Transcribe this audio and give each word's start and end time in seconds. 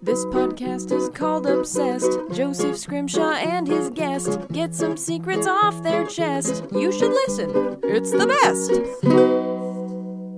This 0.00 0.24
podcast 0.26 0.92
is 0.92 1.08
called 1.08 1.44
Obsessed. 1.46 2.12
Joseph 2.32 2.78
Scrimshaw 2.78 3.32
and 3.32 3.66
his 3.66 3.90
guest 3.90 4.38
get 4.52 4.72
some 4.72 4.96
secrets 4.96 5.48
off 5.48 5.82
their 5.82 6.06
chest. 6.06 6.64
You 6.70 6.92
should 6.92 7.10
listen, 7.10 7.80
it's 7.82 8.12
the 8.12 8.28
best. 8.28 8.70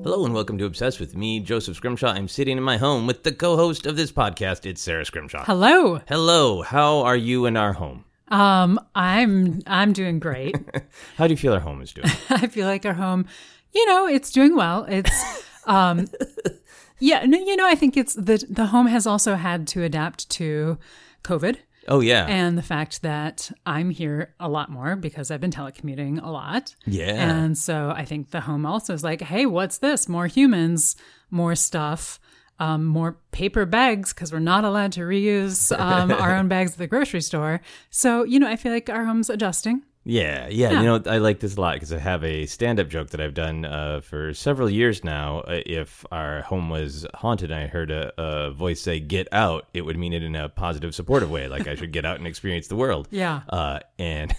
Hello 0.02 0.24
and 0.24 0.32
welcome 0.32 0.56
to 0.56 0.64
Obsessed 0.64 0.98
with 0.98 1.14
me, 1.14 1.40
Joseph 1.40 1.76
Scrimshaw. 1.76 2.08
I'm 2.08 2.26
sitting 2.26 2.56
in 2.56 2.64
my 2.64 2.78
home 2.78 3.06
with 3.06 3.22
the 3.22 3.32
co-host 3.32 3.84
of 3.84 3.96
this 3.96 4.10
podcast. 4.10 4.64
It's 4.64 4.80
Sara 4.80 5.04
Scrimshaw. 5.04 5.44
Hello. 5.44 6.00
Hello. 6.08 6.62
How 6.62 7.00
are 7.00 7.16
you 7.16 7.44
in 7.44 7.58
our 7.58 7.74
home? 7.74 8.06
Um, 8.28 8.80
I'm 8.94 9.60
I'm 9.66 9.92
doing 9.92 10.20
great. 10.20 10.56
How 11.18 11.26
do 11.26 11.34
you 11.34 11.38
feel 11.38 11.52
our 11.52 11.60
home 11.60 11.82
is 11.82 11.92
doing? 11.92 12.08
I 12.30 12.46
feel 12.46 12.66
like 12.66 12.86
our 12.86 12.94
home, 12.94 13.26
you 13.74 13.84
know, 13.84 14.06
it's 14.06 14.30
doing 14.30 14.56
well. 14.56 14.86
It's 14.88 15.44
um 15.66 16.06
yeah, 17.00 17.24
no, 17.26 17.38
you 17.38 17.56
know, 17.56 17.66
I 17.66 17.74
think 17.74 17.96
it's 17.96 18.14
the 18.14 18.44
the 18.48 18.66
home 18.66 18.86
has 18.86 19.06
also 19.06 19.34
had 19.34 19.66
to 19.68 19.82
adapt 19.82 20.28
to 20.30 20.78
COVID 21.24 21.56
Oh 21.88 22.00
yeah. 22.00 22.26
and 22.28 22.56
the 22.56 22.62
fact 22.62 23.02
that 23.02 23.50
I'm 23.66 23.90
here 23.90 24.34
a 24.38 24.48
lot 24.48 24.70
more 24.70 24.96
because 24.96 25.30
I've 25.30 25.40
been 25.40 25.50
telecommuting 25.50 26.22
a 26.22 26.30
lot. 26.30 26.74
yeah. 26.86 27.14
And 27.34 27.56
so 27.58 27.92
I 27.94 28.04
think 28.04 28.30
the 28.30 28.42
home 28.42 28.64
also 28.66 28.94
is 28.94 29.02
like, 29.02 29.22
hey, 29.22 29.46
what's 29.46 29.78
this? 29.78 30.08
More 30.08 30.26
humans, 30.26 30.94
more 31.30 31.54
stuff, 31.54 32.20
um, 32.58 32.84
more 32.84 33.16
paper 33.32 33.64
bags 33.64 34.12
because 34.12 34.32
we're 34.32 34.38
not 34.38 34.64
allowed 34.64 34.92
to 34.92 35.00
reuse 35.00 35.76
um, 35.78 36.12
our 36.12 36.36
own 36.38 36.48
bags 36.48 36.72
at 36.72 36.78
the 36.78 36.86
grocery 36.86 37.22
store. 37.22 37.60
So, 37.88 38.22
you 38.24 38.38
know, 38.38 38.48
I 38.48 38.56
feel 38.56 38.72
like 38.72 38.90
our 38.90 39.04
home's 39.06 39.30
adjusting. 39.30 39.82
Yeah, 40.10 40.48
yeah, 40.48 40.72
Yeah. 40.72 40.80
You 40.80 40.86
know, 40.86 41.02
I 41.06 41.18
like 41.18 41.38
this 41.38 41.56
a 41.56 41.60
lot 41.60 41.74
because 41.74 41.92
I 41.92 41.98
have 41.98 42.24
a 42.24 42.46
stand-up 42.46 42.88
joke 42.88 43.10
that 43.10 43.20
I've 43.20 43.34
done 43.34 43.64
uh, 43.64 44.00
for 44.00 44.34
several 44.34 44.68
years 44.68 45.04
now. 45.04 45.40
Uh, 45.40 45.60
if 45.64 46.04
our 46.10 46.42
home 46.42 46.68
was 46.68 47.06
haunted 47.14 47.52
and 47.52 47.60
I 47.60 47.66
heard 47.68 47.92
a, 47.92 48.12
a 48.20 48.50
voice 48.50 48.80
say 48.80 48.98
"Get 48.98 49.28
out," 49.30 49.68
it 49.72 49.82
would 49.82 49.96
mean 49.96 50.12
it 50.12 50.24
in 50.24 50.34
a 50.34 50.48
positive, 50.48 50.94
supportive 50.96 51.30
way, 51.30 51.46
like 51.46 51.68
I 51.68 51.76
should 51.76 51.92
get 51.92 52.04
out 52.04 52.18
and 52.18 52.26
experience 52.26 52.66
the 52.66 52.76
world. 52.76 53.06
Yeah. 53.12 53.42
Uh, 53.48 53.80
and 53.98 54.34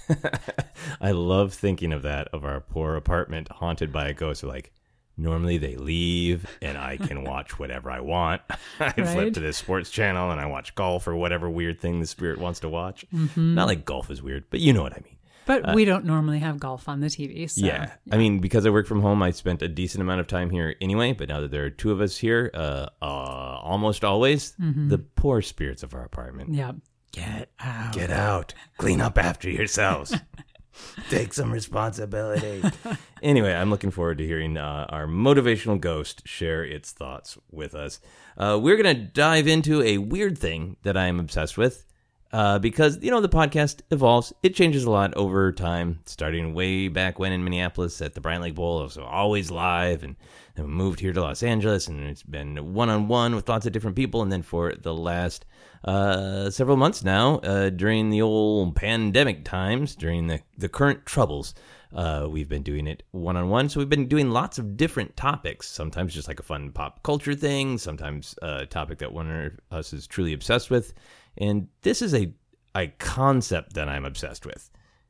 I 1.02 1.12
love 1.12 1.54
thinking 1.54 1.94
of 1.94 2.02
that 2.02 2.28
of 2.34 2.44
our 2.44 2.60
poor 2.60 2.96
apartment 2.96 3.50
haunted 3.50 3.94
by 3.94 4.10
a 4.10 4.14
ghost. 4.14 4.44
Like 4.44 4.74
normally 5.16 5.58
they 5.58 5.78
leave 5.78 6.46
and 6.62 6.78
I 6.78 6.98
can 6.98 7.24
watch 7.32 7.60
whatever 7.60 7.90
I 7.92 8.02
want. 8.02 8.42
I 8.80 8.92
flip 8.92 9.34
to 9.36 9.40
this 9.40 9.56
sports 9.56 9.90
channel 9.90 10.32
and 10.32 10.42
I 10.42 10.48
watch 10.48 10.76
golf 10.76 11.08
or 11.08 11.16
whatever 11.16 11.50
weird 11.50 11.80
thing 11.80 12.02
the 12.02 12.08
spirit 12.08 12.40
wants 12.40 12.60
to 12.62 12.70
watch. 12.70 13.06
Not 13.38 13.68
like 13.68 13.86
golf 13.86 14.12
is 14.12 14.22
weird, 14.22 14.46
but 14.50 14.60
you 14.60 14.74
know 14.74 14.82
what 14.82 14.94
I 14.94 15.02
mean. 15.04 15.16
But 15.46 15.76
we 15.76 15.86
don't 15.86 16.06
normally 16.06 16.40
have 16.40 16.60
golf 16.60 16.88
on 16.88 17.00
the 17.00 17.08
TV. 17.08 17.50
So. 17.50 17.66
Yeah. 17.66 17.92
I 18.12 18.18
mean, 18.18 18.40
because 18.40 18.66
I 18.66 18.70
work 18.70 18.88
from 18.88 19.02
home, 19.02 19.24
I 19.24 19.32
spent 19.32 19.62
a 19.62 19.68
decent 19.68 20.02
amount 20.02 20.22
of 20.22 20.28
time 20.28 20.50
here 20.50 20.76
anyway. 20.80 21.14
But 21.14 21.30
now 21.30 21.42
that 21.42 21.52
there 21.52 21.66
are 21.66 21.70
two 21.70 21.92
of 21.92 22.00
us 22.00 22.18
here, 22.18 22.52
uh, 22.54 22.88
uh, 23.02 23.06
almost 23.06 24.04
always, 24.04 24.54
the 24.58 25.00
poor 25.00 25.42
spirits 25.42 25.84
of 25.84 25.94
our 25.94 26.04
apartment. 26.04 26.54
Yeah. 26.54 26.74
Get 27.12 27.50
out. 27.60 27.94
Get 27.94 28.10
out. 28.10 28.54
Clean 28.78 29.02
up 29.02 29.18
after 29.18 29.50
yourselves. 29.50 30.16
Take 31.10 31.34
some 31.34 31.52
responsibility. 31.52 32.64
anyway, 33.22 33.54
I'm 33.54 33.70
looking 33.70 33.92
forward 33.92 34.18
to 34.20 34.26
hearing 34.26 34.58
uh, 34.58 34.86
our 34.90 35.06
motivational 35.06 35.80
ghost 35.80 36.26
share 36.26 36.64
its 36.64 36.92
thoughts 36.92 37.38
with 37.52 37.76
us. 37.76 38.00
Uh, 38.38 38.58
we're 38.62 38.82
going 38.82 38.96
to 38.96 39.04
dive 39.04 39.48
into 39.48 39.82
a 39.82 39.98
weird 39.98 40.38
thing 40.38 40.78
that 40.84 40.96
I 40.96 41.08
am 41.08 41.20
obsessed 41.20 41.58
with. 41.58 41.86
Uh, 42.34 42.58
because 42.60 42.98
you 43.02 43.12
know 43.12 43.20
the 43.20 43.28
podcast 43.28 43.82
evolves, 43.92 44.32
it 44.42 44.56
changes 44.56 44.86
a 44.86 44.92
lot 44.92 45.14
over 45.16 45.52
time. 45.52 46.00
Starting 46.06 46.54
way 46.54 46.88
back 46.88 47.20
when 47.20 47.34
in 47.34 47.44
Minneapolis 47.44 48.02
at 48.02 48.14
the 48.14 48.22
Bryant 48.22 48.42
Lake 48.42 48.56
Bowl, 48.56 48.80
it 48.80 48.84
was 48.84 48.98
always 48.98 49.52
live, 49.52 50.04
and 50.04 50.16
then 50.56 50.66
we 50.66 50.72
moved 50.72 51.02
here 51.02 51.12
to 51.12 51.22
Los 51.22 51.44
Angeles, 51.44 51.88
and 51.88 52.02
it's 52.08 52.24
been 52.24 52.74
one 52.74 52.90
on 52.90 53.10
one 53.10 53.36
with 53.36 53.50
lots 53.50 53.66
of 53.66 53.74
different 53.74 53.98
people. 53.98 54.22
And 54.22 54.32
then 54.32 54.44
for 54.44 54.74
the 54.74 54.94
last 54.94 55.46
uh, 55.84 56.50
several 56.50 56.78
months 56.78 57.04
now, 57.04 57.40
uh, 57.40 57.70
during 57.70 58.10
the 58.10 58.22
old 58.22 58.76
pandemic 58.76 59.44
times, 59.44 59.96
during 59.96 60.28
the 60.28 60.40
the 60.58 60.70
current 60.70 61.06
troubles, 61.06 61.54
uh, 61.94 62.28
we've 62.30 62.50
been 62.50 62.64
doing 62.64 62.88
it 62.88 63.04
one 63.12 63.36
on 63.36 63.50
one. 63.50 63.68
So 63.68 63.80
we've 63.80 63.90
been 63.90 64.08
doing 64.08 64.32
lots 64.32 64.58
of 64.58 64.78
different 64.78 65.18
topics. 65.18 65.68
Sometimes 65.68 66.14
just 66.14 66.28
like 66.28 66.40
a 66.40 66.44
fun 66.44 66.72
pop 66.72 67.04
culture 67.04 67.36
thing. 67.36 67.78
Sometimes 67.78 68.36
a 68.42 68.66
topic 68.66 69.00
that 69.00 69.12
one 69.12 69.30
of 69.30 69.78
us 69.78 69.92
is 69.92 70.08
truly 70.08 70.34
obsessed 70.34 70.70
with. 70.70 70.94
And 71.38 71.68
this 71.82 72.02
is 72.02 72.14
a 72.14 72.34
a 72.74 72.88
concept 72.88 73.74
that 73.74 73.90
I'm 73.90 74.06
obsessed 74.06 74.46
with. 74.46 74.70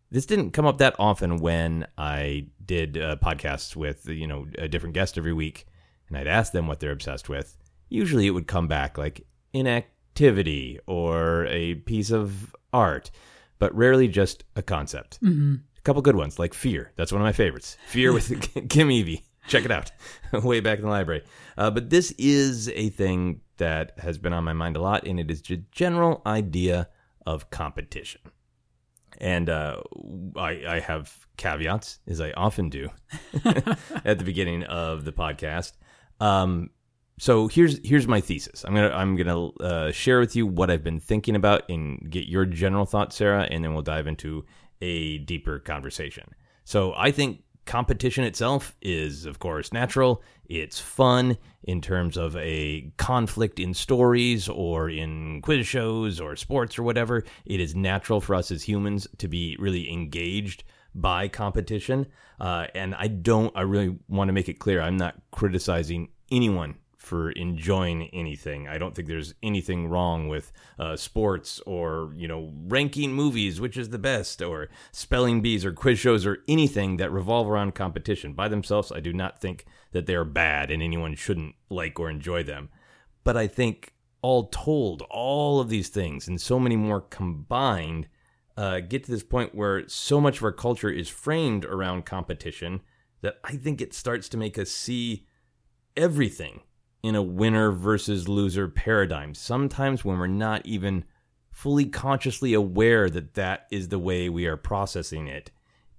This 0.10 0.26
didn't 0.26 0.52
come 0.52 0.66
up 0.66 0.80
that 0.80 0.96
often 1.00 1.38
when 1.38 1.88
I 1.98 2.48
did 2.66 2.98
uh, 2.98 3.16
podcasts 3.24 3.76
with 3.76 4.08
you 4.08 4.28
know 4.28 4.48
a 4.58 4.68
different 4.68 4.94
guest 4.96 5.18
every 5.18 5.34
week, 5.34 5.66
and 6.10 6.18
I'd 6.18 6.28
ask 6.28 6.52
them 6.52 6.68
what 6.68 6.80
they're 6.80 6.92
obsessed 6.92 7.30
with. 7.30 7.58
Usually, 7.90 8.28
it 8.28 8.32
would 8.32 8.48
come 8.48 8.68
back 8.68 8.98
like 8.98 9.26
inactivity 9.54 10.80
or 10.88 11.46
a 11.48 11.76
piece 11.76 12.12
of 12.12 12.56
art, 12.74 13.12
but 13.60 13.76
rarely 13.76 14.08
just 14.08 14.44
a 14.56 14.62
concept. 14.62 15.18
hmm 15.18 15.56
A 15.78 15.82
couple 15.82 16.02
good 16.02 16.16
ones, 16.16 16.40
like 16.40 16.54
Fear. 16.54 16.92
That's 16.96 17.12
one 17.12 17.22
of 17.22 17.26
my 17.26 17.32
favorites. 17.34 17.78
Fear 17.88 18.14
with 18.14 18.30
Kim 18.70 18.90
Evey. 18.90 19.24
Check 19.48 19.66
it 19.66 19.72
out. 19.72 19.92
Way 20.34 20.60
back 20.60 20.80
in 20.80 20.86
the 20.86 20.92
library. 20.92 21.24
Uh, 21.58 21.72
but 21.72 21.90
this 21.90 22.12
is 22.18 22.70
a 22.70 22.90
thing 22.90 23.42
that 23.58 24.00
has 24.00 24.18
been 24.18 24.34
on 24.34 24.44
my 24.44 24.54
mind 24.54 24.78
a 24.78 24.82
lot, 24.82 25.06
and 25.06 25.20
it 25.20 25.30
is 25.30 25.42
the 25.42 25.64
general 25.72 26.22
idea 26.26 26.90
of 27.26 27.50
competition. 27.50 28.22
And 29.20 29.50
uh, 29.50 29.82
I, 30.36 30.64
I 30.68 30.80
have 30.80 31.28
caveats, 31.38 32.00
as 32.08 32.22
I 32.22 32.32
often 32.32 32.70
do 32.70 32.90
at 34.06 34.18
the 34.18 34.24
beginning 34.24 34.64
of 34.64 35.06
the 35.06 35.12
podcast. 35.12 35.74
Um, 36.20 36.70
so 37.20 37.48
here's 37.48 37.80
here's 37.88 38.08
my 38.08 38.20
thesis. 38.20 38.64
I'm 38.66 38.74
gonna 38.74 38.90
I'm 38.90 39.16
gonna 39.16 39.48
uh, 39.58 39.92
share 39.92 40.20
with 40.20 40.36
you 40.36 40.48
what 40.48 40.72
I've 40.72 40.84
been 40.84 41.00
thinking 41.00 41.36
about 41.36 41.70
and 41.70 42.10
get 42.10 42.26
your 42.28 42.46
general 42.46 42.86
thoughts, 42.86 43.16
Sara, 43.16 43.44
and 43.44 43.64
then 43.64 43.74
we'll 43.74 43.84
dive 43.84 44.08
into 44.08 44.44
a 44.82 45.20
deeper 45.20 45.60
conversation. 45.60 46.32
So 46.64 46.94
I 46.96 47.12
think 47.12 47.44
competition 47.66 48.24
itself 48.24 48.76
is, 48.82 49.26
of 49.26 49.40
course, 49.40 49.72
natural. 49.72 50.22
It's 50.46 50.80
fun 50.80 51.38
in 51.64 51.82
terms 51.82 52.18
of 52.18 52.36
a 52.38 52.92
conflict 52.98 53.60
in 53.60 53.74
stories 53.74 54.50
or 54.50 54.90
in 54.90 55.42
quiz 55.42 55.66
shows 55.68 56.20
or 56.20 56.36
sports 56.36 56.78
or 56.78 56.84
whatever. 56.84 57.24
It 57.46 57.60
is 57.60 57.76
natural 57.76 58.20
for 58.20 58.36
us 58.36 58.52
as 58.52 58.64
humans 58.64 59.08
to 59.20 59.28
be 59.28 59.56
really 59.60 59.92
engaged 59.92 60.64
by 60.94 61.28
competition. 61.28 62.08
Uh, 62.40 62.68
and 62.76 62.96
I 62.96 63.08
don't, 63.08 63.56
I 63.56 63.62
really 63.62 63.96
want 64.10 64.30
to 64.30 64.34
make 64.34 64.50
it 64.50 64.60
clear 64.60 64.82
I'm 64.82 64.98
not 64.98 65.16
criticizing 65.32 66.10
anyone 66.32 66.76
for 67.02 67.32
enjoying 67.32 68.10
anything. 68.14 68.68
I 68.68 68.78
don't 68.78 68.94
think 68.94 69.08
there's 69.08 69.34
anything 69.42 69.88
wrong 69.88 70.28
with 70.28 70.52
uh, 70.78 70.96
sports 70.96 71.60
or 71.66 72.14
you 72.16 72.28
know 72.28 72.54
ranking 72.68 73.12
movies, 73.12 73.60
which 73.60 73.76
is 73.76 73.90
the 73.90 73.98
best, 73.98 74.40
or 74.42 74.70
spelling 74.92 75.42
bees 75.42 75.66
or 75.66 75.74
quiz 75.74 75.98
shows 75.98 76.28
or 76.28 76.44
anything 76.48 76.98
that 76.98 77.12
revolve 77.12 77.50
around 77.50 77.74
competition. 77.74 78.34
By 78.34 78.48
themselves, 78.48 78.92
I 78.92 79.00
do 79.00 79.14
not 79.14 79.42
think 79.42 79.66
that 79.94 80.06
they 80.06 80.14
are 80.14 80.24
bad 80.24 80.70
and 80.70 80.84
anyone 80.84 81.16
shouldn't 81.16 81.56
like 81.70 82.00
or 82.00 82.08
enjoy 82.08 82.44
them. 82.44 82.70
But 83.24 83.36
I 83.36 83.48
think 83.48 83.94
all 84.22 84.46
told, 84.50 85.02
all 85.10 85.60
of 85.60 85.70
these 85.70 85.90
things 85.90 86.28
and 86.28 86.40
so 86.40 86.60
many 86.60 86.76
more 86.76 87.02
combined 87.02 88.08
uh, 88.56 88.80
get 88.80 89.06
to 89.06 89.12
this 89.12 89.24
point 89.24 89.56
where 89.56 89.88
so 89.90 90.22
much 90.22 90.38
of 90.38 90.44
our 90.44 90.52
culture 90.52 90.90
is 90.90 91.10
framed 91.10 91.66
around 91.66 92.06
competition 92.06 92.82
that 93.22 93.40
I 93.44 93.56
think 93.56 93.82
it 93.82 93.96
starts 93.96 94.30
to 94.30 94.38
make 94.38 94.60
us 94.60 94.70
see 94.70 95.26
everything 95.98 96.62
in 97.04 97.16
a 97.16 97.22
winner 97.22 97.72
versus 97.72 98.28
loser 98.28 98.68
paradigm. 98.68 99.34
Sometimes 99.34 100.06
when 100.06 100.20
we're 100.20 100.28
not 100.28 100.66
even 100.66 101.04
fully 101.50 101.86
consciously 101.86 102.54
aware 102.54 103.10
that 103.10 103.34
that 103.34 103.68
is 103.72 103.90
the 103.90 104.00
way 104.00 104.30
we 104.30 104.46
are 104.46 104.58
processing 104.58 105.28
it. 105.28 105.52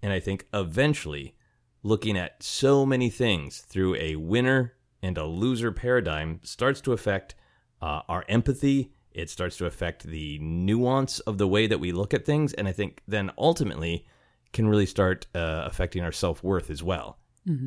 And 0.03 0.13
I 0.13 0.21
think 0.21 0.47
eventually 0.53 1.37
looking 1.83 2.17
at 2.17 2.43
so 2.43 2.87
many 2.87 3.11
things 3.11 3.61
through 3.61 3.97
a 3.97 4.17
winner 4.17 4.75
and 5.03 5.19
a 5.19 5.25
loser 5.25 5.73
paradigm 5.73 6.41
starts 6.43 6.81
to 6.83 6.93
affect 6.93 7.35
uh, 7.81 8.03
our 8.09 8.25
empathy. 8.29 8.93
It 9.11 9.29
starts 9.29 9.57
to 9.59 9.67
affect 9.67 10.05
the 10.05 10.39
nuance 10.39 11.21
of 11.21 11.39
the 11.39 11.49
way 11.49 11.67
that 11.67 11.81
we 11.81 11.93
look 11.93 12.15
at 12.15 12.25
things. 12.25 12.53
And 12.55 12.69
I 12.69 12.73
think 12.73 13.03
then 13.07 13.31
ultimately 13.37 14.07
can 14.53 14.69
really 14.69 14.87
start 14.87 15.27
uh, 15.35 15.65
affecting 15.67 16.03
our 16.03 16.13
self 16.13 16.43
worth 16.43 16.71
as 16.71 16.83
well. 16.83 17.19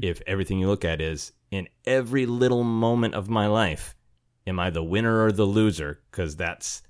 If 0.03 0.21
everything 0.25 0.59
you 0.59 0.67
look 0.67 0.85
at 0.85 1.01
is 1.01 1.33
in 1.51 1.67
every 1.85 2.25
little 2.25 2.63
moment 2.63 3.15
of 3.15 3.29
my 3.29 3.47
life, 3.47 3.95
am 4.47 4.59
I 4.59 4.69
the 4.69 4.83
winner 4.83 5.23
or 5.23 5.31
the 5.31 5.45
loser? 5.45 6.01
Because 6.11 6.35
that's 6.35 6.81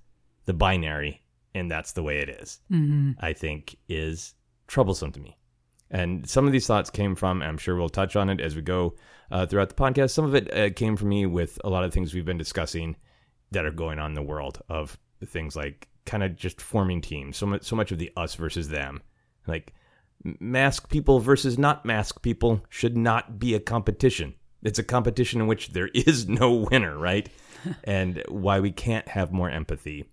the 0.46 0.54
binary 0.54 1.22
and 1.54 1.70
that's 1.70 1.94
the 1.94 2.04
way 2.04 2.20
it 2.20 2.30
is. 2.30 2.60
hmm 2.70 3.12
I 3.20 3.34
think 3.34 3.78
is 3.88 4.34
troublesome 4.68 5.12
to 5.14 5.20
me. 5.20 5.38
And 5.92 6.28
some 6.28 6.46
of 6.46 6.52
these 6.52 6.68
thoughts 6.68 6.90
came 6.90 7.16
from, 7.16 7.42
I'm 7.42 7.58
sure 7.58 7.76
we'll 7.76 7.90
touch 7.90 8.16
on 8.16 8.30
it 8.30 8.42
as 8.42 8.56
we 8.56 8.62
go 8.62 8.96
uh, 9.32 9.46
throughout 9.46 9.70
the 9.70 9.76
podcast. 9.76 10.12
Some 10.12 10.26
of 10.26 10.36
it 10.36 10.54
uh, 10.54 10.72
came 10.72 10.98
from 10.98 11.10
me 11.10 11.26
with 11.26 11.60
a 11.64 11.70
lot 11.70 11.84
of 11.84 11.94
things 11.94 12.14
we've 12.14 12.26
been 12.26 12.38
discussing 12.38 12.96
that 13.52 13.66
are 13.66 13.72
going 13.72 14.00
on 14.00 14.12
in 14.12 14.16
the 14.16 14.22
world 14.24 14.62
of 14.68 14.98
things 15.26 15.56
like 15.56 15.88
kind 16.06 16.24
of 16.24 16.36
just 16.36 16.60
forming 16.60 17.02
teams. 17.02 17.38
So 17.38 17.46
much, 17.46 17.64
so 17.64 17.76
much 17.76 17.92
of 17.92 18.00
the 18.00 18.12
us 18.18 18.36
versus 18.36 18.68
them, 18.68 19.02
like 19.48 19.74
mask 20.40 20.90
people 20.90 21.20
versus 21.20 21.58
not 21.58 21.86
mask 21.86 22.22
people 22.22 22.64
should 22.70 22.98
not 22.98 23.38
be 23.40 23.54
a 23.54 23.60
competition. 23.60 24.34
It's 24.66 24.80
a 24.80 24.84
competition 24.84 25.42
in 25.42 25.48
which 25.48 25.70
there 25.70 25.90
is 25.94 26.28
no 26.28 26.52
winner, 26.52 26.98
right? 26.98 27.30
and 27.84 28.24
why 28.28 28.60
we 28.60 28.72
can't 28.72 29.08
have 29.08 29.32
more 29.32 29.50
empathy. 29.50 30.06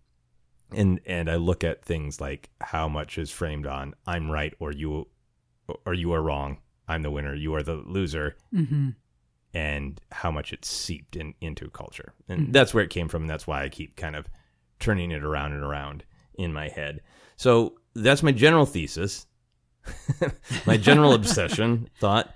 And 0.71 1.01
and 1.07 1.31
I 1.31 1.37
look 1.37 1.65
at 1.65 1.85
things 1.85 2.21
like 2.21 2.51
how 2.61 2.89
much 2.89 3.19
is 3.19 3.31
framed 3.31 3.67
on 3.67 3.95
I'm 4.07 4.31
right 4.31 4.55
or 4.59 4.73
you 4.73 5.09
or 5.85 5.95
you 5.95 6.13
are 6.13 6.23
wrong. 6.23 6.59
I'm 6.89 7.03
the 7.03 7.11
winner, 7.11 7.35
you 7.35 7.55
are 7.55 7.63
the 7.63 7.75
loser. 7.75 8.37
hmm 8.53 8.91
And 9.55 10.01
how 10.11 10.31
much 10.31 10.53
it's 10.53 10.69
seeped 10.69 11.17
in, 11.17 11.35
into 11.41 11.69
culture. 11.71 12.15
And 12.29 12.53
that's 12.53 12.73
where 12.73 12.85
it 12.85 12.91
came 12.91 13.09
from. 13.09 13.23
And 13.23 13.31
that's 13.31 13.47
why 13.47 13.63
I 13.63 13.69
keep 13.69 13.97
kind 13.97 14.17
of 14.17 14.29
turning 14.81 15.11
it 15.11 15.23
around 15.23 15.53
and 15.53 15.63
around 15.63 16.05
in 16.35 16.53
my 16.53 16.69
head. 16.69 17.01
So 17.37 17.75
that's 17.95 18.23
my 18.23 18.33
general 18.33 18.67
thesis. 18.67 19.27
my 20.67 20.77
general 20.77 21.13
obsession 21.21 21.89
thought. 22.01 22.35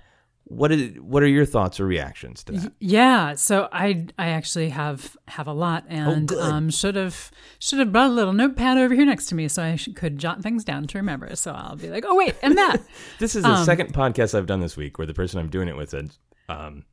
What 0.49 0.71
is 0.71 0.97
what 1.01 1.23
are 1.23 1.27
your 1.27 1.45
thoughts 1.45 1.77
or 1.79 1.85
reactions 1.85 2.41
to 2.45 2.53
that? 2.53 2.71
Yeah, 2.79 3.35
so 3.35 3.67
I 3.71 4.05
I 4.17 4.27
actually 4.29 4.69
have 4.69 5.17
have 5.27 5.45
a 5.47 5.51
lot, 5.53 5.83
and 5.89 6.29
good. 6.29 6.39
um, 6.39 6.69
should 6.69 6.95
have 6.95 7.31
should 7.59 7.79
have 7.79 7.91
brought 7.91 8.09
a 8.11 8.13
little 8.13 8.31
notepad 8.31 8.77
over 8.77 8.95
here 8.95 9.05
next 9.05 9.25
to 9.27 9.35
me 9.35 9.49
so 9.49 9.61
I 9.61 9.75
sh- 9.75 9.89
could 9.93 10.17
jot 10.17 10.41
things 10.41 10.63
down 10.63 10.87
to 10.87 10.97
remember. 10.97 11.35
So 11.35 11.51
I'll 11.51 11.75
be 11.75 11.89
like, 11.89 12.05
oh 12.07 12.15
wait, 12.15 12.35
and 12.41 12.57
that. 12.57 12.77
This 13.19 13.35
is 13.35 13.43
the 13.43 13.63
second 13.65 13.93
podcast 13.93 14.35
I've 14.37 14.45
done 14.45 14.61
this 14.61 14.77
week 14.77 14.97
where 14.97 15.05
the 15.05 15.13
person 15.13 15.37
I'm 15.39 15.49
doing 15.49 15.67
it 15.67 15.75
with 15.75 15.89
said, 15.89 16.11
um, 16.47 16.85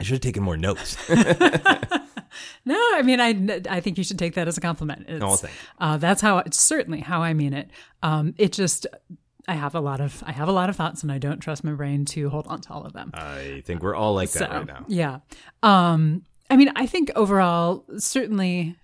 "I 0.00 0.02
should 0.02 0.14
have 0.14 0.20
taken 0.22 0.42
more 0.42 0.56
notes." 0.56 0.96
no, 1.10 2.74
I 2.94 3.02
mean 3.04 3.20
I 3.20 3.60
I 3.70 3.80
think 3.80 3.98
you 3.98 4.04
should 4.04 4.18
take 4.18 4.34
that 4.34 4.48
as 4.48 4.58
a 4.58 4.60
compliment. 4.60 5.06
It's, 5.08 5.22
Oh, 5.24 5.36
thank 5.36 5.54
you. 5.54 5.60
Uh, 5.78 5.96
that's 5.98 6.20
how 6.20 6.38
it's 6.38 6.58
certainly 6.58 7.00
how 7.00 7.22
I 7.22 7.34
mean 7.34 7.52
it. 7.52 7.70
Um, 8.02 8.34
it 8.36 8.52
just 8.52 8.86
I 9.48 9.54
have 9.54 9.74
a 9.74 9.80
lot 9.80 10.00
of 10.00 10.22
I 10.26 10.32
have 10.32 10.48
a 10.48 10.52
lot 10.52 10.68
of 10.70 10.76
thoughts, 10.76 11.02
and 11.02 11.12
I 11.12 11.18
don't 11.18 11.38
trust 11.40 11.62
my 11.64 11.72
brain 11.72 12.04
to 12.06 12.28
hold 12.30 12.46
on 12.48 12.60
to 12.62 12.72
all 12.72 12.84
of 12.84 12.92
them. 12.92 13.10
I 13.14 13.62
think 13.64 13.82
we're 13.82 13.94
all 13.94 14.14
like 14.14 14.30
that 14.32 14.50
right 14.50 14.66
now. 14.66 14.84
yeah 14.88 15.18
um 15.62 16.22
i 16.50 16.56
mean 16.56 16.70
i 16.76 16.86
think 16.86 17.10
overall 17.16 17.84
certainly 17.98 18.76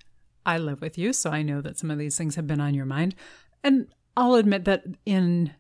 i 0.47 0.59
live 0.59 0.81
with 0.81 0.99
you 0.99 1.13
so 1.13 1.31
i 1.31 1.43
know 1.43 1.61
that 1.61 1.79
some 1.79 1.91
of 1.91 1.99
these 1.99 2.17
things 2.17 2.35
have 2.37 2.47
been 2.47 2.61
on 2.61 2.75
your 2.75 2.85
mind 2.87 3.15
and 3.63 3.87
i'll 4.17 4.35
admit 4.35 4.65
that 4.65 4.83
in 5.07 5.53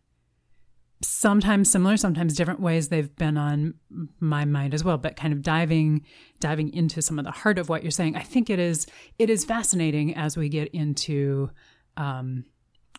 sometimes 1.02 1.70
similar 1.70 1.96
sometimes 1.96 2.34
different 2.34 2.60
ways 2.60 2.88
they've 2.88 3.14
been 3.16 3.36
on 3.36 3.74
my 4.20 4.44
mind 4.44 4.72
as 4.74 4.84
well 4.84 4.96
but 4.98 5.16
kind 5.16 5.32
of 5.32 5.42
diving 5.42 6.04
diving 6.40 6.72
into 6.72 7.02
some 7.02 7.18
of 7.18 7.24
the 7.24 7.30
heart 7.30 7.58
of 7.58 7.68
what 7.68 7.82
you're 7.82 7.90
saying 7.90 8.14
i 8.16 8.22
think 8.22 8.48
it 8.48 8.58
is 8.60 8.86
it 9.18 9.28
is 9.28 9.44
fascinating 9.44 10.14
as 10.16 10.36
we 10.36 10.48
get 10.48 10.68
into 10.68 11.50
um 11.96 12.44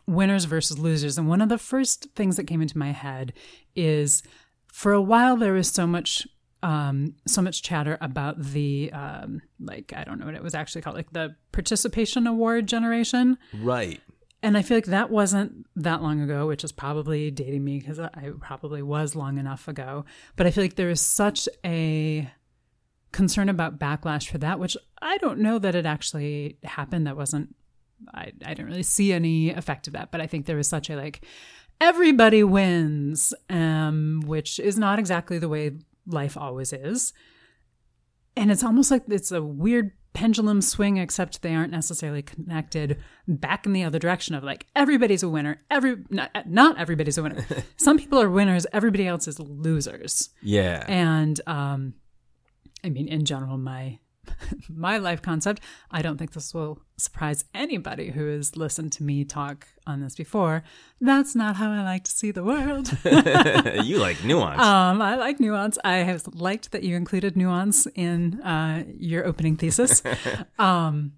winners 0.07 0.45
versus 0.45 0.77
losers. 0.77 1.17
And 1.17 1.27
one 1.27 1.41
of 1.41 1.50
the 1.50 1.57
first 1.57 2.07
things 2.15 2.35
that 2.38 2.45
came 2.47 2.61
into 2.61 2.77
my 2.77 2.91
head 2.91 3.33
is 3.75 4.23
for 4.67 4.91
a 4.91 5.01
while 5.01 5.38
there 5.38 5.53
was 5.53 5.69
so 5.69 5.85
much 5.88 6.27
um, 6.63 7.15
so 7.27 7.41
much 7.41 7.61
chatter 7.61 7.97
about 8.00 8.41
the 8.41 8.89
um, 8.94 9.41
like 9.59 9.94
I 9.95 10.03
don't 10.05 10.17
know 10.19 10.25
what 10.25 10.35
it 10.35 10.44
was 10.44 10.55
actually 10.55 10.81
called 10.81 10.95
like 10.95 11.11
the 11.11 11.35
participation 11.51 12.25
award 12.25 12.67
generation. 12.67 13.38
Right. 13.53 14.00
and 14.41 14.57
I 14.57 14.61
feel 14.61 14.77
like 14.77 14.85
that 14.85 15.09
wasn't 15.09 15.65
that 15.75 16.01
long 16.01 16.21
ago 16.21 16.47
which 16.47 16.63
is 16.63 16.71
probably 16.71 17.31
dating 17.31 17.63
me 17.65 17.79
because 17.79 18.00
I 18.00 18.31
probably 18.39 18.81
was 18.81 19.13
long 19.15 19.38
enough 19.38 19.67
ago. 19.67 20.05
But 20.38 20.47
I 20.47 20.51
feel 20.51 20.63
like 20.63 20.75
there 20.75 20.89
is 20.89 21.01
such 21.01 21.50
a 21.65 22.31
concern 23.11 23.50
about 23.50 23.77
backlash 23.77 24.29
for 24.29 24.38
that 24.39 24.57
which 24.59 24.75
I 25.01 25.17
don't 25.17 25.39
know 25.39 25.59
that 25.59 25.75
it 25.75 25.85
actually 25.85 26.57
happened. 26.63 27.07
That 27.07 27.17
wasn't 27.17 27.55
I, 28.13 28.31
I 28.45 28.53
didn't 28.53 28.67
really 28.67 28.83
see 28.83 29.13
any 29.13 29.51
effect 29.51 29.88
of 29.88 29.94
that 29.94 30.11
but 30.11 30.21
I 30.21 30.27
think 30.27 30.45
there 30.45 30.57
was 30.57 30.67
such 30.67 30.89
a 30.89 30.95
like 30.95 31.25
everybody 31.83 32.44
wins, 32.44 33.33
um, 33.50 34.21
which 34.25 34.59
is 34.59 34.77
not 34.77 35.00
exactly 35.00 35.38
the 35.38 35.50
way 35.50 35.71
life 36.07 36.38
always 36.38 36.73
is. 36.73 37.13
And 38.35 38.51
it's 38.51 38.63
almost 38.63 38.89
like 38.89 39.03
it's 39.09 39.31
a 39.31 39.44
weird 39.44 39.91
pendulum 40.13 40.61
swing, 40.61 40.97
except 40.97 41.41
they 41.41 41.53
aren't 41.53 41.71
necessarily 41.71 42.21
connected 42.21 43.00
back 43.27 43.65
in 43.65 43.73
the 43.73 43.83
other 43.83 44.00
direction 44.00 44.33
of 44.33 44.44
like 44.44 44.65
everybody's 44.75 45.23
a 45.23 45.29
winner. 45.29 45.61
Every 45.69 45.97
not, 46.09 46.31
not 46.47 46.79
everybody's 46.79 47.17
a 47.17 47.23
winner. 47.23 47.45
Some 47.77 47.97
people 47.97 48.19
are 48.21 48.29
winners. 48.29 48.65
Everybody 48.73 49.05
else 49.05 49.27
is 49.27 49.39
losers. 49.39 50.29
Yeah. 50.41 50.83
And 50.88 51.39
um, 51.47 51.94
I 52.83 52.89
mean, 52.89 53.07
in 53.07 53.25
general, 53.25 53.57
my 53.57 54.00
my 54.70 54.98
life 54.98 55.22
concept. 55.22 55.62
I 55.92 56.02
don't 56.02 56.18
think 56.18 56.34
this 56.34 56.54
will 56.54 56.80
surprise 56.98 57.46
anybody 57.54 58.12
who 58.12 58.28
has 58.28 58.56
listened 58.56 58.92
to 58.94 59.04
me 59.04 59.25
talk 59.25 59.68
on 59.86 60.02
this 60.02 60.16
before. 60.16 60.64
That's 61.02 61.36
not 61.36 61.56
how 61.56 61.72
I 61.72 61.84
like 61.84 62.04
to 62.06 62.12
see 62.12 62.31
the 62.31 62.44
world. 62.44 62.96
you 63.86 63.98
like 64.00 64.24
nuance. 64.24 64.62
um, 64.62 65.02
I 65.02 65.16
like 65.16 65.40
nuance. 65.40 65.78
I 65.84 65.98
have 65.98 66.25
liked 66.34 66.72
that 66.72 66.84
you 66.84 66.96
included 66.96 67.36
nuance 67.36 67.88
in 67.96 68.42
uh, 68.42 68.84
your 68.98 69.25
opening 69.25 69.58
thesis. 69.58 70.02
um, 70.60 71.14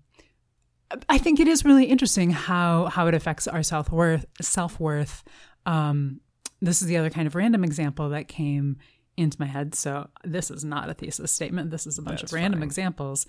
I 1.10 1.18
think 1.18 1.40
it 1.40 1.48
is 1.48 1.66
really 1.66 1.86
interesting 1.86 2.31
how 2.31 2.86
how 2.86 3.07
it 3.07 3.13
affects 3.13 3.48
our 3.48 3.63
self 3.63 3.92
worth. 3.92 4.25
Self 4.42 4.80
worth. 4.80 5.24
Um, 5.66 6.22
this 6.62 6.81
is 6.81 6.88
the 6.88 6.98
other 6.98 7.10
kind 7.10 7.28
of 7.28 7.36
random 7.36 7.63
example 7.63 8.10
that 8.10 8.28
came 8.28 8.78
into 9.17 9.38
my 9.39 9.45
head. 9.45 9.75
So 9.75 10.09
this 10.23 10.51
is 10.51 10.65
not 10.65 10.89
a 10.89 10.94
thesis 10.94 11.31
statement. 11.31 11.71
This 11.71 11.88
is 11.88 11.97
a 11.97 12.01
bunch 12.01 12.21
That's 12.21 12.31
of 12.33 12.35
random 12.35 12.59
fine. 12.59 12.67
examples. 12.67 13.25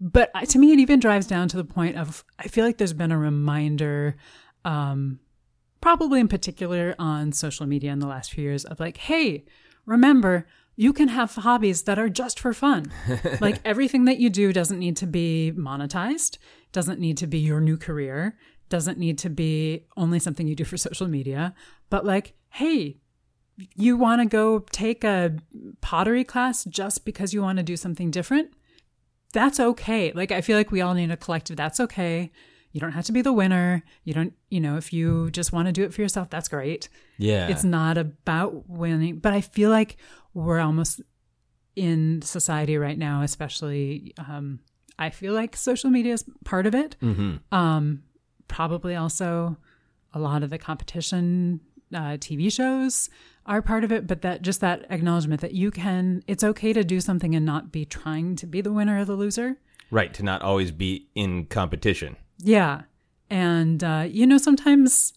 But 0.00 0.30
I- 0.34 0.44
to 0.46 0.58
me, 0.58 0.72
it 0.72 0.78
even 0.78 0.98
drives 1.00 1.26
down 1.26 1.48
to 1.48 1.56
the 1.56 1.64
point 1.64 1.96
of 1.96 2.24
I 2.38 2.48
feel 2.48 2.64
like 2.64 2.78
there's 2.78 2.92
been 2.94 3.12
a 3.12 3.18
reminder, 3.18 4.16
um, 4.64 5.20
probably 5.80 6.20
in 6.20 6.28
particular 6.28 6.94
on 6.98 7.32
social 7.32 7.66
media 7.66 7.92
in 7.92 7.98
the 7.98 8.06
last 8.06 8.32
few 8.32 8.44
years, 8.44 8.64
of 8.64 8.80
like, 8.80 8.96
hey, 8.96 9.44
remember, 9.86 10.46
you 10.76 10.92
can 10.94 11.08
have 11.08 11.34
hobbies 11.34 11.82
that 11.82 11.98
are 11.98 12.08
just 12.08 12.40
for 12.40 12.54
fun. 12.54 12.90
like 13.40 13.60
everything 13.64 14.06
that 14.06 14.18
you 14.18 14.30
do 14.30 14.52
doesn't 14.52 14.78
need 14.78 14.96
to 14.96 15.06
be 15.06 15.52
monetized, 15.56 16.38
doesn't 16.72 16.98
need 16.98 17.16
to 17.18 17.26
be 17.26 17.38
your 17.38 17.60
new 17.60 17.76
career, 17.76 18.38
doesn't 18.70 18.98
need 18.98 19.18
to 19.18 19.28
be 19.28 19.84
only 19.96 20.18
something 20.18 20.46
you 20.46 20.54
do 20.54 20.64
for 20.64 20.76
social 20.78 21.08
media, 21.08 21.54
but 21.90 22.06
like, 22.06 22.34
hey, 22.50 22.96
you 23.74 23.96
want 23.96 24.22
to 24.22 24.26
go 24.26 24.60
take 24.72 25.04
a 25.04 25.36
pottery 25.80 26.24
class 26.24 26.64
just 26.64 27.04
because 27.04 27.34
you 27.34 27.42
want 27.42 27.58
to 27.58 27.62
do 27.62 27.76
something 27.76 28.10
different, 28.10 28.52
that's 29.32 29.60
okay. 29.60 30.12
Like, 30.12 30.32
I 30.32 30.40
feel 30.40 30.56
like 30.56 30.70
we 30.70 30.80
all 30.80 30.94
need 30.94 31.10
a 31.10 31.16
collective, 31.16 31.56
that's 31.56 31.80
okay. 31.80 32.30
You 32.72 32.80
don't 32.80 32.92
have 32.92 33.04
to 33.06 33.12
be 33.12 33.22
the 33.22 33.32
winner. 33.32 33.82
You 34.04 34.14
don't, 34.14 34.32
you 34.48 34.60
know, 34.60 34.76
if 34.76 34.92
you 34.92 35.30
just 35.32 35.52
want 35.52 35.66
to 35.66 35.72
do 35.72 35.82
it 35.82 35.92
for 35.92 36.02
yourself, 36.02 36.30
that's 36.30 36.48
great. 36.48 36.88
yeah. 37.18 37.48
It's 37.48 37.64
not 37.64 37.98
about 37.98 38.68
winning, 38.68 39.18
but 39.18 39.32
I 39.32 39.40
feel 39.40 39.70
like 39.70 39.96
we're 40.34 40.60
almost 40.60 41.00
in 41.74 42.22
society 42.22 42.76
right 42.78 42.96
now, 42.98 43.22
especially. 43.22 44.14
Um, 44.18 44.60
I 45.00 45.10
feel 45.10 45.34
like 45.34 45.56
social 45.56 45.90
media 45.90 46.12
is 46.12 46.24
part 46.44 46.66
of 46.66 46.74
it. 46.74 46.94
mm-hmm. 47.02 47.36
Um, 47.52 48.04
probably 48.46 48.94
also 48.94 49.56
a 50.12 50.18
lot 50.18 50.42
of 50.42 50.50
the 50.50 50.58
competition 50.58 51.60
uh, 51.94 52.16
TV 52.16 52.52
shows 52.52 53.10
are 53.46 53.62
part 53.62 53.84
of 53.84 53.92
it, 53.92 54.06
but 54.06 54.22
that 54.22 54.42
just 54.42 54.60
that 54.60 54.86
acknowledgement 54.90 55.40
that 55.40 55.52
you 55.52 55.70
can, 55.70 56.22
it's 56.26 56.44
okay 56.44 56.72
to 56.72 56.84
do 56.84 57.00
something 57.00 57.34
and 57.34 57.44
not 57.44 57.72
be 57.72 57.84
trying 57.84 58.36
to 58.36 58.46
be 58.46 58.60
the 58.60 58.72
winner 58.72 59.00
or 59.00 59.04
the 59.04 59.14
loser. 59.14 59.56
Right. 59.90 60.12
To 60.14 60.22
not 60.22 60.42
always 60.42 60.70
be 60.70 61.08
in 61.14 61.46
competition. 61.46 62.16
Yeah. 62.38 62.82
And, 63.28 63.82
uh, 63.82 64.06
you 64.08 64.26
know, 64.26 64.38
sometimes, 64.38 65.14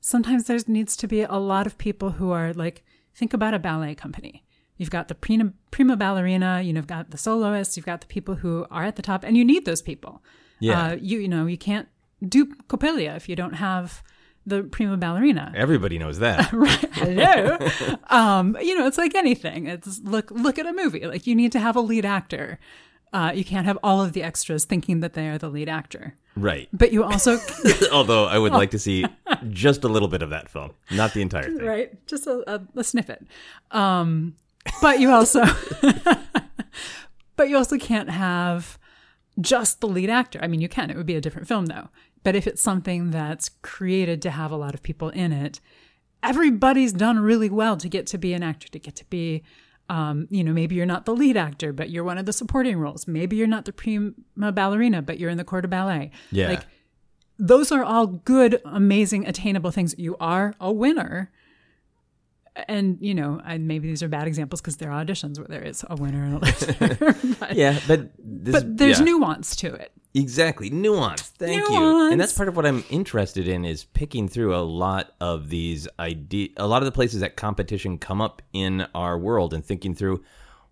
sometimes 0.00 0.44
there 0.44 0.58
needs 0.66 0.96
to 0.96 1.06
be 1.06 1.22
a 1.22 1.34
lot 1.36 1.66
of 1.66 1.76
people 1.78 2.12
who 2.12 2.30
are 2.30 2.52
like, 2.52 2.84
think 3.14 3.34
about 3.34 3.54
a 3.54 3.58
ballet 3.58 3.94
company. 3.94 4.44
You've 4.76 4.90
got 4.90 5.08
the 5.08 5.14
prima, 5.14 5.52
prima 5.70 5.96
ballerina, 5.96 6.60
you 6.62 6.72
know, 6.72 6.78
you've 6.78 6.86
got 6.86 7.10
the 7.10 7.18
soloists, 7.18 7.76
you've 7.76 7.86
got 7.86 8.02
the 8.02 8.06
people 8.06 8.36
who 8.36 8.66
are 8.70 8.84
at 8.84 8.96
the 8.96 9.02
top, 9.02 9.24
and 9.24 9.36
you 9.36 9.44
need 9.44 9.64
those 9.64 9.80
people. 9.80 10.22
Yeah. 10.60 10.88
Uh, 10.88 10.96
you, 11.00 11.18
you 11.20 11.28
know, 11.28 11.46
you 11.46 11.56
can't 11.56 11.88
do 12.26 12.46
Coppelia 12.68 13.16
if 13.16 13.28
you 13.28 13.36
don't 13.36 13.54
have 13.54 14.02
the 14.46 14.62
prima 14.62 14.96
ballerina. 14.96 15.52
Everybody 15.56 15.98
knows 15.98 16.18
that. 16.20 16.52
right. 16.52 16.94
Hello. 16.94 17.58
um, 18.08 18.56
you 18.60 18.78
know, 18.78 18.86
it's 18.86 18.98
like 18.98 19.14
anything. 19.14 19.66
It's 19.66 20.00
look, 20.00 20.30
look 20.30 20.58
at 20.58 20.66
a 20.66 20.72
movie. 20.72 21.06
Like 21.06 21.26
you 21.26 21.34
need 21.34 21.52
to 21.52 21.58
have 21.60 21.74
a 21.76 21.80
lead 21.80 22.04
actor. 22.04 22.58
Uh, 23.12 23.32
you 23.34 23.44
can't 23.44 23.66
have 23.66 23.78
all 23.82 24.02
of 24.02 24.12
the 24.12 24.22
extras 24.22 24.64
thinking 24.64 25.00
that 25.00 25.14
they 25.14 25.28
are 25.28 25.38
the 25.38 25.48
lead 25.48 25.68
actor. 25.68 26.14
right. 26.36 26.68
But 26.72 26.92
you 26.92 27.02
also 27.04 27.38
Although 27.92 28.26
I 28.26 28.38
would 28.38 28.52
like 28.52 28.70
to 28.72 28.78
see 28.78 29.04
just 29.48 29.84
a 29.84 29.88
little 29.88 30.08
bit 30.08 30.22
of 30.22 30.30
that 30.30 30.48
film, 30.50 30.72
not 30.90 31.14
the 31.14 31.22
entire 31.22 31.44
thing. 31.44 31.64
right? 31.64 32.06
Just 32.06 32.26
a, 32.26 32.42
a, 32.46 32.60
a 32.76 32.84
snippet. 32.84 33.26
Um, 33.70 34.34
but 34.82 35.00
you 35.00 35.10
also, 35.12 35.44
but 37.36 37.48
you 37.48 37.56
also 37.56 37.78
can't 37.78 38.10
have 38.10 38.78
just 39.40 39.80
the 39.80 39.88
lead 39.88 40.10
actor. 40.10 40.38
I 40.42 40.46
mean, 40.48 40.60
you 40.60 40.68
can. 40.68 40.90
It 40.90 40.96
would 40.96 41.06
be 41.06 41.16
a 41.16 41.20
different 41.20 41.48
film 41.48 41.66
though. 41.66 41.88
But 42.26 42.34
if 42.34 42.48
it's 42.48 42.60
something 42.60 43.12
that's 43.12 43.50
created 43.62 44.20
to 44.22 44.32
have 44.32 44.50
a 44.50 44.56
lot 44.56 44.74
of 44.74 44.82
people 44.82 45.10
in 45.10 45.30
it, 45.30 45.60
everybody's 46.24 46.92
done 46.92 47.20
really 47.20 47.48
well 47.48 47.76
to 47.76 47.88
get 47.88 48.04
to 48.08 48.18
be 48.18 48.32
an 48.32 48.42
actor, 48.42 48.66
to 48.66 48.80
get 48.80 48.96
to 48.96 49.04
be. 49.04 49.44
Um, 49.88 50.26
you 50.28 50.42
know, 50.42 50.52
maybe 50.52 50.74
you're 50.74 50.86
not 50.86 51.04
the 51.04 51.14
lead 51.14 51.36
actor, 51.36 51.72
but 51.72 51.88
you're 51.88 52.02
one 52.02 52.18
of 52.18 52.26
the 52.26 52.32
supporting 52.32 52.78
roles. 52.80 53.06
Maybe 53.06 53.36
you're 53.36 53.46
not 53.46 53.64
the 53.64 53.72
prima 53.72 54.12
ballerina, 54.50 55.02
but 55.02 55.20
you're 55.20 55.30
in 55.30 55.38
the 55.38 55.44
corps 55.44 55.60
de 55.60 55.68
ballet. 55.68 56.10
Yeah. 56.32 56.48
Like 56.48 56.62
those 57.38 57.70
are 57.70 57.84
all 57.84 58.08
good, 58.08 58.60
amazing, 58.64 59.24
attainable 59.28 59.70
things. 59.70 59.94
You 59.96 60.16
are 60.18 60.52
a 60.60 60.72
winner. 60.72 61.30
And 62.68 62.98
you 63.00 63.14
know, 63.14 63.40
I, 63.44 63.58
maybe 63.58 63.88
these 63.88 64.02
are 64.02 64.08
bad 64.08 64.26
examples 64.26 64.60
because 64.60 64.76
there 64.76 64.90
are 64.90 65.04
auditions 65.04 65.38
where 65.38 65.48
there 65.48 65.62
is 65.62 65.84
a 65.88 65.96
winner 65.96 66.24
and 66.24 66.34
a 66.34 66.38
loser. 66.38 67.36
but, 67.40 67.54
Yeah, 67.54 67.78
but 67.86 68.10
this, 68.18 68.52
but 68.52 68.76
there's 68.76 68.98
yeah. 68.98 69.04
nuance 69.04 69.56
to 69.56 69.74
it. 69.74 69.92
Exactly. 70.14 70.70
Nuance. 70.70 71.22
Thank 71.22 71.68
you. 71.68 72.10
And 72.10 72.18
that's 72.18 72.32
part 72.32 72.48
of 72.48 72.56
what 72.56 72.64
I'm 72.64 72.84
interested 72.88 73.46
in 73.48 73.66
is 73.66 73.84
picking 73.84 74.28
through 74.28 74.56
a 74.56 74.64
lot 74.64 75.12
of 75.20 75.50
these 75.50 75.86
idea 75.98 76.48
a 76.56 76.66
lot 76.66 76.80
of 76.80 76.86
the 76.86 76.92
places 76.92 77.20
that 77.20 77.36
competition 77.36 77.98
come 77.98 78.22
up 78.22 78.40
in 78.54 78.86
our 78.94 79.18
world 79.18 79.52
and 79.52 79.62
thinking 79.62 79.94
through 79.94 80.24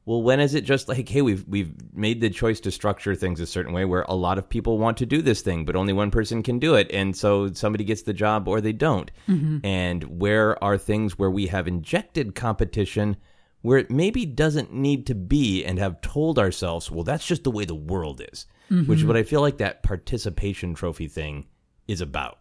well, 0.06 0.23
when 0.23 0.38
is 0.38 0.54
it 0.54 0.64
just 0.64 0.88
like, 0.88 1.08
hey, 1.08 1.23
we've 1.23 1.46
we've 1.49 1.73
made 1.94 2.20
the 2.20 2.30
choice 2.30 2.61
to 2.61 2.70
structure 2.70 3.14
things 3.14 3.40
a 3.40 3.46
certain 3.46 3.73
way 3.73 3.84
where 3.84 4.04
a 4.08 4.14
lot 4.14 4.38
of 4.38 4.49
people 4.49 4.78
want 4.78 4.96
to 4.99 5.06
do 5.06 5.23
this 5.23 5.40
thing, 5.40 5.64
but 5.64 5.76
only 5.76 5.92
one 5.92 6.11
person 6.11 6.42
can 6.42 6.58
do 6.58 6.75
it, 6.75 6.90
and 6.92 7.16
so 7.16 7.52
somebody 7.52 7.84
gets 7.84 8.02
the 8.02 8.12
job 8.12 8.46
or 8.46 8.61
they 8.61 8.73
don't. 8.73 9.11
Mm-hmm. 9.28 9.64
And 9.64 10.20
where 10.20 10.62
are 10.62 10.76
things 10.76 11.18
where 11.18 11.30
we 11.30 11.46
have 11.46 11.66
injected 11.66 12.34
competition 12.34 13.16
where 13.62 13.78
it 13.78 13.90
maybe 13.90 14.26
doesn't 14.26 14.75
need 14.75 15.06
to 15.06 15.14
be, 15.14 15.64
and 15.64 15.78
have 15.78 16.02
told 16.02 16.38
ourselves, 16.38 16.90
well, 16.90 17.02
that's 17.02 17.26
just 17.26 17.44
the 17.44 17.50
way 17.50 17.64
the 17.64 17.75
world 17.75 18.20
is, 18.30 18.44
which 18.68 18.80
is 18.80 18.99
mm-hmm. 18.99 19.08
what 19.08 19.16
I 19.16 19.23
feel 19.23 19.40
like 19.40 19.56
that 19.56 19.82
participation 19.82 20.75
trophy 20.75 21.08
thing 21.08 21.46
is 21.88 22.02
about. 22.02 22.40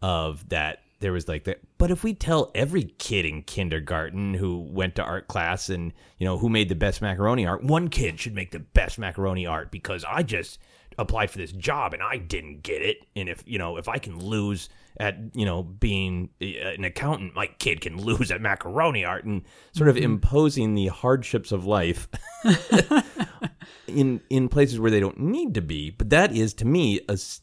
Of 0.00 0.48
that 0.50 0.82
there 1.00 1.12
was 1.12 1.28
like 1.28 1.44
that 1.44 1.60
but 1.78 1.90
if 1.90 2.02
we 2.02 2.12
tell 2.14 2.50
every 2.54 2.84
kid 2.98 3.24
in 3.24 3.42
kindergarten 3.42 4.34
who 4.34 4.58
went 4.58 4.94
to 4.96 5.02
art 5.02 5.28
class 5.28 5.68
and 5.68 5.92
you 6.18 6.24
know 6.24 6.38
who 6.38 6.48
made 6.48 6.68
the 6.68 6.74
best 6.74 7.00
macaroni 7.02 7.46
art 7.46 7.62
one 7.62 7.88
kid 7.88 8.18
should 8.18 8.34
make 8.34 8.50
the 8.50 8.58
best 8.58 8.98
macaroni 8.98 9.46
art 9.46 9.70
because 9.70 10.04
i 10.08 10.22
just 10.22 10.58
applied 10.98 11.30
for 11.30 11.38
this 11.38 11.52
job 11.52 11.94
and 11.94 12.02
i 12.02 12.16
didn't 12.16 12.62
get 12.62 12.82
it. 12.82 12.98
And 13.14 13.28
if 13.28 13.44
you 13.46 13.58
know 13.58 13.76
if 13.76 13.88
i 13.88 13.98
can 13.98 14.18
lose 14.18 14.68
at 14.98 15.16
you 15.32 15.46
know 15.46 15.62
being 15.62 16.30
uh, 16.42 16.46
an 16.46 16.84
accountant 16.84 17.34
my 17.34 17.46
kid 17.46 17.80
can 17.80 17.96
lose 18.04 18.30
at 18.30 18.40
macaroni 18.40 19.04
art 19.04 19.24
and 19.24 19.42
sort 19.72 19.88
of 19.88 19.96
imposing 19.96 20.74
the 20.74 20.88
hardships 20.88 21.52
of 21.52 21.64
life 21.64 22.08
in 23.86 24.20
in 24.28 24.48
places 24.48 24.80
where 24.80 24.90
they 24.90 25.00
don't 25.00 25.18
need 25.18 25.54
to 25.54 25.62
be. 25.62 25.90
But 25.90 26.10
that 26.10 26.32
is 26.32 26.52
to 26.54 26.64
me 26.64 27.00
as, 27.08 27.40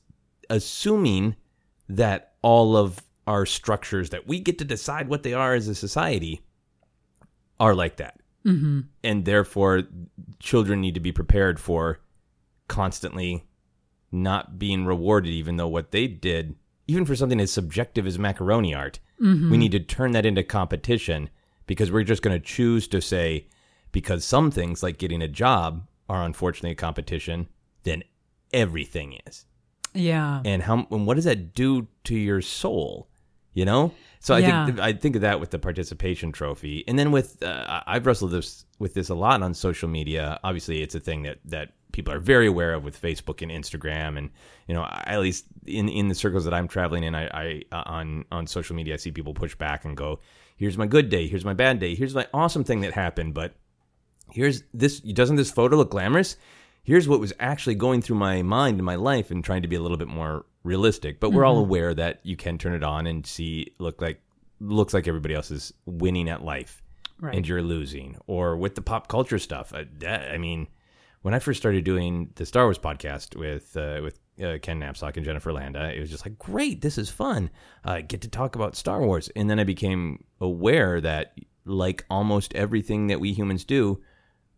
assuming 0.50 1.36
that 1.88 2.34
all 2.42 2.76
of 2.76 3.02
our 3.28 3.46
structures 3.46 4.10
that 4.12 4.28
we 4.28 4.40
get 4.40 4.58
to 4.60 4.66
decide 4.66 5.08
what 5.10 5.24
they 5.24 5.34
are 5.34 5.54
as 5.54 5.68
a 5.68 5.76
society 5.76 6.42
are 7.60 7.74
like 7.74 7.98
that. 7.98 8.20
Mm-hmm. 8.46 8.82
And 9.04 9.26
therefore, 9.26 9.84
children 10.40 10.82
need 10.82 10.94
to 10.94 11.00
be 11.00 11.12
prepared 11.12 11.60
for 11.60 12.00
constantly 12.68 13.44
not 14.12 14.60
being 14.60 14.86
rewarded, 14.86 15.32
even 15.32 15.58
though 15.58 15.68
what 15.68 15.92
they 15.92 16.08
did, 16.08 16.56
even 16.88 17.06
for 17.06 17.16
something 17.16 17.40
as 17.40 17.52
subjective 17.52 18.06
as 18.06 18.20
macaroni 18.20 18.74
art, 18.74 19.00
we 19.20 19.58
need 19.58 19.72
to 19.72 19.80
turn 19.80 20.12
that 20.12 20.26
into 20.26 20.44
competition 20.44 21.30
because 21.68 21.92
we're 21.92 22.04
just 22.04 22.22
going 22.22 22.38
to 22.38 22.46
choose 22.46 22.88
to 22.90 23.02
say, 23.02 23.48
because 23.94 24.24
some 24.26 24.52
things 24.52 24.84
like 24.84 24.98
getting 24.98 25.22
a 25.22 25.28
job 25.28 25.88
are 26.10 26.24
unfortunately 26.24 26.72
a 26.72 26.76
competition, 26.76 27.48
then 27.84 28.04
everything 28.54 29.18
is 29.26 29.46
Yeah. 29.94 30.42
and 30.46 30.64
how 30.64 30.86
and 30.92 31.08
what 31.08 31.16
does 31.16 31.24
that 31.24 31.54
do 31.56 31.88
to 32.04 32.16
your 32.16 32.42
soul 32.42 33.10
you 33.56 33.66
know? 33.66 33.92
So 34.20 34.36
i 34.36 34.40
Yeah. 34.40 34.66
think 34.68 34.80
i 34.80 34.94
think 34.94 35.16
of 35.16 35.22
that 35.22 35.40
with 35.40 35.50
the 35.50 35.58
participation 35.60 36.32
trophy. 36.32 36.84
And 36.88 36.98
then 37.00 37.12
with 37.12 37.42
uh, 37.44 37.82
i've 37.88 38.06
wrestled 38.06 38.32
this 38.32 38.66
with 38.78 38.94
this 38.94 39.10
a 39.10 39.16
lot 39.16 39.42
on 39.42 39.54
social 39.56 39.90
media. 39.90 40.40
Obviously 40.44 40.84
it's 40.84 40.94
a 40.96 41.00
thing 41.00 41.24
that 41.24 41.38
that 41.46 41.74
people 41.92 42.14
are 42.14 42.20
very 42.20 42.48
aware 42.48 42.74
of 42.74 42.84
with 42.84 43.02
facebook 43.02 43.42
and 43.42 43.50
instagram. 43.52 44.18
And 44.20 44.30
you 44.68 44.74
know 44.76 44.84
I- 44.84 45.04
at 45.16 45.20
least 45.22 45.46
in 45.66 45.90
in 45.90 46.08
the 46.10 46.16
circles 46.16 46.44
that 46.46 46.54
i'm 46.54 46.68
traveling 46.68 47.04
in 47.04 47.16
i 47.16 47.26
i 47.44 47.62
uh, 47.72 47.84
on 47.98 48.26
on 48.32 48.46
social 48.48 48.76
media 48.76 48.94
i 48.94 48.98
see 48.98 49.12
people 49.12 49.34
push 49.34 49.56
back 49.56 49.86
and 49.86 49.96
go 49.98 50.20
here's 50.58 50.78
my 50.78 50.88
good 50.88 51.10
day. 51.10 51.28
Here's 51.28 51.44
my 51.44 51.54
bad 51.54 51.80
day. 51.80 51.96
Here's 51.96 52.16
my 52.16 52.26
awesome 52.34 52.64
thing 52.64 52.80
that 52.82 52.94
happened. 52.94 53.34
But 53.34 53.56
here's 54.32 54.64
this 54.74 55.00
doesn't 55.02 55.36
this 55.36 55.52
photo 55.52 55.76
look 55.78 55.92
glamorous 55.92 56.38
here's 56.86 57.08
what 57.08 57.20
was 57.20 57.34
actually 57.40 57.76
going 57.76 58.02
through 58.02 58.16
my 58.18 58.42
mind 58.42 58.80
in 58.80 58.86
my 58.86 58.96
life 58.96 59.30
and 59.32 59.44
trying 59.44 59.62
to 59.64 59.68
be 59.68 59.76
a 59.76 59.82
little 59.82 59.98
bit 59.98 60.08
more 60.08 60.46
realistic 60.64 61.20
but 61.20 61.32
we're 61.32 61.44
all 61.46 61.58
aware 61.60 61.94
that 61.94 62.20
you 62.24 62.36
can 62.38 62.58
turn 62.58 62.74
it 62.74 62.84
on 62.84 63.06
and 63.08 63.26
see 63.28 63.72
look 63.80 64.02
like 64.02 64.22
looks 64.60 64.94
like 64.94 65.08
everybody 65.08 65.34
else 65.36 65.52
is 65.52 65.74
winning 65.86 66.30
at 66.30 66.44
life 66.44 66.82
Right. 67.18 67.34
and 67.34 67.48
you're 67.48 67.62
losing. 67.62 68.18
Or 68.28 68.58
with 68.58 68.76
the 68.76 68.82
pop 68.82 69.08
culture 69.08 69.40
stuff 69.40 69.74
uh, 69.74 69.86
that, 70.00 70.32
i 70.32 70.38
mean 70.38 70.68
when 71.22 71.34
i 71.34 71.40
first 71.40 71.60
started 71.62 71.84
doing 71.86 72.30
the 72.36 72.46
star 72.46 72.66
wars 72.66 72.78
podcast 72.78 73.38
with 73.38 73.76
uh, 73.78 74.02
with 74.04 74.20
uh, 74.44 74.58
ken 74.62 74.82
Napzok 74.82 75.16
and 75.16 75.24
jennifer 75.26 75.54
landa 75.54 75.94
it 75.96 76.00
was 76.02 76.10
just 76.10 76.26
like 76.26 76.38
great 76.38 76.82
this 76.82 76.98
is 76.98 77.10
fun. 77.10 77.50
Uh, 77.86 78.02
get 78.02 78.22
to 78.24 78.28
talk 78.28 78.56
about 78.56 78.76
star 78.76 79.02
wars. 79.02 79.30
And 79.36 79.50
then 79.50 79.60
i 79.60 79.64
became 79.64 80.24
aware 80.42 81.00
that 81.02 81.36
like 81.64 82.04
almost 82.10 82.54
everything 82.54 83.08
that 83.08 83.20
we 83.22 83.32
humans 83.34 83.64
do 83.64 84.02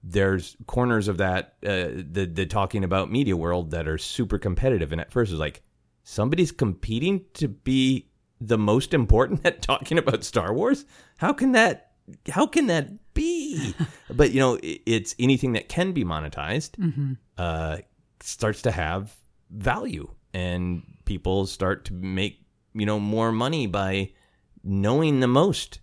there's 0.09 0.55
corners 0.67 1.07
of 1.07 1.17
that 1.17 1.55
uh, 1.65 1.89
the 2.11 2.29
the 2.31 2.45
talking 2.45 2.83
about 2.83 3.11
media 3.11 3.35
world 3.35 3.71
that 3.71 3.87
are 3.87 3.97
super 3.97 4.37
competitive. 4.37 4.91
And 4.91 5.01
at 5.01 5.11
first 5.11 5.31
it 5.31 5.35
was 5.35 5.39
like 5.39 5.63
somebody's 6.03 6.51
competing 6.51 7.25
to 7.33 7.47
be 7.47 8.09
the 8.39 8.57
most 8.57 8.93
important 8.93 9.41
at 9.45 9.61
talking 9.61 9.97
about 9.97 10.23
Star 10.23 10.53
Wars? 10.53 10.85
How 11.17 11.33
can 11.33 11.51
that 11.53 11.91
how 12.29 12.47
can 12.47 12.67
that 12.67 13.13
be? 13.13 13.73
But 14.09 14.31
you 14.31 14.39
know 14.39 14.57
it's 14.61 15.15
anything 15.19 15.53
that 15.53 15.67
can 15.67 15.91
be 15.91 16.05
monetized 16.05 17.17
uh, 17.37 17.77
starts 18.21 18.61
to 18.63 18.71
have 18.71 19.13
value. 19.51 20.09
And 20.33 20.83
people 21.05 21.45
start 21.45 21.85
to 21.85 21.93
make 21.93 22.45
you 22.73 22.85
know 22.85 22.99
more 22.99 23.31
money 23.31 23.67
by 23.67 24.11
knowing 24.63 25.19
the 25.19 25.27
most 25.27 25.79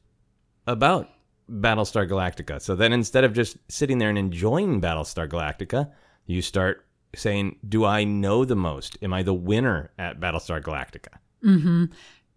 about 0.67 1.09
Battlestar 1.51 2.09
Galactica. 2.09 2.61
So 2.61 2.75
then 2.75 2.93
instead 2.93 3.25
of 3.25 3.33
just 3.33 3.57
sitting 3.69 3.99
there 3.99 4.09
and 4.09 4.19
enjoying 4.19 4.81
Battlestar 4.81 5.29
Galactica, 5.29 5.91
you 6.27 6.43
start 6.43 6.87
saying, 7.15 7.57
Do 7.69 7.85
I 7.85 8.05
know 8.05 8.45
the 8.45 8.57
most? 8.57 8.99
Am 9.03 9.13
I 9.13 9.23
the 9.23 9.35
winner 9.35 9.91
at 9.99 10.21
Battlestar 10.21 10.63
Galactica? 10.63 11.19
Hmm. 11.43 11.87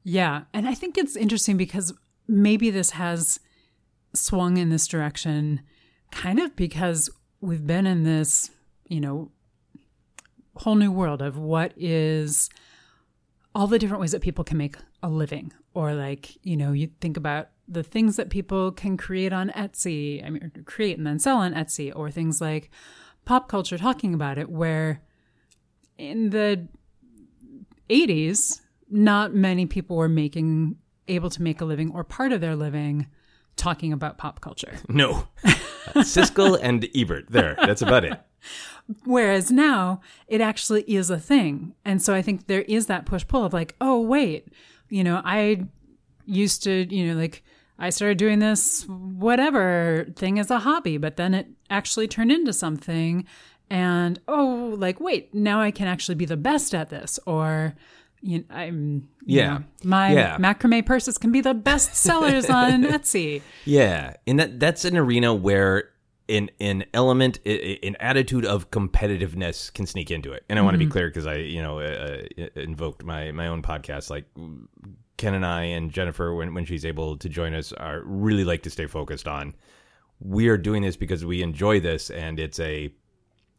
Yeah. 0.03 0.43
And 0.53 0.67
I 0.67 0.73
think 0.73 0.97
it's 0.97 1.15
interesting 1.15 1.57
because 1.57 1.93
maybe 2.27 2.69
this 2.69 2.91
has 2.91 3.39
swung 4.13 4.57
in 4.57 4.69
this 4.69 4.87
direction 4.87 5.61
kind 6.11 6.39
of 6.39 6.55
because 6.55 7.09
we've 7.41 7.65
been 7.65 7.85
in 7.85 8.03
this, 8.03 8.51
you 8.87 8.99
know, 8.99 9.31
whole 10.55 10.75
new 10.75 10.91
world 10.91 11.21
of 11.21 11.37
what 11.37 11.73
is 11.77 12.49
all 13.53 13.67
the 13.67 13.79
different 13.79 14.01
ways 14.01 14.11
that 14.11 14.21
people 14.21 14.43
can 14.43 14.57
make 14.57 14.75
a 15.03 15.09
living 15.09 15.53
or 15.73 15.93
like 15.93 16.37
you 16.43 16.57
know 16.57 16.71
you 16.71 16.89
think 16.99 17.17
about 17.17 17.49
the 17.67 17.83
things 17.83 18.15
that 18.15 18.29
people 18.29 18.71
can 18.71 18.97
create 18.97 19.33
on 19.33 19.49
etsy 19.49 20.25
i 20.25 20.29
mean 20.29 20.51
create 20.65 20.97
and 20.97 21.05
then 21.05 21.19
sell 21.19 21.37
on 21.37 21.53
etsy 21.53 21.91
or 21.95 22.09
things 22.09 22.39
like 22.39 22.69
pop 23.25 23.49
culture 23.49 23.77
talking 23.77 24.13
about 24.13 24.37
it 24.37 24.49
where 24.49 25.01
in 25.97 26.29
the 26.29 26.67
80s 27.89 28.61
not 28.89 29.33
many 29.33 29.65
people 29.65 29.95
were 29.97 30.09
making 30.09 30.77
able 31.07 31.29
to 31.29 31.41
make 31.41 31.61
a 31.61 31.65
living 31.65 31.91
or 31.91 32.03
part 32.03 32.31
of 32.31 32.41
their 32.41 32.55
living 32.55 33.07
talking 33.55 33.91
about 33.91 34.17
pop 34.17 34.39
culture 34.39 34.77
No. 34.87 35.27
Siskel 35.95 36.59
and 36.61 36.87
Ebert. 36.95 37.25
There. 37.29 37.55
That's 37.57 37.81
about 37.81 38.05
it. 38.05 38.19
Whereas 39.05 39.51
now 39.51 40.01
it 40.27 40.41
actually 40.41 40.83
is 40.83 41.09
a 41.09 41.19
thing. 41.19 41.75
And 41.83 42.01
so 42.01 42.13
I 42.13 42.21
think 42.21 42.47
there 42.47 42.61
is 42.61 42.87
that 42.87 43.05
push 43.05 43.25
pull 43.27 43.43
of 43.43 43.53
like, 43.53 43.75
oh, 43.81 43.99
wait, 43.99 44.53
you 44.89 45.03
know, 45.03 45.21
I 45.23 45.65
used 46.25 46.63
to, 46.63 46.93
you 46.93 47.07
know, 47.07 47.19
like 47.19 47.43
I 47.79 47.89
started 47.91 48.17
doing 48.17 48.39
this 48.39 48.85
whatever 48.87 50.07
thing 50.15 50.39
as 50.39 50.49
a 50.49 50.59
hobby, 50.59 50.97
but 50.97 51.17
then 51.17 51.33
it 51.33 51.47
actually 51.69 52.07
turned 52.07 52.31
into 52.31 52.53
something. 52.53 53.25
And 53.69 54.19
oh, 54.27 54.75
like, 54.77 54.99
wait, 54.99 55.33
now 55.33 55.61
I 55.61 55.71
can 55.71 55.87
actually 55.87 56.15
be 56.15 56.25
the 56.25 56.37
best 56.37 56.73
at 56.73 56.89
this. 56.89 57.19
Or, 57.27 57.75
you 58.21 58.39
know, 58.39 58.45
I'm, 58.49 59.09
you 59.25 59.37
Yeah. 59.39 59.47
know, 59.59 59.63
my 59.83 60.13
Yeah. 60.13 60.37
macrame 60.37 60.85
purses 60.85 61.17
can 61.17 61.31
be 61.31 61.41
the 61.41 61.53
best 61.53 61.93
sellers 61.95 62.49
on 62.49 62.83
Etsy. 62.83 63.41
Yeah, 63.65 64.13
and 64.25 64.39
that 64.39 64.59
that's 64.59 64.85
an 64.85 64.97
arena 64.97 65.33
where 65.33 65.89
an 66.29 66.49
an 66.59 66.83
element, 66.93 67.39
an 67.45 67.95
attitude 67.99 68.45
of 68.45 68.69
competitiveness 68.71 69.71
can 69.73 69.85
sneak 69.85 70.11
into 70.11 70.31
it. 70.33 70.43
And 70.49 70.57
I 70.59 70.61
want 70.61 70.73
to 70.73 70.79
be 70.79 70.87
clear 70.87 71.07
because 71.09 71.25
I, 71.27 71.35
you 71.35 71.61
know, 71.61 71.79
uh, 71.79 72.23
uh, 72.39 72.47
invoked 72.55 73.03
my 73.03 73.31
my 73.31 73.47
own 73.47 73.61
podcast. 73.61 74.09
Like 74.09 74.25
Ken 75.17 75.33
and 75.33 75.45
I 75.45 75.63
and 75.63 75.91
Jennifer, 75.91 76.33
when 76.33 76.53
when 76.53 76.65
she's 76.65 76.85
able 76.85 77.17
to 77.17 77.29
join 77.29 77.53
us, 77.53 77.73
are 77.73 78.01
really 78.05 78.43
like 78.43 78.63
to 78.63 78.69
stay 78.69 78.85
focused 78.85 79.27
on. 79.27 79.53
We 80.19 80.47
are 80.47 80.57
doing 80.57 80.81
this 80.83 80.97
because 80.97 81.25
we 81.25 81.41
enjoy 81.41 81.79
this, 81.79 82.09
and 82.09 82.39
it's 82.39 82.59
a 82.59 82.93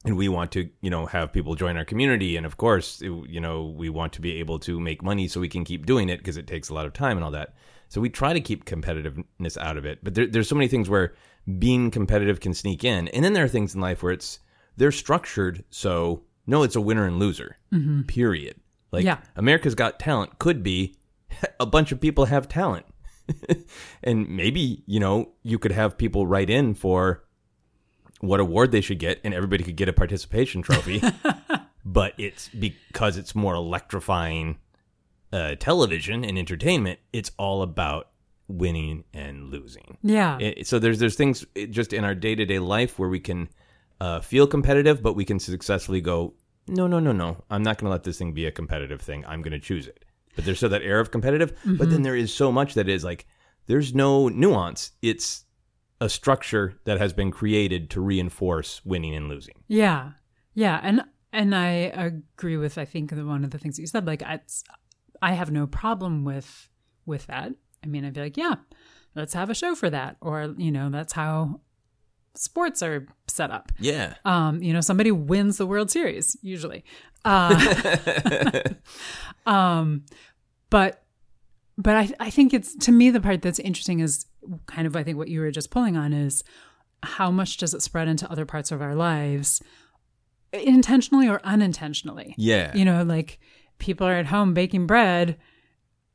and 0.05 0.17
we 0.17 0.29
want 0.29 0.53
to 0.53 0.71
you 0.81 0.91
know 0.91 1.07
have 1.07 1.33
people 1.33 1.55
join 1.55 1.77
our 1.77 1.85
community. 1.85 2.37
And 2.37 2.47
of 2.47 2.57
course 2.57 3.03
it- 3.03 3.29
you 3.29 3.41
know 3.41 3.65
we 3.65 3.88
want 3.91 4.12
to 4.15 4.21
be 4.21 4.37
able 4.41 4.59
to 4.61 4.79
make 4.81 5.03
money 5.03 5.29
so 5.29 5.41
we 5.41 5.49
can 5.49 5.65
keep 5.65 5.87
doing 5.87 6.09
it 6.09 6.19
because 6.19 6.37
it 6.37 6.47
takes 6.47 6.69
a 6.69 6.75
lot 6.75 6.87
of 6.87 6.93
time 6.93 7.17
and 7.17 7.25
all 7.25 7.33
that. 7.33 7.55
So 7.88 8.00
we 8.00 8.11
try 8.11 8.33
to 8.33 8.41
keep 8.41 8.65
competitiveness 8.65 9.57
out 9.57 9.77
of 9.77 9.87
it. 9.87 9.99
But 10.03 10.15
there, 10.15 10.27
there's 10.27 10.49
so 10.49 10.55
many 10.55 10.69
things 10.69 10.88
where 10.91 11.15
being 11.59 11.91
competitive 11.91 12.38
can 12.41 12.53
sneak 12.55 12.85
in. 12.85 13.09
And 13.09 13.25
then 13.25 13.33
there 13.33 13.45
are 13.45 13.49
things 13.49 13.75
in 13.75 13.81
life 13.81 14.03
where 14.03 14.12
it's 14.12 14.38
they're 14.77 14.93
structured 14.93 15.65
so 15.71 16.23
no 16.47 16.62
it's 16.62 16.77
a 16.77 16.81
winner 16.81 17.07
and 17.07 17.19
loser 17.19 17.57
mm-hmm. 17.73 18.03
period. 18.03 18.57
Like 18.93 19.05
Yeah. 19.05 19.19
america's 19.37 19.75
got 19.75 19.99
talent 19.99 20.38
could 20.38 20.62
be 20.62 20.95
a 21.61 21.66
bunch 21.66 21.92
of 21.92 22.00
people 22.00 22.26
have 22.26 22.49
talent 22.49 22.87
and 24.02 24.28
maybe, 24.28 24.83
you 24.87 25.00
know, 25.00 25.30
you 25.42 25.59
could 25.59 25.73
have 25.73 25.99
people 25.99 26.26
write 26.26 26.50
in 26.50 26.75
for 26.75 27.25
what 28.21 28.40
award 28.40 28.73
they 28.73 28.80
should 28.80 28.99
get 28.99 29.21
and 29.25 29.33
everybody 29.35 29.62
could 29.64 29.76
get 29.76 29.88
a 29.88 29.92
participation 29.92 30.62
trophy. 30.62 31.02
but 31.85 32.14
it's 32.18 32.49
because 32.49 33.16
it's 33.16 33.35
more 33.35 33.54
electrifying 33.54 34.59
uh, 35.33 35.54
television 35.59 36.25
and 36.25 36.38
entertainment, 36.38 36.99
it's 37.12 37.30
all 37.38 37.62
about 37.62 38.09
winning 38.49 39.04
and 39.12 39.50
losing. 39.50 39.99
Yeah. 40.02 40.38
It- 40.38 40.66
so 40.66 40.78
there's 40.78 40.99
there's 40.99 41.16
things 41.16 41.45
just 41.71 41.92
in 41.92 42.04
our 42.04 42.14
day 42.14 42.35
to 42.35 42.45
day 42.47 42.59
life 42.59 42.99
where 42.99 43.09
we 43.11 43.21
can 43.21 43.49
uh, 44.00 44.21
feel 44.21 44.47
competitive, 44.47 45.02
but 45.02 45.14
we 45.14 45.25
can 45.25 45.38
successfully 45.38 46.00
go, 46.00 46.33
no, 46.66 46.87
no, 46.87 46.99
no, 47.00 47.12
no, 47.12 47.45
I'm 47.50 47.62
not 47.62 47.78
going 47.78 47.87
to 47.87 47.90
let 47.90 48.04
this 48.04 48.18
thing 48.18 48.33
be 48.33 48.47
a 48.47 48.50
competitive 48.52 49.00
thing. 49.00 49.25
I'm 49.26 49.42
going 49.42 49.52
to 49.52 49.59
choose 49.59 49.87
it. 49.87 50.04
But 50.38 50.45
there's 50.45 50.59
still 50.59 50.68
that 50.68 50.83
air 50.83 51.00
of 51.00 51.11
competitive. 51.11 51.52
But 51.64 51.90
then 51.90 52.02
there 52.02 52.14
is 52.14 52.33
so 52.33 52.52
much 52.52 52.75
that 52.75 52.88
is 52.88 53.02
like 53.02 53.26
there's 53.66 53.92
no 53.92 54.28
nuance. 54.28 54.92
It's 55.02 55.47
a 56.00 56.09
structure 56.09 56.78
that 56.85 56.99
has 56.99 57.12
been 57.12 57.33
created 57.33 57.90
to 57.90 58.00
reinforce 58.00 58.80
winning 58.85 59.16
and 59.16 59.28
losing. 59.28 59.64
Yeah. 59.66 60.12
Yeah. 60.54 60.78
And 60.80 61.02
and 61.33 61.57
I 61.57 61.66
agree 61.66 62.57
with 62.57 62.78
I 62.78 62.85
think 62.85 63.11
the 63.11 63.26
one 63.26 63.42
of 63.42 63.50
the 63.50 63.59
things 63.59 63.75
that 63.75 63.83
you 63.83 63.88
said. 63.88 64.07
Like 64.07 64.23
I 64.23 64.38
I 65.21 65.33
have 65.33 65.50
no 65.50 65.66
problem 65.66 66.23
with 66.23 66.68
with 67.04 67.26
that. 67.26 67.50
I 67.83 67.88
mean 67.88 68.04
I'd 68.04 68.14
be 68.14 68.21
like, 68.21 68.37
yeah, 68.37 68.54
let's 69.16 69.35
have 69.35 69.50
a 69.50 69.54
show 69.54 69.75
for 69.75 69.90
that. 69.90 70.18
Or, 70.21 70.54
you 70.57 70.71
know, 70.71 70.88
that's 70.88 71.14
how 71.14 71.62
sports 72.38 72.80
are 72.80 73.07
set 73.26 73.50
up. 73.50 73.73
Yeah. 73.78 74.14
Um, 74.25 74.62
you 74.62 74.73
know, 74.73 74.80
somebody 74.80 75.11
wins 75.11 75.57
the 75.57 75.66
World 75.66 75.90
Series 75.90 76.37
usually. 76.42 76.85
Uh, 77.25 78.62
um, 79.47 80.04
but 80.71 81.05
but 81.77 81.97
I 81.97 82.11
I 82.21 82.31
think 82.31 82.53
it's 82.55 82.75
to 82.87 82.93
me 82.93 83.11
the 83.11 83.21
part 83.21 83.43
that's 83.43 83.59
interesting 83.59 84.01
is 84.01 84.27
kind 84.67 84.87
of 84.87 84.97
I 84.97 85.03
think 85.03 85.17
what 85.19 85.29
you 85.29 85.41
were 85.41 85.51
just 85.51 85.71
pulling 85.71 85.97
on 85.97 86.13
is 86.13 86.43
how 87.03 87.31
much 87.31 87.57
does 87.59 87.75
it 87.75 87.83
spread 87.83 88.09
into 88.09 88.31
other 88.31 88.45
parts 88.45 88.73
of 88.73 88.83
our 88.83 88.95
lives, 88.95 89.63
intentionally 90.53 91.29
or 91.29 91.41
unintentionally. 91.45 92.35
Yeah. 92.37 92.75
You 92.75 92.85
know, 92.85 93.03
like 93.05 93.39
people 93.79 94.07
are 94.07 94.15
at 94.15 94.27
home 94.27 94.55
baking 94.55 94.87
bread. 94.87 95.37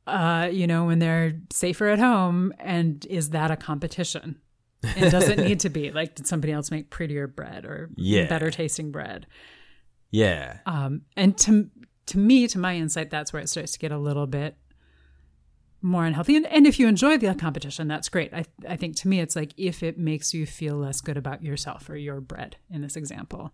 Uh, 0.06 0.50
you 0.52 0.66
know, 0.66 0.84
when 0.84 0.98
they're 0.98 1.40
safer 1.50 1.88
at 1.88 1.98
home, 1.98 2.52
and 2.58 3.06
is 3.06 3.30
that 3.30 3.50
a 3.50 3.56
competition? 3.56 4.38
It 4.82 5.08
doesn't 5.10 5.38
need 5.38 5.60
to 5.60 5.70
be. 5.70 5.90
Like, 5.92 6.14
did 6.14 6.26
somebody 6.26 6.52
else 6.52 6.70
make 6.70 6.90
prettier 6.90 7.26
bread 7.26 7.64
or 7.64 7.88
Yeah. 7.96 8.26
better 8.26 8.50
tasting 8.50 8.92
bread? 8.92 9.26
yeah. 10.10 10.58
Um, 10.66 11.02
and 11.16 11.38
to 11.38 11.70
to 12.06 12.18
me, 12.18 12.46
to 12.48 12.58
my 12.58 12.76
insight, 12.76 13.10
that's 13.10 13.32
where 13.32 13.42
it 13.42 13.48
starts 13.48 13.72
to 13.72 13.78
get 13.78 13.92
a 13.92 13.98
little 13.98 14.26
bit 14.26 14.56
more 15.82 16.06
unhealthy. 16.06 16.36
And, 16.36 16.46
and 16.46 16.66
if 16.66 16.78
you 16.78 16.88
enjoy 16.88 17.18
the 17.18 17.34
competition, 17.34 17.88
that's 17.88 18.08
great. 18.08 18.32
I 18.32 18.44
I 18.68 18.76
think 18.76 18.96
to 18.96 19.08
me, 19.08 19.20
it's 19.20 19.36
like 19.36 19.52
if 19.56 19.82
it 19.82 19.98
makes 19.98 20.32
you 20.32 20.46
feel 20.46 20.76
less 20.76 21.00
good 21.00 21.16
about 21.16 21.42
yourself 21.42 21.88
or 21.88 21.96
your 21.96 22.20
bread 22.20 22.56
in 22.70 22.80
this 22.80 22.96
example, 22.96 23.52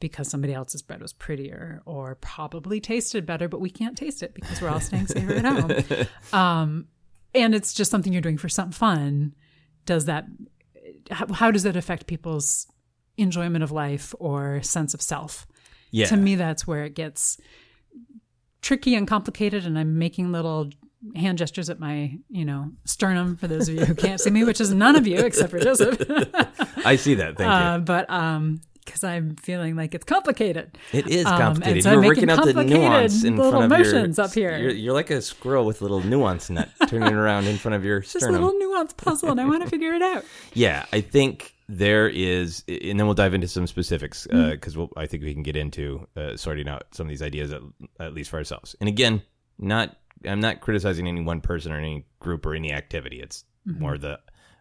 because 0.00 0.28
somebody 0.28 0.54
else's 0.54 0.82
bread 0.82 1.00
was 1.00 1.12
prettier 1.12 1.82
or 1.84 2.16
probably 2.16 2.80
tasted 2.80 3.26
better, 3.26 3.48
but 3.48 3.60
we 3.60 3.70
can't 3.70 3.96
taste 3.96 4.22
it 4.22 4.34
because 4.34 4.60
we're 4.60 4.68
all 4.68 4.80
staying 4.80 5.06
safer 5.06 5.32
at 5.34 5.44
home. 5.44 6.06
Um, 6.32 6.86
and 7.34 7.54
it's 7.54 7.72
just 7.72 7.90
something 7.90 8.12
you're 8.12 8.22
doing 8.22 8.36
for 8.36 8.48
some 8.48 8.72
fun. 8.72 9.34
Does 9.86 10.04
that? 10.04 10.26
How, 11.10 11.32
how 11.32 11.50
does 11.50 11.62
that 11.62 11.76
affect 11.76 12.06
people's 12.06 12.66
enjoyment 13.16 13.64
of 13.64 13.72
life 13.72 14.14
or 14.18 14.62
sense 14.62 14.94
of 14.94 15.00
self? 15.02 15.46
Yeah. 15.92 16.06
to 16.06 16.16
me 16.16 16.36
that's 16.36 16.66
where 16.66 16.84
it 16.84 16.94
gets 16.94 17.38
tricky 18.62 18.94
and 18.94 19.06
complicated 19.06 19.66
and 19.66 19.78
i'm 19.78 19.98
making 19.98 20.32
little 20.32 20.70
hand 21.16 21.36
gestures 21.36 21.68
at 21.68 21.80
my 21.80 22.16
you 22.30 22.44
know 22.44 22.70
sternum 22.84 23.36
for 23.36 23.48
those 23.48 23.68
of 23.68 23.74
you 23.74 23.84
who 23.84 23.94
can't 23.94 24.20
see 24.20 24.30
me 24.30 24.44
which 24.44 24.60
is 24.60 24.72
none 24.72 24.94
of 24.96 25.06
you 25.06 25.18
except 25.18 25.50
for 25.50 25.58
joseph 25.58 26.00
I 26.84 26.96
see 26.96 27.14
that. 27.14 27.36
Thank 27.36 27.50
uh, 27.50 27.78
but 27.78 28.08
um 28.10 28.60
because 28.84 29.04
i'm 29.04 29.36
feeling 29.36 29.76
like 29.76 29.94
it's 29.94 30.04
complicated 30.04 30.76
you. 30.92 31.00
It 31.00 31.08
is 31.08 31.26
um, 31.26 31.32
and 31.32 31.42
complicated. 31.42 31.82
so 31.82 31.90
You're 31.90 32.00
I'm 32.00 32.06
working 32.06 32.26
making 32.26 32.38
out 32.40 32.54
the 32.54 32.64
nuance 32.64 33.24
in 33.24 33.36
little 33.36 33.52
front 33.52 33.72
of 33.72 33.78
your 33.78 33.92
motions 33.92 34.18
up 34.18 34.32
here. 34.32 34.56
You're, 34.58 34.70
you're 34.70 34.94
like 34.94 35.10
a 35.10 35.22
squirrel 35.22 35.64
with 35.64 35.80
a 35.80 35.84
little 35.84 36.00
nuance 36.00 36.50
nut 36.50 36.68
turning 36.88 37.14
around 37.14 37.46
in 37.46 37.56
front 37.58 37.74
of 37.76 37.84
your 37.84 38.00
just 38.00 38.22
a 38.22 38.30
little 38.30 38.52
nuanced 38.52 38.96
puzzle 38.96 39.30
and 39.30 39.40
i 39.40 39.44
want 39.44 39.62
to 39.62 39.68
figure 39.68 39.92
it 39.94 40.02
out 40.02 40.24
Yeah, 40.54 40.84
I 40.92 41.00
think 41.00 41.51
there 41.68 42.08
is, 42.08 42.64
and 42.68 42.98
then 42.98 43.06
we'll 43.06 43.14
dive 43.14 43.34
into 43.34 43.48
some 43.48 43.66
specifics 43.66 44.26
uh, 44.26 44.34
mm-hmm. 44.34 44.50
because 44.50 44.76
we'll, 44.76 44.90
I 44.96 45.06
think 45.06 45.22
we 45.22 45.32
can 45.32 45.42
get 45.42 45.56
into 45.56 46.06
uh, 46.16 46.36
sorting 46.36 46.68
out 46.68 46.84
some 46.92 47.06
of 47.06 47.08
these 47.08 47.22
ideas 47.22 47.52
at, 47.52 47.62
at 48.00 48.14
least 48.14 48.30
for 48.30 48.36
ourselves. 48.36 48.76
And 48.80 48.88
again, 48.88 49.22
not 49.58 49.96
I'm 50.26 50.40
not 50.40 50.60
criticizing 50.60 51.06
any 51.06 51.22
one 51.22 51.40
person 51.40 51.72
or 51.72 51.78
any 51.78 52.06
group 52.20 52.46
or 52.46 52.54
any 52.54 52.72
activity. 52.72 53.20
It's 53.20 53.44
mm-hmm. 53.66 53.80
more 53.80 53.98
the 53.98 54.20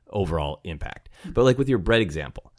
overall 0.09 0.59
impact. 0.63 1.09
But 1.25 1.43
like 1.43 1.57
with 1.57 1.69
your 1.69 1.77
bread 1.77 2.01
example, 2.01 2.51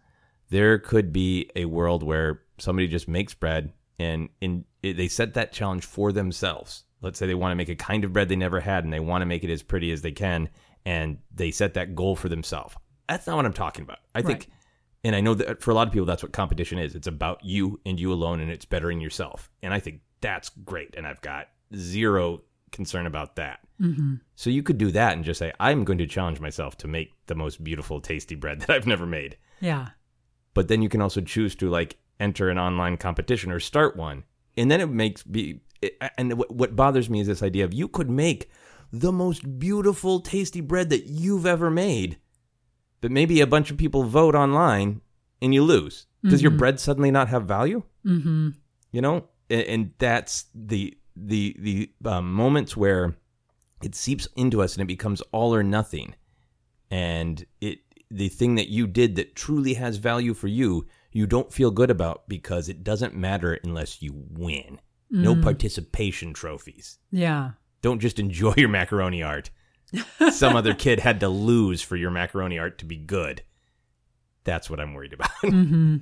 there 0.51 0.79
could 0.79 1.13
be 1.13 1.51
a 1.57 1.65
world 1.65 2.03
where 2.03 2.43
somebody 2.59 2.89
just 2.89 3.09
makes 3.09 3.35
bread 3.35 3.73
and 3.99 4.29
in 4.41 4.65
they 4.83 5.09
set 5.09 5.35
that 5.35 5.53
challenge 5.53 5.85
for 5.85 6.13
themselves. 6.13 6.85
Let's 7.01 7.19
say 7.19 7.27
they 7.27 7.35
want 7.35 7.53
to 7.53 7.57
make 7.57 7.69
a 7.69 7.77
kind 7.77 8.05
of 8.05 8.13
bread 8.13 8.29
they 8.29 8.37
never 8.37 8.61
had 8.61 8.85
and 8.85 8.93
they 8.93 9.01
want 9.01 9.23
to 9.23 9.27
make 9.27 9.45
it 9.45 9.51
as 9.51 9.63
pretty 9.63 9.93
as 9.93 10.03
they 10.03 10.13
can 10.13 10.49
and 10.85 11.19
they 11.35 11.51
set 11.51 11.75
that 11.75 11.95
goal 11.95 12.17
for 12.17 12.29
themselves. 12.29 12.75
That's 13.13 13.27
not 13.27 13.37
what 13.37 13.47
I'm 13.47 13.53
talking 13.53 13.83
about. 13.83 13.99
I 14.15 14.23
think 14.23 14.41
Right. 14.41 14.49
and 15.05 15.17
I 15.17 15.21
know 15.21 15.35
that 15.35 15.63
for 15.63 15.71
a 15.71 15.75
lot 15.75 15.87
of 15.87 15.93
people 15.93 16.07
that's 16.07 16.23
what 16.23 16.33
competition 16.33 16.79
is. 16.79 16.95
It's 16.95 17.07
about 17.07 17.45
you 17.45 17.81
and 17.87 17.99
you 17.99 18.13
alone 18.13 18.41
and 18.41 18.51
it's 18.51 18.65
bettering 18.65 19.01
yourself. 19.01 19.51
And 19.63 19.73
I 19.75 19.81
think 19.81 20.01
that's 20.21 20.49
great 20.49 20.95
and 20.97 21.07
I've 21.07 21.21
got 21.21 21.49
zero 21.75 22.43
concern 22.71 23.07
about 23.07 23.37
that. 23.37 23.61
mm-hmm. 23.81 24.15
So 24.35 24.49
you 24.51 24.63
could 24.63 24.79
do 24.79 24.91
that 24.93 25.13
and 25.13 25.25
just 25.25 25.39
say 25.39 25.53
I'm 25.61 25.85
going 25.85 25.99
to 25.99 26.07
challenge 26.07 26.41
myself 26.41 26.77
to 26.79 26.89
make 26.89 27.13
the 27.27 27.35
most 27.35 27.63
beautiful 27.63 28.01
tasty 28.01 28.35
bread 28.35 28.61
that 28.63 28.71
I've 28.71 28.87
never 28.87 29.07
made 29.07 29.37
yeah 29.61 29.89
but 30.55 30.69
then 30.69 30.83
you 30.83 30.89
can 30.89 31.01
also 31.03 31.21
choose 31.21 31.55
to 31.57 31.69
like 31.69 31.99
enter 32.19 32.49
an 32.49 32.59
online 32.59 32.97
competition 32.97 33.53
or 33.53 33.61
start 33.61 33.97
one 33.97 34.25
and 34.57 34.71
then 34.71 34.81
it 34.81 34.89
makes 34.89 35.23
be 35.23 35.61
it, 35.81 35.97
and 36.17 36.39
what, 36.39 36.51
what 36.55 36.77
bothers 36.77 37.11
me 37.11 37.21
is 37.21 37.27
this 37.27 37.43
idea 37.43 37.65
of 37.65 37.75
you 37.75 37.89
could 37.89 38.11
make 38.11 38.51
the 38.93 39.13
most 39.13 39.59
beautiful 39.59 40.21
tasty 40.21 40.61
bread 40.61 40.91
that 40.91 41.07
you've 41.07 41.47
ever 41.47 41.71
made 41.71 42.19
but 43.03 43.11
maybe 43.11 43.43
a 43.43 43.47
bunch 43.47 43.71
of 43.71 43.77
people 43.77 44.05
vote 44.05 44.35
online 44.35 45.03
and 45.43 45.53
you 45.53 45.63
lose. 45.63 46.07
Does 46.25 46.41
your 46.41 46.53
bread 46.53 46.79
suddenly 46.79 47.11
not 47.11 47.29
have 47.29 47.45
value? 47.45 47.83
Mm-hmm. 48.07 48.51
you 48.93 49.01
know? 49.03 49.29
And, 49.51 49.63
and 49.63 49.91
that's 49.99 50.47
the 50.55 50.97
the 51.15 51.55
the 51.59 51.91
um, 52.09 52.33
moments 52.33 52.77
where 52.77 53.15
it 53.83 53.95
seeps 53.95 54.27
into 54.37 54.63
us 54.63 54.75
and 54.75 54.83
it 54.83 54.87
becomes 54.87 55.21
all 55.33 55.55
or 55.55 55.63
nothing. 55.63 56.15
And 56.91 57.45
it 57.61 57.81
the 58.11 58.29
thing 58.29 58.55
that 58.55 58.69
you 58.69 58.87
did 58.87 59.17
that 59.17 59.35
truly 59.35 59.75
has 59.75 59.97
value 59.97 60.33
for 60.33 60.49
you 60.49 60.87
you 61.11 61.27
don't 61.27 61.53
feel 61.53 61.71
good 61.71 61.91
about 61.91 62.27
because 62.29 62.69
it 62.69 62.83
doesn't 62.83 63.15
matter 63.15 63.59
unless 63.65 64.01
you 64.01 64.13
win. 64.31 64.81
No 65.11 65.37
participation 65.37 66.33
trophies. 66.33 66.99
Yeah. 67.11 67.51
Don't 67.83 67.99
just 67.99 68.19
enjoy 68.19 68.55
your 68.57 68.71
macaroni 68.71 69.23
art 69.23 69.51
some 70.31 70.57
other 70.57 70.75
kid 70.75 71.01
had 71.01 71.21
to 71.21 71.29
lose 71.29 71.83
for 71.83 71.97
your 71.97 72.11
macaroni 72.11 72.59
art 72.59 72.79
to 72.79 72.85
be 72.85 72.97
good 72.97 73.43
that's 74.45 74.69
what 74.69 74.81
i'm 74.81 74.95
worried 74.95 75.13
about 75.13 75.31
mm-hmm. 75.45 75.99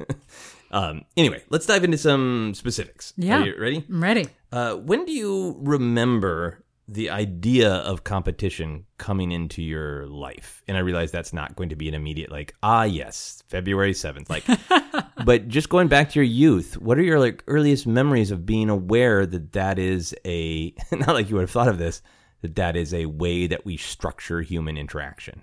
um, 0.71 1.05
anyway 1.17 1.43
let's 1.51 1.67
dive 1.67 1.85
into 1.85 1.99
some 1.99 2.53
specifics 2.55 3.13
Yeah. 3.17 3.41
Are 3.41 3.47
you 3.47 3.61
ready 3.61 3.85
i'm 3.89 4.03
ready 4.03 4.29
uh, 4.53 4.75
when 4.75 5.05
do 5.05 5.13
you 5.13 5.57
remember 5.61 6.65
the 6.91 7.09
idea 7.09 7.71
of 7.71 8.03
competition 8.03 8.85
coming 8.99 9.31
into 9.31 9.63
your 9.63 10.09
life? 10.09 10.61
And 10.67 10.77
I 10.77 10.81
realize 10.81 11.13
that's 11.13 11.33
not 11.33 11.55
going 11.55 11.69
to 11.69 11.77
be 11.77 11.89
an 11.89 11.95
immediate 11.95 12.33
like, 12.33 12.55
ah, 12.65 12.83
yes, 12.83 13.45
February 13.47 13.95
seventh. 13.95 14.29
Like, 14.29 14.45
but 15.25 15.47
just 15.47 15.69
going 15.69 15.87
back 15.87 16.11
to 16.11 16.15
your 16.17 16.25
youth, 16.25 16.77
what 16.79 16.99
are 16.99 17.03
your 17.03 17.21
like 17.21 17.45
earliest 17.47 17.87
memories 17.87 18.33
of 18.33 18.45
being 18.45 18.69
aware 18.69 19.25
that 19.25 19.53
that 19.53 19.79
is 19.79 20.15
a 20.27 20.75
not 20.93 21.15
like 21.15 21.31
you 21.31 21.37
would 21.37 21.43
have 21.43 21.51
thought 21.51 21.69
of 21.69 21.79
this 21.79 22.03
that 22.43 22.57
that 22.57 22.77
is 22.77 22.93
a 22.95 23.07
way 23.07 23.47
that 23.47 23.65
we 23.65 23.77
structure 23.77 24.41
human 24.43 24.77
interaction? 24.77 25.43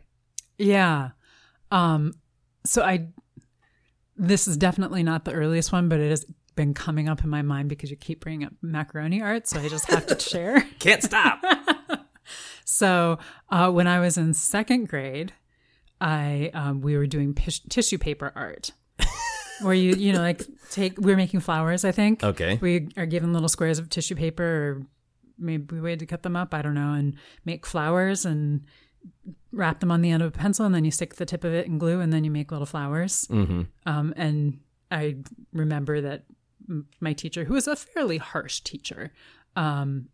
Yeah. 0.58 1.10
Um 1.72 2.14
so 2.66 2.84
I 2.84 3.08
this 4.16 4.48
is 4.48 4.58
definitely 4.58 5.04
not 5.04 5.26
the 5.26 5.34
earliest 5.34 5.72
one, 5.72 5.90
but 5.90 6.00
it 6.00 6.10
has 6.10 6.26
been 6.56 6.74
coming 6.74 7.08
up 7.08 7.24
in 7.24 7.30
my 7.30 7.44
mind 7.44 7.70
because 7.70 7.92
you 7.92 7.96
keep 7.98 8.20
bringing 8.22 8.48
up 8.48 8.54
macaroni 8.62 9.22
art, 9.22 9.48
so 9.48 9.60
I 9.60 9.70
just 9.70 9.86
have 9.92 10.08
to 10.08 10.20
share. 10.30 10.62
Can't 10.80 11.04
stop. 11.04 11.44
So, 12.70 13.18
uh, 13.50 13.72
when 13.72 13.88
I 13.88 14.02
was 14.02 14.18
in 14.18 14.34
second 14.34 14.90
grade, 14.90 15.32
I 16.02 16.52
um, 16.54 16.82
we 16.82 16.98
were 16.98 17.08
doing 17.08 17.34
pish- 17.34 17.62
tissue 17.70 17.98
paper 17.98 18.34
art, 18.36 18.72
where 19.62 19.74
you 19.74 19.94
you 19.96 20.12
know 20.12 20.20
like 20.20 20.44
take 20.70 21.00
we 21.00 21.14
are 21.14 21.18
making 21.18 21.40
flowers. 21.40 21.86
I 21.86 21.94
think. 21.94 22.26
Okay. 22.26 22.60
We 22.62 22.90
are 22.98 23.06
given 23.06 23.32
little 23.32 23.48
squares 23.48 23.80
of 23.80 23.90
tissue 23.90 24.16
paper, 24.16 24.44
or 24.44 24.82
maybe 25.38 25.80
we 25.80 25.90
had 25.90 26.00
to 26.00 26.06
cut 26.06 26.24
them 26.24 26.36
up. 26.36 26.54
I 26.54 26.62
don't 26.62 26.74
know, 26.76 26.94
and 26.94 27.16
make 27.46 27.66
flowers 27.66 28.26
and 28.26 28.64
wrap 29.52 29.80
them 29.80 29.92
on 29.92 30.02
the 30.02 30.12
end 30.12 30.22
of 30.24 30.30
a 30.36 30.38
pencil, 30.38 30.66
and 30.66 30.74
then 30.76 30.86
you 30.86 30.92
stick 30.92 31.16
the 31.16 31.26
tip 31.26 31.44
of 31.44 31.54
it 31.54 31.66
in 31.66 31.78
glue, 31.78 32.00
and 32.02 32.12
then 32.12 32.24
you 32.24 32.32
make 32.32 32.52
little 32.52 32.66
flowers. 32.66 33.26
hmm 33.28 33.62
Um, 33.86 34.14
and 34.18 34.60
I 34.92 35.18
remember 35.54 36.02
that 36.02 36.26
m- 36.70 36.88
my 37.00 37.14
teacher, 37.14 37.46
who 37.46 37.54
was 37.54 37.68
a 37.68 37.76
fairly 37.76 38.18
harsh 38.18 38.62
teacher, 38.62 39.14
um, 39.56 40.10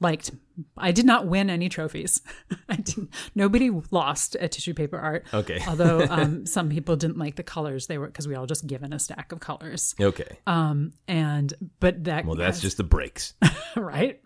liked. 0.00 0.30
I 0.76 0.92
did 0.92 1.04
not 1.06 1.26
win 1.26 1.50
any 1.50 1.68
trophies. 1.68 2.20
I 2.68 2.76
didn't, 2.76 3.10
nobody 3.34 3.70
lost 3.90 4.36
at 4.36 4.52
tissue 4.52 4.74
paper 4.74 4.98
art. 4.98 5.26
Okay. 5.32 5.62
Although 5.68 6.06
um, 6.10 6.46
some 6.46 6.68
people 6.68 6.96
didn't 6.96 7.18
like 7.18 7.36
the 7.36 7.42
colors 7.42 7.86
they 7.86 7.98
were 7.98 8.06
because 8.06 8.28
we 8.28 8.34
all 8.34 8.46
just 8.46 8.66
given 8.66 8.92
a 8.92 8.98
stack 8.98 9.32
of 9.32 9.40
colors. 9.40 9.94
Okay. 10.00 10.38
Um, 10.46 10.92
and 11.08 11.52
but 11.80 12.04
that 12.04 12.24
well, 12.24 12.36
that's 12.36 12.60
just 12.60 12.76
the 12.76 12.84
breaks. 12.84 13.34
right. 13.76 14.20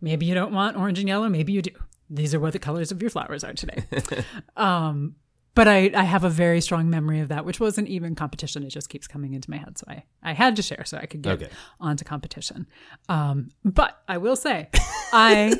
Maybe 0.00 0.26
you 0.26 0.34
don't 0.34 0.52
want 0.52 0.76
orange 0.76 0.98
and 0.98 1.08
yellow. 1.08 1.28
Maybe 1.28 1.52
you 1.52 1.62
do. 1.62 1.70
These 2.08 2.34
are 2.34 2.40
what 2.40 2.52
the 2.52 2.58
colors 2.58 2.92
of 2.92 3.00
your 3.02 3.10
flowers 3.10 3.42
are 3.42 3.54
today. 3.54 3.82
um, 4.56 5.16
but 5.56 5.66
I, 5.66 5.90
I 5.94 6.04
have 6.04 6.22
a 6.22 6.30
very 6.30 6.60
strong 6.60 6.88
memory 6.88 7.18
of 7.18 7.28
that, 7.28 7.44
which 7.44 7.58
wasn't 7.58 7.88
even 7.88 8.14
competition. 8.14 8.62
It 8.62 8.68
just 8.70 8.88
keeps 8.88 9.08
coming 9.08 9.32
into 9.34 9.50
my 9.50 9.56
head. 9.56 9.76
So 9.78 9.86
I, 9.88 10.04
I 10.22 10.32
had 10.34 10.54
to 10.56 10.62
share 10.62 10.84
so 10.84 10.98
I 10.98 11.06
could 11.06 11.22
get 11.22 11.32
Okay. 11.42 11.48
onto 11.80 12.04
competition. 12.04 12.68
Um, 13.08 13.50
but 13.64 14.02
I 14.06 14.18
will 14.18 14.36
say, 14.36 14.68
I 15.12 15.54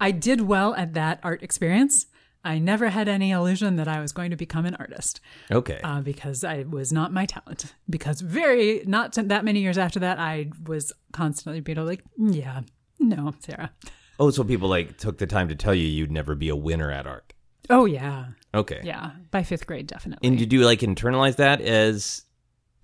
I 0.00 0.10
did 0.10 0.40
well 0.42 0.74
at 0.74 0.94
that 0.94 1.20
art 1.22 1.42
experience. 1.42 2.06
I 2.46 2.58
never 2.58 2.90
had 2.90 3.08
any 3.08 3.30
illusion 3.30 3.76
that 3.76 3.88
I 3.88 4.00
was 4.00 4.12
going 4.12 4.30
to 4.30 4.36
become 4.36 4.66
an 4.66 4.74
artist 4.74 5.20
Okay. 5.50 5.80
uh, 5.82 6.00
because 6.02 6.44
I 6.44 6.64
was 6.68 6.92
not 6.92 7.12
my 7.12 7.24
talent. 7.26 7.72
Because 7.88 8.20
very 8.20 8.82
not 8.86 9.12
that 9.14 9.44
many 9.44 9.60
years 9.60 9.78
after 9.78 9.98
that, 10.00 10.18
I 10.18 10.50
was 10.66 10.92
constantly 11.12 11.60
being 11.60 11.78
like, 11.86 12.02
yeah, 12.18 12.60
no, 12.98 13.34
Sara. 13.40 13.72
oh, 14.18 14.30
so 14.30 14.42
people 14.44 14.68
like 14.68 14.98
took 14.98 15.18
the 15.18 15.26
time 15.26 15.48
to 15.48 15.54
tell 15.54 15.74
you 15.74 15.86
you'd 15.86 16.10
never 16.10 16.34
be 16.34 16.48
a 16.48 16.56
winner 16.56 16.90
at 16.90 17.06
art. 17.06 17.33
Oh 17.70 17.84
yeah, 17.86 18.26
Okay. 18.54 18.80
yeah. 18.84 19.12
By 19.30 19.42
fifth 19.42 19.66
grade, 19.66 19.86
definitely. 19.86 20.28
And 20.28 20.38
did 20.38 20.52
you 20.52 20.64
like 20.64 20.80
internalize 20.80 21.36
that 21.36 21.60
as 21.60 22.24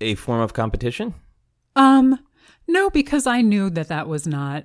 a 0.01 0.15
form 0.15 0.41
of 0.41 0.53
competition? 0.55 1.15
Um, 1.77 2.19
no, 2.67 2.91
because 2.91 3.27
I 3.27 3.43
knew 3.43 3.71
that 3.71 3.89
that 3.89 4.09
was 4.09 4.27
not 4.27 4.65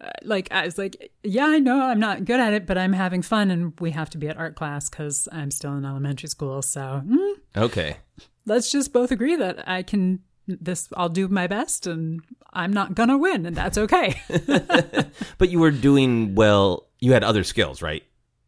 uh, 0.00 0.08
like 0.24 0.50
I 0.50 0.64
was 0.64 0.78
like, 0.78 1.12
yeah, 1.22 1.46
I 1.46 1.58
know 1.60 1.80
I'm 1.80 2.00
not 2.00 2.24
good 2.24 2.40
at 2.40 2.52
it, 2.54 2.66
but 2.66 2.76
I'm 2.78 2.92
having 2.92 3.22
fun, 3.22 3.50
and 3.50 3.72
we 3.78 3.90
have 3.92 4.10
to 4.10 4.18
be 4.18 4.28
at 4.28 4.36
art 4.36 4.56
class 4.56 4.88
because 4.88 5.28
I'm 5.30 5.50
still 5.50 5.76
in 5.76 5.84
elementary 5.84 6.28
school. 6.28 6.62
So 6.62 7.02
mm, 7.06 7.34
Okay. 7.56 7.98
let's 8.46 8.70
just 8.72 8.92
both 8.92 9.12
agree 9.12 9.36
that 9.36 9.68
I 9.68 9.82
can 9.84 10.20
this. 10.48 10.88
I'll 10.96 11.08
do 11.08 11.28
my 11.28 11.46
best, 11.46 11.86
and 11.86 12.20
I'm 12.52 12.72
not 12.72 12.94
gonna 12.96 13.16
win, 13.18 13.46
and 13.46 13.54
that's 13.54 13.78
okay. 13.78 14.20
But 15.38 15.50
you 15.50 15.58
were 15.60 15.70
doing 15.70 16.34
well. 16.34 16.88
You 16.98 17.12
had 17.12 17.22
other 17.22 17.44
skills, 17.44 17.82
right? 17.82 18.02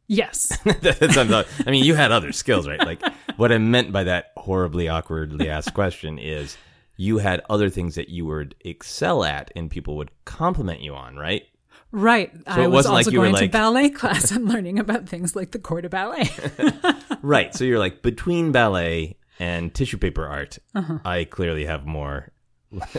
Yes, 0.07 0.57
I 0.67 1.71
mean, 1.71 1.85
you 1.85 1.95
had 1.95 2.13
other 2.13 2.33
skills, 2.33 2.67
right? 2.69 2.79
Like 2.85 3.03
what 3.37 3.53
I 3.53 3.59
meant 3.59 3.93
by 3.93 4.05
that 4.05 4.33
horribly 4.37 4.89
awkwardly 4.89 5.49
asked 5.49 5.75
question 5.75 6.19
is 6.19 6.57
you 6.97 7.19
had 7.19 7.41
other 7.51 7.69
things 7.71 7.95
that 7.97 8.09
you 8.09 8.25
would 8.27 8.55
excel 8.65 9.25
at 9.25 9.51
and 9.57 9.71
people 9.71 9.97
would 9.97 10.11
compliment 10.25 10.81
you 10.81 10.95
on, 10.95 11.17
right? 11.17 11.43
right. 11.91 12.31
I 12.47 12.63
it 12.63 12.67
was 12.67 12.87
wasn't 12.87 12.95
like 12.95 13.07
also 13.07 13.11
you 13.13 13.19
were 13.21 13.25
going 13.27 13.37
to 13.37 13.41
like- 13.43 13.53
ballet 13.53 13.91
class 13.91 14.31
and 14.31 14.49
learning 14.49 14.79
about 14.79 15.09
things 15.09 15.35
like 15.37 15.53
the 15.53 15.59
corps 15.59 15.81
de 15.83 15.89
ballet. 15.89 16.29
Right. 17.23 17.55
So 17.55 17.65
you're 17.65 17.79
like 17.79 18.03
between 18.03 18.53
ballet 18.53 19.17
and 19.41 19.73
tissue 19.73 19.97
paper 19.97 20.27
art, 20.27 20.59
Uh-huh. 20.75 20.99
I 21.07 21.25
clearly 21.25 21.65
have 21.65 21.87
more 21.87 22.31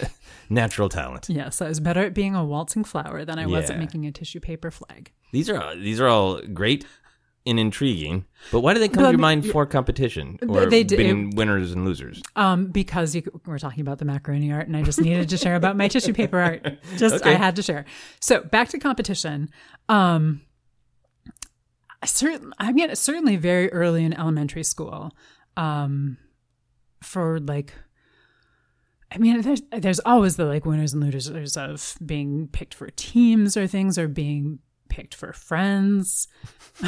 natural 0.49 0.89
talent. 0.89 1.27
yes, 1.29 1.61
I 1.61 1.67
was 1.69 1.79
better 1.79 2.01
at 2.03 2.13
being 2.13 2.35
a 2.35 2.43
waltzing 2.45 2.83
flower 2.83 3.25
than 3.25 3.39
I 3.39 3.45
was 3.45 3.69
at 3.69 3.75
Yeah. 3.75 3.79
making 3.81 4.05
a 4.05 4.11
tissue 4.11 4.39
paper 4.39 4.71
flag. 4.71 5.11
These 5.31 5.49
are 5.49 5.75
these 5.75 5.99
are 5.99 6.07
all 6.07 6.41
great 6.41 6.85
and 7.47 7.59
intriguing, 7.59 8.25
but 8.51 8.61
why 8.61 8.73
do 8.73 8.79
they 8.79 8.87
come 8.87 9.03
to 9.03 9.09
your 9.09 9.11
mean, 9.13 9.21
mind 9.21 9.45
for 9.45 9.67
competition 9.67 10.39
or 10.49 10.65
they 10.65 10.83
do- 10.83 10.97
being 10.97 11.29
winners 11.35 11.71
and 11.73 11.85
losers? 11.85 12.23
Um, 12.35 12.67
because 12.71 13.13
you, 13.13 13.21
we're 13.45 13.59
talking 13.59 13.81
about 13.81 13.99
the 13.99 14.05
macaroni 14.05 14.51
art, 14.51 14.65
and 14.67 14.75
I 14.75 14.81
just 14.81 14.99
needed 14.99 15.29
to 15.29 15.37
share 15.37 15.55
about 15.55 15.77
my 15.77 15.87
tissue 15.87 16.11
paper 16.13 16.39
art. 16.39 16.65
Just 16.97 17.13
I 17.13 17.17
Okay. 17.17 17.35
had 17.35 17.55
to 17.57 17.61
share. 17.61 17.85
So 18.19 18.41
back 18.41 18.69
to 18.69 18.79
competition. 18.79 19.49
Um, 19.89 20.41
certain, 22.03 22.53
I 22.59 22.71
mean, 22.71 22.95
certainly 22.95 23.35
very 23.35 23.71
early 23.71 24.03
in 24.03 24.13
elementary 24.13 24.63
school. 24.63 25.11
Um, 25.57 26.17
for 27.01 27.39
like, 27.39 27.73
I 29.11 29.17
mean, 29.17 29.41
there's 29.41 29.61
there's 29.71 29.99
always 30.01 30.35
the 30.35 30.45
like 30.45 30.65
winners 30.65 30.93
and 30.93 31.03
losers 31.03 31.57
of 31.57 31.95
being 32.05 32.47
picked 32.51 32.73
for 32.73 32.89
teams 32.89 33.55
or 33.55 33.67
things, 33.67 33.97
or 33.97 34.07
being 34.07 34.59
picked 34.89 35.15
for 35.15 35.31
friends. 35.33 36.27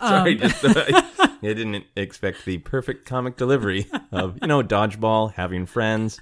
Sorry, 0.00 0.36
just 0.36 0.64
I 0.64 1.34
didn't 1.42 1.84
expect 1.96 2.44
the 2.44 2.58
perfect 2.58 3.06
comic 3.06 3.36
delivery 3.36 3.86
of 4.12 4.38
you 4.40 4.48
know 4.48 4.62
dodgeball, 4.62 5.32
having 5.34 5.66
friends. 5.66 6.20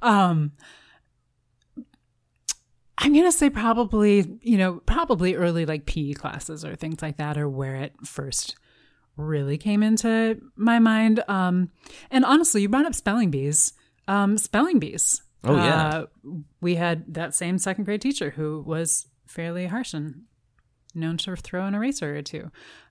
Um, 0.00 0.52
I'm 2.98 3.12
gonna 3.12 3.32
say 3.32 3.50
probably, 3.50 4.38
you 4.42 4.58
know, 4.58 4.80
probably 4.86 5.34
early 5.34 5.66
like 5.66 5.86
PE 5.86 6.12
classes 6.12 6.64
or 6.64 6.76
things 6.76 7.02
like 7.02 7.16
that 7.16 7.36
are 7.36 7.48
where 7.48 7.76
it 7.76 7.94
first 8.04 8.56
really 9.22 9.58
came 9.58 9.82
into 9.82 10.40
my 10.56 10.78
mind. 10.78 11.22
Um, 11.28 11.70
and 12.10 12.24
honestly, 12.24 12.62
you 12.62 12.68
brought 12.68 12.86
up 12.86 12.94
spelling 12.94 13.30
bees. 13.30 13.72
Um, 14.08 14.36
spelling 14.38 14.78
bees. 14.78 15.22
Oh, 15.44 15.56
yeah. 15.56 15.88
Uh, 15.88 16.06
we 16.60 16.76
had 16.76 17.14
that 17.14 17.34
same 17.34 17.58
second 17.58 17.84
grade 17.84 18.00
teacher 18.00 18.30
who 18.30 18.62
was 18.66 19.06
fairly 19.26 19.66
harsh 19.66 19.94
and 19.94 20.22
known 20.94 21.16
to 21.18 21.34
throw 21.36 21.66
an 21.66 21.74
eraser 21.74 22.16
or 22.16 22.22
two. 22.22 22.50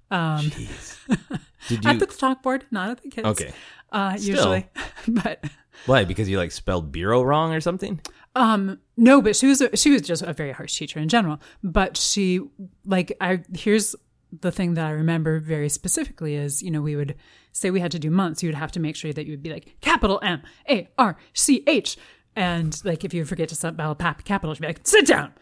Um, 0.09 0.49
Did 1.69 1.85
at 1.85 1.99
the 1.99 2.07
chalkboard, 2.07 2.63
not 2.71 2.89
at 2.89 3.01
the 3.01 3.09
kids. 3.09 3.27
Okay, 3.27 3.53
Uh, 3.91 4.17
usually, 4.19 4.67
but 5.07 5.45
why? 5.85 6.03
Because 6.03 6.27
you 6.27 6.37
like 6.37 6.51
spelled 6.51 6.91
bureau 6.91 7.21
wrong 7.21 7.53
or 7.53 7.61
something? 7.61 8.01
Um, 8.35 8.79
no, 8.97 9.21
but 9.21 9.35
she 9.35 9.47
was 9.47 9.61
a, 9.61 9.75
she 9.77 9.91
was 9.91 10.01
just 10.01 10.21
a 10.21 10.33
very 10.33 10.51
harsh 10.51 10.77
teacher 10.77 10.99
in 10.99 11.07
general. 11.07 11.39
But 11.63 11.95
she 11.97 12.41
like 12.85 13.15
I 13.21 13.43
here's 13.55 13.95
the 14.39 14.51
thing 14.51 14.75
that 14.75 14.85
I 14.85 14.91
remember 14.91 15.39
very 15.39 15.69
specifically 15.69 16.35
is 16.35 16.61
you 16.63 16.71
know 16.71 16.81
we 16.81 16.95
would 16.95 17.15
say 17.51 17.69
we 17.69 17.79
had 17.81 17.91
to 17.91 17.99
do 17.99 18.09
months. 18.09 18.41
You 18.41 18.49
would 18.49 18.55
have 18.55 18.71
to 18.73 18.79
make 18.79 18.95
sure 18.95 19.11
that 19.11 19.25
you 19.25 19.31
would 19.33 19.43
be 19.43 19.51
like 19.51 19.75
capital 19.81 20.19
M 20.23 20.41
A 20.69 20.87
R 20.97 21.17
C 21.33 21.63
H, 21.67 21.97
and 22.35 22.79
like 22.85 23.03
if 23.03 23.13
you 23.13 23.25
forget 23.25 23.49
to 23.49 23.55
spell 23.55 23.95
pap 23.95 24.23
capital, 24.23 24.53
she'd 24.53 24.61
be 24.61 24.67
like 24.67 24.79
sit 24.83 25.05
down. 25.05 25.33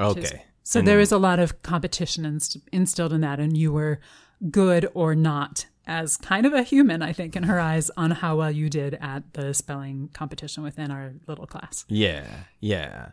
Okay, 0.00 0.42
So 0.64 0.82
there 0.82 0.98
was 0.98 1.12
a 1.12 1.18
lot 1.18 1.38
of 1.38 1.62
competition 1.62 2.24
inst- 2.26 2.58
instilled 2.72 3.12
in 3.12 3.20
that, 3.20 3.38
and 3.38 3.56
you 3.56 3.72
were 3.72 4.00
good 4.50 4.88
or 4.94 5.14
not 5.14 5.66
as 5.86 6.16
kind 6.16 6.44
of 6.44 6.52
a 6.52 6.64
human, 6.64 7.00
I 7.00 7.12
think, 7.12 7.36
in 7.36 7.44
her 7.44 7.60
eyes, 7.60 7.90
on 7.96 8.10
how 8.10 8.36
well 8.36 8.50
you 8.50 8.68
did 8.68 8.94
at 9.00 9.32
the 9.34 9.54
spelling 9.54 10.10
competition 10.12 10.64
within 10.64 10.90
our 10.90 11.12
little 11.28 11.46
class. 11.46 11.84
yeah, 11.88 12.26
yeah. 12.60 13.10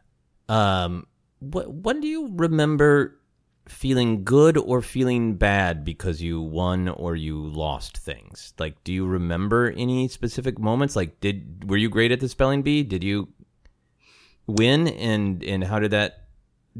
Um, 0.49 1.05
what? 1.39 1.71
When 1.71 2.01
do 2.01 2.07
you 2.07 2.31
remember 2.33 3.19
feeling 3.67 4.23
good 4.23 4.57
or 4.57 4.81
feeling 4.81 5.35
bad 5.35 5.85
because 5.85 6.21
you 6.21 6.41
won 6.41 6.89
or 6.89 7.15
you 7.15 7.41
lost 7.47 7.97
things? 7.97 8.53
Like, 8.59 8.83
do 8.83 8.93
you 8.93 9.05
remember 9.05 9.73
any 9.77 10.07
specific 10.07 10.59
moments? 10.59 10.95
Like, 10.95 11.19
did 11.19 11.69
were 11.69 11.77
you 11.77 11.89
great 11.89 12.11
at 12.11 12.19
the 12.19 12.29
spelling 12.29 12.61
bee? 12.61 12.83
Did 12.83 13.03
you 13.03 13.29
win? 14.47 14.87
And 14.87 15.43
and 15.43 15.63
how 15.63 15.79
did 15.79 15.91
that? 15.91 16.27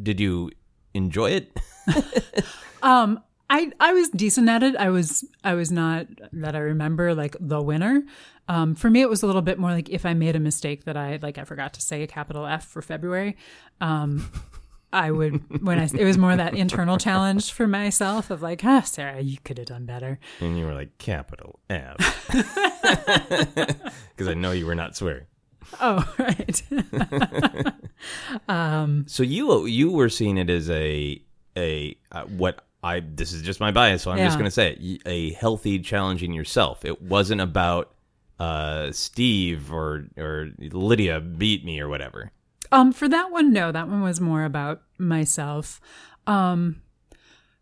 Did 0.01 0.19
you 0.19 0.51
enjoy 0.93 1.31
it? 1.31 1.57
Um, 2.83 3.23
I 3.49 3.71
I 3.79 3.93
was 3.93 4.09
decent 4.09 4.49
at 4.49 4.61
it. 4.61 4.75
I 4.75 4.89
was 4.89 5.25
I 5.43 5.53
was 5.53 5.71
not 5.71 6.07
that 6.33 6.55
I 6.55 6.59
remember 6.59 7.15
like 7.15 7.35
the 7.39 7.61
winner. 7.61 8.03
Um, 8.49 8.75
for 8.75 8.89
me, 8.89 9.01
it 9.01 9.09
was 9.09 9.23
a 9.23 9.25
little 9.27 9.41
bit 9.41 9.57
more 9.57 9.71
like 9.71 9.89
if 9.89 10.05
I 10.05 10.13
made 10.13 10.35
a 10.35 10.39
mistake 10.39 10.83
that 10.83 10.97
I 10.97 11.17
like 11.21 11.37
I 11.37 11.45
forgot 11.45 11.73
to 11.75 11.81
say 11.81 12.03
a 12.03 12.07
capital 12.07 12.45
F 12.45 12.65
for 12.65 12.81
February. 12.81 13.37
Um, 13.79 14.29
I 14.93 15.09
would 15.09 15.63
when 15.63 15.79
I 15.79 15.85
it 15.85 16.05
was 16.05 16.17
more 16.17 16.35
that 16.35 16.55
internal 16.55 16.97
challenge 16.97 17.51
for 17.51 17.67
myself 17.67 18.29
of 18.29 18.41
like, 18.41 18.63
ah, 18.63 18.81
Sara, 18.81 19.19
you 19.21 19.37
could 19.43 19.57
have 19.57 19.67
done 19.67 19.85
better. 19.85 20.19
And 20.39 20.57
you 20.57 20.65
were 20.65 20.73
like, 20.73 20.97
capital 20.99 21.59
F. 21.69 21.97
Because 24.15 24.27
I 24.27 24.35
know 24.35 24.51
you 24.51 24.67
were 24.67 24.75
not 24.75 24.95
swearing. 24.95 25.25
Oh, 25.81 26.07
right. 26.19 26.61
So 29.07 29.23
you 29.23 29.65
you 29.65 29.91
were 29.91 30.09
seeing 30.09 30.37
it 30.37 30.49
as 30.49 30.69
a 30.69 31.19
a 31.57 31.97
uh, 32.11 32.23
what 32.25 32.65
I 32.83 32.99
this 32.99 33.33
is 33.33 33.41
just 33.41 33.59
my 33.59 33.71
bias, 33.71 34.03
so 34.03 34.11
I'm 34.11 34.17
just 34.19 34.37
going 34.37 34.45
to 34.45 34.51
say 34.51 34.73
it, 34.73 35.01
a 35.05 35.33
healthy 35.33 35.79
challenging 35.79 36.33
yourself. 36.33 36.85
It 36.85 37.01
wasn't 37.01 37.41
about 37.41 37.93
uh, 38.39 38.91
Steve 38.91 39.73
or 39.73 40.05
or 40.17 40.49
Lydia 40.59 41.19
beat 41.19 41.65
me 41.65 41.79
or 41.79 41.89
whatever. 41.89 42.31
Um, 42.73 42.91
for 42.91 43.07
that 43.07 43.31
one, 43.31 43.53
no, 43.53 43.71
that 43.71 43.87
one 43.87 44.01
was 44.01 44.19
more 44.19 44.43
about 44.43 44.81
myself. 44.97 45.79
Um, 46.25 46.81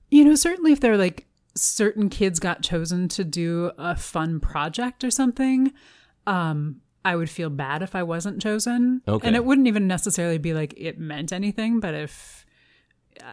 you 0.09 0.23
know, 0.23 0.35
certainly 0.35 0.71
if 0.71 0.79
there 0.79 0.91
were 0.91 0.97
like 0.97 1.27
certain 1.53 2.09
kids 2.09 2.39
got 2.39 2.63
chosen 2.63 3.09
to 3.09 3.25
do 3.25 3.71
a 3.77 3.95
fun 3.95 4.39
project 4.39 5.03
or 5.03 5.11
something, 5.11 5.73
um, 6.25 6.81
I 7.03 7.17
would 7.17 7.29
feel 7.29 7.49
bad 7.49 7.81
if 7.81 7.93
I 7.93 8.03
wasn't 8.03 8.41
chosen. 8.41 9.01
Okay. 9.05 9.27
And 9.27 9.35
it 9.35 9.43
wouldn't 9.43 9.67
even 9.67 9.85
necessarily 9.85 10.37
be 10.37 10.53
like 10.53 10.73
it 10.77 10.97
meant 10.97 11.33
anything, 11.33 11.81
but 11.81 11.93
if 11.93 12.45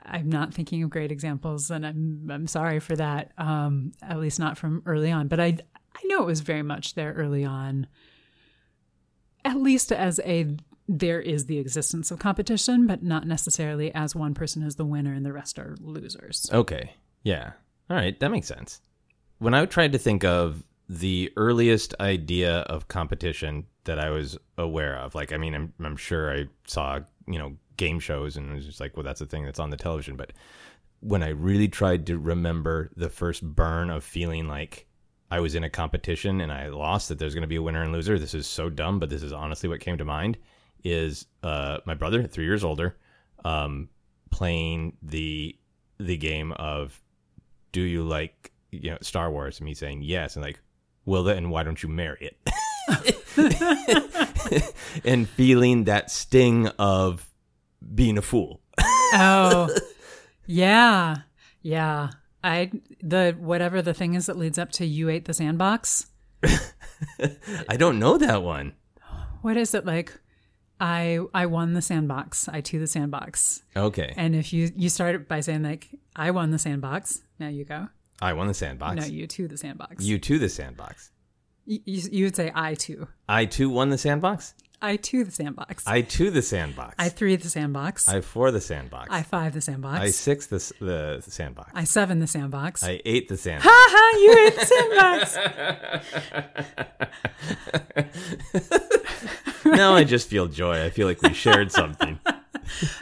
I'm 0.05 0.29
not 0.29 0.53
thinking 0.53 0.83
of 0.83 0.91
great 0.91 1.13
examples, 1.13 1.69
then 1.69 1.85
I'm 1.85 2.29
I'm 2.31 2.47
sorry 2.49 2.81
for 2.81 2.97
that. 2.97 3.33
Um, 3.39 3.93
at 4.03 4.19
least 4.19 4.41
not 4.41 4.59
from 4.59 4.83
early 4.85 5.13
on. 5.13 5.29
But 5.29 5.39
I 5.39 5.59
I 5.95 6.01
know 6.07 6.23
it 6.23 6.27
was 6.27 6.41
very 6.41 6.63
much 6.63 6.95
there 6.95 7.13
early 7.13 7.45
on. 7.45 7.87
At 9.45 9.59
least 9.59 9.93
as 9.93 10.19
a 10.25 10.57
there 10.89 11.21
is 11.21 11.47
the 11.47 11.59
existence 11.59 12.11
of 12.11 12.19
competition, 12.19 12.87
but 12.87 13.03
not 13.03 13.27
necessarily 13.27 13.95
as 13.95 14.17
one 14.17 14.33
person 14.33 14.63
is 14.63 14.77
the 14.77 14.87
winner 14.87 15.13
and 15.13 15.25
the 15.25 15.33
rest 15.33 15.59
are 15.59 15.77
losers. 15.81 16.49
Okay. 16.53 16.95
Yeah. 17.23 17.53
All 17.91 17.97
right. 17.97 18.19
That 18.19 18.31
makes 18.31 18.49
sense. 18.49 18.81
When 19.39 19.55
I 19.55 19.65
tried 19.67 19.93
to 19.93 19.99
think 19.99 20.25
of 20.25 20.65
the 20.89 21.31
earliest 21.37 21.95
idea 22.01 22.61
of 22.61 22.89
competition 22.89 23.67
that 23.85 23.99
I 23.99 24.09
was 24.09 24.39
aware 24.57 24.97
of, 24.97 25.15
like, 25.15 25.33
I 25.33 25.37
mean, 25.37 25.55
I'm, 25.55 25.73
I'm 25.85 25.97
sure 25.97 26.35
I 26.35 26.47
saw, 26.67 27.01
you 27.27 27.39
know, 27.39 27.57
game 27.77 28.01
shows 28.01 28.37
and 28.37 28.55
was 28.55 28.67
just 28.67 28.81
like, 28.81 28.97
well, 28.97 29.05
that's 29.05 29.21
a 29.21 29.27
thing 29.27 29.45
that's 29.45 29.61
on 29.61 29.71
the 29.71 29.77
television. 29.77 30.17
But 30.17 30.33
when 31.01 31.23
I 31.23 31.29
really 31.29 31.69
tried 31.69 32.07
to 32.07 32.19
remember 32.19 32.91
the 32.97 33.11
first 33.11 33.45
burn 33.45 33.91
of 33.91 34.03
feeling 34.03 34.49
like 34.49 34.87
I 35.31 35.41
was 35.41 35.55
in 35.55 35.65
a 35.65 35.71
competition 35.71 36.41
and 36.41 36.51
I 36.51 36.69
lost, 36.69 37.11
that 37.11 37.19
there's 37.19 37.35
going 37.35 37.43
to 37.43 37.49
be 37.49 37.57
a 37.57 37.63
winner 37.63 37.83
and 37.83 37.93
loser, 37.93 38.19
this 38.19 38.35
is 38.35 38.47
so 38.47 38.71
dumb, 38.71 38.99
but 38.99 39.11
this 39.11 39.23
is 39.23 39.33
honestly 39.33 39.69
what 39.69 39.81
came 39.81 39.99
to 39.99 40.05
mind, 40.05 40.39
is 40.85 41.27
uh, 41.43 41.79
my 41.85 41.95
brother, 41.95 42.23
three 42.27 42.45
years 42.45 42.65
older, 42.65 42.97
um, 43.45 43.89
playing 44.31 44.97
the 45.03 45.57
the 45.99 46.17
game 46.17 46.53
of 46.53 47.01
do 47.73 47.81
you 47.81 48.03
like 48.03 48.53
you 48.71 48.91
know 48.91 48.99
Star 49.01 49.31
Wars? 49.31 49.59
And 49.59 49.67
me 49.67 49.75
saying 49.75 50.03
yes, 50.03 50.37
and 50.37 50.45
like, 50.45 50.61
well 51.05 51.23
then 51.25 51.51
why 51.51 51.63
don't 51.63 51.83
you 51.83 51.89
marry 51.89 52.31
it? 52.31 52.51
and 55.05 55.29
feeling 55.29 55.85
that 55.85 56.11
sting 56.11 56.69
of 56.79 57.29
being 57.95 58.19
a 58.19 58.23
fool. 58.23 58.61
Oh, 58.81 59.69
yeah, 60.47 61.19
yeah. 61.63 62.11
I 62.43 62.71
the 63.03 63.37
whatever 63.39 63.83
the 63.83 63.95
thing 63.95 64.15
is 64.15 64.27
that 64.27 64.39
leads 64.39 64.59
up 64.59 64.71
to 64.73 64.87
you 64.87 65.09
ate 65.09 65.25
the 65.25 65.35
sandbox. 65.35 66.07
I 67.69 67.77
don't 67.77 67.99
know 67.99 68.17
that 68.19 68.43
one. 68.43 68.75
What 69.43 69.57
is 69.57 69.75
it 69.75 69.85
like? 69.85 70.19
I 70.81 71.19
I 71.35 71.47
won 71.47 71.73
the 71.75 71.83
sandbox. 71.83 72.49
I 72.49 72.61
to 72.61 72.79
the 72.79 72.87
sandbox. 72.87 73.63
Okay, 73.77 74.13
And 74.17 74.35
if 74.37 74.53
you 74.53 74.71
you 74.77 74.89
start 74.89 75.29
by 75.29 75.41
saying 75.41 75.63
like 75.63 75.89
I 76.15 76.31
won 76.31 76.51
the 76.51 76.59
sandbox, 76.59 77.23
now 77.39 77.49
you 77.49 77.65
go. 77.65 77.89
I 78.21 78.33
won 78.33 78.49
the 78.49 78.55
sandbox. 78.55 78.97
No, 78.97 79.05
you 79.07 79.27
to 79.27 79.49
the 79.49 79.57
sandbox. 79.57 80.05
you 80.05 80.19
to 80.19 80.39
the 80.39 80.49
sandbox. 80.49 81.11
you, 81.67 81.81
you, 81.85 82.03
you 82.13 82.25
would 82.27 82.37
say 82.37 82.51
I 82.55 82.75
too. 82.75 83.09
I 83.29 83.45
too 83.45 83.71
won 83.71 83.91
the 83.91 83.99
sandbox. 83.99 84.55
I 84.81 84.95
to 84.97 85.25
the 85.25 85.33
sandbox. 85.33 85.83
I 85.89 86.03
to 86.03 86.31
the 86.31 86.41
sandbox. 86.43 86.95
I 86.99 87.09
three 87.09 87.35
the 87.35 87.49
sandbox. 87.51 88.09
I 88.09 88.21
for 88.21 88.53
the 88.53 88.61
sandbox. 88.61 89.09
I 89.11 89.23
five 89.25 89.53
the 89.55 89.61
sandbox. 89.61 89.99
I 90.01 90.11
six 90.11 90.47
the 90.47 90.75
the 90.81 91.21
sandbox. 91.31 91.73
I 91.75 91.83
seven 91.83 92.21
the 92.21 92.29
sandbox. 92.29 92.85
I 92.85 93.01
ate 93.05 93.29
the 93.29 93.37
sandbox. 93.37 93.67
Haha, 93.69 94.19
you 94.19 94.47
ate 94.47 94.57
the 94.57 94.67
sandbox. 98.55 98.98
now 99.65 99.95
I 99.95 100.05
just 100.05 100.29
feel 100.29 100.47
joy. 100.47 100.85
I 100.85 100.91
feel 100.91 101.07
like 101.07 101.23
we 101.23 101.33
shared 101.35 101.73
something. 101.73 102.19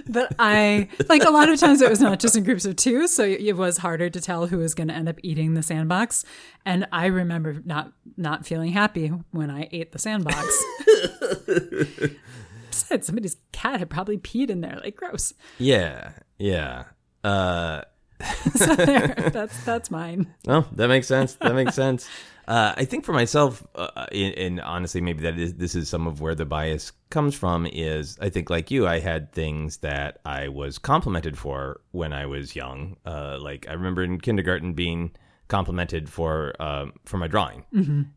But 0.08 0.32
I 0.38 0.88
like 1.08 1.24
a 1.24 1.30
lot 1.30 1.48
of 1.48 1.58
times 1.58 1.82
it 1.82 1.90
was 1.90 2.00
not 2.00 2.20
just 2.20 2.36
in 2.36 2.44
groups 2.44 2.64
of 2.64 2.76
two, 2.76 3.08
so 3.08 3.24
it 3.24 3.56
was 3.56 3.78
harder 3.78 4.08
to 4.08 4.20
tell 4.20 4.46
who 4.46 4.58
was 4.58 4.74
going 4.74 4.86
to 4.88 4.94
end 4.94 5.08
up 5.08 5.16
eating 5.24 5.54
the 5.54 5.62
sandbox. 5.62 6.24
And 6.64 6.86
I 6.92 7.06
remember 7.06 7.60
not 7.64 7.92
not 8.16 8.46
feeling 8.46 8.70
happy 8.72 9.08
when 9.32 9.50
I 9.50 9.68
ate 9.72 9.90
the 9.90 9.98
sandbox. 9.98 10.46
Besides, 12.70 13.06
somebody's 13.06 13.36
cat 13.52 13.80
had 13.80 13.90
probably 13.90 14.18
peed 14.18 14.50
in 14.50 14.60
there, 14.60 14.78
like 14.84 14.94
gross. 14.96 15.32
Yeah, 15.58 16.12
yeah. 16.38 16.84
Uh, 17.24 17.82
So 18.54 18.74
there, 18.76 19.14
that's 19.32 19.64
that's 19.64 19.90
mine. 19.90 20.32
well, 20.46 20.68
that 20.72 20.88
makes 20.88 21.06
sense. 21.08 21.34
That 21.34 21.54
makes 21.54 21.74
sense. 21.74 22.08
Uh, 22.46 22.74
I 22.76 22.84
think 22.84 23.04
for 23.04 23.12
myself, 23.12 23.66
uh, 23.74 24.06
and, 24.12 24.34
and 24.34 24.60
honestly, 24.60 25.00
maybe 25.00 25.22
that 25.22 25.38
is 25.38 25.54
this 25.54 25.74
is 25.74 25.88
some 25.88 26.06
of 26.06 26.20
where 26.20 26.34
the 26.34 26.44
bias 26.44 26.92
comes 27.10 27.34
from. 27.34 27.66
Is 27.66 28.18
I 28.20 28.30
think 28.30 28.50
like 28.50 28.70
you, 28.70 28.86
I 28.86 29.00
had 29.00 29.32
things 29.32 29.78
that 29.78 30.20
I 30.24 30.48
was 30.48 30.78
complimented 30.78 31.36
for 31.36 31.80
when 31.90 32.12
I 32.12 32.26
was 32.26 32.54
young. 32.54 32.96
Uh, 33.04 33.38
like 33.40 33.66
I 33.68 33.72
remember 33.72 34.04
in 34.04 34.20
kindergarten 34.20 34.74
being 34.74 35.12
complimented 35.48 36.08
for 36.08 36.54
um, 36.62 36.92
for 37.04 37.18
my 37.18 37.26
drawing, 37.26 37.64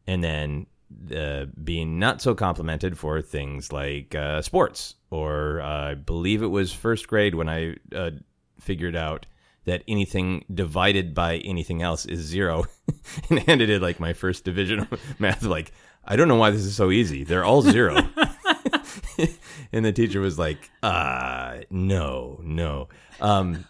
and 0.06 0.24
then 0.24 0.68
uh, 1.16 1.46
being 1.64 1.98
not 2.00 2.22
so 2.22 2.36
complimented 2.36 2.98
for 2.98 3.22
things 3.22 3.72
like 3.72 4.14
uh, 4.14 4.42
sports. 4.42 4.96
Or 5.12 5.62
uh, 5.62 5.92
I 5.92 5.94
believe 5.96 6.44
it 6.44 6.48
was 6.48 6.72
first 6.72 7.08
grade 7.08 7.34
when 7.34 7.50
I 7.50 7.76
uh, 7.96 8.12
figured 8.60 8.96
out 8.96 9.26
that 9.70 9.84
anything 9.88 10.44
divided 10.54 11.14
by 11.14 11.38
anything 11.38 11.82
else 11.82 12.06
is 12.06 12.20
zero. 12.22 12.66
And 13.30 13.40
handed 13.40 13.70
it 13.70 13.82
like 13.82 14.00
my 14.00 14.14
first 14.14 14.44
division 14.44 14.80
of 14.82 14.88
math 15.20 15.44
like 15.44 15.72
i 16.06 16.16
don't 16.16 16.28
know 16.28 16.36
why 16.36 16.52
this 16.52 16.66
is 16.66 16.76
so 16.76 16.92
easy. 16.92 17.24
They're 17.24 17.46
all 17.46 17.62
zero. 17.62 17.96
And 19.72 19.86
the 19.86 19.92
teacher 19.92 20.20
was 20.22 20.40
like 20.40 20.70
uh 20.84 21.60
no 21.70 22.40
no. 22.44 22.90
Um 23.22 23.66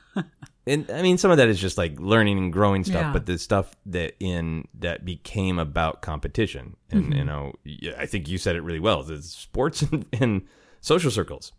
and 0.68 0.90
i 0.92 1.02
mean 1.02 1.18
some 1.18 1.32
of 1.32 1.38
that 1.38 1.48
is 1.50 1.60
just 1.60 1.78
like 1.78 2.00
learning 2.00 2.38
and 2.38 2.52
growing 2.54 2.84
stuff 2.84 3.02
Yeah. 3.08 3.14
but 3.14 3.26
the 3.26 3.38
stuff 3.38 3.76
that 3.88 4.16
in 4.20 4.68
that 4.80 5.06
became 5.06 5.60
about 5.60 6.02
competition 6.02 6.76
and 6.92 7.14
you 7.14 7.24
know 7.24 7.54
I 7.98 8.06
think 8.06 8.28
you 8.30 8.38
said 8.38 8.56
it 8.56 8.62
really 8.62 8.80
well 8.80 9.04
the 9.04 9.22
sports 9.22 9.82
and, 9.84 10.06
and 10.14 10.42
social 10.82 11.12
circles 11.12 11.52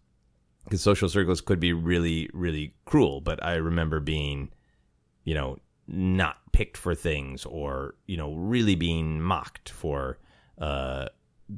because 0.70 0.80
social 0.80 1.08
circles 1.08 1.40
could 1.40 1.58
be 1.58 1.72
really 1.72 2.30
really 2.32 2.74
cruel 2.84 3.20
but 3.20 3.42
i 3.44 3.54
remember 3.54 3.98
being 3.98 4.48
you 5.24 5.34
know 5.34 5.58
not 5.88 6.36
picked 6.52 6.76
for 6.76 6.94
things 6.94 7.44
or 7.44 7.96
you 8.06 8.16
know 8.16 8.32
really 8.34 8.76
being 8.76 9.20
mocked 9.20 9.68
for 9.68 10.18
uh 10.60 11.06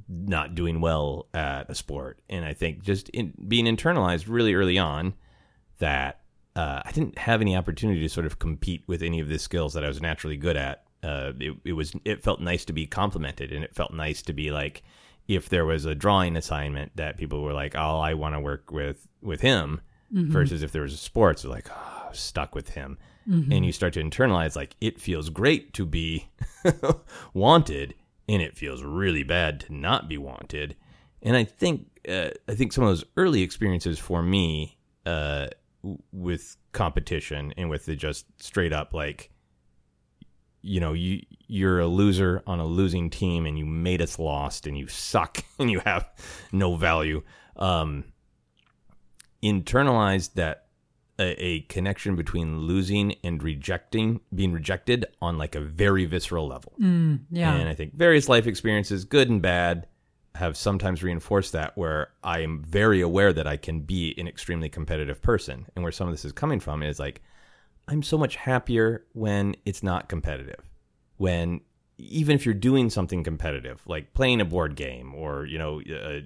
not 0.08 0.54
doing 0.54 0.80
well 0.80 1.26
at 1.34 1.68
a 1.68 1.74
sport. 1.74 2.22
And 2.30 2.46
i 2.46 2.54
think 2.54 2.82
just 2.82 3.10
in, 3.10 3.34
being 3.46 3.66
internalized 3.66 4.24
really 4.26 4.54
early 4.54 4.78
on 4.78 5.12
that 5.78 6.20
uh, 6.56 6.80
i 6.84 6.92
didn't 6.92 7.18
have 7.18 7.42
any 7.42 7.54
opportunity 7.54 8.00
to 8.00 8.08
sort 8.08 8.24
of 8.24 8.38
compete 8.38 8.82
with 8.86 9.02
any 9.02 9.20
of 9.20 9.28
the 9.28 9.38
skills 9.38 9.74
that 9.74 9.84
i 9.84 9.88
was 9.88 10.00
naturally 10.00 10.36
good 10.36 10.56
at. 10.56 10.84
Uh, 11.02 11.32
it, 11.40 11.56
it 11.64 11.72
was 11.72 11.92
it 12.04 12.22
felt 12.22 12.40
nice 12.40 12.64
to 12.64 12.72
be 12.72 12.86
complimented 12.86 13.52
and 13.52 13.64
it 13.64 13.74
felt 13.74 13.92
nice 13.92 14.22
to 14.22 14.32
be 14.32 14.52
like 14.52 14.82
if 15.28 15.48
there 15.48 15.64
was 15.64 15.84
a 15.84 15.94
drawing 15.94 16.36
assignment 16.36 16.92
that 16.96 17.16
people 17.16 17.42
were 17.42 17.52
like 17.52 17.74
oh 17.76 17.98
i 18.00 18.14
want 18.14 18.34
to 18.34 18.40
work 18.40 18.70
with 18.70 19.06
with 19.22 19.40
him 19.40 19.80
versus 20.30 20.62
if 20.62 20.72
there 20.72 20.82
was 20.82 20.92
a 20.92 20.98
sports 20.98 21.44
like 21.44 21.68
oh, 21.70 22.08
stuck 22.12 22.54
with 22.54 22.70
him. 22.70 22.98
And 23.52 23.64
you 23.64 23.72
start 23.72 23.94
to 23.94 24.02
internalize 24.02 24.56
like 24.56 24.76
it 24.80 25.00
feels 25.00 25.30
great 25.30 25.72
to 25.74 25.86
be 25.86 26.28
wanted 27.34 27.94
and 28.28 28.42
it 28.42 28.56
feels 28.56 28.82
really 28.82 29.22
bad 29.22 29.60
to 29.60 29.74
not 29.74 30.08
be 30.08 30.18
wanted. 30.18 30.76
And 31.22 31.36
i 31.36 31.44
think 31.44 31.86
uh, 32.08 32.30
i 32.48 32.54
think 32.54 32.72
some 32.72 32.84
of 32.84 32.90
those 32.90 33.04
early 33.16 33.42
experiences 33.42 33.98
for 33.98 34.22
me 34.22 34.76
uh, 35.06 35.46
w- 35.82 36.02
with 36.12 36.56
competition 36.72 37.54
and 37.56 37.70
with 37.70 37.86
the 37.86 37.96
just 37.96 38.26
straight 38.42 38.72
up 38.72 38.92
like 38.92 39.30
you 40.62 40.80
know 40.80 40.92
you 40.92 41.20
you're 41.48 41.80
a 41.80 41.86
loser 41.86 42.42
on 42.46 42.60
a 42.60 42.64
losing 42.66 43.10
team 43.10 43.44
and 43.46 43.58
you 43.58 43.66
made 43.66 44.00
us 44.00 44.18
lost 44.18 44.66
and 44.66 44.78
you 44.78 44.86
suck 44.86 45.44
and 45.58 45.70
you 45.70 45.80
have 45.80 46.08
no 46.52 46.76
value 46.76 47.22
um 47.56 48.04
internalized 49.42 50.34
that 50.34 50.66
a, 51.18 51.44
a 51.44 51.60
connection 51.62 52.16
between 52.16 52.60
losing 52.60 53.14
and 53.22 53.42
rejecting 53.42 54.20
being 54.34 54.52
rejected 54.52 55.04
on 55.20 55.36
like 55.36 55.54
a 55.54 55.60
very 55.60 56.04
visceral 56.06 56.46
level 56.48 56.72
Yeah. 56.78 57.54
and 57.54 57.68
I 57.68 57.74
think 57.74 57.94
various 57.94 58.28
life 58.28 58.46
experiences, 58.46 59.04
good 59.04 59.28
and 59.28 59.42
bad, 59.42 59.86
have 60.36 60.56
sometimes 60.56 61.02
reinforced 61.02 61.52
that 61.52 61.76
where 61.76 62.08
I 62.24 62.40
am 62.40 62.62
very 62.64 63.02
aware 63.02 63.32
that 63.34 63.46
I 63.46 63.58
can 63.58 63.80
be 63.80 64.14
an 64.16 64.26
extremely 64.26 64.70
competitive 64.70 65.20
person. 65.20 65.66
And 65.76 65.82
where 65.82 65.92
some 65.92 66.08
of 66.08 66.14
this 66.14 66.24
is 66.24 66.32
coming 66.32 66.58
from 66.58 66.82
is 66.82 66.98
like, 66.98 67.20
I'm 67.88 68.02
so 68.02 68.16
much 68.16 68.36
happier 68.36 69.04
when 69.12 69.56
it's 69.64 69.82
not 69.82 70.08
competitive. 70.08 70.70
When 71.16 71.60
even 71.98 72.34
if 72.34 72.44
you're 72.44 72.54
doing 72.54 72.90
something 72.90 73.22
competitive, 73.22 73.80
like 73.86 74.14
playing 74.14 74.40
a 74.40 74.44
board 74.44 74.76
game 74.76 75.14
or, 75.14 75.46
you 75.46 75.58
know, 75.58 75.80
a 75.88 76.22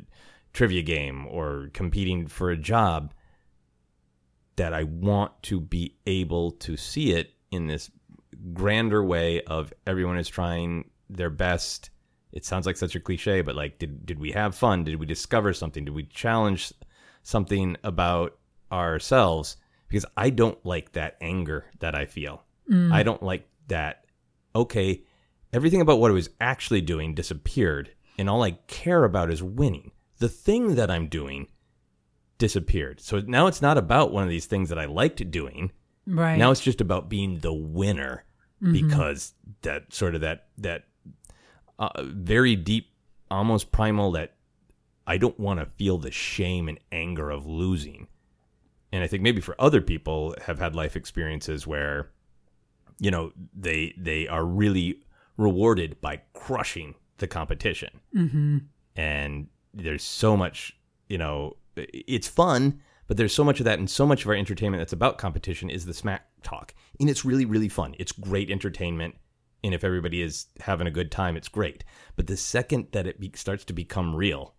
trivia 0.53 0.83
game 0.83 1.27
or 1.27 1.71
competing 1.73 2.27
for 2.27 2.51
a 2.51 2.57
job, 2.57 3.13
that 4.57 4.73
I 4.73 4.85
want 4.85 5.33
to 5.45 5.61
be 5.61 5.97
able 6.07 6.53
to 6.53 6.77
see 6.77 7.13
it 7.13 7.33
in 7.51 7.67
this 7.67 7.91
grander 8.55 9.05
way 9.05 9.43
of 9.43 9.73
everyone 9.87 10.19
is 10.19 10.29
trying 10.29 10.91
their 11.11 11.31
best. 11.31 11.91
It 12.33 12.45
sounds 12.45 12.67
like 12.67 12.77
such 12.77 12.95
a 12.95 13.01
cliche, 13.01 13.43
but 13.43 13.55
like, 13.55 13.79
did 13.79 14.05
did 14.07 14.19
we 14.19 14.33
have 14.33 14.55
fun? 14.55 14.85
Did 14.85 14.97
we 14.97 15.07
discover 15.07 15.53
something? 15.53 15.85
Did 15.85 15.95
we 15.95 16.05
challenge 16.05 16.73
something 17.23 17.77
about 17.85 18.39
ourselves? 18.73 19.57
Because 19.89 20.07
I 20.17 20.31
don't 20.31 20.65
like 20.65 20.93
that 20.93 21.17
anger 21.21 21.67
that 21.79 21.95
I 21.95 22.07
feel. 22.07 22.43
I 22.93 23.03
don't 23.05 23.23
like 23.23 23.49
that. 23.69 24.05
Okay, 24.55 25.05
everything 25.53 25.81
about 25.81 26.01
what 26.01 26.11
I 26.11 26.15
was 26.15 26.31
actually 26.41 26.81
doing 26.81 27.15
disappeared, 27.15 27.91
and 28.19 28.29
all 28.29 28.43
I 28.43 28.53
care 28.67 29.05
about 29.05 29.31
is 29.31 29.43
winning. 29.43 29.93
The 30.19 30.29
thing 30.29 30.75
that 30.75 30.91
I'm 30.91 31.07
doing 31.09 31.49
disappeared. 32.39 33.01
So 33.01 33.21
now 33.21 33.47
it's 33.47 33.63
not 33.63 33.79
about 33.79 34.13
one 34.13 34.23
of 34.25 34.29
these 34.29 34.47
things 34.47 34.69
that 34.71 34.79
I 34.79 34.87
liked 34.87 35.31
doing. 35.31 35.71
right. 36.07 36.37
Now 36.39 36.51
it's 36.51 36.61
just 36.61 36.81
about 36.81 37.09
being 37.09 37.39
the 37.39 37.53
winner 37.53 38.25
because 38.73 39.35
that 39.63 39.93
sort 39.93 40.15
of 40.15 40.23
that 40.23 40.47
that 40.59 40.85
uh, 41.79 42.03
very 42.05 42.57
deep, 42.57 42.89
almost 43.31 43.71
primal 43.71 44.11
that 44.13 44.35
I 45.07 45.19
don't 45.19 45.39
want 45.39 45.61
to 45.61 45.67
feel 45.77 45.99
the 45.99 46.11
shame 46.11 46.69
and 46.69 46.81
anger 46.91 47.31
of 47.31 47.47
losing. 47.47 48.09
And 48.97 49.05
I 49.05 49.09
think 49.09 49.23
maybe 49.23 49.43
for 49.43 49.55
other 49.59 49.83
people 49.83 50.35
have 50.47 50.59
had 50.59 50.75
life 50.75 50.97
experiences 50.97 51.67
where, 51.67 52.13
you 52.99 53.11
know, 53.11 53.31
they 53.55 53.93
they 53.99 54.27
are 54.27 54.43
really 54.43 55.03
rewarded 55.37 56.01
by 56.01 56.23
crushing 56.33 56.95
the 57.19 57.27
competition. 57.27 58.01
Mm-hmm. 58.15 58.59
And 58.97 59.49
there's 59.75 60.03
so 60.03 60.35
much, 60.35 60.79
you 61.09 61.19
know, 61.19 61.59
it's 61.77 62.27
fun, 62.27 62.81
but 63.07 63.19
there's 63.19 63.35
so 63.35 63.45
much 63.45 63.61
of 63.61 63.65
that, 63.65 63.79
and 63.79 63.91
so 63.91 64.07
much 64.07 64.23
of 64.23 64.29
our 64.29 64.35
entertainment 64.35 64.81
that's 64.81 64.95
about 64.95 65.19
competition 65.19 65.69
is 65.69 65.85
the 65.85 65.93
smack 65.93 66.27
talk, 66.43 66.73
and 66.99 67.11
it's 67.11 67.23
really 67.23 67.45
really 67.45 67.69
fun. 67.69 67.95
It's 67.99 68.13
great 68.13 68.51
entertainment, 68.51 69.17
and 69.63 69.75
if 69.75 69.85
everybody 69.85 70.23
is 70.23 70.47
having 70.61 70.87
a 70.87 70.91
good 70.91 71.13
time, 71.13 71.37
it's 71.37 71.49
great. 71.49 71.85
But 72.17 72.29
the 72.29 72.37
second 72.39 72.87
that 72.93 73.07
it 73.07 73.21
be- 73.21 73.33
starts 73.35 73.67
to 73.67 73.75
become 73.75 74.17
real, 74.17 74.55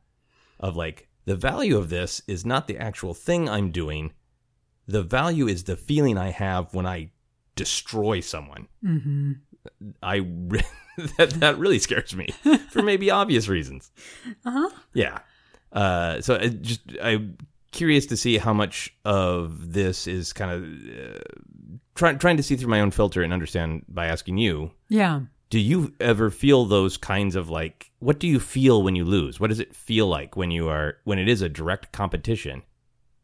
of 0.60 0.76
like 0.76 1.10
the 1.26 1.36
value 1.36 1.76
of 1.76 1.90
this 1.90 2.22
is 2.28 2.46
not 2.46 2.68
the 2.68 2.78
actual 2.78 3.16
thing 3.16 3.50
I'm 3.50 3.72
doing. 3.72 4.14
The 4.88 5.04
value 5.04 5.48
is 5.48 5.66
the 5.66 5.76
feeling 5.76 6.18
I 6.18 6.32
have 6.32 6.74
when 6.74 6.86
I 6.86 7.12
destroy 7.56 8.22
someone. 8.22 8.68
Mm-hmm. 8.84 9.32
I 10.02 10.20
that 11.18 11.32
that 11.40 11.58
really 11.58 11.80
scares 11.80 12.16
me 12.16 12.30
for 12.70 12.82
maybe 12.82 13.12
obvious 13.12 13.48
reasons. 13.48 13.92
Uh-huh. 14.46 14.70
Yeah. 14.94 15.20
Uh, 15.72 16.22
so 16.22 16.36
I 16.36 16.48
just 16.48 16.82
I'm 17.02 17.38
curious 17.72 18.06
to 18.08 18.18
see 18.18 18.38
how 18.38 18.54
much 18.54 18.96
of 19.04 19.74
this 19.74 20.08
is 20.08 20.32
kind 20.32 20.52
of 20.52 20.64
uh, 20.64 21.20
trying 21.96 22.18
trying 22.18 22.38
to 22.38 22.44
see 22.44 22.56
through 22.56 22.70
my 22.70 22.80
own 22.80 22.92
filter 22.92 23.22
and 23.22 23.34
understand 23.34 23.84
by 23.90 24.08
asking 24.08 24.38
you. 24.38 24.72
Yeah. 24.88 25.22
Do 25.50 25.60
you 25.60 25.94
ever 26.02 26.30
feel 26.30 26.66
those 26.66 26.98
kinds 26.98 27.36
of 27.36 27.50
like 27.50 27.92
what 28.00 28.20
do 28.20 28.28
you 28.28 28.40
feel 28.40 28.84
when 28.84 28.96
you 28.96 29.04
lose? 29.06 29.40
What 29.40 29.50
does 29.50 29.60
it 29.60 29.76
feel 29.76 30.08
like 30.08 30.36
when 30.36 30.52
you 30.52 30.70
are 30.70 30.98
when 31.04 31.20
it 31.20 31.28
is 31.28 31.42
a 31.42 31.50
direct 31.50 31.92
competition 31.92 32.64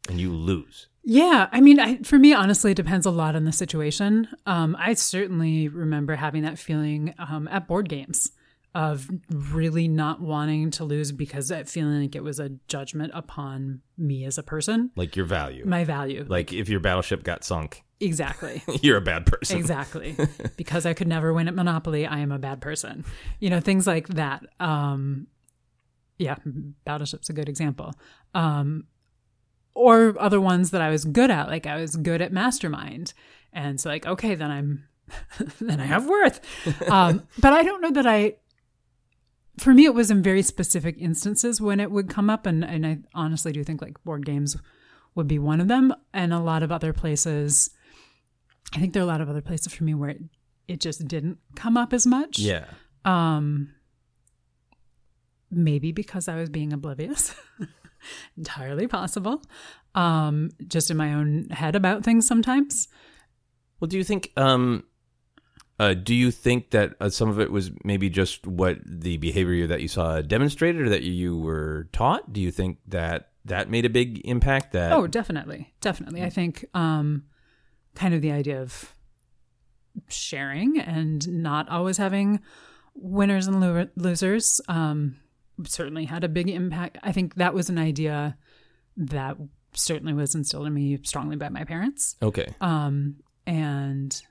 and 0.10 0.20
you 0.20 0.32
lose? 0.34 0.88
Yeah, 1.06 1.50
I 1.52 1.60
mean, 1.60 1.80
I, 1.80 1.98
for 1.98 2.18
me, 2.18 2.34
honestly, 2.34 2.72
it 2.72 2.76
depends 2.76 3.06
a 3.06 3.12
lot 3.12 3.36
on 3.36 3.44
the 3.44 3.52
situation. 3.52 4.28
Um, 4.46 4.76
I 4.80 4.94
certainly 4.94 5.68
remember 5.68 6.16
having 6.16 6.44
that 6.44 6.58
feeling 6.58 7.14
um, 7.20 7.48
at 7.50 7.68
board 7.68 7.90
games 7.90 8.32
of 8.76 9.08
really 9.30 9.88
not 9.88 10.20
wanting 10.22 10.72
to 10.72 10.84
lose 10.84 11.12
because 11.12 11.52
I 11.52 11.64
feeling 11.64 12.02
like 12.02 12.16
it 12.16 12.24
was 12.24 12.40
a 12.40 12.50
judgment 12.68 13.12
upon 13.14 13.82
me 13.98 14.26
as 14.26 14.38
a 14.38 14.44
person, 14.44 14.92
Like 14.96 15.16
your 15.16 15.26
value. 15.26 15.64
my 15.66 15.84
value. 15.84 16.26
like 16.28 16.52
if 16.54 16.70
your 16.70 16.80
battleship 16.80 17.24
got 17.24 17.44
sunk, 17.44 17.84
exactly. 18.00 18.64
you're 18.82 18.98
a 18.98 19.02
bad 19.02 19.28
person. 19.28 19.58
Exactly. 19.60 20.16
because 20.58 20.86
I 20.88 20.94
could 20.94 21.08
never 21.08 21.32
win 21.34 21.48
at 21.48 21.54
Monopoly, 21.54 22.08
I 22.08 22.20
am 22.20 22.32
a 22.32 22.40
bad 22.40 22.62
person. 22.62 23.06
You 23.40 23.52
know, 23.52 23.60
things 23.60 23.86
like 23.86 24.08
that. 24.08 24.44
Um, 24.60 25.28
yeah, 26.18 26.38
Battleship's 26.86 27.30
a 27.30 27.34
good 27.34 27.50
example. 27.50 27.94
Um, 28.34 28.86
or 29.76 30.16
other 30.20 30.40
ones 30.40 30.72
that 30.72 30.82
I 30.82 30.90
was 30.90 31.06
good 31.06 31.32
at, 31.32 31.48
like 31.48 31.66
I 31.66 31.80
was 31.80 31.96
good 31.96 32.22
at 32.22 32.32
Mastermind. 32.32 33.14
And 33.52 33.80
so, 33.80 33.90
like, 33.90 34.06
okay, 34.06 34.36
then 34.36 34.52
I'm, 34.52 34.88
then 35.62 35.80
I 35.80 35.86
have 35.86 36.08
worth. 36.08 36.42
Um, 36.90 37.24
but 37.40 37.54
I 37.54 37.64
don't 37.64 37.82
know 37.82 37.92
that 37.92 38.08
I, 38.08 38.36
for 39.58 39.74
me, 39.74 39.86
it 39.86 39.94
was 39.94 40.10
in 40.10 40.24
very 40.24 40.42
specific 40.42 40.96
instances 40.98 41.62
when 41.62 41.80
it 41.80 41.92
would 41.92 42.10
come 42.10 42.30
up. 42.30 42.46
And, 42.46 42.64
and 42.64 42.86
I 42.86 43.00
honestly 43.14 43.52
do 43.52 43.64
think 43.64 43.82
like 43.82 44.04
board 44.04 44.26
games 44.26 44.58
would 45.16 45.28
be 45.28 45.40
one 45.40 45.62
of 45.62 45.68
them. 45.68 45.94
And 46.14 46.34
a 46.34 46.40
lot 46.40 46.64
of 46.64 46.72
other 46.72 46.94
places, 46.94 47.70
I 48.74 48.80
think 48.80 48.94
there 48.94 49.02
are 49.02 49.06
a 49.06 49.08
lot 49.08 49.22
of 49.22 49.30
other 49.30 49.42
places 49.42 49.74
for 49.74 49.84
me 49.84 49.94
where 49.94 50.10
it, 50.10 50.22
it 50.68 50.80
just 50.80 51.08
didn't 51.08 51.38
come 51.56 51.78
up 51.78 51.94
as 51.94 52.08
much. 52.08 52.40
Yeah. 52.40 52.66
Um, 53.06 53.74
maybe 55.52 55.92
because 55.92 56.28
I 56.28 56.36
was 56.36 56.50
being 56.50 56.74
oblivious. 56.74 57.36
Entirely 58.38 58.88
possible. 58.88 59.42
Um, 59.96 60.50
just 60.68 60.90
in 60.90 60.98
my 60.98 61.14
own 61.14 61.50
head 61.50 61.76
about 61.76 62.04
things 62.04 62.28
sometimes. 62.28 62.88
Well, 63.80 63.88
do 63.88 63.98
you 63.98 64.04
think? 64.04 64.32
Um, 64.38 64.84
uh, 65.80 65.94
do 65.94 66.16
you 66.16 66.32
think 66.32 66.72
that 66.72 66.94
uh, 67.00 67.10
some 67.10 67.30
of 67.30 67.40
it 67.40 67.52
was 67.52 67.72
maybe 67.84 68.10
just 68.10 68.48
what 68.48 68.78
the 68.86 69.18
behavior 69.18 69.68
that 69.68 69.82
you 69.82 69.88
saw 69.88 70.22
demonstrated, 70.22 70.82
or 70.82 70.90
that 70.90 71.04
you 71.04 71.38
were 71.38 71.90
taught? 71.92 72.32
Do 72.32 72.42
you 72.42 72.52
think 72.52 72.78
that 72.88 73.30
that 73.46 73.70
made 73.70 73.86
a 73.86 73.90
big 73.90 74.22
impact? 74.26 74.74
That 74.74 74.94
Oh, 74.94 75.08
definitely. 75.08 75.74
Definitely. 75.82 76.24
I 76.24 76.30
think 76.30 76.66
um, 76.74 77.24
kind 77.96 78.14
of 78.14 78.22
the 78.22 78.32
idea 78.32 78.62
of 78.62 78.96
sharing 80.08 80.80
and 80.80 81.28
not 81.28 81.70
always 81.70 81.98
having 81.98 82.40
winners 82.96 83.48
and 83.48 83.60
lo- 83.60 83.90
losers 83.96 84.62
um, 84.68 85.18
certainly 85.66 86.06
had 86.06 86.24
a 86.24 86.30
big 86.30 86.50
impact. 86.50 86.98
I 87.04 87.12
think 87.12 87.36
that 87.36 87.54
was 87.54 87.70
an 87.70 87.78
idea 87.78 88.38
that 88.98 89.38
certainly 89.74 90.14
was 90.14 90.36
instilled 90.36 90.68
in 90.68 90.74
me 90.74 91.00
strongly 91.04 91.36
by 91.36 91.50
my 91.50 91.64
parents. 91.64 92.16
okay, 92.22 92.54
Um, 92.62 93.18
and, 93.46 94.22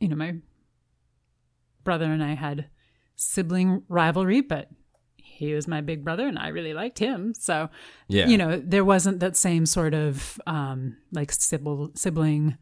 you 0.00 0.08
know, 0.08 0.16
my 0.16 0.36
brother 1.84 2.06
and 2.06 2.22
I 2.22 2.34
had 2.34 2.68
sibling 3.14 3.82
rivalry, 3.88 4.40
but 4.40 4.68
he 5.16 5.52
was 5.54 5.68
my 5.68 5.80
big 5.82 6.02
brother 6.04 6.26
and 6.26 6.38
I 6.38 6.48
really 6.48 6.72
liked 6.74 6.98
him. 6.98 7.34
So, 7.34 7.68
yeah, 8.08 8.26
you 8.26 8.38
know, 8.38 8.58
there 8.64 8.84
wasn't 8.84 9.20
that 9.20 9.36
same 9.36 9.66
sort 9.66 9.92
of 9.94 10.40
um, 10.46 10.96
like 11.12 11.30
sibling, 11.32 11.92
sibling 11.94 12.56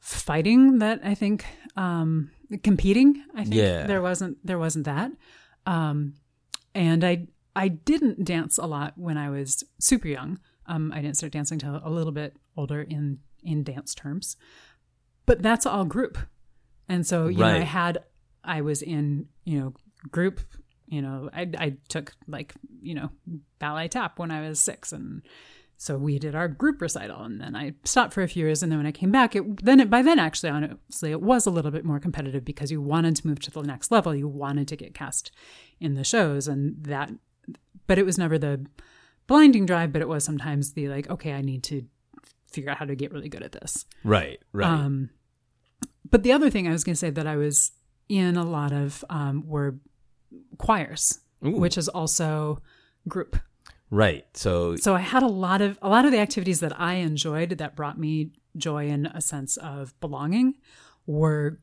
fighting 0.00 0.78
that 0.80 1.00
I 1.04 1.14
think 1.14 1.44
um, 1.76 2.30
competing. 2.62 3.22
I 3.34 3.42
think 3.44 3.54
Yeah. 3.54 3.86
there 3.86 4.02
wasn't 4.02 4.38
there 4.44 4.58
wasn't 4.58 4.84
that. 4.86 5.12
Um, 5.66 6.14
and 6.74 7.04
I 7.04 7.26
I 7.56 7.68
didn't 7.68 8.24
dance 8.24 8.58
a 8.58 8.66
lot 8.66 8.94
when 8.96 9.16
I 9.16 9.30
was 9.30 9.62
super 9.78 10.08
young. 10.08 10.40
Um, 10.66 10.92
I 10.92 11.00
didn't 11.00 11.16
start 11.16 11.32
dancing 11.32 11.58
till 11.58 11.80
a 11.84 11.90
little 11.90 12.12
bit 12.12 12.36
older 12.56 12.82
in 12.82 13.18
in 13.42 13.62
dance 13.62 13.94
terms, 13.94 14.36
but 15.26 15.42
that's 15.42 15.66
all 15.66 15.84
group. 15.84 16.18
And 16.88 17.06
so 17.06 17.28
you 17.28 17.38
know, 17.38 17.46
I 17.46 17.60
had 17.60 17.98
I 18.42 18.60
was 18.60 18.82
in 18.82 19.26
you 19.44 19.60
know 19.60 19.74
group. 20.10 20.40
You 20.86 21.02
know, 21.02 21.30
I 21.32 21.48
I 21.58 21.76
took 21.88 22.12
like 22.26 22.54
you 22.82 22.94
know 22.94 23.10
ballet 23.58 23.88
tap 23.88 24.18
when 24.18 24.30
I 24.30 24.46
was 24.46 24.60
six, 24.60 24.92
and 24.92 25.22
so 25.84 25.98
we 25.98 26.18
did 26.18 26.34
our 26.34 26.48
group 26.48 26.80
recital, 26.80 27.24
and 27.24 27.38
then 27.38 27.54
I 27.54 27.74
stopped 27.84 28.14
for 28.14 28.22
a 28.22 28.26
few 28.28 28.46
years, 28.46 28.62
and 28.62 28.72
then 28.72 28.78
when 28.78 28.86
I 28.86 28.90
came 28.90 29.10
back, 29.12 29.36
it 29.36 29.62
then 29.62 29.80
it, 29.80 29.90
by 29.90 30.00
then 30.00 30.18
actually 30.18 30.48
honestly 30.48 31.10
it 31.10 31.20
was 31.20 31.46
a 31.46 31.50
little 31.50 31.70
bit 31.70 31.84
more 31.84 32.00
competitive 32.00 32.42
because 32.42 32.70
you 32.70 32.80
wanted 32.80 33.16
to 33.16 33.26
move 33.26 33.38
to 33.40 33.50
the 33.50 33.60
next 33.62 33.92
level, 33.92 34.14
you 34.14 34.26
wanted 34.26 34.66
to 34.68 34.76
get 34.76 34.94
cast 34.94 35.30
in 35.80 35.92
the 35.92 36.02
shows, 36.02 36.48
and 36.48 36.82
that, 36.84 37.12
but 37.86 37.98
it 37.98 38.06
was 38.06 38.16
never 38.16 38.38
the 38.38 38.64
blinding 39.26 39.66
drive, 39.66 39.92
but 39.92 40.00
it 40.00 40.08
was 40.08 40.24
sometimes 40.24 40.72
the 40.72 40.88
like, 40.88 41.10
okay, 41.10 41.34
I 41.34 41.42
need 41.42 41.62
to 41.64 41.84
figure 42.50 42.70
out 42.70 42.78
how 42.78 42.86
to 42.86 42.94
get 42.94 43.12
really 43.12 43.28
good 43.28 43.42
at 43.42 43.52
this. 43.52 43.84
right, 44.04 44.40
right, 44.54 44.66
Um, 44.66 45.10
but 46.10 46.22
the 46.22 46.32
other 46.32 46.48
thing 46.48 46.66
I 46.66 46.72
was 46.72 46.82
going 46.82 46.94
to 46.94 46.98
say 46.98 47.10
that 47.10 47.26
I 47.26 47.36
was 47.36 47.72
in 48.08 48.38
a 48.38 48.44
lot 48.44 48.72
of 48.72 49.04
um, 49.10 49.46
were 49.46 49.76
choirs, 50.56 51.18
Ooh. 51.44 51.50
which 51.50 51.76
is 51.76 51.90
also 51.90 52.62
group. 53.06 53.36
Right. 53.90 54.24
So 54.34 54.76
So 54.76 54.94
I 54.94 55.00
had 55.00 55.22
a 55.22 55.28
lot 55.28 55.60
of 55.60 55.78
a 55.82 55.88
lot 55.88 56.04
of 56.04 56.12
the 56.12 56.18
activities 56.18 56.60
that 56.60 56.78
I 56.78 56.94
enjoyed 56.94 57.50
that 57.50 57.76
brought 57.76 57.98
me 57.98 58.30
joy 58.56 58.88
and 58.88 59.10
a 59.14 59.20
sense 59.20 59.56
of 59.56 59.98
belonging 60.00 60.54
were 61.06 61.58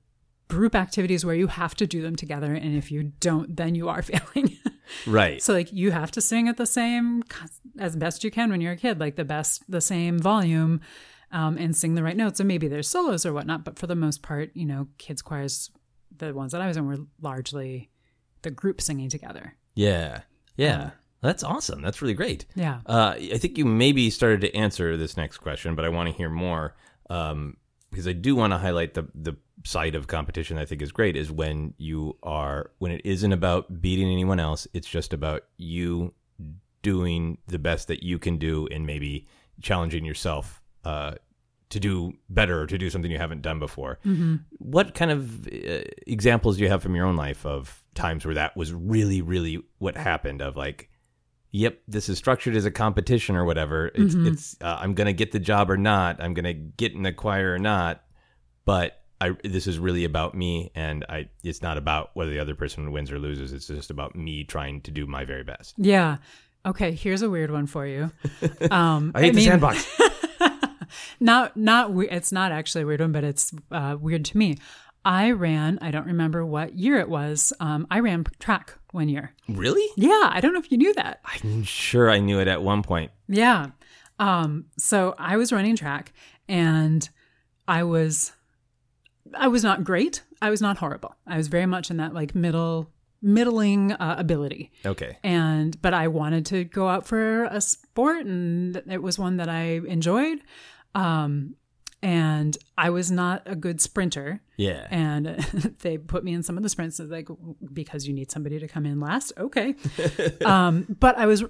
group 0.49 0.75
activities 0.75 1.25
where 1.25 1.35
you 1.35 1.47
have 1.47 1.73
to 1.75 1.87
do 1.87 2.01
them 2.01 2.15
together 2.15 2.53
and 2.53 2.75
if 2.75 2.91
you 2.91 3.03
don't 3.03 3.55
then 3.55 3.73
you 3.73 3.87
are 3.87 4.01
failing. 4.01 4.57
right, 5.07 5.41
so 5.41 5.53
like 5.53 5.71
you 5.71 5.91
have 5.91 6.11
to 6.11 6.19
sing 6.19 6.49
at 6.49 6.57
the 6.57 6.65
same 6.65 7.23
as 7.79 7.95
best 7.95 8.23
you 8.23 8.29
can 8.29 8.51
when 8.51 8.59
you're 8.59 8.73
a 8.73 8.77
kid 8.77 8.99
like 8.99 9.15
the 9.15 9.23
best 9.23 9.63
the 9.69 9.79
same 9.79 10.19
volume 10.19 10.81
um, 11.31 11.57
and 11.57 11.77
sing 11.77 11.95
the 11.95 12.03
right 12.03 12.17
notes 12.17 12.41
and 12.41 12.47
maybe 12.49 12.67
there's 12.67 12.89
solos 12.89 13.25
or 13.25 13.31
whatnot 13.31 13.63
but 13.63 13.79
for 13.79 13.87
the 13.87 13.95
most 13.95 14.21
part 14.21 14.51
you 14.53 14.65
know 14.65 14.89
kids 14.97 15.21
choirs 15.21 15.71
the 16.17 16.33
ones 16.33 16.51
that 16.51 16.61
I 16.61 16.67
was 16.67 16.77
in 16.77 16.85
were 16.85 16.97
largely 17.21 17.89
the 18.41 18.51
group 18.51 18.81
singing 18.81 19.09
together. 19.09 19.55
yeah, 19.75 20.21
yeah. 20.55 20.91
That's 21.21 21.43
awesome. 21.43 21.81
That's 21.81 22.01
really 22.01 22.13
great. 22.13 22.45
Yeah. 22.55 22.81
Uh, 22.85 23.15
I 23.17 23.37
think 23.37 23.57
you 23.57 23.65
maybe 23.65 24.09
started 24.09 24.41
to 24.41 24.55
answer 24.55 24.97
this 24.97 25.17
next 25.17 25.37
question, 25.37 25.75
but 25.75 25.85
I 25.85 25.89
want 25.89 26.09
to 26.09 26.15
hear 26.15 26.29
more 26.29 26.75
um, 27.09 27.57
because 27.89 28.07
I 28.07 28.13
do 28.13 28.35
want 28.35 28.53
to 28.53 28.57
highlight 28.57 28.93
the 28.93 29.07
the 29.13 29.35
side 29.63 29.93
of 29.93 30.07
competition 30.07 30.57
I 30.57 30.65
think 30.65 30.81
is 30.81 30.91
great 30.91 31.15
is 31.15 31.31
when 31.31 31.75
you 31.77 32.17
are 32.23 32.71
when 32.79 32.91
it 32.91 33.01
isn't 33.05 33.31
about 33.31 33.81
beating 33.81 34.09
anyone 34.09 34.39
else. 34.39 34.67
It's 34.73 34.87
just 34.87 35.13
about 35.13 35.43
you 35.57 36.13
doing 36.81 37.37
the 37.47 37.59
best 37.59 37.87
that 37.87 38.01
you 38.01 38.17
can 38.17 38.37
do 38.37 38.67
and 38.71 38.87
maybe 38.87 39.27
challenging 39.61 40.03
yourself 40.03 40.61
uh, 40.83 41.13
to 41.69 41.79
do 41.79 42.13
better 42.29 42.61
or 42.61 42.67
to 42.67 42.77
do 42.77 42.89
something 42.89 43.11
you 43.11 43.17
haven't 43.17 43.41
done 43.41 43.59
before. 43.59 43.99
What 44.57 44.95
kind 44.95 45.11
of 45.11 45.47
uh, 45.47 45.83
examples 46.07 46.57
do 46.57 46.63
you 46.63 46.69
have 46.69 46.81
from 46.81 46.95
your 46.95 47.05
own 47.05 47.15
life 47.15 47.45
of 47.45 47.83
times 47.93 48.25
where 48.25 48.35
that 48.35 48.57
was 48.57 48.73
really, 48.73 49.21
really 49.21 49.63
what 49.77 49.95
happened? 49.95 50.41
Of 50.41 50.57
like, 50.57 50.89
yep, 51.51 51.79
this 51.87 52.09
is 52.09 52.17
structured 52.17 52.55
as 52.55 52.65
a 52.65 52.71
competition 52.71 53.35
or 53.35 53.45
whatever. 53.45 53.91
It's, 53.93 54.15
it's 54.15 54.57
uh, 54.61 54.77
I'm 54.79 54.93
gonna 54.93 55.13
get 55.13 55.31
the 55.31 55.39
job 55.39 55.69
or 55.69 55.77
not. 55.77 56.21
I'm 56.21 56.33
gonna 56.33 56.53
get 56.53 56.93
in 56.93 57.03
the 57.03 57.13
choir 57.13 57.53
or 57.53 57.59
not. 57.59 58.03
But 58.65 59.01
I 59.19 59.35
this 59.43 59.67
is 59.67 59.77
really 59.79 60.03
about 60.03 60.33
me, 60.33 60.71
and 60.75 61.05
I 61.07 61.29
it's 61.43 61.61
not 61.61 61.77
about 61.77 62.11
whether 62.13 62.31
the 62.31 62.39
other 62.39 62.55
person 62.55 62.91
wins 62.91 63.11
or 63.11 63.19
loses. 63.19 63.53
It's 63.53 63.67
just 63.67 63.91
about 63.91 64.15
me 64.15 64.43
trying 64.43 64.81
to 64.81 64.91
do 64.91 65.05
my 65.05 65.25
very 65.25 65.43
best. 65.43 65.75
Yeah. 65.77 66.17
Okay, 66.65 66.91
here's 66.91 67.21
a 67.21 67.29
weird 67.29 67.51
one 67.51 67.67
for 67.67 67.85
you. 67.85 68.11
Um, 68.71 69.11
I 69.15 69.21
hate 69.21 69.29
the 69.31 69.37
mean, 69.37 69.47
sandbox. 69.47 69.99
not 71.19 71.57
not 71.57 71.91
it's 72.11 72.31
not 72.31 72.51
actually 72.51 72.83
a 72.83 72.85
weird 72.85 73.01
one, 73.01 73.11
but 73.11 73.23
it's 73.23 73.51
uh, 73.71 73.97
weird 73.99 74.25
to 74.25 74.37
me. 74.37 74.57
I 75.03 75.31
ran. 75.31 75.79
I 75.81 75.91
don't 75.91 76.05
remember 76.05 76.45
what 76.45 76.77
year 76.77 76.97
it 76.99 77.09
was. 77.09 77.53
Um, 77.59 77.87
I 77.89 77.99
ran 77.99 78.23
track 78.39 78.77
one 78.91 79.09
year. 79.09 79.33
really? 79.47 79.87
Yeah, 79.95 80.29
I 80.31 80.39
don't 80.41 80.53
know 80.53 80.59
if 80.59 80.71
you 80.71 80.77
knew 80.77 80.93
that. 80.93 81.21
I'm 81.25 81.63
sure 81.63 82.09
I 82.09 82.19
knew 82.19 82.39
it 82.39 82.47
at 82.47 82.61
one 82.61 82.83
point. 82.83 83.11
Yeah. 83.27 83.67
Um, 84.19 84.65
so 84.77 85.15
I 85.17 85.37
was 85.37 85.51
running 85.51 85.75
track 85.75 86.13
and 86.47 87.07
I 87.67 87.83
was 87.83 88.33
I 89.33 89.47
was 89.47 89.63
not 89.63 89.83
great. 89.83 90.21
I 90.41 90.49
was 90.49 90.61
not 90.61 90.77
horrible. 90.77 91.15
I 91.25 91.37
was 91.37 91.47
very 91.47 91.65
much 91.65 91.89
in 91.89 91.97
that 91.97 92.13
like 92.13 92.35
middle 92.35 92.91
middling 93.23 93.93
uh, 93.93 94.15
ability. 94.17 94.71
Okay. 94.85 95.17
And 95.23 95.81
but 95.81 95.93
I 95.93 96.07
wanted 96.09 96.45
to 96.47 96.63
go 96.65 96.87
out 96.87 97.07
for 97.07 97.45
a 97.45 97.61
sport 97.61 98.25
and 98.25 98.75
it 98.89 99.01
was 99.01 99.17
one 99.17 99.37
that 99.37 99.49
I 99.49 99.79
enjoyed. 99.87 100.39
Um 100.93 101.55
and 102.03 102.57
I 102.77 102.89
was 102.89 103.11
not 103.11 103.43
a 103.45 103.55
good 103.55 103.79
sprinter. 103.81 104.41
Yeah. 104.57 104.87
and 104.91 105.25
they 105.81 105.97
put 105.97 106.23
me 106.23 106.33
in 106.33 106.43
some 106.43 106.57
of 106.57 106.63
the 106.63 106.69
sprints 106.69 106.99
like 106.99 107.27
because 107.73 108.07
you 108.07 108.13
need 108.13 108.31
somebody 108.31 108.59
to 108.59 108.67
come 108.67 108.85
in 108.85 108.99
last? 108.99 109.33
Okay. 109.37 109.75
Um, 110.45 110.85
but 110.99 111.17
i 111.17 111.25
was 111.25 111.43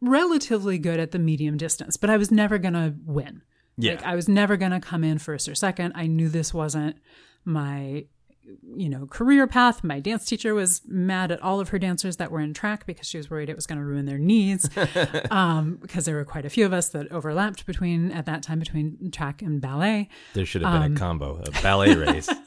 relatively 0.00 0.78
good 0.78 1.00
at 1.00 1.10
the 1.10 1.18
medium 1.18 1.56
distance 1.56 1.96
but 1.96 2.10
i 2.10 2.16
was 2.16 2.30
never 2.30 2.58
gonna 2.58 2.94
win. 3.04 3.42
Yeah. 3.78 3.92
like 3.92 4.04
i 4.04 4.14
was 4.14 4.28
never 4.28 4.56
gonna 4.56 4.80
come 4.80 5.04
in 5.04 5.18
first 5.18 5.48
or 5.48 5.54
second. 5.54 5.92
I 5.94 6.06
knew 6.06 6.28
this 6.28 6.52
wasn't 6.54 6.96
my 7.44 8.06
you 8.76 8.88
know 8.88 9.06
career 9.06 9.46
path 9.46 9.82
my 9.82 9.98
dance 9.98 10.24
teacher 10.24 10.54
was 10.54 10.82
mad 10.86 11.32
at 11.32 11.42
all 11.42 11.58
of 11.58 11.70
her 11.70 11.78
dancers 11.78 12.16
that 12.16 12.30
were 12.30 12.40
in 12.40 12.54
track 12.54 12.86
because 12.86 13.06
she 13.06 13.16
was 13.16 13.28
worried 13.28 13.48
it 13.48 13.56
was 13.56 13.66
going 13.66 13.78
to 13.78 13.84
ruin 13.84 14.06
their 14.06 14.18
knees 14.18 14.68
um, 15.30 15.78
because 15.82 16.04
there 16.04 16.14
were 16.14 16.24
quite 16.24 16.44
a 16.44 16.50
few 16.50 16.64
of 16.64 16.72
us 16.72 16.90
that 16.90 17.10
overlapped 17.10 17.66
between 17.66 18.12
at 18.12 18.26
that 18.26 18.42
time 18.42 18.58
between 18.58 19.10
track 19.10 19.42
and 19.42 19.60
ballet 19.60 20.08
there 20.34 20.46
should 20.46 20.62
have 20.62 20.72
been 20.72 20.82
um, 20.82 20.96
a 20.96 20.98
combo, 20.98 21.42
a 21.44 21.62
ballet 21.62 21.94
race. 21.94 22.28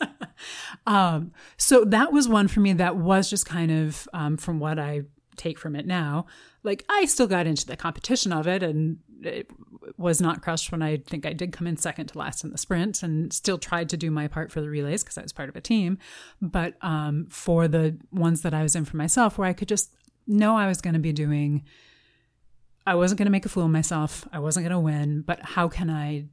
Um, 0.88 1.34
so 1.58 1.84
that 1.86 2.14
was 2.14 2.28
one 2.28 2.47
for 2.47 2.62
me 2.62 2.74
that 2.74 2.95
was 2.95 3.30
just 3.30 3.45
kind 3.45 3.72
of 3.72 4.08
um, 4.14 4.38
from 4.38 4.60
what 4.60 4.80
I 4.80 5.02
take 5.36 5.60
from 5.60 5.76
it 5.76 5.86
now. 5.86 6.26
Like 6.64 6.86
I 6.89 7.06
still 7.06 7.28
got 7.28 7.47
into 7.47 7.66
the 7.66 7.76
competition 7.76 8.32
of 8.32 8.47
it 8.47 8.64
and 8.64 9.00
it 9.22 9.50
was 10.00 10.22
not 10.22 10.41
crushed 10.41 10.72
when 10.72 10.82
I 10.82 10.97
think 10.97 11.26
I 11.26 11.34
did 11.34 11.52
come 11.52 11.68
in 11.68 11.76
second 11.76 12.08
to 12.08 12.18
last 12.18 12.43
in 12.45 12.52
the 12.52 12.58
sprint 12.58 13.04
and 13.04 13.34
still 13.34 13.58
tried 13.58 13.89
to 13.89 13.97
do 13.97 14.10
my 14.10 14.30
part 14.30 14.50
for 14.50 14.62
the 14.62 14.70
relays 14.70 15.04
because 15.04 15.18
I 15.18 15.22
was 15.22 15.34
part 15.34 15.50
of 15.50 15.58
a 15.58 15.62
team. 15.62 15.97
But 16.41 16.76
um, 16.82 17.28
for 17.30 17.68
the 17.68 17.97
ones 18.10 18.41
that 18.43 18.54
I 18.54 18.64
was 18.64 18.76
in 18.76 18.86
for 18.86 18.95
myself, 18.95 19.38
where 19.38 19.47
I 19.47 19.54
could 19.54 19.68
just 19.68 19.93
know 20.26 20.56
I 20.56 20.68
was 20.68 20.80
going 20.80 20.93
to 20.93 21.02
be 21.02 21.12
doing, 21.12 21.66
I 22.88 22.95
wasn't 22.95 23.18
going 23.18 23.26
to 23.26 23.32
make 23.32 23.45
a 23.45 23.50
fool 23.50 23.66
of 23.66 23.72
myself. 23.72 24.26
I 24.32 24.39
wasn't 24.39 24.64
going 24.64 24.72
to 24.72 24.80
win, 24.80 25.22
but 25.22 25.41
how 25.41 25.68
can 25.68 25.89
I 25.89 26.28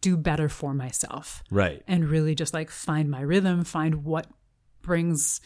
do 0.00 0.16
better 0.16 0.48
for 0.48 0.72
myself? 0.72 1.42
right. 1.50 1.82
and 1.88 2.08
really 2.08 2.36
just 2.36 2.54
like 2.54 2.70
find 2.70 3.10
my 3.10 3.20
rhythm, 3.20 3.64
find 3.64 4.04
what 4.04 4.28
brings 4.80 5.40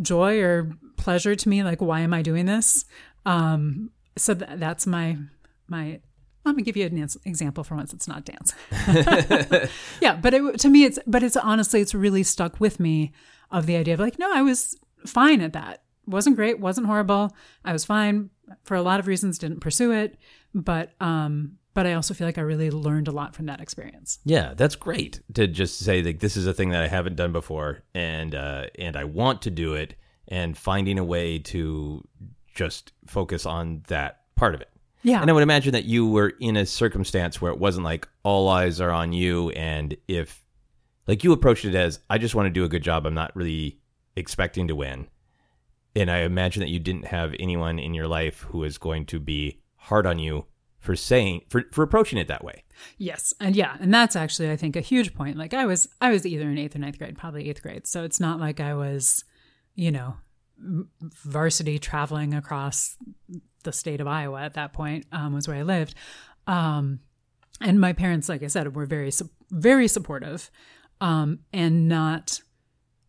joy 0.00 0.40
or 0.40 0.70
pleasure 0.96 1.34
to 1.34 1.48
me. 1.48 1.64
Like, 1.64 1.80
why 1.80 2.00
am 2.00 2.14
I 2.14 2.22
doing 2.22 2.46
this? 2.46 2.84
Um, 3.26 3.90
so 4.16 4.34
th- 4.34 4.58
that's 4.58 4.86
my 4.86 5.18
my. 5.66 6.00
Let 6.44 6.56
me 6.56 6.62
give 6.62 6.76
you 6.76 6.84
an 6.86 7.08
example 7.24 7.64
for 7.64 7.74
once. 7.74 7.92
It's 7.92 8.06
not 8.06 8.24
dance. 8.24 8.54
yeah, 10.00 10.16
but 10.16 10.34
it, 10.34 10.58
to 10.60 10.68
me, 10.68 10.84
it's 10.84 10.98
but 11.06 11.22
it's 11.22 11.36
honestly, 11.36 11.80
it's 11.80 11.94
really 11.94 12.22
stuck 12.22 12.60
with 12.60 12.78
me 12.78 13.12
of 13.50 13.66
the 13.66 13.76
idea 13.76 13.94
of 13.94 14.00
like, 14.00 14.18
no, 14.18 14.30
I 14.32 14.42
was 14.42 14.76
fine 15.06 15.40
at 15.40 15.54
that. 15.54 15.82
wasn't 16.06 16.36
great, 16.36 16.60
wasn't 16.60 16.86
horrible. 16.86 17.34
I 17.64 17.72
was 17.72 17.84
fine 17.84 18.30
for 18.64 18.74
a 18.74 18.82
lot 18.82 19.00
of 19.00 19.06
reasons. 19.06 19.38
Didn't 19.38 19.60
pursue 19.60 19.92
it, 19.92 20.18
but 20.54 20.92
um, 21.00 21.58
but 21.72 21.86
I 21.86 21.94
also 21.94 22.14
feel 22.14 22.26
like 22.26 22.38
I 22.38 22.42
really 22.42 22.70
learned 22.70 23.08
a 23.08 23.12
lot 23.12 23.34
from 23.34 23.46
that 23.46 23.60
experience. 23.60 24.18
Yeah, 24.24 24.54
that's 24.54 24.76
great 24.76 25.20
to 25.34 25.46
just 25.46 25.78
say 25.78 26.02
like 26.02 26.20
this 26.20 26.36
is 26.36 26.46
a 26.46 26.54
thing 26.54 26.70
that 26.70 26.82
I 26.82 26.88
haven't 26.88 27.16
done 27.16 27.32
before, 27.32 27.82
and 27.94 28.34
uh, 28.34 28.66
and 28.78 28.96
I 28.96 29.04
want 29.04 29.42
to 29.42 29.50
do 29.50 29.74
it, 29.74 29.94
and 30.28 30.56
finding 30.56 30.98
a 30.98 31.04
way 31.04 31.38
to 31.40 32.06
just 32.54 32.92
focus 33.06 33.46
on 33.46 33.82
that 33.88 34.20
part 34.36 34.54
of 34.54 34.60
it. 34.60 34.70
Yeah. 35.04 35.20
And 35.20 35.30
I 35.30 35.34
would 35.34 35.42
imagine 35.42 35.72
that 35.72 35.84
you 35.84 36.08
were 36.08 36.32
in 36.40 36.56
a 36.56 36.66
circumstance 36.66 37.40
where 37.40 37.52
it 37.52 37.58
wasn't 37.58 37.84
like 37.84 38.08
all 38.22 38.48
eyes 38.48 38.80
are 38.80 38.90
on 38.90 39.12
you, 39.12 39.50
and 39.50 39.96
if 40.08 40.42
like 41.06 41.22
you 41.22 41.32
approached 41.32 41.66
it 41.66 41.74
as 41.74 42.00
I 42.08 42.18
just 42.18 42.34
want 42.34 42.46
to 42.46 42.50
do 42.50 42.64
a 42.64 42.68
good 42.68 42.82
job, 42.82 43.06
I'm 43.06 43.14
not 43.14 43.36
really 43.36 43.78
expecting 44.16 44.66
to 44.68 44.74
win. 44.74 45.06
And 45.94 46.10
I 46.10 46.20
imagine 46.20 46.60
that 46.60 46.70
you 46.70 46.80
didn't 46.80 47.06
have 47.06 47.34
anyone 47.38 47.78
in 47.78 47.94
your 47.94 48.08
life 48.08 48.40
who 48.40 48.64
is 48.64 48.78
going 48.78 49.04
to 49.06 49.20
be 49.20 49.60
hard 49.76 50.06
on 50.06 50.18
you 50.18 50.46
for 50.78 50.96
saying 50.96 51.42
for, 51.48 51.64
for 51.70 51.82
approaching 51.82 52.18
it 52.18 52.28
that 52.28 52.42
way. 52.42 52.64
Yes, 52.96 53.34
and 53.38 53.54
yeah, 53.54 53.76
and 53.80 53.92
that's 53.92 54.16
actually 54.16 54.50
I 54.50 54.56
think 54.56 54.74
a 54.74 54.80
huge 54.80 55.14
point. 55.14 55.36
Like 55.36 55.52
I 55.52 55.66
was, 55.66 55.86
I 56.00 56.10
was 56.10 56.26
either 56.26 56.48
in 56.48 56.58
eighth 56.58 56.74
or 56.74 56.78
ninth 56.78 56.98
grade, 56.98 57.18
probably 57.18 57.48
eighth 57.50 57.62
grade. 57.62 57.86
So 57.86 58.04
it's 58.04 58.20
not 58.20 58.40
like 58.40 58.58
I 58.58 58.74
was, 58.74 59.22
you 59.74 59.92
know, 59.92 60.16
varsity 60.58 61.78
traveling 61.78 62.32
across 62.32 62.96
the 63.64 63.72
state 63.72 64.00
of 64.00 64.06
Iowa 64.06 64.42
at 64.42 64.54
that 64.54 64.72
point 64.72 65.06
um, 65.12 65.34
was 65.34 65.48
where 65.48 65.56
I 65.56 65.62
lived. 65.62 65.94
Um, 66.46 67.00
and 67.60 67.80
my 67.80 67.92
parents, 67.92 68.28
like 68.28 68.42
I 68.42 68.48
said, 68.48 68.74
were 68.74 68.86
very, 68.86 69.10
very 69.50 69.88
supportive, 69.88 70.50
um, 71.00 71.40
and 71.52 71.88
not 71.88 72.40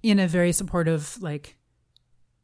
in 0.03 0.19
a 0.19 0.27
very 0.27 0.51
supportive 0.51 1.21
like 1.21 1.57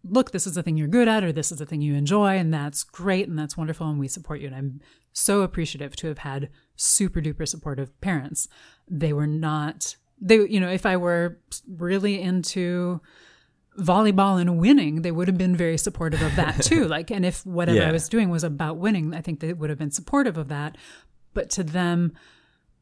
look, 0.04 0.32
this 0.32 0.48
is 0.48 0.56
the 0.56 0.64
thing 0.64 0.78
you're 0.78 0.88
good 0.88 1.08
at, 1.08 1.24
or 1.24 1.32
this 1.32 1.52
is 1.52 1.60
the 1.60 1.66
thing 1.66 1.82
you 1.82 1.94
enjoy, 1.94 2.38
and 2.38 2.54
that's 2.54 2.84
great 2.84 3.28
and 3.28 3.38
that's 3.38 3.58
wonderful, 3.58 3.88
and 3.90 4.00
we 4.00 4.08
support 4.08 4.42
you. 4.42 4.48
And 4.48 4.56
I'm 4.56 4.82
so 5.14 5.42
appreciative 5.42 5.96
to 5.98 6.08
have 6.08 6.20
had 6.20 6.50
super 6.76 7.22
duper 7.22 7.48
supportive 7.48 8.00
parents. 8.02 8.48
They 8.90 9.14
were 9.14 9.28
not, 9.28 9.96
they, 10.20 10.48
you 10.48 10.60
know, 10.60 10.70
if 10.70 10.86
I 10.86 10.98
were 10.98 11.40
really 11.68 12.22
into 12.22 13.02
volleyball 13.80 14.40
and 14.40 14.58
winning, 14.60 15.02
they 15.02 15.12
would 15.12 15.28
have 15.28 15.38
been 15.38 15.56
very 15.56 15.78
supportive 15.78 16.22
of 16.22 16.36
that 16.36 16.62
too. 16.62 16.86
like, 16.88 17.10
and 17.12 17.26
if 17.26 17.46
whatever 17.46 17.78
Yeah. 17.80 17.90
I 17.90 17.92
was 17.92 18.10
doing 18.10 18.30
was 18.30 18.44
about 18.44 18.78
winning, 18.78 19.14
I 19.14 19.22
think 19.22 19.40
they 19.40 19.54
would 19.54 19.70
have 19.70 19.80
been 19.80 19.92
supportive 19.92 20.38
of 20.38 20.50
that. 20.50 20.78
But 21.34 21.50
to 21.52 21.64
them, 21.64 22.14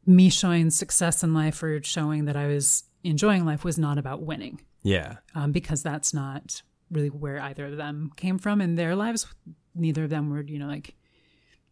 me 0.05 0.29
showing 0.29 0.69
success 0.71 1.23
in 1.23 1.33
life 1.33 1.61
or 1.61 1.81
showing 1.83 2.25
that 2.25 2.35
I 2.35 2.47
was 2.47 2.83
enjoying 3.03 3.45
life 3.45 3.63
was 3.63 3.77
not 3.77 3.97
about 3.99 4.23
winning 4.23 4.61
Yeah. 4.83 5.17
um, 5.35 5.51
because 5.51 5.83
that's 5.83 6.13
not 6.13 6.61
really 6.91 7.09
where 7.09 7.39
either 7.39 7.65
of 7.67 7.77
them 7.77 8.11
came 8.15 8.39
from 8.39 8.59
in 8.59 8.75
their 8.75 8.95
lives. 8.95 9.27
Neither 9.75 10.05
of 10.05 10.09
them 10.09 10.31
were, 10.31 10.41
you 10.41 10.57
know, 10.57 10.67
like 10.67 10.95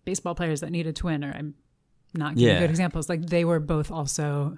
baseball 0.05 0.36
players 0.36 0.61
that 0.61 0.70
needed 0.70 0.95
to 0.97 1.05
win, 1.07 1.24
or 1.26 1.32
I'm 1.34 1.55
not 2.13 2.36
giving 2.36 2.53
Yeah. 2.53 2.59
good 2.59 2.70
examples. 2.70 3.09
Like 3.09 3.26
they 3.26 3.43
were 3.43 3.59
both 3.59 3.89
also 3.91 4.57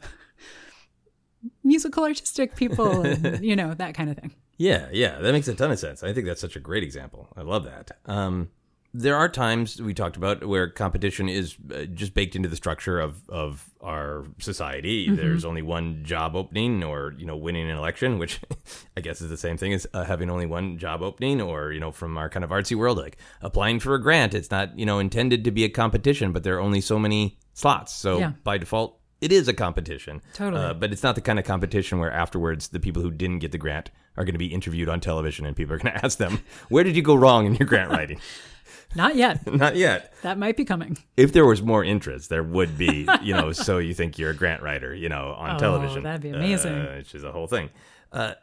musical 1.63 2.03
artistic 2.03 2.55
people, 2.55 3.01
and, 3.05 3.43
you 3.43 3.55
know, 3.55 3.73
that 3.73 3.93
kind 3.95 4.09
of 4.09 4.17
thing. 4.17 4.33
Yeah, 4.59 4.89
yeah, 4.91 5.17
that 5.19 5.31
makes 5.31 5.47
a 5.47 5.55
ton 5.55 5.71
of 5.71 5.79
sense. 5.79 6.03
I 6.03 6.13
think 6.13 6.27
that's 6.27 6.41
such 6.41 6.57
a 6.57 6.59
great 6.59 6.83
example. 6.83 7.29
I 7.35 7.41
love 7.41 7.63
that. 7.63 7.91
Um, 8.05 8.49
there 8.93 9.15
are 9.15 9.29
times 9.29 9.81
we 9.81 9.93
talked 9.93 10.17
about 10.17 10.43
where 10.45 10.67
competition 10.67 11.29
is 11.29 11.55
uh, 11.73 11.85
just 11.85 12.13
baked 12.13 12.35
into 12.35 12.49
the 12.49 12.55
structure 12.57 12.99
of, 12.99 13.21
of 13.29 13.63
our 13.81 14.25
society. 14.39 15.05
Mm-hmm. 15.07 15.15
There's 15.15 15.45
only 15.45 15.61
one 15.61 16.03
job 16.03 16.35
opening, 16.35 16.83
or 16.83 17.13
you 17.17 17.25
know, 17.25 17.37
winning 17.37 17.69
an 17.69 17.77
election, 17.77 18.19
which 18.19 18.41
I 18.97 19.01
guess 19.01 19.21
is 19.21 19.29
the 19.29 19.37
same 19.37 19.55
thing 19.57 19.73
as 19.73 19.87
uh, 19.93 20.03
having 20.03 20.29
only 20.29 20.45
one 20.45 20.77
job 20.77 21.03
opening, 21.03 21.41
or 21.41 21.71
you 21.71 21.79
know, 21.79 21.91
from 21.91 22.17
our 22.17 22.29
kind 22.29 22.43
of 22.43 22.49
artsy 22.49 22.75
world, 22.75 22.97
like 22.97 23.17
applying 23.41 23.79
for 23.79 23.93
a 23.95 24.01
grant. 24.01 24.33
It's 24.33 24.51
not 24.51 24.77
you 24.77 24.85
know 24.85 24.99
intended 24.99 25.45
to 25.45 25.51
be 25.51 25.63
a 25.63 25.69
competition, 25.69 26.33
but 26.33 26.43
there 26.43 26.57
are 26.57 26.61
only 26.61 26.81
so 26.81 26.99
many 26.99 27.37
slots, 27.53 27.93
so 27.93 28.19
Yeah. 28.19 28.31
by 28.43 28.57
default. 28.57 28.99
It 29.21 29.31
is 29.33 29.47
a 29.49 29.53
competition, 29.53 30.21
Totally. 30.33 30.63
Uh, 30.63 30.73
but 30.73 30.93
it's 30.93 31.03
not 31.03 31.15
the 31.15 31.21
kind 31.21 31.37
of 31.39 31.43
competition 31.45 31.99
where 31.99 32.09
afterwards 32.11 32.69
the 32.69 32.79
people 32.79 33.01
who 33.01 33.11
didn't 33.11 33.39
get 33.39 33.51
the 33.51 33.57
grant 33.57 33.91
are 34.17 34.23
going 34.25 34.33
to 34.33 34.39
be 34.39 34.47
interviewed 34.47 34.89
on 34.89 34.99
television 34.99 35.45
and 35.45 35.55
people 35.55 35.73
are 35.73 35.77
going 35.77 35.93
to 35.95 36.03
ask 36.05 36.17
them, 36.17 36.39
"Where 36.69 36.83
did 36.83 36.95
you 36.95 37.01
go 37.01 37.15
wrong 37.15 37.45
in 37.45 37.55
your 37.55 37.67
grant 37.67 37.91
writing?" 37.91 38.19
Not 38.95 39.15
yet. 39.15 39.45
Not 39.53 39.75
yet. 39.75 40.13
that 40.23 40.39
might 40.39 40.57
be 40.57 40.65
coming. 40.65 40.97
If 41.15 41.31
there 41.31 41.45
was 41.45 41.61
more 41.61 41.83
interest, 41.83 42.29
there 42.31 42.41
would 42.43 42.75
be, 42.75 43.07
you 43.21 43.35
know, 43.35 43.51
so 43.51 43.77
you 43.77 43.93
think 43.93 44.17
you're 44.17 44.31
a 44.31 44.35
grant 44.35 44.63
writer, 44.63 44.95
you 44.95 45.09
know, 45.09 45.35
on 45.37 45.57
Oh, 45.57 45.59
television. 45.59 46.01
that'd 46.01 46.21
be 46.21 46.29
amazing. 46.29 46.73
Uh, 46.73 46.95
which 46.97 47.13
is 47.13 47.23
a 47.23 47.31
whole 47.31 47.45
thing. 47.45 47.69
Uh, 48.11 48.33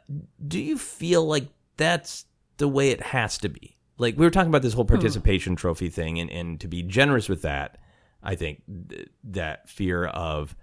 do 0.47 0.61
you 0.61 0.77
feel 0.77 1.25
like 1.25 1.49
that's 1.75 2.23
the 2.57 2.67
way 2.69 2.91
it 2.91 3.01
has 3.01 3.37
to 3.39 3.49
be? 3.49 3.75
Like 3.97 4.17
we 4.17 4.25
were 4.25 4.31
talking 4.31 4.47
about 4.47 4.61
this 4.61 4.73
whole 4.73 4.85
participation 4.85 5.57
trophy 5.57 5.89
thing, 5.89 6.17
and, 6.17 6.29
and 6.29 6.61
to 6.61 6.67
be 6.69 6.81
generous 6.81 7.27
with 7.27 7.41
that, 7.41 7.77
I 8.23 8.35
think 8.35 8.61
th- 8.89 9.09
that 9.25 9.67
fear 9.67 10.05
of 10.05 10.55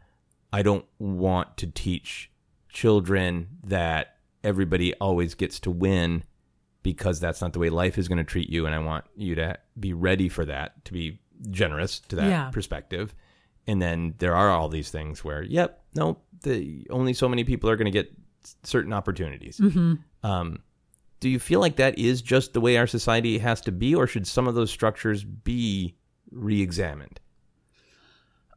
I 0.51 0.63
don't 0.63 0.87
want 0.99 1.59
to 1.59 1.67
teach 1.67 2.31
children 2.71 3.49
that 3.65 4.14
everybody 4.45 4.95
always 4.95 5.35
gets 5.35 5.59
to 5.61 5.71
win 5.71 6.23
because 6.83 7.19
that's 7.19 7.41
not 7.41 7.53
the 7.55 7.59
way 7.59 7.71
life 7.71 7.97
is 7.99 8.09
going 8.09 8.19
to 8.19 8.25
treat 8.25 8.51
you 8.51 8.67
and 8.67 8.75
I 8.75 8.79
want 8.79 9.05
you 9.17 9.35
to 9.37 9.59
be 9.81 9.93
ready 9.95 10.29
for 10.29 10.45
that 10.45 10.85
to 10.85 10.93
be 10.93 11.21
generous 11.51 12.01
to 12.09 12.17
that 12.17 12.29
Yeah. 12.29 12.51
perspective 12.51 13.15
and 13.67 13.81
then 13.81 14.15
there 14.19 14.37
are 14.37 14.51
all 14.51 14.69
these 14.69 14.91
things 14.91 15.25
where 15.25 15.43
yep 15.43 15.83
no 15.95 16.19
the 16.43 16.87
only 16.91 17.15
so 17.15 17.29
many 17.29 17.43
people 17.45 17.71
are 17.71 17.77
going 17.77 17.87
to 17.87 17.91
get 17.91 18.13
certain 18.63 18.93
opportunities 18.93 19.61
um 20.23 20.59
do 21.21 21.31
you 21.31 21.39
feel 21.39 21.59
like 21.61 21.77
that 21.77 21.99
is 21.99 22.21
just 22.21 22.53
the 22.53 22.61
way 22.61 22.77
our 22.77 22.87
society 22.87 23.39
has 23.39 23.63
to 23.63 23.73
be, 23.73 23.95
or 23.95 24.07
should 24.07 24.27
some 24.27 24.47
of 24.47 24.55
those 24.55 24.71
structures 24.71 25.25
be 25.25 25.97
re-examined? 26.31 27.19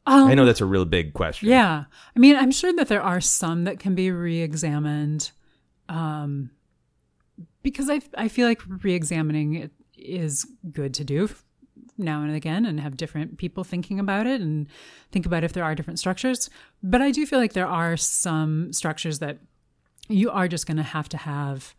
I 0.05 0.33
know 0.35 0.45
that's 0.45 0.59
a 0.59 0.65
real 0.65 0.83
big 0.83 1.13
question. 1.13 1.47
Um, 1.47 1.51
Yeah. 1.53 1.83
I 2.15 2.19
mean, 2.19 2.35
I'm 2.35 2.51
sure 2.51 2.73
that 2.73 2.89
there 2.89 3.01
are 3.01 3.21
some 3.21 3.63
that 3.65 3.79
can 3.79 3.95
be 3.95 4.11
re 4.11 4.41
examined 4.41 5.31
um, 5.89 6.51
because 7.63 7.89
I, 7.89 8.01
I 8.15 8.27
feel 8.27 8.47
like 8.47 8.61
re 8.83 8.93
examining 8.93 9.55
it 9.55 9.71
is 9.97 10.45
good 10.71 10.93
to 10.95 11.03
do 11.03 11.29
now 11.97 12.21
and 12.21 12.35
again 12.35 12.65
and 12.65 12.79
have 12.79 12.95
different 12.95 13.38
people 13.38 13.63
thinking 13.63 13.99
about 13.99 14.27
it 14.27 14.39
and 14.41 14.67
think 15.11 15.25
about 15.25 15.43
if 15.43 15.53
there 15.53 15.63
are 15.63 15.73
different 15.75 15.99
structures. 15.99 16.49
But 16.83 17.01
I 17.01 17.11
do 17.11 17.25
feel 17.25 17.39
like 17.39 17.53
there 17.53 17.67
are 17.67 17.97
some 17.97 18.71
structures 18.71 19.19
that 19.19 19.39
you 20.07 20.29
are 20.29 20.47
just 20.47 20.67
going 20.67 20.77
to 20.77 20.83
have 20.83 21.09
to 21.09 21.17
have, 21.17 21.73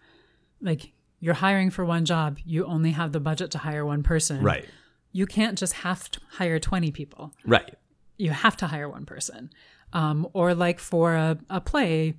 like, 0.61 0.93
you're 1.21 1.35
hiring 1.35 1.71
for 1.71 1.85
one 1.85 2.05
job, 2.05 2.39
you 2.45 2.65
only 2.67 2.91
have 2.93 3.13
the 3.13 3.21
budget 3.21 3.51
to 3.53 3.59
hire 3.59 3.85
one 3.87 4.03
person. 4.03 4.43
Right. 4.43 4.67
You 5.13 5.27
can't 5.27 5.57
just 5.59 5.73
have 5.75 6.11
to 6.13 6.21
hire 6.31 6.59
20 6.61 6.91
people 6.93 7.33
Right. 7.45 7.75
you 8.19 8.31
have 8.31 8.57
to 8.59 8.67
hire 8.67 8.89
one 8.89 9.05
person. 9.07 9.51
Um, 9.93 10.29
or 10.33 10.55
like 10.55 10.79
for 10.81 11.15
a, 11.15 11.39
a 11.49 11.61
play, 11.61 12.15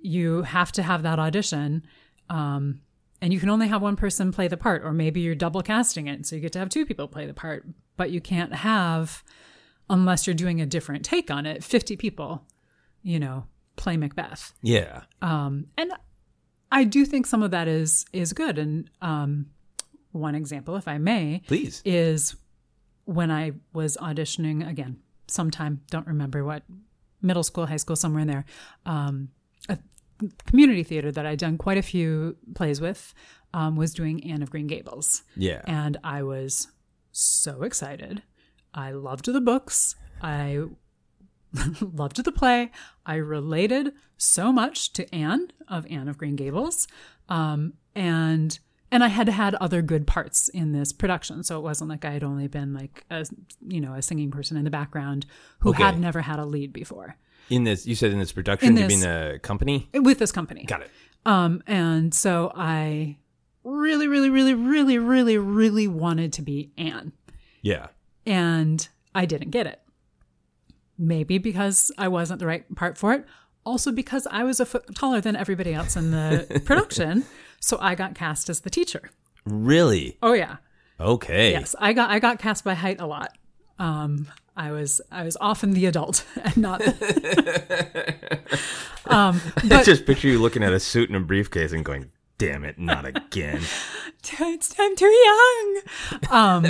you 0.00 0.42
have 0.42 0.72
to 0.72 0.82
have 0.82 1.02
that 1.02 1.18
audition. 1.18 1.84
Um, 2.28 2.80
and 3.22 3.32
you 3.32 3.40
can 3.40 3.50
only 3.50 3.68
have 3.68 3.82
one 3.82 3.96
person 3.96 4.32
play 4.32 4.48
the 4.48 4.56
part, 4.56 4.82
or 4.82 4.92
maybe 4.92 5.20
you're 5.20 5.34
double 5.34 5.62
casting 5.62 6.06
it. 6.06 6.26
So 6.26 6.36
you 6.36 6.42
get 6.42 6.52
to 6.52 6.58
have 6.58 6.70
two 6.70 6.86
people 6.86 7.06
play 7.06 7.26
the 7.26 7.34
part, 7.34 7.66
but 7.96 8.10
you 8.10 8.20
can't 8.20 8.54
have, 8.54 9.22
unless 9.90 10.26
you're 10.26 10.34
doing 10.34 10.60
a 10.60 10.66
different 10.66 11.04
take 11.04 11.30
on 11.30 11.44
it, 11.44 11.62
50 11.62 11.96
people, 11.96 12.44
you 13.02 13.18
know, 13.18 13.44
play 13.76 13.96
Macbeth. 13.96 14.54
Yeah. 14.62 15.02
Um, 15.20 15.66
and 15.76 15.92
I 16.72 16.84
do 16.84 17.04
think 17.04 17.26
some 17.26 17.42
of 17.42 17.50
that 17.50 17.68
is, 17.68 18.06
is 18.12 18.32
good. 18.32 18.58
And, 18.58 18.88
um, 19.02 19.46
one 20.12 20.34
example, 20.34 20.76
if 20.76 20.88
I 20.88 20.98
may, 20.98 21.42
Please. 21.46 21.82
is 21.84 22.36
when 23.04 23.30
I 23.30 23.52
was 23.72 23.96
auditioning 23.98 24.68
again, 24.68 24.98
sometime, 25.26 25.82
don't 25.90 26.06
remember 26.06 26.44
what, 26.44 26.62
middle 27.22 27.42
school, 27.42 27.66
high 27.66 27.76
school, 27.76 27.96
somewhere 27.96 28.22
in 28.22 28.28
there, 28.28 28.44
um, 28.86 29.28
community 30.46 30.82
theater 30.82 31.10
that 31.12 31.26
I'd 31.26 31.38
done 31.38 31.58
quite 31.58 31.78
a 31.78 31.82
few 31.82 32.36
plays 32.54 32.80
with 32.80 33.14
um, 33.54 33.76
was 33.76 33.92
doing 33.94 34.24
Anne 34.30 34.42
of 34.42 34.50
Green 34.50 34.66
Gables. 34.66 35.22
Yeah. 35.36 35.62
And 35.66 35.96
I 36.04 36.22
was 36.22 36.68
so 37.12 37.62
excited. 37.62 38.22
I 38.74 38.92
loved 38.92 39.26
the 39.26 39.40
books. 39.40 39.96
I 40.22 40.64
loved 41.80 42.22
the 42.24 42.32
play. 42.32 42.70
I 43.04 43.16
related 43.16 43.92
so 44.16 44.52
much 44.52 44.92
to 44.94 45.12
Anne 45.14 45.48
of 45.68 45.86
Anne 45.90 46.08
of 46.08 46.18
Green 46.18 46.36
Gables. 46.36 46.86
Um, 47.28 47.74
and 47.94 48.58
and 48.92 49.04
I 49.04 49.08
had 49.08 49.28
had 49.28 49.54
other 49.56 49.82
good 49.82 50.06
parts 50.06 50.48
in 50.48 50.72
this 50.72 50.92
production, 50.92 51.44
so 51.44 51.56
it 51.56 51.62
wasn't 51.62 51.90
like 51.90 52.04
I 52.04 52.10
had 52.10 52.24
only 52.24 52.48
been 52.48 52.72
like 52.74 53.04
a 53.10 53.24
you 53.66 53.80
know 53.80 53.94
a 53.94 54.02
singing 54.02 54.30
person 54.30 54.56
in 54.56 54.64
the 54.64 54.70
background 54.70 55.26
who 55.60 55.70
Okay. 55.70 55.82
had 55.82 55.98
never 55.98 56.20
had 56.22 56.38
a 56.38 56.44
lead 56.44 56.72
before 56.72 57.16
In 57.50 57.64
this, 57.64 57.86
you 57.86 57.94
said 57.94 58.12
in 58.12 58.18
this 58.18 58.32
production, 58.32 58.68
In 58.70 58.76
you 58.76 58.82
this- 58.88 58.88
mean 58.88 59.00
the 59.00 59.40
company? 59.42 59.88
with 59.92 60.18
this 60.18 60.32
company. 60.32 60.64
Got 60.64 60.82
it. 60.82 60.90
Um, 61.26 61.62
and 61.66 62.14
so 62.14 62.50
I 62.54 63.18
really, 63.64 64.08
really, 64.08 64.30
really, 64.30 64.54
really, 64.54 64.98
really, 64.98 65.36
really 65.36 65.86
wanted 65.88 66.32
to 66.34 66.42
be 66.42 66.72
Anne. 66.78 67.12
Yeah. 67.62 67.88
and 68.26 68.88
I 69.14 69.26
didn't 69.26 69.50
get 69.50 69.66
it. 69.66 69.80
Maybe 70.98 71.38
because 71.38 71.90
I 71.98 72.08
wasn't 72.08 72.40
the 72.40 72.46
right 72.46 72.64
part 72.74 72.96
for 72.98 73.12
it. 73.14 73.24
Also 73.64 73.90
because 73.92 74.26
I 74.30 74.44
was 74.44 74.60
a 74.60 74.66
foot 74.66 74.94
taller 74.94 75.20
than 75.20 75.36
everybody 75.36 75.74
else 75.74 75.96
in 75.96 76.10
the 76.10 76.62
production, 76.64 77.24
so 77.60 77.76
I 77.80 77.94
got 77.94 78.14
cast 78.14 78.48
as 78.48 78.60
the 78.60 78.70
teacher. 78.70 79.10
Really? 79.44 80.16
Oh 80.22 80.32
yeah, 80.32 80.56
Okay. 80.98 81.50
yes, 81.52 81.74
I 81.78 81.92
got 81.92 82.10
I 82.10 82.18
got 82.18 82.38
cast 82.38 82.64
by 82.64 82.74
height 82.74 83.00
a 83.00 83.06
lot. 83.06 83.36
Um, 83.78 84.28
I 84.56 84.72
was 84.72 85.00
I 85.10 85.24
was 85.24 85.36
often 85.40 85.72
the 85.72 85.86
adult 85.86 86.24
and 86.44 86.56
not. 86.56 86.82
um, 89.06 89.40
I 89.70 89.82
just 89.82 90.06
picture 90.06 90.28
you 90.28 90.40
looking 90.40 90.62
at 90.62 90.72
a 90.72 90.80
suit 90.80 91.08
and 91.08 91.16
a 91.16 91.20
briefcase 91.20 91.72
and 91.72 91.84
going, 91.84 92.10
"Damn 92.38 92.64
it, 92.64 92.78
not 92.78 93.06
again." 93.06 93.62
it's 94.22 94.74
I'm 94.78 94.96
too 94.96 95.06
young. 95.06 95.80
Um, 96.30 96.66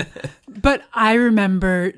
but 0.49 0.85
I 0.93 1.15
remember 1.15 1.93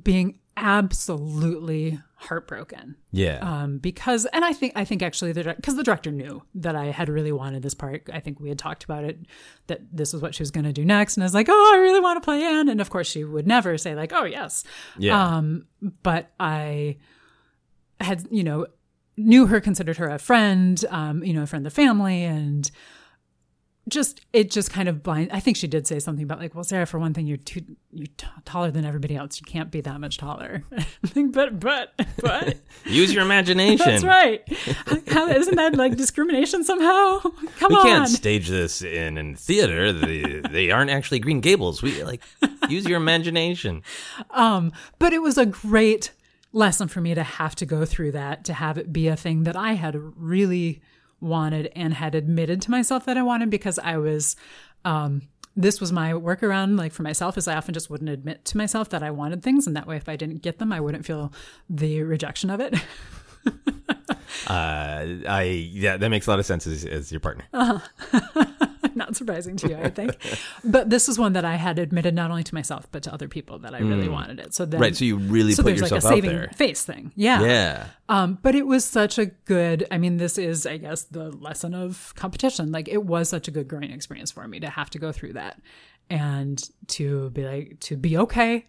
being 0.00 0.38
absolutely 0.56 2.00
heartbroken 2.22 2.96
Yeah. 3.10 3.38
um, 3.42 3.78
because 3.78 4.24
and 4.26 4.44
I 4.44 4.52
think 4.52 4.72
I 4.76 4.84
think 4.84 5.02
actually 5.02 5.32
the 5.32 5.54
because 5.54 5.76
the 5.76 5.82
director 5.82 6.10
knew 6.10 6.42
that 6.54 6.76
I 6.76 6.86
had 6.86 7.08
really 7.08 7.32
wanted 7.32 7.62
this 7.62 7.74
part. 7.74 8.08
I 8.12 8.20
think 8.20 8.40
we 8.40 8.48
had 8.48 8.58
talked 8.58 8.84
about 8.84 9.04
it 9.04 9.18
that 9.66 9.80
this 9.92 10.12
was 10.12 10.22
what 10.22 10.34
she 10.34 10.42
was 10.42 10.50
going 10.50 10.64
to 10.64 10.72
do 10.72 10.84
next, 10.84 11.16
and 11.16 11.24
I 11.24 11.26
was 11.26 11.34
like, 11.34 11.48
oh, 11.50 11.72
I 11.74 11.78
really 11.78 12.00
want 12.00 12.16
to 12.22 12.24
play 12.24 12.42
Anne, 12.42 12.68
and 12.68 12.80
of 12.80 12.90
course 12.90 13.08
she 13.08 13.24
would 13.24 13.46
never 13.46 13.76
say 13.76 13.94
like, 13.94 14.12
oh 14.12 14.24
yes, 14.24 14.64
yeah. 14.98 15.36
um, 15.36 15.66
but 16.02 16.30
I 16.40 16.96
had 18.00 18.26
you 18.30 18.44
know 18.44 18.66
knew 19.16 19.46
her, 19.46 19.60
considered 19.60 19.98
her 19.98 20.08
a 20.08 20.18
friend, 20.18 20.82
um, 20.88 21.22
you 21.22 21.34
know, 21.34 21.42
a 21.42 21.46
friend 21.46 21.66
of 21.66 21.72
the 21.72 21.76
family, 21.76 22.24
and 22.24 22.70
just 23.88 24.20
it 24.32 24.50
just 24.50 24.70
kind 24.70 24.88
of 24.88 25.02
blind. 25.02 25.30
I 25.32 25.40
think 25.40 25.56
she 25.56 25.66
did 25.66 25.86
say 25.86 25.98
something 25.98 26.22
about 26.22 26.38
like, 26.38 26.54
well, 26.54 26.62
Sara, 26.64 26.86
for 26.86 26.98
one 27.00 27.14
thing, 27.14 27.26
you're 27.26 27.36
too 27.36 27.62
you're 27.92 28.06
t- 28.16 28.26
taller 28.44 28.70
than 28.70 28.84
everybody 28.84 29.16
else. 29.16 29.40
You 29.40 29.44
can't 29.44 29.70
be 29.70 29.80
that 29.80 29.98
much 30.00 30.18
taller. 30.18 30.62
But 31.32 31.58
but 31.60 31.92
but. 32.20 32.58
Use 32.84 33.12
your 33.12 33.22
imagination. 33.22 33.84
That's 33.86 34.04
right. 34.04 34.42
How, 35.08 35.28
isn't 35.28 35.56
that 35.56 35.76
like 35.76 35.96
discrimination 35.96 36.64
somehow? 36.64 37.18
Come 37.58 37.70
We 37.72 37.76
on. 37.76 37.82
can't 37.86 38.08
stage 38.08 38.48
this 38.48 38.82
in 38.82 39.18
in 39.18 39.34
theater. 39.36 39.92
They, 39.92 40.40
they 40.50 40.70
aren't 40.70 40.90
actually 40.90 41.18
Green 41.18 41.40
Gables. 41.40 41.82
We 41.82 42.02
like 42.04 42.22
use 42.68 42.86
your 42.86 42.96
imagination. 42.98 43.82
Um, 44.30 44.72
but 44.98 45.12
it 45.12 45.20
was 45.22 45.36
a 45.38 45.46
great 45.46 46.12
lesson 46.52 46.86
for 46.88 47.00
me 47.00 47.14
to 47.14 47.22
have 47.22 47.54
to 47.56 47.66
go 47.66 47.84
through 47.84 48.12
that, 48.12 48.44
to 48.44 48.54
have 48.54 48.78
it 48.78 48.92
be 48.92 49.08
a 49.08 49.16
thing 49.16 49.42
that 49.44 49.56
I 49.56 49.72
had 49.72 49.96
really 50.16 50.80
wanted 51.22 51.70
and 51.74 51.94
had 51.94 52.14
admitted 52.14 52.60
to 52.62 52.70
myself 52.70 53.06
that 53.06 53.16
I 53.16 53.22
wanted 53.22 53.48
because 53.48 53.78
I 53.78 53.96
was, 53.96 54.36
um, 54.84 55.22
this 55.56 55.80
was 55.80 55.92
my 55.92 56.12
workaround, 56.12 56.78
like 56.78 56.92
for 56.92 57.02
myself, 57.02 57.38
is 57.38 57.46
I 57.46 57.56
often 57.56 57.74
just 57.74 57.88
wouldn't 57.90 58.10
admit 58.10 58.44
to 58.46 58.56
myself 58.56 58.88
that 58.90 59.02
I 59.02 59.10
wanted 59.10 59.42
things, 59.42 59.66
and 59.66 59.76
that 59.76 59.86
way, 59.86 59.96
if 59.96 60.08
I 60.08 60.16
didn't 60.16 60.42
get 60.42 60.58
them, 60.58 60.72
I 60.72 60.80
wouldn't 60.80 61.06
feel 61.06 61.32
the 61.68 62.02
rejection 62.02 62.50
of 62.50 62.60
it. 62.60 62.74
Uh, 64.46 65.06
I 65.28 65.42
yeah, 65.72 65.96
that 65.96 66.08
makes 66.08 66.26
a 66.26 66.30
lot 66.30 66.38
of 66.38 66.46
sense 66.46 66.66
as, 66.66 66.84
as 66.84 67.12
your 67.12 67.20
partner. 67.20 67.44
not 68.96 69.16
surprising 69.16 69.56
to 69.56 69.68
you, 69.68 69.76
I 69.76 69.90
think. 69.90 70.16
but 70.64 70.90
this 70.90 71.08
is 71.08 71.18
one 71.18 71.32
that 71.34 71.44
I 71.44 71.56
had 71.56 71.78
admitted 71.78 72.14
not 72.14 72.30
only 72.30 72.44
to 72.44 72.54
myself 72.54 72.86
but 72.90 73.02
to 73.04 73.12
other 73.12 73.28
people 73.28 73.58
that 73.60 73.74
I 73.74 73.78
really 73.78 74.08
wanted 74.08 74.38
it. 74.38 74.54
So 74.54 74.64
then, 74.64 74.80
right. 74.80 74.96
So 74.96 75.04
you 75.04 75.16
really 75.18 75.52
so 75.52 75.62
put 75.62 75.70
there's 75.70 75.82
like 75.82 75.92
a 75.92 75.96
yourself 75.96 76.12
out 76.12 76.16
saving 76.16 76.36
there. 76.36 76.50
face 76.54 76.84
thing, 76.84 77.12
yeah. 77.14 77.42
Yeah. 77.42 77.86
Um, 78.08 78.38
but 78.42 78.54
it 78.54 78.66
was 78.66 78.84
such 78.84 79.18
a 79.18 79.26
good. 79.26 79.86
I 79.90 79.98
mean, 79.98 80.18
this 80.18 80.38
is, 80.38 80.66
I 80.66 80.76
guess, 80.76 81.04
the 81.04 81.30
lesson 81.30 81.74
of 81.74 82.12
competition. 82.16 82.72
Like, 82.72 82.88
it 82.88 83.04
was 83.04 83.28
such 83.28 83.48
a 83.48 83.50
good 83.50 83.68
growing 83.68 83.90
experience 83.90 84.30
for 84.30 84.46
me 84.46 84.60
to 84.60 84.68
have 84.68 84.90
to 84.90 84.98
go 84.98 85.12
through 85.12 85.34
that 85.34 85.60
and 86.10 86.62
to 86.88 87.30
be 87.30 87.44
like 87.44 87.80
to 87.80 87.96
be 87.96 88.18
okay, 88.18 88.66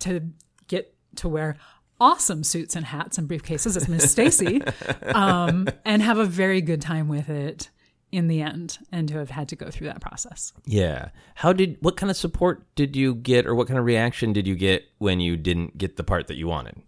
to 0.00 0.22
get 0.68 0.94
to 1.16 1.28
wear 1.28 1.56
awesome 2.00 2.44
suits 2.44 2.76
and 2.76 2.86
hats 2.86 3.18
and 3.18 3.28
briefcases 3.28 3.76
as 3.76 3.88
Miss 3.88 4.10
Stacy, 4.10 4.62
um, 5.02 5.68
and 5.84 6.02
have 6.02 6.18
a 6.18 6.24
very 6.24 6.60
good 6.60 6.80
time 6.80 7.08
with 7.08 7.28
it 7.28 7.70
in 8.12 8.28
the 8.28 8.40
end, 8.40 8.78
and 8.92 9.08
to 9.08 9.18
have 9.18 9.30
had 9.30 9.48
to 9.48 9.56
go 9.56 9.70
through 9.70 9.88
that 9.88 10.00
process. 10.00 10.52
Yeah. 10.64 11.10
How 11.34 11.52
did 11.52 11.76
what 11.80 11.96
kind 11.96 12.10
of 12.10 12.16
support 12.16 12.64
did 12.76 12.94
you 12.96 13.14
get 13.14 13.46
or 13.46 13.54
what 13.54 13.66
kind 13.68 13.78
of 13.78 13.84
reaction 13.84 14.32
did 14.32 14.46
you 14.46 14.54
get 14.54 14.84
when 14.98 15.20
you 15.20 15.36
didn't 15.36 15.76
get 15.78 15.96
the 15.96 16.04
part 16.04 16.26
that 16.28 16.36
you 16.36 16.46
wanted? 16.46 16.80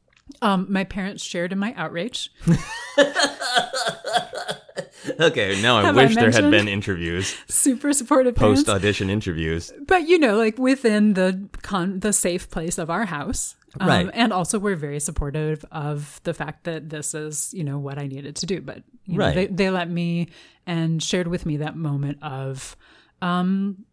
Um, 0.43 0.67
my 0.69 0.85
parents 0.85 1.23
shared 1.25 1.53
in 1.53 1.59
my 1.59 1.75
outrage. 1.77 2.31
Okay, 5.21 5.61
now 5.63 5.79
I 5.79 5.83
Have 5.85 5.97
I 5.99 6.05
wish 6.05 6.15
there 6.15 6.31
had 6.31 6.51
been 6.51 6.69
interviews, 6.69 7.35
Super 7.49 7.93
supportive 7.93 8.35
post 8.35 8.69
audition 8.69 9.09
interviews. 9.11 9.73
but 9.87 10.07
you 10.07 10.19
know 10.19 10.37
like 10.37 10.59
within 10.59 11.15
the 11.15 11.49
con 11.63 12.01
the 12.01 12.13
safe 12.13 12.51
place 12.51 12.79
of 12.79 12.91
our 12.91 13.05
house 13.07 13.57
um, 13.81 13.89
Right. 13.89 14.11
and 14.13 14.33
also 14.33 14.59
we're 14.59 14.77
very 14.77 15.01
supportive 15.01 15.65
of 15.73 16.21
the 16.25 16.35
fact 16.35 16.65
that 16.65 16.91
this 16.91 17.15
is 17.15 17.53
you 17.55 17.65
know 17.65 17.79
what 17.79 17.99
i 17.99 18.07
needed 18.07 18.37
to 18.37 18.47
do 18.47 18.61
but 18.61 18.83
you 19.07 19.17
know, 19.19 19.25
Right. 19.27 19.35
they, 19.35 19.47
they 19.47 19.71
let 19.71 19.89
me 19.91 20.29
and 20.69 21.03
shared 21.03 21.27
with 21.27 21.45
me 21.45 21.57
that 21.57 21.75
moment 21.77 22.19
of 22.23 22.77
um 23.23 23.85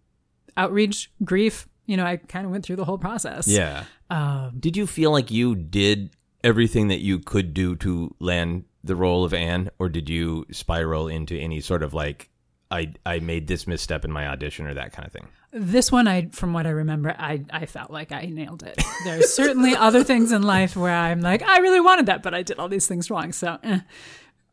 outreach 0.57 1.09
grief 1.23 1.67
you 1.87 1.97
know 1.97 2.05
i 2.05 2.17
kind 2.17 2.45
of 2.45 2.51
went 2.51 2.63
through 2.63 2.75
the 2.75 2.85
whole 2.85 2.97
process 2.99 3.47
Yeah. 3.47 3.85
um 4.11 4.53
Did 4.59 4.77
you 4.77 4.85
feel 4.87 5.11
like 5.11 5.31
you 5.31 5.55
did 5.55 6.11
everything 6.43 6.89
that 6.89 6.99
you 6.99 7.17
could 7.19 7.53
do 7.53 7.75
to 7.77 8.13
land 8.19 8.65
the 8.83 8.95
role 8.95 9.25
of 9.25 9.33
Anne, 9.33 9.71
or 9.79 9.89
did 9.89 10.07
you 10.09 10.45
spiral 10.51 11.07
into 11.07 11.35
any 11.35 11.59
sort 11.59 11.81
of 11.81 11.95
like, 11.95 12.29
I 12.69 12.93
I 13.03 13.17
made 13.17 13.47
this 13.47 13.65
misstep 13.65 14.05
in 14.05 14.11
my 14.11 14.27
audition 14.27 14.67
or 14.67 14.75
that 14.75 14.93
kind 14.93 15.07
of 15.07 15.11
thing? 15.11 15.27
this 15.57 15.89
one 15.89 16.05
i 16.05 16.27
from 16.33 16.51
what 16.51 16.67
i 16.67 16.69
remember 16.69 17.15
i 17.17 17.41
i 17.49 17.65
felt 17.65 17.89
like 17.89 18.11
i 18.11 18.25
nailed 18.25 18.61
it 18.61 18.75
there's 19.05 19.31
certainly 19.33 19.73
other 19.87 20.03
things 20.03 20.33
in 20.33 20.41
life 20.43 20.75
where 20.75 20.91
i'm 20.93 21.21
like 21.21 21.41
i 21.43 21.59
really 21.59 21.79
wanted 21.79 22.07
that 22.07 22.21
but 22.21 22.33
i 22.33 22.43
did 22.43 22.59
all 22.59 22.67
these 22.67 22.87
things 22.87 23.09
wrong 23.09 23.31
so 23.31 23.57
eh, 23.63 23.79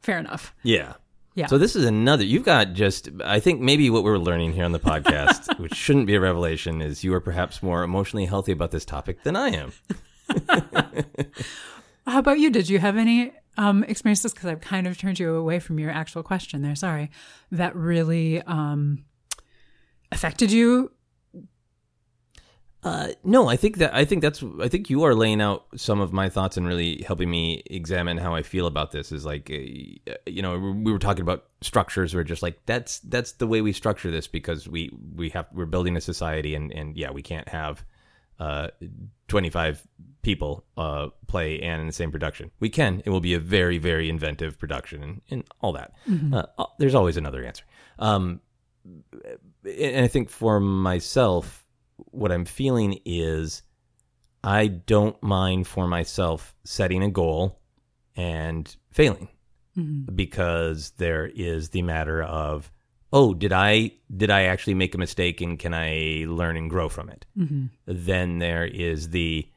fair 0.01 0.17
enough 0.19 0.55
Yeah. 0.63 0.93
Yeah. 1.35 1.47
So 1.47 1.57
this 1.57 1.75
is 1.75 1.85
another. 1.85 2.25
You've 2.25 2.45
got 2.45 2.75
just. 2.75 3.09
I 3.25 3.41
think 3.41 3.61
maybe 3.61 3.89
what 3.91 4.05
we're 4.05 4.19
learning 4.19 4.53
here 4.53 4.65
on 4.65 4.73
the 4.73 4.81
podcast, 4.81 5.59
which 5.61 5.75
shouldn't 5.75 6.07
be 6.07 6.15
a 6.15 6.21
revelation, 6.21 6.83
is 6.83 7.03
you 7.05 7.15
are 7.15 7.21
perhaps 7.21 7.63
more 7.63 7.83
emotionally 7.83 8.27
healthy 8.27 8.53
about 8.53 8.71
this 8.71 8.85
topic 8.85 9.23
than 9.23 9.37
I 9.37 9.49
am. 9.49 9.73
How 12.07 12.19
about 12.19 12.39
you? 12.39 12.51
Did 12.51 12.69
you 12.69 12.79
have 12.79 12.97
any 12.97 13.33
um, 13.57 13.85
experiences? 13.85 14.35
Because 14.35 14.49
I've 14.51 14.61
kind 14.61 14.87
of 14.87 14.99
turned 14.99 15.19
you 15.19 15.35
away 15.35 15.59
from 15.59 15.79
your 15.79 15.91
actual 15.91 16.23
question 16.23 16.63
there. 16.63 16.75
Sorry. 16.75 17.11
That 17.51 17.75
really 17.77 18.43
um, 18.43 19.05
affected 20.11 20.53
you. 20.53 20.93
Uh, 22.85 23.09
no, 23.23 23.49
I 23.49 23.57
think 23.57 23.77
that 23.77 23.95
I 23.95 24.05
think 24.05 24.23
that's 24.23 24.43
I 24.61 24.67
think 24.67 24.91
you 24.91 25.05
are 25.05 25.15
laying 25.15 25.41
out 25.41 25.67
some 25.77 26.01
of 26.01 26.13
my 26.13 26.29
thoughts 26.29 26.57
and 26.57 26.67
really 26.67 27.03
helping 27.03 27.31
me 27.31 27.63
examine 27.67 28.19
how 28.19 28.35
I 28.35 28.43
feel 28.43 28.67
about 28.67 28.91
this. 28.91 29.13
Is 29.13 29.25
like, 29.25 29.49
uh, 29.51 30.15
you 30.27 30.43
know, 30.43 30.59
we 30.59 30.91
were 30.91 30.99
talking 30.99 31.23
about 31.23 31.45
structures. 31.61 32.13
We're 32.13 32.25
just 32.25 32.43
like 32.43 32.59
that's 32.67 32.99
that's 33.01 33.33
the 33.33 33.47
way 33.47 33.61
we 33.61 33.73
structure 33.73 34.11
this 34.11 34.27
because 34.27 34.69
we 34.69 34.91
we 35.15 35.29
have 35.29 35.47
we're 35.53 35.67
building 35.67 35.97
a 35.97 36.01
society 36.01 36.57
and 36.57 36.73
and 36.73 36.97
yeah, 36.97 37.13
we 37.13 37.23
can't 37.23 37.49
have 37.51 37.85
uh 38.41 38.69
25 39.29 39.87
people 40.23 40.65
uh 40.77 41.09
play 41.29 41.61
Anne 41.61 41.79
in 41.79 41.87
the 41.87 41.93
same 41.93 42.11
production. 42.11 42.51
We 42.59 42.69
can. 42.69 43.01
It 43.05 43.11
will 43.11 43.21
be 43.21 43.35
a 43.35 43.41
very 43.41 43.79
very 43.79 44.09
inventive 44.09 44.59
production 44.59 45.05
and 45.05 45.23
and 45.31 45.45
all 45.61 45.73
that. 45.75 45.93
Uh, 46.33 46.47
uh, 46.59 46.67
there's 46.81 46.97
always 46.97 47.17
another 47.17 47.45
answer. 47.45 47.65
Um, 48.01 48.41
and 49.65 50.05
I 50.05 50.09
think 50.09 50.31
for 50.31 50.59
myself 50.59 51.62
what 52.11 52.33
I'm 52.33 52.45
feeling 52.45 52.99
is 53.05 53.63
I 54.45 54.67
don't 54.67 55.21
mind 55.23 55.67
for 55.67 55.87
myself 55.87 56.55
setting 56.65 57.03
a 57.03 57.11
goal 57.11 57.61
and 58.17 58.75
failing 58.91 59.29
mm-hmm. 59.77 60.15
because 60.15 60.91
there 60.93 61.27
is 61.27 61.71
the 61.71 61.83
matter 61.83 62.23
of 62.23 62.71
oh 63.13 63.35
did 63.35 63.53
I 63.53 63.93
did 64.15 64.31
I 64.31 64.45
actually 64.45 64.75
make 64.75 64.95
a 64.95 64.99
mistake 64.99 65.41
and 65.41 65.59
can 65.59 65.75
I 65.75 66.25
learn 66.29 66.57
and 66.57 66.69
grow 66.69 66.89
from 66.89 67.09
it? 67.09 67.27
Mm-hmm. 67.39 67.67
Then 67.87 68.39
there 68.39 68.67
is 68.67 69.11
the 69.11 69.49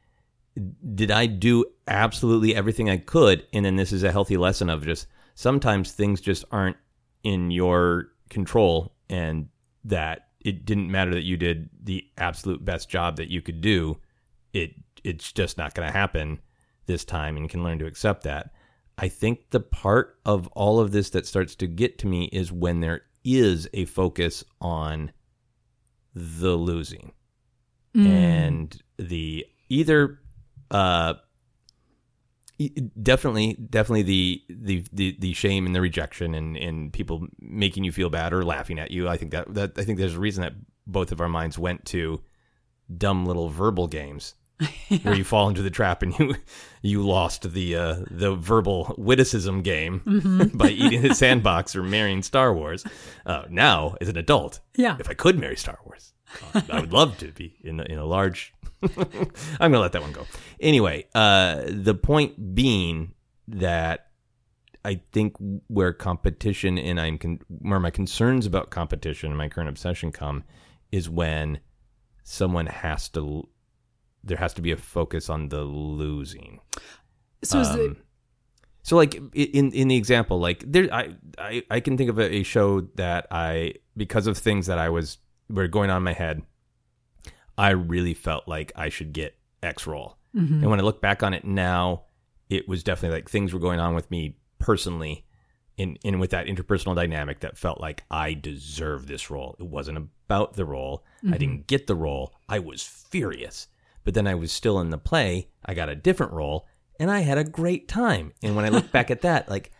did 0.93 1.11
I 1.11 1.25
do 1.25 1.65
absolutely 1.87 2.55
everything 2.55 2.89
I 2.89 2.97
could? 2.97 3.45
And 3.51 3.65
then 3.65 3.75
this 3.75 3.91
is 3.91 4.03
a 4.03 4.11
healthy 4.11 4.37
lesson 4.37 4.69
of 4.69 4.85
just 4.85 5.07
sometimes 5.33 5.91
things 5.91 6.21
just 6.21 6.45
aren't 6.51 6.77
in 7.23 7.51
your 7.51 8.09
control 8.29 8.93
and 9.09 9.49
that 9.83 10.29
it 10.45 10.63
didn't 10.63 10.89
matter 10.89 11.13
that 11.13 11.23
you 11.23 11.35
did 11.35 11.69
the 11.83 12.07
absolute 12.17 12.63
best 12.63 12.87
job 12.87 13.17
that 13.17 13.29
you 13.29 13.41
could 13.41 13.59
do 13.59 13.97
it 14.53 14.71
it's 15.03 15.31
just 15.31 15.57
not 15.57 15.73
going 15.73 15.87
to 15.87 15.93
happen 15.93 16.39
this 16.87 17.05
time 17.05 17.35
and 17.35 17.45
you 17.45 17.49
can 17.49 17.63
learn 17.63 17.79
to 17.79 17.85
accept 17.85 18.23
that. 18.23 18.51
I 18.97 19.07
think 19.07 19.49
the 19.51 19.59
part 19.59 20.17
of 20.25 20.47
all 20.49 20.79
of 20.79 20.91
this 20.91 21.09
that 21.11 21.27
starts 21.27 21.55
to 21.55 21.67
get 21.67 21.97
to 21.99 22.07
me 22.07 22.25
is 22.31 22.51
when 22.51 22.79
there 22.79 23.01
is 23.23 23.67
a 23.73 23.85
focus 23.85 24.43
on 24.61 25.11
the 26.13 26.55
losing 26.55 27.11
and 28.07 28.81
the 28.97 29.45
either 29.69 30.19
uh 30.71 31.15
definitely 33.01 33.53
definitely 33.53 34.03
the, 34.03 34.43
the 34.49 34.85
the 34.93 35.17
the 35.19 35.33
shame 35.33 35.65
and 35.65 35.75
the 35.75 35.81
rejection 35.81 36.33
and 36.33 36.55
and 36.55 36.93
people 36.93 37.27
making 37.39 37.83
you 37.83 37.91
feel 37.91 38.09
bad 38.09 38.33
or 38.33 38.43
laughing 38.43 38.79
at 38.79 38.91
you. 38.91 39.07
I 39.09 39.17
think 39.17 39.31
that 39.31 39.53
that 39.53 39.77
i 39.77 39.83
think 39.83 39.97
there's 39.97 40.15
a 40.15 40.19
reason 40.19 40.41
that 40.41 40.53
both 40.87 41.11
of 41.11 41.19
our 41.19 41.29
minds 41.29 41.57
went 41.57 41.85
to 41.85 42.21
dumb 42.97 43.25
little 43.25 43.49
verbal 43.49 43.87
games 43.87 44.35
where 45.01 45.15
you 45.15 45.23
fall 45.23 45.49
into 45.49 45.61
the 45.61 45.69
trap 45.69 46.01
and 46.01 46.17
you 46.17 46.35
you 46.81 47.05
lost 47.05 47.51
the 47.53 47.75
uh, 47.75 47.95
the 48.09 48.35
verbal 48.35 48.95
witticism 48.97 49.61
game 49.61 50.49
by 50.53 50.69
eating 50.69 51.01
the 51.01 51.13
sandbox 51.13 51.75
or 51.75 51.83
marrying 51.83 52.23
Star 52.23 52.53
Wars. 52.53 52.85
Uh, 53.25 53.43
now, 53.49 53.95
as 53.99 54.07
an 54.07 54.17
adult, 54.17 54.61
Yeah. 54.77 54.95
if 54.99 55.09
I 55.09 55.13
could 55.13 55.37
marry 55.37 55.57
Star 55.57 55.77
Wars, 55.85 56.13
uh, 56.53 56.61
I 56.69 56.79
would 56.79 56.93
love 56.93 57.17
to 57.17 57.31
be 57.33 57.57
in 57.63 57.79
a, 57.79 57.83
in 57.83 57.97
a 57.97 58.05
large. 58.05 58.53
I'm 58.83 58.91
gonna 59.59 59.79
let 59.79 59.91
that 59.93 60.01
one 60.01 60.11
go. 60.13 60.25
Anyway, 60.59 61.07
uh, 61.15 61.63
the 61.67 61.95
point 61.95 62.55
being 62.55 63.13
that 63.47 64.07
I 64.85 65.01
think 65.11 65.35
where 65.67 65.91
competition 65.93 66.77
and 66.77 66.99
I'm 67.01 67.17
con- 67.17 67.39
where 67.47 67.79
my 67.79 67.89
concerns 67.89 68.45
about 68.45 68.69
competition 68.69 69.29
and 69.31 69.37
my 69.37 69.49
current 69.49 69.69
obsession 69.69 70.11
come 70.11 70.43
is 70.91 71.09
when 71.09 71.59
someone 72.23 72.67
has 72.67 73.09
to 73.09 73.47
there 74.25 74.37
has 74.37 74.53
to 74.55 74.61
be 74.61 74.71
a 74.71 74.77
focus 74.77 75.29
on 75.29 75.49
the 75.49 75.61
losing. 75.61 76.59
So 77.43 77.59
Um, 77.85 77.97
so 78.81 78.95
like 78.95 79.15
in 79.33 79.71
in 79.71 79.87
the 79.87 79.95
example, 79.95 80.39
like 80.39 80.63
there, 80.65 80.91
I 80.93 81.15
I, 81.37 81.63
I 81.69 81.79
can 81.79 81.97
think 81.97 82.09
of 82.09 82.19
a, 82.19 82.35
a 82.37 82.43
show 82.43 82.81
that 82.95 83.27
I 83.31 83.75
because 83.95 84.27
of 84.27 84.37
things 84.37 84.67
that 84.67 84.77
I 84.77 84.89
was 84.89 85.17
were 85.49 85.67
going 85.67 85.89
on 85.89 85.97
in 85.97 86.03
my 86.03 86.13
head, 86.13 86.41
I 87.57 87.69
really 87.71 88.13
felt 88.13 88.47
like 88.47 88.71
I 88.75 88.89
should 88.89 89.13
get 89.13 89.37
X 89.63 89.87
role. 89.87 90.17
And 90.63 90.69
when 90.69 90.79
I 90.79 90.83
look 90.83 91.01
back 91.01 91.23
on 91.23 91.33
it 91.33 91.45
now, 91.45 92.03
it 92.49 92.67
was 92.67 92.83
definitely 92.83 93.17
like 93.17 93.29
things 93.29 93.53
were 93.53 93.59
going 93.59 93.79
on 93.79 93.95
with 93.95 94.09
me 94.11 94.37
personally. 94.59 95.21
In, 95.77 95.97
in 96.05 96.19
with 96.19 96.29
that 96.29 96.47
interpersonal 96.47 96.95
dynamic 96.95 97.41
that 97.41 97.57
felt 97.57 97.81
like 97.81 98.05
I 98.09 98.33
deserve 98.33 99.07
this 99.07 99.29
role. 99.29 99.57
It 99.59 99.65
wasn't 99.65 99.97
about 99.97 100.53
the 100.53 100.63
role. 100.63 101.03
I 101.29 101.37
didn't 101.37 101.67
get 101.67 101.85
the 101.85 101.95
role. 101.95 102.33
I 102.47 102.59
was 102.59 102.81
furious. 102.81 103.67
But 104.05 104.13
then 104.13 104.27
I 104.27 104.35
was 104.35 104.53
still 104.53 104.79
in 104.79 104.91
the 104.91 104.97
play. 104.97 105.49
I 105.65 105.73
got 105.73 105.89
a 105.89 105.95
different 105.95 106.31
role 106.31 106.67
and 106.99 107.11
I 107.11 107.19
had 107.19 107.37
a 107.37 107.43
great 107.43 107.89
time. 107.89 108.31
And 108.41 108.55
when 108.55 108.63
I 108.63 108.69
look 108.69 108.91
back 108.91 109.11
at 109.11 109.21
that, 109.21 109.49
like 109.49 109.71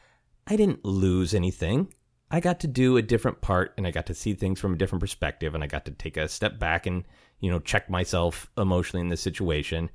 I 0.45 0.57
didn't 0.57 0.84
lose 0.84 1.34
anything. 1.34 1.93
I 2.30 2.39
got 2.39 2.59
to 2.61 2.67
do 2.67 2.97
a 2.97 3.01
different 3.01 3.41
part 3.41 3.73
and 3.78 3.86
I 3.88 3.91
got 3.91 4.07
to 4.07 4.13
see 4.13 4.34
things 4.34 4.59
from 4.59 4.73
a 4.73 4.78
different 4.78 4.99
perspective 4.99 5.55
and 5.55 5.63
I 5.63 5.67
got 5.67 5.86
to 5.86 5.91
take 5.91 6.17
a 6.17 6.28
step 6.28 6.59
back 6.59 6.86
and, 6.86 7.05
you 7.39 7.51
know, 7.51 7.59
check 7.59 7.89
myself 7.89 8.49
emotionally 8.57 9.01
in 9.01 9.09
this 9.09 9.21
situation. 9.21 9.89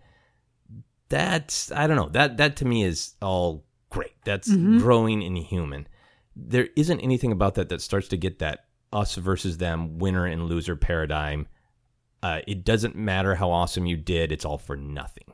That's 1.09 1.72
I 1.72 1.89
don't 1.89 1.97
know. 1.97 2.09
That 2.09 2.37
that 2.37 2.57
to 2.57 2.64
me 2.64 2.85
is 2.85 3.14
all 3.20 3.66
great. 3.91 4.14
That's 4.24 4.49
mm-hmm. 4.49 4.78
growing 4.78 5.24
and 5.24 5.37
human. 5.37 5.89
There 6.37 6.68
isn't 6.76 7.01
anything 7.01 7.33
about 7.33 7.57
that 7.57 7.68
that 7.68 7.83
starts 7.83 8.07
to 8.09 8.16
get 8.16 8.39
that 8.39 8.66
us 8.93 9.16
versus 9.16 9.59
them 9.59 9.99
winner 9.99 10.24
and 10.24 10.45
loser 10.45 10.76
paradigm. 10.76 11.49
Uh, 12.23 12.41
it 12.47 12.64
doesn't 12.64 12.95
matter 12.95 13.35
how 13.35 13.51
awesome 13.51 13.87
you 13.87 13.97
did, 13.97 14.31
it's 14.33 14.45
all 14.45 14.59
for 14.59 14.77
nothing 14.77 15.33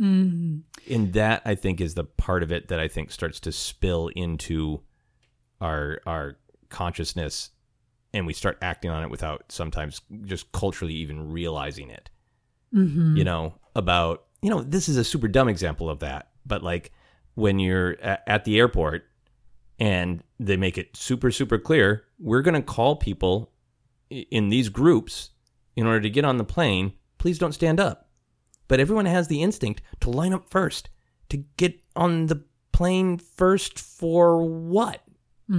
mm, 0.00 0.62
and 0.90 1.12
that 1.12 1.42
I 1.44 1.54
think 1.54 1.80
is 1.80 1.94
the 1.94 2.04
part 2.04 2.42
of 2.42 2.52
it 2.52 2.68
that 2.68 2.80
I 2.80 2.88
think 2.88 3.10
starts 3.10 3.40
to 3.40 3.52
spill 3.52 4.08
into 4.14 4.80
our 5.60 6.00
our 6.06 6.36
consciousness 6.68 7.50
and 8.14 8.26
we 8.26 8.32
start 8.32 8.58
acting 8.62 8.90
on 8.90 9.02
it 9.02 9.10
without 9.10 9.44
sometimes 9.50 10.00
just 10.24 10.50
culturally 10.52 10.94
even 10.94 11.30
realizing 11.30 11.90
it. 11.90 12.08
mhm. 12.74 13.16
You 13.16 13.24
know, 13.24 13.54
about 13.76 14.24
you 14.40 14.50
know, 14.50 14.62
this 14.62 14.88
is 14.88 14.96
a 14.96 15.04
super 15.04 15.26
dumb 15.28 15.48
example 15.48 15.90
of 15.90 15.98
that, 15.98 16.30
but 16.46 16.62
like 16.62 16.92
when 17.34 17.58
you're 17.58 17.92
a- 17.94 18.28
at 18.28 18.44
the 18.44 18.58
airport 18.58 19.04
and 19.80 20.22
they 20.40 20.56
make 20.56 20.78
it 20.78 20.96
super 20.96 21.30
super 21.30 21.58
clear, 21.58 22.04
we're 22.18 22.42
going 22.42 22.54
to 22.54 22.62
call 22.62 22.96
people 22.96 23.50
in 24.10 24.48
these 24.48 24.68
groups 24.68 25.30
in 25.78 25.86
order 25.86 26.00
to 26.00 26.10
get 26.10 26.24
on 26.24 26.36
the 26.38 26.44
plane, 26.44 26.92
please 27.18 27.38
don't 27.38 27.52
stand 27.52 27.78
up. 27.80 28.08
But 28.66 28.80
everyone 28.80 29.06
has 29.06 29.28
the 29.28 29.42
instinct 29.42 29.80
to 30.00 30.10
line 30.10 30.34
up 30.34 30.50
first, 30.50 30.90
to 31.30 31.38
get 31.56 31.80
on 31.96 32.26
the 32.26 32.42
plane 32.72 33.16
first 33.18 33.78
for 33.78 34.44
what? 34.44 35.02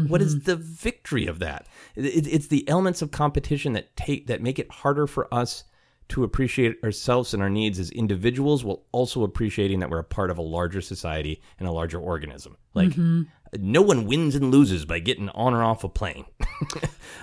What 0.07 0.21
is 0.21 0.41
the 0.43 0.55
victory 0.55 1.25
of 1.25 1.39
that? 1.39 1.65
It, 1.95 2.05
it- 2.05 2.27
it's 2.27 2.47
the 2.47 2.67
elements 2.69 3.01
of 3.01 3.09
competition 3.11 3.73
that 3.73 3.95
take 3.95 4.27
that 4.27 4.41
make 4.41 4.59
it 4.59 4.69
harder 4.71 5.07
for 5.07 5.33
us 5.33 5.63
to 6.09 6.23
appreciate 6.23 6.77
ourselves 6.83 7.33
and 7.33 7.41
our 7.41 7.49
needs 7.49 7.79
as 7.79 7.89
individuals, 7.91 8.63
while 8.63 8.83
also 8.91 9.23
appreciating 9.23 9.79
that 9.79 9.89
we're 9.89 9.99
a 9.99 10.03
part 10.03 10.29
of 10.31 10.37
a 10.37 10.43
larger 10.43 10.81
society 10.81 11.41
and 11.59 11.67
a 11.67 11.71
larger 11.71 11.99
organism. 11.99 12.57
Like, 12.75 12.93
no 13.59 13.81
one 13.81 14.05
wins 14.05 14.35
and 14.35 14.51
loses 14.51 14.85
by 14.85 14.99
getting 14.99 15.29
on 15.29 15.53
or 15.55 15.63
off 15.63 15.83
a 15.83 15.89
plane. 15.89 16.25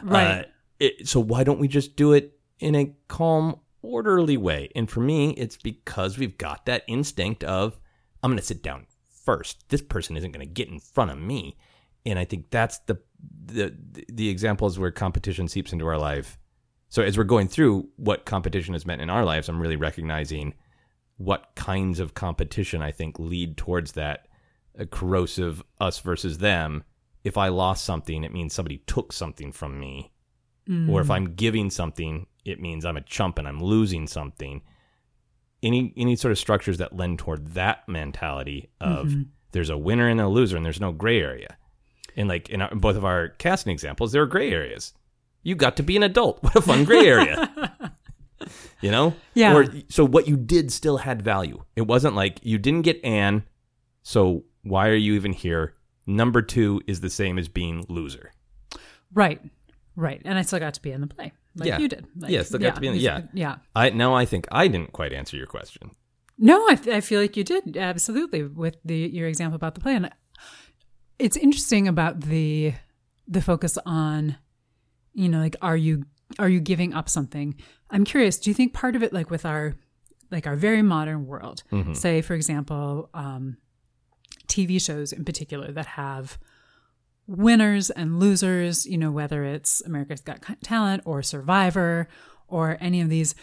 Right. 0.03 0.41
Uh, 0.41 0.43
it, 0.79 1.09
so 1.09 1.21
why 1.21 1.43
don't 1.45 1.59
we 1.59 1.69
just 1.69 1.97
do 1.97 2.13
it 2.13 2.36
in 2.59 2.75
a 2.75 2.95
calm, 3.09 3.61
orderly 3.83 4.37
way? 4.37 4.71
And 4.75 4.91
for 4.91 5.01
me, 5.01 5.31
it's 5.31 5.57
because 5.57 6.19
we've 6.19 6.39
got 6.39 6.67
that 6.67 6.85
instinct 6.87 7.45
of 7.45 7.79
I'm 8.23 8.31
going 8.31 8.39
to 8.39 8.45
sit 8.45 8.63
down 8.63 8.87
first. 9.25 9.69
This 9.69 9.83
person 9.83 10.17
isn't 10.17 10.33
going 10.33 10.47
to 10.47 10.53
get 10.53 10.69
in 10.69 10.81
front 10.81 11.11
of 11.11 11.19
me. 11.19 11.57
And 12.05 12.19
I 12.19 12.25
think 12.25 12.51
that's 12.51 12.79
the 12.81 12.99
the 13.45 13.75
the 14.09 14.29
examples 14.29 14.79
where 14.79 14.91
competition 14.91 15.49
seeps 15.49 15.73
into 15.73 15.87
our 15.87 15.99
life. 15.99 16.39
So 16.89 17.03
as 17.03 17.19
we're 17.19 17.25
going 17.25 17.49
through 17.49 17.89
what 17.97 18.25
competition 18.25 18.75
has 18.75 18.87
meant 18.87 19.03
in 19.03 19.11
our 19.11 19.25
lives, 19.25 19.49
I'm 19.49 19.61
really 19.61 19.77
recognizing 19.77 20.55
what 21.17 21.55
kinds 21.57 21.99
of 21.99 22.15
competition 22.15 22.83
I 22.83 22.93
think 22.93 23.19
lead 23.19 23.57
towards 23.57 23.93
that 23.93 24.29
uh, 24.79 24.85
corrosive 24.85 25.63
us 25.81 25.99
versus 25.99 26.39
them. 26.39 26.85
If 27.25 27.37
I 27.37 27.49
lost 27.49 27.85
something, 27.85 28.23
it 28.23 28.33
means 28.33 28.55
somebody 28.55 28.79
took 28.87 29.13
something 29.13 29.51
from 29.51 29.81
me. 29.81 30.13
Or 30.91 31.01
if 31.01 31.11
I'm 31.11 31.35
giving 31.35 31.71
something, 31.71 32.27
it 32.49 32.61
means 32.61 32.85
I'm 32.85 32.97
a 32.97 33.03
chump 33.03 33.39
and 33.39 33.47
I'm 33.47 33.61
losing 33.63 34.07
something. 34.07 34.63
Any 35.63 35.93
any 35.97 36.17
sort 36.17 36.33
of 36.33 36.39
structures 36.39 36.79
that 36.79 36.97
lend 36.97 37.19
toward 37.19 37.55
that 37.55 37.89
mentality 37.89 38.71
of 38.81 39.09
mm-hmm. 39.09 39.23
there's 39.53 39.71
a 39.71 39.79
winner 39.79 40.09
and 40.09 40.21
a 40.21 40.29
loser 40.29 40.57
and 40.57 40.65
there's 40.65 40.81
no 40.81 40.93
gray 40.93 41.21
area. 41.21 41.57
And 42.17 42.29
like 42.29 42.49
in, 42.49 42.63
our, 42.63 42.71
in 42.71 42.79
both 42.79 42.97
of 42.97 43.05
our 43.05 43.29
casting 43.29 43.73
examples, 43.73 44.13
there 44.13 44.23
are 44.23 44.27
gray 44.27 44.51
areas. 44.51 44.95
You 45.43 45.55
got 45.55 45.77
to 45.77 45.83
be 45.83 45.97
an 45.97 46.03
adult. 46.03 46.39
What 46.43 46.57
a 46.57 46.61
fun 46.61 46.85
gray 46.85 47.07
area. 47.07 47.73
you 48.81 48.91
know? 48.91 49.15
Yeah. 49.35 49.55
Or 49.55 49.67
so 49.89 50.05
what 50.05 50.29
you 50.29 50.37
did 50.37 50.73
still 50.73 50.99
had 50.99 51.23
value. 51.23 51.63
It 51.75 51.87
wasn't 51.87 52.15
like 52.15 52.41
you 52.43 52.59
didn't 52.59 52.83
get 52.83 53.05
Anne, 53.05 53.45
so 54.03 54.45
why 54.63 54.89
are 54.89 54.95
you 54.95 55.15
even 55.15 55.33
here? 55.33 55.75
Number 56.07 56.43
two 56.43 56.81
is 56.87 57.01
the 57.01 57.11
same 57.11 57.39
as 57.39 57.49
being 57.49 57.85
loser. 57.89 58.33
Right. 59.13 59.41
Right. 59.95 60.21
And 60.25 60.39
I 60.39 60.43
still 60.43 60.59
got 60.59 60.75
to 60.75 60.83
be 60.83 60.93
in 60.93 61.01
the 61.01 61.07
play. 61.07 61.33
Like 61.57 61.69
Yeah. 61.69 61.79
you 61.79 61.89
did. 61.89 62.07
Like, 62.19 62.31
Yeah, 62.31 62.43
still 62.43 62.61
got 62.61 62.75
to 62.75 62.81
be 62.81 62.87
in 62.89 62.93
the- 62.95 63.01
yeah. 63.01 63.23
Yeah. 63.33 63.57
I 63.75 63.91
now 63.91 64.15
I 64.15 64.25
think 64.27 64.47
I 64.53 64.69
didn't 64.69 64.93
quite 64.93 65.13
answer 65.13 65.37
your 65.37 65.47
question. 65.47 65.91
No, 66.39 66.59
I, 66.69 66.79
I 66.93 67.01
feel 67.01 67.21
like 67.21 67.37
you 67.37 67.45
did 67.45 67.77
absolutely 67.77 68.43
with 68.43 68.77
the 68.85 68.97
your 68.97 69.27
example 69.29 69.57
about 69.57 69.75
the 69.75 69.81
play, 69.81 69.95
and 69.97 70.11
it's 71.19 71.37
interesting 71.37 71.89
about 71.89 72.21
the 72.21 72.75
the 73.27 73.41
focus 73.41 73.79
on, 73.87 74.37
you 75.15 75.29
know, 75.29 75.39
like 75.41 75.57
are 75.63 75.77
you 75.77 76.05
are 76.39 76.49
you 76.49 76.61
giving 76.61 76.93
up 76.95 77.09
something? 77.09 77.55
I'm 77.91 78.05
curious. 78.05 78.39
Do 78.39 78.51
you 78.51 78.55
think 78.55 78.75
part 78.75 78.97
of 78.97 79.03
it, 79.03 79.13
like 79.13 79.31
with 79.31 79.47
our 79.47 79.75
like 80.31 80.47
our 80.47 80.57
very 80.57 80.83
modern 80.83 81.27
world, 81.27 81.63
say 81.95 82.21
for 82.21 82.35
example, 82.35 83.09
um, 83.15 83.57
TV 84.49 84.81
shows 84.81 85.13
in 85.13 85.25
particular 85.25 85.73
that 85.73 85.87
have 85.87 86.39
winners 87.27 87.91
and 87.91 88.21
losers, 88.21 88.87
you 88.87 88.99
know, 88.99 89.11
whether 89.11 89.45
it's 89.45 89.81
America's 89.83 90.21
Got 90.21 90.43
Talent 90.63 91.03
or 91.05 91.23
Survivor 91.23 92.09
or 92.49 92.77
any 92.81 93.01
of 93.01 93.09
these, 93.09 93.35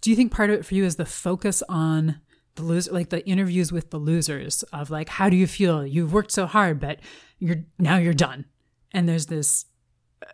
do 0.00 0.10
you 0.10 0.16
think 0.16 0.32
part 0.32 0.50
of 0.50 0.58
it 0.58 0.66
for 0.66 0.74
you 0.74 0.84
is 0.84 0.96
the 0.96 1.06
focus 1.06 1.62
on 1.68 2.20
the 2.56 2.62
loser, 2.62 2.92
like 2.92 3.10
the 3.10 3.26
interviews 3.26 3.70
with 3.70 3.90
the 3.90 3.98
losers 3.98 4.62
of 4.72 4.90
like, 4.90 5.08
how 5.08 5.28
do 5.28 5.36
you 5.36 5.46
feel? 5.46 5.86
You've 5.86 6.12
worked 6.12 6.32
so 6.32 6.46
hard, 6.46 6.80
but 6.80 6.98
you're 7.38 7.64
now 7.78 7.96
you're 7.98 8.14
done. 8.14 8.46
And 8.92 9.08
there's 9.08 9.26
this 9.26 9.66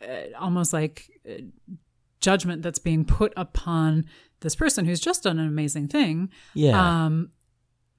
uh, 0.02 0.38
almost 0.38 0.72
like 0.72 1.10
uh, 1.28 1.42
judgment 2.20 2.62
that's 2.62 2.78
being 2.78 3.04
put 3.04 3.32
upon 3.36 4.06
this 4.40 4.54
person 4.54 4.84
who's 4.86 5.00
just 5.00 5.24
done 5.24 5.38
an 5.38 5.46
amazing 5.46 5.88
thing. 5.88 6.30
Yeah. 6.54 7.04
Um, 7.04 7.30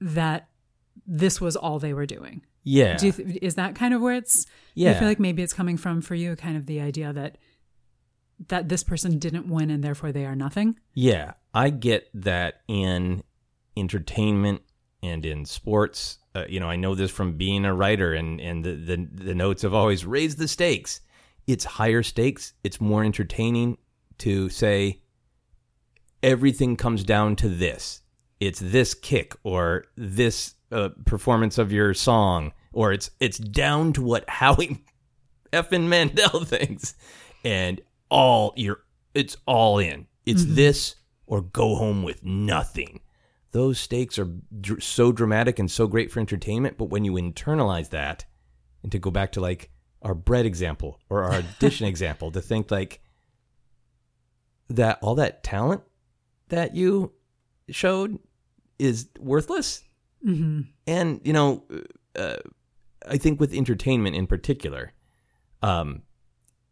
that 0.00 0.48
this 1.06 1.40
was 1.40 1.56
all 1.56 1.78
they 1.78 1.92
were 1.92 2.06
doing. 2.06 2.42
Yeah. 2.64 2.96
Do 2.96 3.06
you 3.06 3.12
th- 3.12 3.38
is 3.42 3.54
that 3.56 3.74
kind 3.74 3.94
of 3.94 4.00
where 4.00 4.14
it's? 4.14 4.46
Yeah. 4.74 4.90
I 4.90 4.94
feel 4.94 5.08
like 5.08 5.20
maybe 5.20 5.42
it's 5.42 5.52
coming 5.52 5.76
from 5.76 6.00
for 6.00 6.14
you, 6.14 6.36
kind 6.36 6.56
of 6.56 6.66
the 6.66 6.80
idea 6.80 7.12
that 7.12 7.38
that 8.48 8.68
this 8.68 8.84
person 8.84 9.18
didn't 9.18 9.48
win 9.48 9.70
and 9.70 9.82
therefore 9.82 10.12
they 10.12 10.24
are 10.24 10.36
nothing. 10.36 10.78
Yeah, 10.94 11.32
I 11.52 11.70
get 11.70 12.08
that 12.14 12.60
in 12.68 13.22
entertainment 13.76 14.62
and 15.02 15.24
in 15.24 15.44
sports. 15.44 16.18
Uh, 16.34 16.44
you 16.48 16.60
know, 16.60 16.68
I 16.68 16.76
know 16.76 16.94
this 16.94 17.10
from 17.10 17.36
being 17.36 17.64
a 17.64 17.74
writer, 17.74 18.12
and 18.12 18.40
and 18.40 18.64
the, 18.64 18.74
the 18.74 19.08
the 19.24 19.34
notes 19.34 19.62
have 19.62 19.74
always 19.74 20.04
raised 20.04 20.38
the 20.38 20.48
stakes. 20.48 21.00
It's 21.46 21.64
higher 21.64 22.02
stakes. 22.02 22.52
It's 22.62 22.80
more 22.80 23.02
entertaining 23.04 23.78
to 24.18 24.48
say 24.50 25.00
everything 26.22 26.76
comes 26.76 27.04
down 27.04 27.36
to 27.36 27.48
this. 27.48 28.02
It's 28.40 28.60
this 28.60 28.94
kick 28.94 29.34
or 29.42 29.86
this 29.96 30.54
uh, 30.70 30.90
performance 31.04 31.58
of 31.58 31.72
your 31.72 31.94
song, 31.94 32.52
or 32.72 32.92
it's 32.92 33.10
it's 33.20 33.38
down 33.38 33.92
to 33.94 34.02
what 34.02 34.28
Howie 34.28 34.84
effing 35.52 35.86
Mandel 35.88 36.44
thinks, 36.44 36.94
and 37.44 37.80
all 38.10 38.52
you're 38.56 38.82
it's 39.14 39.36
all 39.46 39.78
in. 39.78 40.06
It's 40.26 40.44
this 40.44 40.96
or 41.26 41.40
go 41.40 41.74
home 41.76 42.02
with 42.02 42.22
nothing. 42.22 43.00
Those 43.52 43.80
stakes 43.80 44.18
are 44.18 44.28
dr- 44.60 44.82
so 44.82 45.10
dramatic 45.10 45.58
and 45.58 45.70
so 45.70 45.86
great 45.86 46.12
for 46.12 46.20
entertainment, 46.20 46.76
but 46.76 46.90
when 46.90 47.04
you 47.04 47.14
internalize 47.14 47.88
that, 47.90 48.26
and 48.82 48.92
to 48.92 48.98
go 48.98 49.10
back 49.10 49.32
to 49.32 49.40
like 49.40 49.70
our 50.02 50.14
bread 50.14 50.44
example 50.44 51.00
or 51.08 51.24
our 51.24 51.32
audition 51.56 51.86
example, 51.86 52.30
to 52.32 52.42
think 52.42 52.70
like 52.70 53.00
that 54.68 54.98
all 55.00 55.14
that 55.14 55.42
talent 55.42 55.80
that 56.48 56.74
you 56.74 57.12
showed 57.70 58.18
is 58.78 59.08
worthless 59.18 59.82
Mm-hmm. 60.26 60.62
and 60.86 61.20
you 61.24 61.32
know 61.32 61.64
uh, 62.16 62.36
i 63.08 63.16
think 63.16 63.38
with 63.38 63.54
entertainment 63.54 64.16
in 64.16 64.26
particular 64.26 64.92
um 65.62 66.02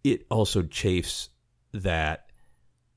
it 0.02 0.26
also 0.30 0.62
chafes 0.62 1.28
that 1.72 2.30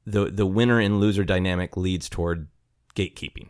the 0.06 0.26
the 0.26 0.46
winner 0.46 0.80
and 0.80 1.00
loser 1.00 1.24
dynamic 1.24 1.78
leads 1.78 2.10
toward 2.10 2.48
gatekeeping. 2.96 3.50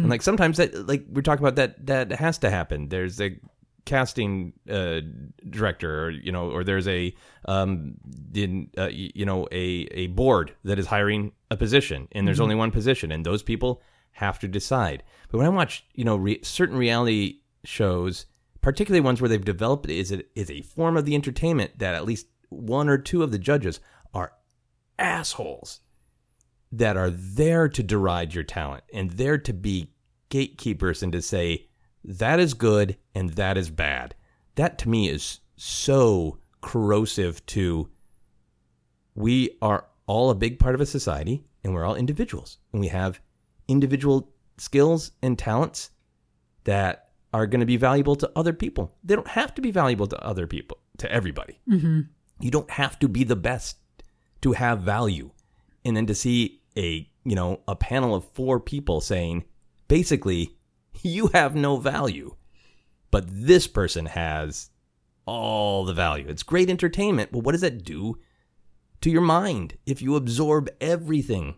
And 0.00 0.10
like 0.10 0.22
sometimes 0.22 0.58
that 0.58 0.86
like 0.86 1.04
we're 1.08 1.22
talking 1.22 1.44
about 1.44 1.56
that 1.56 1.86
that 1.86 2.12
has 2.12 2.38
to 2.38 2.50
happen. 2.50 2.88
There's 2.88 3.20
a 3.20 3.38
casting 3.86 4.52
uh, 4.68 5.00
director 5.48 6.04
or 6.04 6.10
you 6.10 6.30
know 6.30 6.50
or 6.50 6.62
there's 6.64 6.86
a 6.86 7.14
um 7.46 7.94
in 8.34 8.68
uh, 8.76 8.90
you 8.92 9.24
know 9.24 9.48
a 9.50 9.88
a 9.90 10.08
board 10.08 10.54
that 10.64 10.78
is 10.78 10.86
hiring 10.86 11.32
a 11.50 11.56
position 11.56 12.06
and 12.12 12.26
there's 12.26 12.40
only 12.40 12.54
one 12.54 12.70
position 12.70 13.10
and 13.10 13.24
those 13.24 13.42
people 13.42 13.80
have 14.12 14.38
to 14.38 14.48
decide 14.48 15.02
but 15.30 15.38
when 15.38 15.46
i 15.46 15.50
watch 15.50 15.84
you 15.94 16.04
know 16.04 16.16
re- 16.16 16.42
certain 16.42 16.76
reality 16.76 17.40
shows 17.64 18.26
particularly 18.60 19.00
ones 19.00 19.20
where 19.20 19.28
they've 19.28 19.44
developed 19.44 19.88
it 19.88 19.96
is 19.96 20.12
a, 20.12 20.22
is 20.38 20.50
a 20.50 20.62
form 20.62 20.96
of 20.96 21.04
the 21.04 21.14
entertainment 21.14 21.78
that 21.78 21.94
at 21.94 22.04
least 22.04 22.26
one 22.48 22.88
or 22.88 22.98
two 22.98 23.22
of 23.22 23.30
the 23.30 23.38
judges 23.38 23.80
are 24.12 24.32
assholes 24.98 25.80
that 26.72 26.96
are 26.96 27.10
there 27.10 27.68
to 27.68 27.82
deride 27.82 28.34
your 28.34 28.44
talent 28.44 28.84
and 28.92 29.12
there 29.12 29.38
to 29.38 29.52
be 29.52 29.92
gatekeepers 30.28 31.02
and 31.02 31.12
to 31.12 31.22
say 31.22 31.66
that 32.04 32.40
is 32.40 32.54
good 32.54 32.96
and 33.14 33.30
that 33.30 33.56
is 33.56 33.70
bad. 33.70 34.14
That 34.54 34.78
to 34.78 34.88
me 34.88 35.08
is 35.08 35.40
so 35.56 36.38
corrosive 36.60 37.44
to 37.46 37.88
we 39.14 39.50
are 39.60 39.86
all 40.06 40.30
a 40.30 40.34
big 40.34 40.58
part 40.58 40.74
of 40.74 40.80
a 40.80 40.86
society 40.86 41.44
and 41.64 41.74
we're 41.74 41.84
all 41.84 41.94
individuals 41.94 42.58
and 42.72 42.80
we 42.80 42.88
have 42.88 43.20
individual 43.70 44.32
skills 44.58 45.12
and 45.22 45.38
talents 45.38 45.90
that 46.64 47.10
are 47.32 47.46
going 47.46 47.60
to 47.60 47.66
be 47.66 47.76
valuable 47.76 48.16
to 48.16 48.30
other 48.34 48.52
people. 48.52 48.94
They 49.04 49.14
don't 49.14 49.28
have 49.28 49.54
to 49.54 49.62
be 49.62 49.70
valuable 49.70 50.06
to 50.08 50.22
other 50.24 50.46
people, 50.46 50.78
to 50.98 51.10
everybody. 51.10 51.60
Mm-hmm. 51.68 52.00
You 52.40 52.50
don't 52.50 52.70
have 52.70 52.98
to 52.98 53.08
be 53.08 53.24
the 53.24 53.36
best 53.36 53.76
to 54.42 54.52
have 54.52 54.80
value. 54.80 55.30
And 55.84 55.96
then 55.96 56.06
to 56.06 56.14
see 56.14 56.60
a, 56.76 57.08
you 57.24 57.34
know, 57.34 57.60
a 57.68 57.76
panel 57.76 58.14
of 58.14 58.24
four 58.32 58.58
people 58.60 59.00
saying, 59.00 59.44
basically, 59.88 60.56
you 61.02 61.28
have 61.28 61.54
no 61.54 61.76
value, 61.76 62.34
but 63.10 63.24
this 63.28 63.66
person 63.66 64.06
has 64.06 64.70
all 65.26 65.84
the 65.84 65.94
value. 65.94 66.26
It's 66.28 66.42
great 66.42 66.68
entertainment, 66.68 67.30
but 67.32 67.44
what 67.44 67.52
does 67.52 67.60
that 67.60 67.84
do 67.84 68.18
to 69.00 69.10
your 69.10 69.20
mind 69.22 69.76
if 69.86 70.02
you 70.02 70.16
absorb 70.16 70.68
everything? 70.80 71.54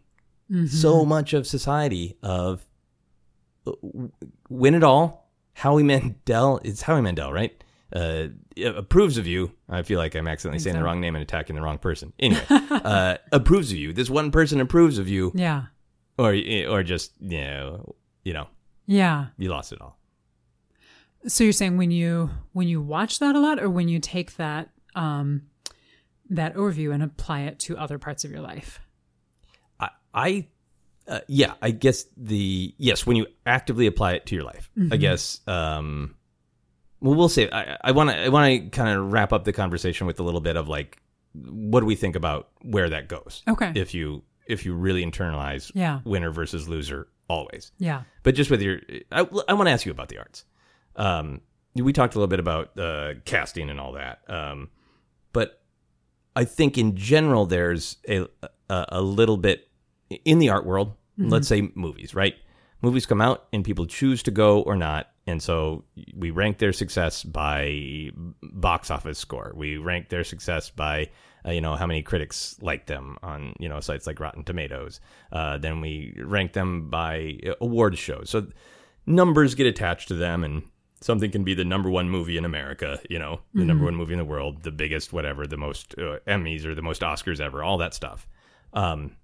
So 0.68 1.04
much 1.04 1.32
of 1.32 1.46
society 1.46 2.16
of 2.22 2.64
win 4.48 4.74
it 4.74 4.82
all. 4.84 5.30
Howie 5.54 5.82
Mandel, 5.82 6.60
it's 6.64 6.82
Howie 6.82 7.00
Mandel, 7.02 7.32
right? 7.32 7.52
Uh, 7.94 8.28
approves 8.64 9.18
of 9.18 9.26
you. 9.26 9.52
I 9.68 9.82
feel 9.82 9.98
like 9.98 10.14
I'm 10.14 10.26
accidentally 10.26 10.58
saying 10.60 10.76
the 10.76 10.82
wrong 10.82 11.00
name 11.00 11.14
and 11.14 11.22
attacking 11.22 11.56
the 11.56 11.62
wrong 11.62 11.78
person. 11.78 12.12
Anyway, 12.18 12.42
uh, 12.50 13.16
approves 13.32 13.70
of 13.70 13.76
you. 13.78 13.92
This 13.92 14.08
one 14.10 14.30
person 14.30 14.60
approves 14.60 14.98
of 14.98 15.08
you, 15.08 15.30
Yeah. 15.34 15.64
or 16.18 16.34
or 16.68 16.82
just 16.82 17.12
you 17.20 17.40
know, 17.40 17.94
you 18.24 18.32
know, 18.32 18.46
Yeah. 18.86 19.26
you 19.36 19.50
lost 19.50 19.72
it 19.72 19.80
all. 19.80 19.98
So 21.26 21.44
you're 21.44 21.52
saying 21.52 21.76
when 21.76 21.90
you 21.90 22.30
when 22.52 22.66
you 22.66 22.80
watch 22.80 23.18
that 23.18 23.36
a 23.36 23.40
lot, 23.40 23.62
or 23.62 23.68
when 23.70 23.88
you 23.88 24.00
take 24.00 24.36
that 24.36 24.70
um, 24.94 25.42
that 26.30 26.54
overview 26.54 26.92
and 26.94 27.02
apply 27.02 27.40
it 27.42 27.58
to 27.60 27.76
other 27.76 27.98
parts 27.98 28.24
of 28.24 28.30
your 28.30 28.40
life? 28.40 28.80
I, 30.14 30.48
uh, 31.08 31.20
yeah, 31.28 31.54
I 31.62 31.70
guess 31.70 32.04
the 32.16 32.74
yes 32.78 33.06
when 33.06 33.16
you 33.16 33.26
actively 33.46 33.86
apply 33.86 34.12
it 34.14 34.26
to 34.26 34.34
your 34.34 34.44
life. 34.44 34.70
I 34.90 34.96
guess. 34.96 35.40
Um, 35.46 36.14
well, 37.00 37.14
we'll 37.16 37.28
say 37.28 37.48
I 37.50 37.90
want 37.92 38.10
to 38.10 38.24
I 38.24 38.28
want 38.28 38.52
to 38.52 38.68
kind 38.70 38.96
of 38.98 39.12
wrap 39.12 39.32
up 39.32 39.44
the 39.44 39.52
conversation 39.52 40.06
with 40.06 40.20
a 40.20 40.22
little 40.22 40.40
bit 40.40 40.56
of 40.56 40.68
like, 40.68 40.98
what 41.34 41.80
do 41.80 41.86
we 41.86 41.96
think 41.96 42.14
about 42.16 42.50
where 42.62 42.88
that 42.90 43.08
goes? 43.08 43.42
Okay. 43.48 43.72
If 43.74 43.94
you 43.94 44.22
if 44.46 44.64
you 44.64 44.74
really 44.74 45.04
internalize 45.04 45.72
Yeah. 45.74 46.00
winner 46.04 46.30
versus 46.30 46.68
loser 46.68 47.08
always, 47.28 47.72
Yeah. 47.78 48.02
but 48.22 48.34
just 48.34 48.50
with 48.50 48.60
your, 48.60 48.80
I, 49.10 49.20
I 49.48 49.54
want 49.54 49.66
to 49.68 49.70
ask 49.70 49.86
you 49.86 49.92
about 49.92 50.08
the 50.08 50.18
arts. 50.18 50.44
Um, 50.96 51.40
we 51.74 51.92
talked 51.92 52.14
a 52.14 52.18
little 52.18 52.28
bit 52.28 52.40
about 52.40 52.78
uh, 52.78 53.14
casting 53.24 53.70
and 53.70 53.80
all 53.80 53.92
that, 53.92 54.20
um, 54.28 54.68
but 55.32 55.62
I 56.36 56.44
think 56.44 56.76
in 56.76 56.96
general 56.96 57.46
there's 57.46 57.96
a 58.08 58.26
a, 58.68 58.86
a 58.90 59.00
little 59.00 59.36
bit 59.38 59.68
in 60.24 60.38
the 60.38 60.50
art 60.50 60.66
world. 60.66 60.94
Let's 61.18 61.46
say 61.46 61.70
movies, 61.74 62.14
right? 62.14 62.34
Movies 62.80 63.06
come 63.06 63.20
out 63.20 63.46
and 63.52 63.64
people 63.64 63.86
choose 63.86 64.22
to 64.24 64.30
go 64.30 64.62
or 64.62 64.74
not, 64.74 65.10
and 65.26 65.40
so 65.40 65.84
we 66.16 66.30
rank 66.30 66.58
their 66.58 66.72
success 66.72 67.22
by 67.22 68.10
box 68.42 68.90
office 68.90 69.18
score. 69.18 69.52
We 69.54 69.76
rank 69.76 70.08
their 70.08 70.24
success 70.24 70.70
by 70.70 71.10
uh, 71.46 71.50
you 71.52 71.60
know 71.60 71.76
how 71.76 71.86
many 71.86 72.02
critics 72.02 72.56
like 72.60 72.86
them 72.86 73.18
on 73.22 73.54
you 73.60 73.68
know 73.68 73.78
sites 73.80 74.06
like 74.06 74.18
Rotten 74.18 74.42
Tomatoes. 74.42 75.00
Uh, 75.30 75.58
then 75.58 75.80
we 75.80 76.14
rank 76.24 76.54
them 76.54 76.90
by 76.90 77.38
award 77.60 77.98
shows. 77.98 78.30
So 78.30 78.48
numbers 79.06 79.54
get 79.54 79.66
attached 79.66 80.08
to 80.08 80.14
them, 80.14 80.42
and 80.42 80.62
something 81.00 81.30
can 81.30 81.44
be 81.44 81.54
the 81.54 81.64
number 81.64 81.90
one 81.90 82.08
movie 82.08 82.36
in 82.36 82.44
America, 82.44 83.00
you 83.10 83.18
know, 83.18 83.40
the 83.54 83.64
number 83.64 83.84
one 83.84 83.96
movie 83.96 84.12
in 84.12 84.18
the 84.18 84.24
world, 84.24 84.62
the 84.62 84.70
biggest, 84.70 85.12
whatever, 85.12 85.46
the 85.46 85.56
most 85.56 85.94
uh, 85.98 86.18
Emmys 86.26 86.64
or 86.64 86.74
the 86.74 86.82
most 86.82 87.02
Oscars 87.02 87.40
ever, 87.40 87.62
all 87.62 87.78
that 87.78 87.94
stuff. 87.94 88.26
Um, 88.72 89.16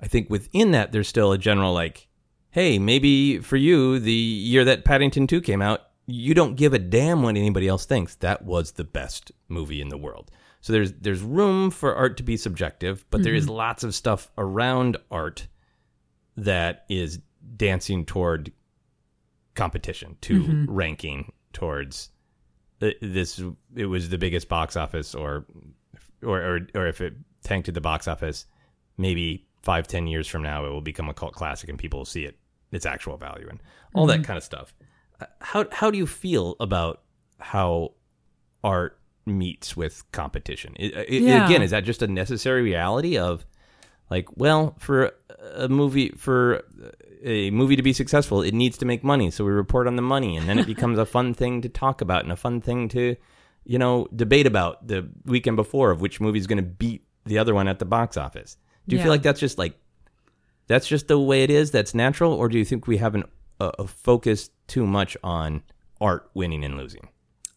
I 0.00 0.06
think 0.06 0.30
within 0.30 0.70
that, 0.72 0.92
there's 0.92 1.08
still 1.08 1.32
a 1.32 1.38
general 1.38 1.72
like, 1.72 2.08
hey, 2.50 2.78
maybe 2.78 3.38
for 3.38 3.56
you, 3.56 3.98
the 3.98 4.12
year 4.12 4.64
that 4.64 4.84
Paddington 4.84 5.26
2 5.26 5.40
came 5.40 5.62
out, 5.62 5.82
you 6.06 6.34
don't 6.34 6.56
give 6.56 6.72
a 6.72 6.78
damn 6.78 7.22
what 7.22 7.36
anybody 7.36 7.68
else 7.68 7.84
thinks. 7.84 8.14
That 8.16 8.44
was 8.44 8.72
the 8.72 8.84
best 8.84 9.32
movie 9.48 9.80
in 9.80 9.88
the 9.88 9.98
world. 9.98 10.30
So 10.60 10.72
there's 10.72 10.92
there's 10.94 11.22
room 11.22 11.70
for 11.70 11.94
art 11.94 12.16
to 12.16 12.22
be 12.22 12.36
subjective, 12.36 13.04
but 13.10 13.22
there 13.22 13.34
is 13.34 13.48
lots 13.48 13.84
of 13.84 13.94
stuff 13.94 14.30
around 14.36 14.96
art 15.10 15.46
that 16.36 16.84
is 16.88 17.20
dancing 17.56 18.04
toward 18.04 18.52
competition, 19.54 20.16
to 20.22 20.66
ranking 20.68 21.32
towards 21.52 22.10
uh, 22.82 22.90
this. 23.00 23.40
It 23.76 23.86
was 23.86 24.08
the 24.08 24.18
biggest 24.18 24.48
box 24.48 24.76
office, 24.76 25.14
or 25.14 25.46
or 26.22 26.40
or, 26.40 26.60
or 26.74 26.86
if 26.86 27.00
it 27.00 27.14
tanked 27.44 27.68
at 27.68 27.74
the 27.74 27.80
box 27.80 28.08
office, 28.08 28.46
maybe 28.96 29.47
five 29.62 29.86
ten 29.88 30.06
years 30.06 30.26
from 30.26 30.42
now, 30.42 30.64
it 30.64 30.70
will 30.70 30.80
become 30.80 31.08
a 31.08 31.14
cult 31.14 31.32
classic 31.34 31.68
and 31.68 31.78
people 31.78 32.00
will 32.00 32.04
see 32.04 32.24
it 32.24 32.36
its 32.72 32.84
actual 32.86 33.16
value 33.16 33.46
and 33.48 33.60
all 33.94 34.06
that 34.06 34.22
kind 34.24 34.36
of 34.36 34.42
stuff. 34.44 34.74
Uh, 35.20 35.26
How 35.40 35.64
how 35.72 35.90
do 35.90 35.98
you 35.98 36.06
feel 36.06 36.54
about 36.60 37.02
how 37.38 37.92
art 38.62 38.98
meets 39.26 39.76
with 39.76 40.04
competition? 40.12 40.74
I- 40.78 40.92
I- 40.96 41.06
Yeah. 41.08 41.46
Again, 41.46 41.62
is 41.62 41.70
that 41.70 41.84
just 41.84 42.02
a 42.02 42.06
necessary 42.08 42.62
reality 42.62 43.16
of 43.18 43.46
like, 44.10 44.28
well, 44.36 44.74
for 44.78 45.12
a 45.54 45.68
movie 45.68 46.10
for 46.10 46.62
a 47.22 47.50
movie 47.50 47.76
to 47.76 47.82
be 47.82 47.92
successful, 47.92 48.42
it 48.42 48.54
needs 48.54 48.78
to 48.78 48.86
make 48.86 49.02
money, 49.04 49.30
so 49.30 49.44
we 49.44 49.50
report 49.50 49.86
on 49.86 49.96
the 49.96 50.02
money, 50.02 50.36
and 50.36 50.48
then 50.48 50.58
it 50.58 50.66
becomes 50.74 50.98
a 50.98 51.04
fun 51.06 51.34
thing 51.34 51.60
to 51.62 51.68
talk 51.68 52.00
about 52.00 52.22
and 52.22 52.32
a 52.32 52.36
fun 52.36 52.60
thing 52.60 52.88
to, 52.90 53.16
you 53.64 53.78
know, 53.78 54.06
debate 54.14 54.46
about 54.46 54.86
the 54.86 55.08
weekend 55.24 55.56
before 55.56 55.90
of 55.90 56.00
which 56.00 56.20
movie 56.20 56.38
is 56.38 56.46
going 56.46 56.58
to 56.58 56.62
beat 56.62 57.04
the 57.26 57.38
other 57.38 57.54
one 57.54 57.66
at 57.68 57.78
the 57.80 57.84
box 57.84 58.16
office. 58.16 58.56
Do 58.88 58.96
you 58.96 58.98
Yeah. 58.98 59.04
feel 59.04 59.12
like 59.12 59.22
that's 59.22 59.40
just 59.40 59.58
like 59.58 59.78
that's 60.66 60.86
just 60.88 61.08
the 61.08 61.18
way 61.18 61.42
it 61.44 61.50
is? 61.50 61.70
That's 61.70 61.94
natural, 61.94 62.32
or 62.32 62.48
do 62.48 62.58
you 62.58 62.64
think 62.64 62.86
we 62.86 62.96
have 62.98 63.14
an, 63.14 63.24
a, 63.60 63.70
a 63.80 63.86
focus 63.86 64.50
too 64.66 64.86
much 64.86 65.16
on 65.22 65.62
art 66.00 66.30
winning 66.34 66.64
and 66.64 66.76
losing? 66.76 67.08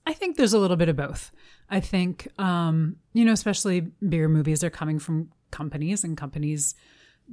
I 0.06 0.14
think 0.14 0.38
there's 0.38 0.54
a 0.54 0.60
little 0.60 0.78
bit 0.78 0.90
of 0.90 0.96
both. 0.96 1.32
I 1.70 1.80
think, 1.80 2.28
um, 2.40 2.98
you 3.14 3.24
know, 3.26 3.32
especially 3.34 3.82
bigger 4.08 4.28
movies 4.30 4.64
are 4.64 4.70
coming 4.70 5.00
from 5.00 5.30
companies, 5.52 6.04
and 6.04 6.18
companies 6.18 6.76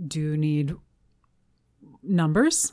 do 0.06 0.36
need 0.36 0.74
numbers. 2.02 2.72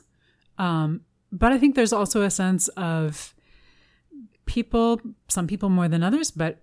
Um, 0.58 1.02
but 1.32 1.52
I 1.52 1.58
think 1.58 1.76
there's 1.76 1.94
also 1.94 2.22
a 2.24 2.30
sense 2.30 2.68
of 2.70 3.34
people, 4.46 5.00
some 5.28 5.48
people 5.48 5.70
more 5.70 5.88
than 5.88 6.04
others, 6.04 6.30
but, 6.32 6.54
uh, 6.56 6.58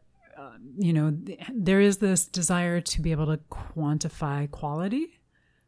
you 0.78 0.92
know, 0.92 1.10
th- 1.10 1.38
there 1.52 1.80
is 1.80 1.98
this 1.98 2.26
desire 2.26 2.80
to 2.80 3.00
be 3.00 3.12
able 3.12 3.26
to 3.26 3.38
quantify 3.50 4.50
quality. 4.50 5.20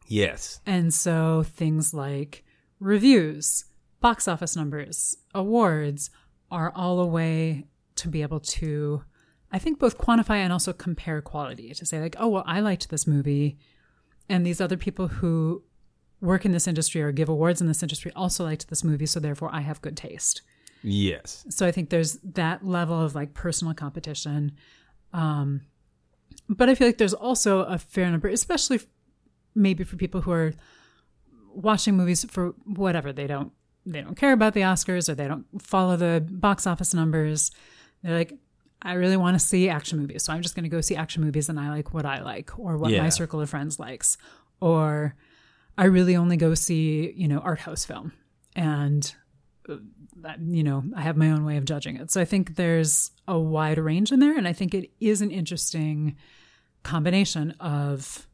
Yes. 0.07 0.61
And 0.66 0.92
so 0.92 1.42
things 1.42 1.95
like 1.95 2.45
reviews, 2.80 3.64
box 4.01 4.28
office 4.28 4.55
numbers, 4.57 5.16
awards 5.34 6.11
are 6.51 6.72
all 6.74 7.01
a 7.01 7.07
way 7.07 7.64
to 7.97 8.09
be 8.09 8.22
able 8.22 8.40
to, 8.40 9.03
I 9.51 9.59
think, 9.59 9.78
both 9.78 9.99
quantify 9.99 10.36
and 10.36 10.53
also 10.53 10.72
compare 10.72 11.22
quality 11.22 11.72
to 11.72 11.86
say, 11.86 12.01
like, 12.01 12.16
oh, 12.18 12.28
well, 12.28 12.45
I 12.47 12.61
liked 12.61 12.90
this 12.90 13.07
movie. 13.07 13.59
And 14.28 14.45
these 14.45 14.61
other 14.61 14.76
people 14.76 15.09
who 15.09 15.62
work 16.20 16.45
in 16.45 16.53
this 16.53 16.66
industry 16.66 17.03
or 17.03 17.12
give 17.12 17.28
awards 17.28 17.61
in 17.61 17.66
this 17.66 17.82
industry 17.82 18.11
also 18.16 18.45
liked 18.45 18.68
this 18.68 18.84
movie. 18.84 19.07
So 19.07 19.20
therefore, 19.20 19.51
I 19.53 19.61
have 19.61 19.82
good 19.82 19.97
taste. 19.97 20.42
Yes. 20.82 21.47
So 21.49 21.66
I 21.66 21.72
think 21.72 21.90
there's 21.90 22.18
that 22.22 22.64
level 22.64 23.01
of 23.01 23.14
like 23.14 23.32
personal 23.34 23.74
competition. 23.74 24.53
Um, 25.15 25.62
but 26.49 26.69
I 26.69 26.75
feel 26.75 26.89
like 26.89 26.99
there's 26.99 27.15
also 27.15 27.61
a 27.61 27.79
fair 27.79 28.11
number, 28.11 28.29
especially 28.29 28.81
maybe 29.55 29.85
for 29.85 29.97
people 29.97 30.21
who 30.23 30.33
are 30.33 30.53
watching 31.55 31.97
movies 31.97 32.25
for 32.29 32.49
whatever 32.65 33.12
they 33.12 33.27
don't 33.29 33.53
they 33.87 34.01
don't 34.01 34.17
care 34.17 34.33
about 34.33 34.55
the 34.55 34.62
Oscars 34.62 35.09
or 35.09 35.15
they 35.15 35.29
don't 35.29 35.47
follow 35.62 35.95
the 35.97 36.25
box 36.29 36.67
office 36.67 36.93
numbers. 36.95 37.51
They're 38.03 38.17
like, 38.17 38.33
I 38.83 38.95
really 38.95 39.17
want 39.17 39.39
to 39.39 39.45
see 39.45 39.69
action 39.69 39.99
movies, 39.99 40.25
so 40.25 40.33
I'm 40.33 40.43
just 40.43 40.55
going 40.55 40.65
to 40.65 40.69
go 40.71 40.81
see 40.81 40.97
action 40.97 41.23
movies, 41.23 41.49
and 41.51 41.61
I 41.61 41.69
like 41.71 41.93
what 41.95 42.05
I 42.07 42.23
like 42.23 42.59
or 42.59 42.77
what 42.79 42.91
Yeah. 42.93 43.03
my 43.03 43.09
circle 43.11 43.41
of 43.41 43.49
friends 43.51 43.79
likes, 43.79 44.17
or 44.61 45.15
I 45.79 45.85
really 45.85 46.17
only 46.17 46.37
go 46.37 46.55
see 46.55 47.12
you 47.17 47.29
know 47.29 47.39
art 47.39 47.61
house 47.61 47.85
film, 47.85 48.12
and 48.57 49.15
you 49.67 50.62
know, 50.62 50.85
I 50.95 51.03
have 51.03 51.17
my 51.17 51.31
own 51.31 51.45
way 51.45 51.57
of 51.57 51.65
judging 51.65 51.97
it. 51.97 52.11
So 52.11 52.21
I 52.21 52.25
think 52.25 52.57
there's 52.57 53.11
a 53.27 53.39
wide 53.39 53.79
range 53.79 54.12
in 54.12 54.21
there. 54.21 54.37
And 54.37 54.47
I 54.47 54.53
think 54.53 54.75
it 54.75 54.91
is 55.01 55.23
an 55.23 55.31
interesting 55.31 56.17
combination 56.83 57.53
of 57.61 58.27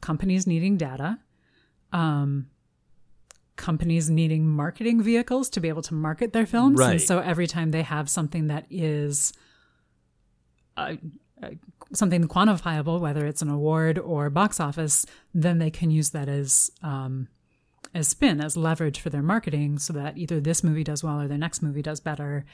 companies 0.00 0.46
needing 0.46 0.76
data, 0.76 1.18
um, 1.92 2.48
companies 3.56 4.10
needing 4.10 4.48
marketing 4.48 5.02
vehicles 5.02 5.48
to 5.50 5.60
be 5.60 5.68
able 5.68 5.82
to 5.82 5.94
market 5.94 6.32
their 6.32 6.46
films. 6.46 6.78
Right. 6.78 6.92
And 6.92 7.00
so 7.00 7.20
every 7.20 7.46
time 7.46 7.70
they 7.70 7.82
have 7.82 8.10
something 8.10 8.48
that 8.48 8.66
is 8.70 9.32
uh, 10.76 10.96
uh, 11.42 11.50
something 11.92 12.26
quantifiable, 12.28 13.00
whether 13.00 13.26
it's 13.26 13.42
an 13.42 13.50
award 13.50 13.98
or 13.98 14.30
box 14.30 14.58
office, 14.58 15.06
then 15.34 15.58
they 15.58 15.70
can 15.70 15.90
use 15.90 16.10
that 16.10 16.28
as 16.28 16.70
um, 16.82 17.28
as 17.94 18.08
spin, 18.08 18.40
as 18.40 18.56
leverage 18.56 19.00
for 19.00 19.10
their 19.10 19.22
marketing, 19.22 19.78
so 19.78 19.92
that 19.92 20.16
either 20.16 20.40
this 20.40 20.64
movie 20.64 20.84
does 20.84 21.04
well 21.04 21.20
or 21.20 21.28
their 21.28 21.38
next 21.38 21.62
movie 21.62 21.82
does 21.82 22.00
better, 22.00 22.44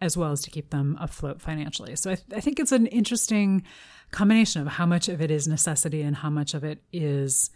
as 0.00 0.16
well 0.16 0.32
as 0.32 0.42
to 0.42 0.50
keep 0.50 0.70
them 0.70 0.96
afloat 1.00 1.40
financially. 1.40 1.96
So 1.96 2.10
I, 2.10 2.18
I 2.34 2.40
think 2.40 2.58
it's 2.58 2.72
an 2.72 2.86
interesting 2.86 3.62
combination 4.10 4.62
of 4.62 4.68
how 4.68 4.86
much 4.86 5.08
of 5.08 5.22
it 5.22 5.30
is 5.30 5.48
necessity 5.48 6.02
and 6.02 6.16
how 6.16 6.30
much 6.30 6.54
of 6.54 6.64
it 6.64 6.82
is 6.92 7.50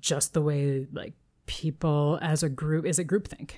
just 0.00 0.34
the 0.34 0.42
way 0.42 0.86
like 0.92 1.14
people 1.46 2.18
as 2.22 2.42
a 2.42 2.48
group 2.48 2.84
is 2.84 2.98
it 2.98 3.06
groupthink. 3.06 3.52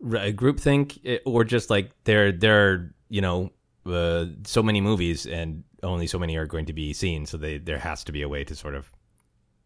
Right, 0.00 0.34
groupthink, 0.36 0.98
eh, 1.04 1.18
or 1.24 1.44
just 1.44 1.70
like 1.70 1.92
there, 2.04 2.32
there 2.32 2.68
are 2.68 2.94
you 3.08 3.20
know 3.20 3.50
uh, 3.86 4.26
so 4.44 4.62
many 4.62 4.80
movies 4.80 5.26
and 5.26 5.64
only 5.82 6.06
so 6.06 6.18
many 6.18 6.36
are 6.36 6.46
going 6.46 6.66
to 6.66 6.72
be 6.72 6.92
seen, 6.92 7.26
so 7.26 7.36
they 7.36 7.58
there 7.58 7.78
has 7.78 8.04
to 8.04 8.12
be 8.12 8.22
a 8.22 8.28
way 8.28 8.44
to 8.44 8.54
sort 8.54 8.74
of 8.74 8.92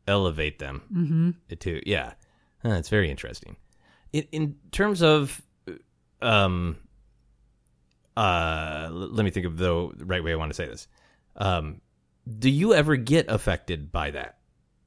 elevate 0.06 0.58
them 0.58 0.82
mm-hmm. 0.92 1.30
to 1.58 1.88
yeah. 1.88 2.12
Huh, 2.62 2.70
it's 2.74 2.88
very 2.88 3.10
interesting. 3.10 3.56
In 4.12 4.24
in 4.32 4.56
terms 4.72 5.02
of 5.02 5.40
um 6.22 6.76
uh 8.16 8.88
let 8.90 9.24
me 9.24 9.30
think 9.30 9.46
of 9.46 9.56
the 9.58 9.90
right 10.04 10.22
way 10.22 10.32
I 10.32 10.36
want 10.36 10.50
to 10.50 10.54
say 10.54 10.66
this. 10.66 10.88
Um 11.36 11.80
do 12.38 12.50
you 12.50 12.74
ever 12.74 12.96
get 12.96 13.26
affected 13.30 13.90
by 13.92 14.10
that? 14.10 14.38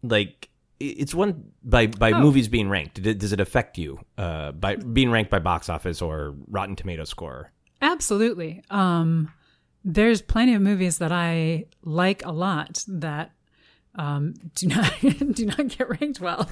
Like 0.03 0.49
it's 0.80 1.13
one 1.13 1.51
by 1.63 1.88
by 1.88 2.11
Oh. 2.11 2.19
movies 2.19 2.47
being 2.47 2.69
ranked. 2.69 3.01
Does 3.01 3.32
it 3.32 3.39
affect 3.39 3.78
you 3.78 3.99
uh 4.17 4.51
by 4.51 4.76
being 4.76 5.11
ranked 5.11 5.32
by 5.32 5.39
box 5.39 5.69
office 5.69 6.01
or 6.01 6.36
Rotten 6.47 6.76
Tomato 6.76 7.03
score? 7.05 7.51
Absolutely. 7.82 8.61
Um, 8.69 9.32
there's 9.84 10.22
plenty 10.22 10.53
of 10.53 10.61
movies 10.61 10.99
that 10.99 11.11
I 11.11 11.65
like 11.84 12.24
a 12.26 12.32
lot 12.32 12.84
that 12.88 13.32
um, 13.96 14.34
do 14.56 14.68
not 14.68 14.94
do 15.34 15.46
not 15.46 15.68
get 15.68 15.89
ranked 15.89 16.20
well, 16.20 16.50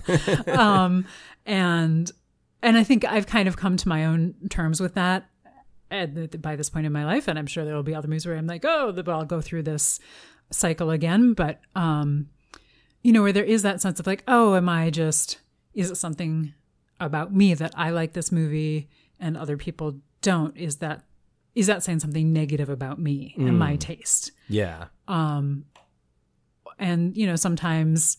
um, 0.48 1.06
and 1.46 2.12
and 2.62 2.78
I 2.78 2.84
think 2.84 3.06
I've 3.06 3.28
kind 3.28 3.48
of 3.48 3.58
come 3.58 3.78
to 3.78 3.88
my 3.88 4.06
own 4.06 4.36
terms 4.50 4.82
with 4.82 4.96
that 4.96 5.30
at 5.92 6.14
the, 6.32 6.38
by 6.38 6.56
this 6.56 6.70
point 6.70 6.86
in 6.86 6.92
my 6.92 7.06
life, 7.06 7.28
and 7.28 7.40
I'm 7.40 7.48
sure 7.48 7.66
there 7.66 7.76
will 7.76 7.84
be 7.84 7.96
other 7.96 8.08
movies 8.08 8.26
where 8.26 8.36
I'm 8.36 8.48
like, 8.48 8.66
oh, 8.66 8.94
I'll 9.08 9.26
go 9.26 9.42
through 9.42 9.64
this 9.64 10.00
cycle 10.52 10.92
again, 10.92 11.34
but 11.34 11.60
um, 11.76 12.30
you 13.02 13.12
know, 13.14 13.22
where 13.22 13.34
there 13.34 13.44
is 13.44 13.64
that 13.64 13.82
sense 13.82 14.00
of 14.00 14.08
like, 14.08 14.24
oh, 14.28 14.56
am 14.56 14.68
I 14.70 14.90
just 14.90 15.40
is 15.74 15.90
it 15.92 15.96
something 15.96 16.54
about 17.00 17.34
me 17.34 17.54
that 17.54 17.74
I 17.78 17.92
like 17.92 18.14
this 18.14 18.32
movie 18.32 18.90
and 19.20 19.38
other 19.38 19.58
people 19.58 20.00
don't? 20.22 20.56
Is 20.58 20.78
that 20.78 21.04
is 21.56 21.68
that 21.68 21.84
saying 21.84 22.00
something 22.00 22.32
negative 22.32 22.70
about 22.70 23.00
me 23.00 23.34
and 23.38 23.58
my 23.58 23.76
taste? 23.76 24.32
Yeah. 24.48 24.86
And 26.80 27.16
you 27.16 27.28
know, 27.28 27.36
sometimes 27.36 28.18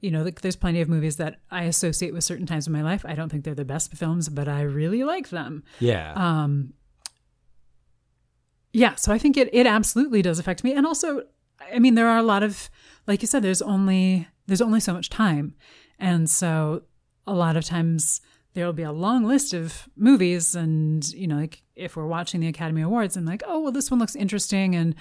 you 0.00 0.10
know, 0.10 0.22
like 0.22 0.42
there's 0.42 0.56
plenty 0.56 0.82
of 0.82 0.88
movies 0.88 1.16
that 1.16 1.40
I 1.50 1.64
associate 1.64 2.12
with 2.12 2.22
certain 2.22 2.46
times 2.46 2.66
in 2.66 2.72
my 2.72 2.82
life. 2.82 3.04
I 3.08 3.14
don't 3.14 3.30
think 3.30 3.44
they're 3.44 3.54
the 3.54 3.64
best 3.64 3.92
films, 3.94 4.28
but 4.28 4.46
I 4.46 4.60
really 4.60 5.02
like 5.04 5.30
them. 5.30 5.64
Yeah. 5.80 6.12
Um, 6.14 6.74
Yeah, 8.72 8.94
so 8.96 9.12
I 9.12 9.18
think 9.18 9.36
it 9.36 9.48
it 9.52 9.66
absolutely 9.66 10.22
does 10.22 10.38
affect 10.38 10.62
me. 10.62 10.72
And 10.74 10.86
also, 10.86 11.22
I 11.72 11.78
mean, 11.78 11.94
there 11.94 12.08
are 12.08 12.18
a 12.18 12.22
lot 12.22 12.42
of 12.42 12.68
like 13.06 13.22
you 13.22 13.26
said, 13.26 13.42
there's 13.42 13.62
only 13.62 14.28
there's 14.46 14.60
only 14.60 14.80
so 14.80 14.92
much 14.92 15.08
time. 15.08 15.54
And 15.98 16.28
so 16.28 16.82
a 17.26 17.32
lot 17.34 17.56
of 17.56 17.64
times 17.64 18.20
there'll 18.52 18.72
be 18.72 18.82
a 18.82 18.92
long 18.92 19.24
list 19.24 19.54
of 19.54 19.88
movies 19.96 20.54
and 20.54 21.06
you 21.14 21.26
know, 21.26 21.36
like 21.36 21.62
if 21.74 21.96
we're 21.96 22.06
watching 22.06 22.40
the 22.40 22.48
Academy 22.48 22.82
Awards 22.82 23.16
and 23.16 23.26
like, 23.26 23.42
oh 23.46 23.60
well 23.60 23.72
this 23.72 23.90
one 23.90 23.98
looks 23.98 24.14
interesting 24.14 24.74
and 24.74 24.94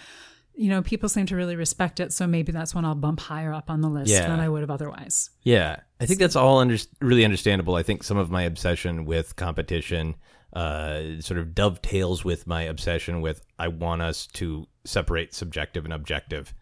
you 0.58 0.70
know, 0.70 0.82
people 0.82 1.10
seem 1.10 1.26
to 1.28 1.36
really 1.36 1.56
respect 1.56 2.00
it, 2.00 2.14
so 2.14 2.26
maybe 2.28 2.52
that's 2.52 2.74
when 2.74 2.86
I'll 2.86 2.96
bump 2.96 3.20
higher 3.20 3.54
up 3.54 3.70
on 3.70 3.82
the 3.82 3.90
list 3.90 4.10
Yeah. 4.12 4.28
than 4.28 4.40
I 4.40 4.48
would 4.50 4.62
have 4.62 4.72
otherwise. 4.72 5.30
Yeah, 5.44 5.78
I 6.00 6.06
think 6.06 6.20
that's 6.20 6.36
all 6.36 6.60
under- 6.60 6.78
really 7.02 7.26
understandable. 7.26 7.76
I 7.76 7.84
think 7.84 8.04
some 8.04 8.18
of 8.18 8.30
my 8.32 8.44
obsession 8.44 9.06
with 9.06 9.36
competition 9.36 10.16
uh, 10.54 11.20
sort 11.20 11.38
of 11.38 11.54
dovetails 11.54 12.24
with 12.24 12.48
my 12.48 12.62
obsession 12.62 13.20
with 13.20 13.42
I 13.60 13.68
want 13.68 14.02
us 14.02 14.26
to 14.28 14.68
separate 14.86 15.34
subjective 15.34 15.84
and 15.84 15.94
objective 15.94 16.54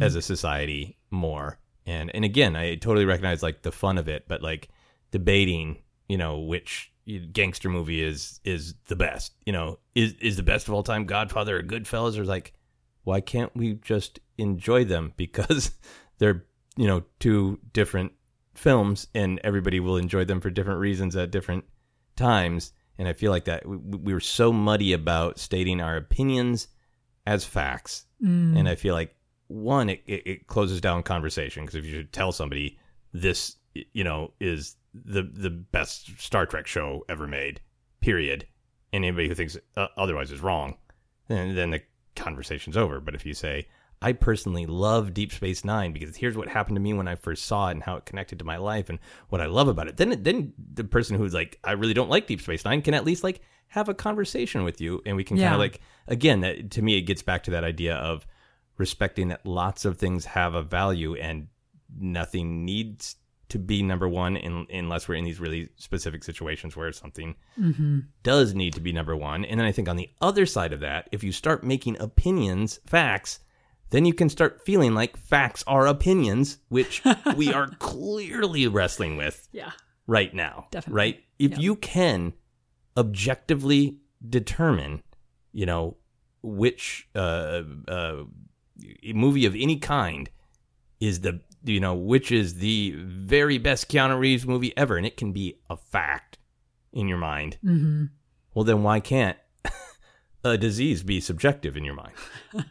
as 0.00 0.14
a 0.14 0.22
society 0.22 0.96
more. 1.10 1.58
And 1.84 2.10
and 2.14 2.24
again, 2.24 2.54
I 2.56 2.76
totally 2.76 3.04
recognize 3.04 3.42
like 3.42 3.60
the 3.62 3.72
fun 3.72 3.98
of 3.98 4.08
it, 4.08 4.24
but 4.28 4.40
like 4.42 4.68
debating, 5.10 5.78
you 6.08 6.16
know, 6.16 6.38
which 6.38 6.92
gangster 7.32 7.68
movie 7.68 8.02
is 8.02 8.40
is 8.44 8.74
the 8.86 8.96
best. 8.96 9.34
You 9.44 9.52
know, 9.52 9.78
is 9.94 10.14
is 10.20 10.36
the 10.36 10.42
best 10.42 10.68
of 10.68 10.74
all 10.74 10.82
time 10.82 11.04
Godfather 11.04 11.58
or 11.58 11.62
Goodfellas? 11.62 12.16
Or 12.16 12.24
like, 12.24 12.52
why 13.04 13.20
can't 13.20 13.54
we 13.56 13.74
just 13.74 14.20
enjoy 14.38 14.84
them? 14.84 15.12
Because 15.16 15.72
they're 16.18 16.44
you 16.76 16.86
know 16.86 17.04
two 17.18 17.58
different 17.72 18.12
films 18.54 19.06
and 19.14 19.40
everybody 19.44 19.80
will 19.80 19.96
enjoy 19.96 20.24
them 20.24 20.40
for 20.40 20.50
different 20.50 20.80
reasons 20.80 21.16
at 21.16 21.30
different 21.30 21.64
times. 22.16 22.72
And 22.98 23.08
I 23.08 23.12
feel 23.14 23.30
like 23.30 23.46
that 23.46 23.66
we, 23.66 23.76
we 23.76 24.12
were 24.12 24.20
so 24.20 24.52
muddy 24.52 24.92
about 24.92 25.38
stating 25.38 25.80
our 25.80 25.96
opinions 25.96 26.68
as 27.26 27.44
facts, 27.44 28.06
and 28.56 28.68
I 28.68 28.74
feel 28.74 28.94
like 28.94 29.14
one 29.48 29.90
it, 29.90 30.02
it, 30.06 30.26
it 30.26 30.46
closes 30.46 30.80
down 30.80 31.02
conversation 31.02 31.62
because 31.62 31.76
if 31.76 31.84
you 31.84 31.92
should 31.92 32.12
tell 32.12 32.32
somebody 32.32 32.78
this 33.12 33.56
you 33.74 34.04
know 34.04 34.32
is 34.40 34.76
the 34.94 35.22
the 35.22 35.50
best 35.50 36.10
Star 36.18 36.46
Trek 36.46 36.66
show 36.66 37.04
ever 37.08 37.26
made, 37.26 37.60
period, 38.00 38.46
and 38.92 39.04
anybody 39.04 39.28
who 39.28 39.34
thinks 39.34 39.56
uh, 39.76 39.88
otherwise 39.96 40.30
is 40.30 40.40
wrong, 40.40 40.76
then 41.28 41.54
then 41.54 41.70
the 41.70 41.82
conversation's 42.16 42.76
over. 42.76 43.00
But 43.00 43.14
if 43.14 43.26
you 43.26 43.34
say 43.34 43.66
I 44.02 44.12
personally 44.12 44.66
love 44.66 45.14
Deep 45.14 45.32
Space 45.32 45.64
Nine 45.64 45.92
because 45.92 46.16
here's 46.16 46.36
what 46.36 46.48
happened 46.48 46.74
to 46.76 46.80
me 46.80 46.92
when 46.92 47.06
I 47.06 47.14
first 47.14 47.44
saw 47.44 47.68
it 47.68 47.72
and 47.72 47.82
how 47.82 47.96
it 47.96 48.04
connected 48.04 48.40
to 48.40 48.44
my 48.44 48.56
life 48.56 48.90
and 48.90 48.98
what 49.28 49.40
I 49.40 49.46
love 49.46 49.68
about 49.68 49.86
it. 49.86 49.96
Then, 49.96 50.22
then 50.22 50.52
the 50.74 50.84
person 50.84 51.16
who's 51.16 51.32
like, 51.32 51.58
I 51.62 51.72
really 51.72 51.94
don't 51.94 52.10
like 52.10 52.26
Deep 52.26 52.40
Space 52.40 52.64
Nine 52.64 52.82
can 52.82 52.94
at 52.94 53.04
least 53.04 53.22
like 53.22 53.40
have 53.68 53.88
a 53.88 53.94
conversation 53.94 54.64
with 54.64 54.80
you, 54.80 55.00
and 55.06 55.16
we 55.16 55.24
can 55.24 55.38
kind 55.38 55.54
of 55.54 55.60
like 55.60 55.80
again. 56.06 56.40
That 56.40 56.72
to 56.72 56.82
me, 56.82 56.98
it 56.98 57.02
gets 57.02 57.22
back 57.22 57.44
to 57.44 57.52
that 57.52 57.64
idea 57.64 57.94
of 57.94 58.26
respecting 58.76 59.28
that 59.28 59.46
lots 59.46 59.84
of 59.84 59.96
things 59.96 60.26
have 60.26 60.54
a 60.54 60.62
value 60.62 61.14
and 61.14 61.46
nothing 61.98 62.64
needs 62.64 63.16
to 63.48 63.58
be 63.58 63.82
number 63.82 64.08
one 64.08 64.36
in, 64.36 64.66
unless 64.70 65.06
we're 65.08 65.16
in 65.16 65.24
these 65.24 65.40
really 65.40 65.68
specific 65.76 66.24
situations 66.24 66.74
where 66.76 66.90
something 66.92 67.34
does 68.22 68.54
need 68.54 68.72
to 68.74 68.80
be 68.80 68.92
number 68.92 69.14
one. 69.14 69.44
And 69.44 69.60
then 69.60 69.66
I 69.66 69.72
think 69.72 69.88
on 69.88 69.96
the 69.96 70.08
other 70.20 70.46
side 70.46 70.72
of 70.72 70.80
that, 70.80 71.08
if 71.12 71.22
you 71.22 71.32
start 71.32 71.62
making 71.62 71.98
opinions 72.00 72.80
facts, 72.86 73.40
then 73.90 74.06
you 74.06 74.14
can 74.14 74.30
start 74.30 74.64
feeling 74.64 74.94
like 74.94 75.18
facts 75.18 75.62
are 75.66 75.86
opinions, 75.86 76.58
which 76.68 77.02
we 77.36 77.52
are 77.52 77.68
clearly 77.78 78.66
wrestling 78.68 79.16
with 79.18 79.46
Yeah. 79.52 79.72
right 80.06 80.32
now. 80.32 80.68
Definitely. 80.70 80.96
Right? 80.96 81.24
If 81.38 81.50
Yeah. 81.52 81.58
you 81.58 81.76
can 81.76 82.32
objectively 82.96 83.98
determine, 84.26 85.02
you 85.52 85.66
know, 85.66 85.96
which 86.42 87.08
uh, 87.14 87.62
uh, 87.88 88.22
movie 89.14 89.44
of 89.46 89.54
any 89.54 89.76
kind 89.78 90.30
is 91.00 91.20
the, 91.20 91.40
you 91.64 91.80
know, 91.80 91.94
which 91.94 92.30
is 92.32 92.54
the 92.54 92.94
very 92.98 93.58
best 93.58 93.88
Keanu 93.90 94.18
Reeves 94.18 94.46
movie 94.46 94.72
ever, 94.76 94.96
and 94.96 95.06
it 95.06 95.16
can 95.16 95.32
be 95.32 95.58
a 95.70 95.76
fact 95.76 96.38
in 96.92 97.08
your 97.08 97.18
mind, 97.18 97.58
Mm-hmm. 97.64 98.04
well, 98.54 98.64
then 98.64 98.82
why 98.82 99.00
can't 99.00 99.38
a 100.44 100.58
disease 100.58 101.02
be 101.02 101.20
subjective 101.20 101.76
in 101.76 101.84
your 101.84 101.94
mind? 101.94 102.12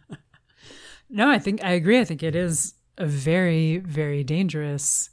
No, 1.14 1.30
I 1.30 1.40
think 1.40 1.62
I 1.62 1.72
agree. 1.72 2.00
I 2.00 2.06
think 2.06 2.24
it 2.24 2.38
is 2.38 2.74
a 2.98 3.06
very, 3.06 3.80
very 3.80 4.24
dangerous 4.24 5.10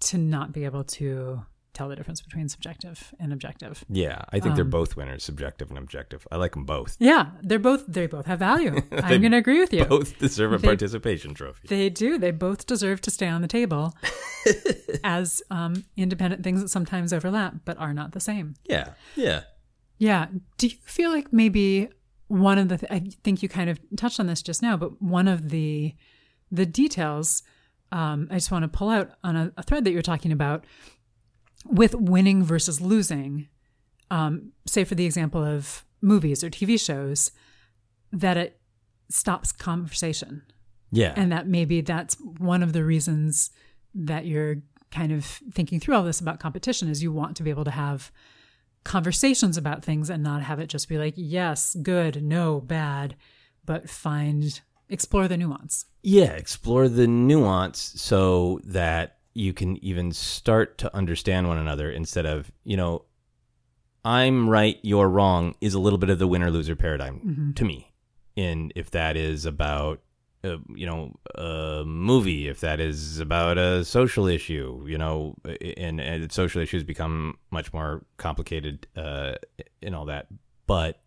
to 0.00 0.18
not 0.18 0.50
be 0.52 0.64
able 0.64 0.82
to 0.82 1.42
tell 1.76 1.88
the 1.88 1.96
difference 1.96 2.20
between 2.20 2.48
subjective 2.48 3.12
and 3.20 3.32
objective. 3.32 3.84
Yeah, 3.88 4.22
I 4.30 4.40
think 4.40 4.54
they're 4.56 4.64
Um, 4.64 4.70
both 4.70 4.96
winners, 4.96 5.22
subjective 5.24 5.68
and 5.70 5.78
objective. 5.78 6.26
I 6.32 6.36
like 6.36 6.52
them 6.52 6.64
both. 6.64 6.96
Yeah, 6.98 7.30
they're 7.42 7.58
both 7.70 7.84
they 7.86 8.06
both 8.06 8.26
have 8.26 8.38
value. 8.40 8.72
I'm 8.92 9.20
going 9.20 9.32
to 9.32 9.36
agree 9.38 9.60
with 9.60 9.72
you. 9.72 9.84
Both 9.84 10.18
deserve 10.18 10.52
a 10.52 10.58
They- 10.58 10.68
participation 10.68 11.34
trophy. 11.34 11.68
They 11.68 11.88
do. 11.90 12.18
They 12.18 12.30
both 12.32 12.66
deserve 12.66 13.00
to 13.02 13.10
stay 13.10 13.28
on 13.28 13.42
the 13.42 13.48
table 13.48 13.94
as 15.04 15.42
um, 15.50 15.84
independent 15.96 16.42
things 16.42 16.60
that 16.62 16.68
sometimes 16.68 17.12
overlap 17.12 17.54
but 17.64 17.76
are 17.78 17.92
not 17.94 18.12
the 18.12 18.20
same. 18.20 18.54
Yeah, 18.68 18.90
yeah. 19.14 19.42
Yeah. 19.98 20.26
Do 20.58 20.66
you 20.68 20.76
feel 20.84 21.10
like 21.10 21.32
maybe 21.32 21.88
one 22.28 22.58
of 22.58 22.68
the 22.68 22.78
th- 22.78 22.92
I 22.92 23.00
think 23.24 23.42
you 23.42 23.48
kind 23.48 23.70
of 23.70 23.78
touched 23.96 24.20
on 24.20 24.26
this 24.26 24.42
just 24.42 24.62
now, 24.62 24.76
but 24.76 25.00
one 25.02 25.28
of 25.28 25.48
the 25.50 25.94
the 26.50 26.66
details 26.66 27.42
um, 27.92 28.28
I 28.30 28.34
just 28.34 28.50
want 28.50 28.62
to 28.64 28.68
pull 28.68 28.88
out 28.90 29.10
on 29.22 29.36
a, 29.36 29.52
a 29.56 29.62
thread 29.62 29.84
that 29.84 29.92
you're 29.92 30.02
talking 30.02 30.32
about 30.32 30.64
with 31.70 31.94
winning 31.94 32.42
versus 32.44 32.80
losing. 32.80 33.48
Um, 34.10 34.52
say 34.66 34.84
for 34.84 34.94
the 34.94 35.04
example 35.04 35.42
of 35.44 35.84
movies 36.00 36.44
or 36.44 36.50
TV 36.50 36.78
shows, 36.78 37.32
that 38.12 38.36
it 38.36 38.60
stops 39.08 39.52
conversation 39.52 40.42
Yeah. 40.92 41.12
and 41.16 41.30
that 41.32 41.46
maybe 41.48 41.80
that's 41.80 42.14
one 42.38 42.62
of 42.62 42.72
the 42.72 42.84
reasons 42.84 43.50
that 43.94 44.26
you're 44.26 44.56
kind 44.90 45.10
of 45.12 45.24
thinking 45.24 45.80
through 45.80 45.94
all 45.96 46.04
this 46.04 46.20
about 46.20 46.38
competition 46.40 46.88
is 46.88 47.02
you 47.02 47.12
want 47.12 47.36
to 47.36 47.42
be 47.42 47.50
able 47.50 47.64
to 47.64 47.70
have 47.70 48.10
conversations 48.84 49.56
about 49.56 49.84
things 49.84 50.08
and 50.10 50.22
not 50.22 50.42
have 50.42 50.60
it 50.60 50.68
just 50.68 50.88
be 50.88 50.96
like 50.98 51.14
yes 51.16 51.76
good 51.82 52.22
no 52.22 52.60
bad 52.60 53.16
but 53.64 53.90
find 53.90 54.60
explore 54.88 55.26
the 55.26 55.36
nuance 55.36 55.86
Yeah, 56.02 56.30
explore 56.32 56.88
the 56.88 57.08
nuance 57.08 57.80
so 57.96 58.60
that 58.64 59.18
you 59.36 59.52
can 59.52 59.76
even 59.84 60.12
start 60.12 60.78
to 60.78 60.94
understand 60.96 61.46
one 61.46 61.58
another 61.58 61.90
instead 61.90 62.26
of, 62.26 62.50
you 62.64 62.76
know, 62.76 63.04
I'm 64.04 64.48
right, 64.48 64.78
you're 64.82 65.08
wrong 65.08 65.54
is 65.60 65.74
a 65.74 65.80
little 65.80 65.98
bit 65.98 66.10
of 66.10 66.18
the 66.18 66.26
winner 66.26 66.50
loser 66.50 66.76
paradigm 66.76 67.52
to 67.56 67.64
me. 67.64 67.92
And 68.36 68.72
if 68.76 68.90
that 68.92 69.16
is 69.16 69.44
about, 69.44 70.00
uh, 70.44 70.58
you 70.74 70.86
know, 70.86 71.16
a 71.34 71.82
movie, 71.84 72.48
if 72.48 72.60
that 72.60 72.78
is 72.80 73.18
about 73.18 73.58
a 73.58 73.84
social 73.84 74.26
issue, 74.26 74.84
you 74.86 74.96
know, 74.96 75.34
and, 75.76 76.00
and 76.00 76.30
social 76.30 76.62
issues 76.62 76.84
become 76.84 77.38
much 77.50 77.72
more 77.72 78.04
complicated 78.16 78.86
uh, 78.96 79.34
and 79.82 79.94
all 79.94 80.04
that. 80.04 80.28
But, 80.66 81.00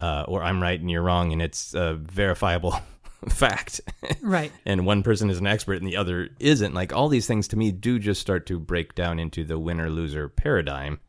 uh, 0.00 0.24
or 0.28 0.42
I'm 0.42 0.62
right 0.62 0.78
and 0.78 0.90
you're 0.90 1.02
wrong, 1.02 1.32
and 1.32 1.42
it's 1.42 1.74
a 1.74 1.94
verifiable 1.94 2.76
fact. 3.28 3.80
Right. 4.20 4.52
And 4.66 4.86
one 4.86 5.02
person 5.02 5.30
is 5.30 5.38
an 5.38 5.46
expert 5.46 5.78
and 5.78 5.86
the 5.86 5.96
other 5.96 6.30
isn't. 6.38 6.74
Like 6.74 6.92
all 6.92 7.08
these 7.08 7.26
things 7.26 7.48
to 7.48 7.56
me 7.56 7.72
do 7.72 7.98
just 7.98 8.20
start 8.20 8.46
to 8.46 8.58
break 8.58 8.94
down 8.94 9.18
into 9.18 9.44
the 9.44 9.58
winner 9.58 9.90
loser 9.90 10.28
paradigm. 10.28 11.00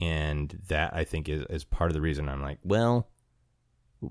And 0.00 0.56
that 0.68 0.94
i 0.94 1.02
think 1.02 1.28
is, 1.28 1.44
is 1.50 1.64
part 1.64 1.90
of 1.90 1.94
the 1.94 2.00
reason 2.00 2.28
i'm 2.28 2.40
like 2.40 2.58
well 2.62 3.08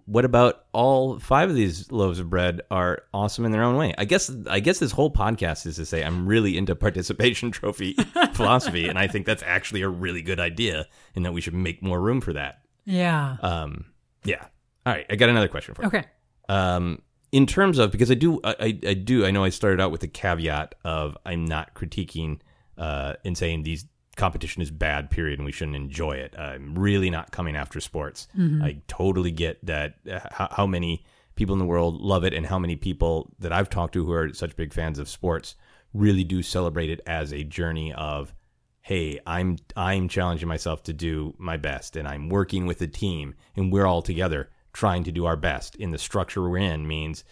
what 0.05 0.25
about 0.25 0.65
all 0.73 1.17
five 1.17 1.49
of 1.49 1.55
these 1.55 1.89
loaves 1.93 2.19
of 2.19 2.29
bread 2.29 2.61
are 2.69 3.03
awesome 3.13 3.45
in 3.45 3.53
their 3.53 3.63
own 3.63 3.77
way? 3.77 3.93
I 3.97 4.03
guess 4.03 4.29
i 4.49 4.59
guess 4.59 4.79
this 4.79 4.91
whole 4.91 5.09
podcast 5.09 5.65
is 5.65 5.77
to 5.77 5.85
say 5.85 6.03
i'm 6.03 6.27
really 6.27 6.57
into 6.57 6.75
participation 6.75 7.51
trophy 7.53 7.95
philosophy. 8.33 8.89
And 8.89 8.99
i 8.99 9.07
think 9.07 9.25
that's 9.25 9.43
actually 9.43 9.83
a 9.83 9.87
really 9.87 10.21
good 10.21 10.41
idea 10.41 10.87
and 11.15 11.23
that 11.23 11.31
we 11.31 11.39
should 11.39 11.53
make 11.53 11.81
more 11.81 12.01
room 12.01 12.19
for 12.19 12.33
that. 12.33 12.63
Yeah. 12.83 13.37
Um 13.41 13.85
yeah. 14.25 14.45
All 14.85 14.93
right. 14.93 15.05
I 15.09 15.15
got 15.15 15.29
another 15.29 15.47
question 15.47 15.73
for 15.73 15.83
you. 15.83 15.87
Okay. 15.87 16.05
Um, 16.49 17.01
in 17.31 17.45
terms 17.45 17.77
of 17.77 17.91
because 17.91 18.11
I 18.11 18.15
do 18.15 18.39
I, 18.43 18.79
I 18.85 18.93
do 18.93 19.25
I 19.25 19.31
know 19.31 19.43
I 19.43 19.49
started 19.49 19.81
out 19.81 19.91
with 19.91 20.01
the 20.01 20.07
caveat 20.07 20.75
of 20.83 21.17
I'm 21.25 21.45
not 21.45 21.73
critiquing 21.73 22.39
uh, 22.77 23.13
and 23.25 23.37
saying 23.37 23.63
these 23.63 23.85
competition 24.15 24.61
is 24.61 24.71
bad 24.71 25.09
period 25.11 25.39
and 25.39 25.45
we 25.45 25.51
shouldn't 25.51 25.75
enjoy 25.75 26.13
it. 26.13 26.37
I'm 26.37 26.75
really 26.75 27.09
not 27.09 27.31
coming 27.31 27.55
after 27.55 27.79
sports. 27.79 28.27
I 28.63 28.81
totally 28.87 29.31
get 29.31 29.63
that 29.65 29.95
uh, 30.11 30.19
how, 30.31 30.47
how 30.51 30.67
many 30.67 31.05
people 31.35 31.53
in 31.53 31.59
the 31.59 31.65
world 31.65 32.01
love 32.01 32.23
it 32.23 32.33
and 32.33 32.45
how 32.45 32.57
many 32.57 32.75
people 32.75 33.31
that 33.39 33.51
I've 33.51 33.69
talked 33.69 33.93
to 33.93 34.05
who 34.05 34.11
are 34.11 34.33
such 34.33 34.55
big 34.55 34.73
fans 34.73 34.97
of 34.97 35.07
sports 35.07 35.55
really 35.93 36.23
do 36.23 36.41
celebrate 36.41 36.89
it 36.89 37.01
as 37.05 37.31
a 37.33 37.43
journey 37.43 37.93
of 37.93 38.33
hey 38.81 39.19
i'm 39.25 39.57
i'm 39.75 40.07
challenging 40.07 40.47
myself 40.47 40.83
to 40.83 40.93
do 40.93 41.33
my 41.37 41.57
best 41.57 41.95
and 41.95 42.07
i'm 42.07 42.29
working 42.29 42.65
with 42.65 42.81
a 42.81 42.87
team 42.87 43.35
and 43.55 43.71
we're 43.71 43.85
all 43.85 44.01
together 44.01 44.49
trying 44.81 45.03
to 45.03 45.11
do 45.11 45.25
our 45.25 45.35
best 45.49 45.75
in 45.77 45.89
the 45.91 45.97
structure 45.97 46.41
we're 46.47 46.57
in 46.73 46.87
means 46.87 47.23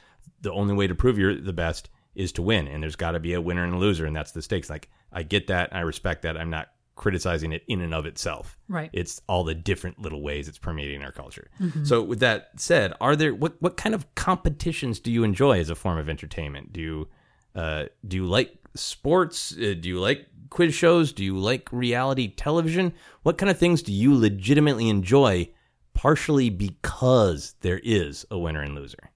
the 0.41 0.51
only 0.51 0.73
way 0.73 0.87
to 0.87 0.95
prove 0.95 1.17
you're 1.19 1.35
the 1.51 1.53
best 1.65 1.89
is 2.15 2.31
to 2.31 2.41
win 2.41 2.67
and 2.67 2.81
there's 2.81 2.95
got 2.95 3.11
to 3.11 3.19
be 3.19 3.33
a 3.33 3.41
winner 3.47 3.63
and 3.63 3.73
a 3.75 3.77
loser 3.77 4.05
and 4.07 4.15
that's 4.15 4.31
the 4.31 4.41
stakes 4.41 4.69
like 4.69 4.89
i 5.11 5.21
get 5.21 5.45
that 5.47 5.67
i 5.75 5.81
respect 5.81 6.21
that 6.23 6.35
i'm 6.37 6.49
not 6.49 6.67
criticizing 6.95 7.51
it 7.51 7.61
in 7.67 7.81
and 7.81 7.93
of 7.93 8.05
itself 8.05 8.57
Right. 8.69 8.89
it's 8.93 9.21
all 9.27 9.43
the 9.43 9.53
different 9.53 9.99
little 10.01 10.21
ways 10.21 10.47
it's 10.47 10.57
permeating 10.57 11.03
our 11.03 11.11
culture 11.11 11.47
so 11.83 12.01
with 12.01 12.19
that 12.21 12.49
said 12.55 12.93
are 12.99 13.15
there 13.15 13.33
what 13.35 13.53
what 13.61 13.75
kind 13.77 13.93
of 13.93 14.01
competitions 14.15 14.99
do 14.99 15.11
you 15.11 15.23
enjoy 15.23 15.59
as 15.59 15.69
a 15.69 15.75
form 15.75 15.97
of 15.99 16.09
entertainment 16.09 16.73
do 16.73 16.81
you 16.81 17.07
uh, 17.55 17.85
do 18.07 18.17
you 18.17 18.25
like 18.25 18.49
sports? 18.75 19.53
Uh, 19.53 19.73
do 19.79 19.87
you 19.87 19.99
like 20.01 20.27
quiz 20.49 20.73
shows? 20.73 21.13
Do 21.13 21.23
you 21.23 21.37
like 21.37 21.69
reality 21.71 22.27
television? 22.27 22.91
What 23.23 23.37
kind 23.37 23.49
of 23.49 23.57
things 23.57 23.81
do 23.81 23.93
you 23.93 24.13
legitimately 24.13 24.89
enjoy, 24.89 25.49
partially 25.95 26.49
because 26.51 27.55
there 27.61 27.79
is 27.83 28.25
a 28.29 28.37
winner 28.37 28.61
and 28.61 28.75
loser? 28.75 29.09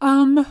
um 0.00 0.46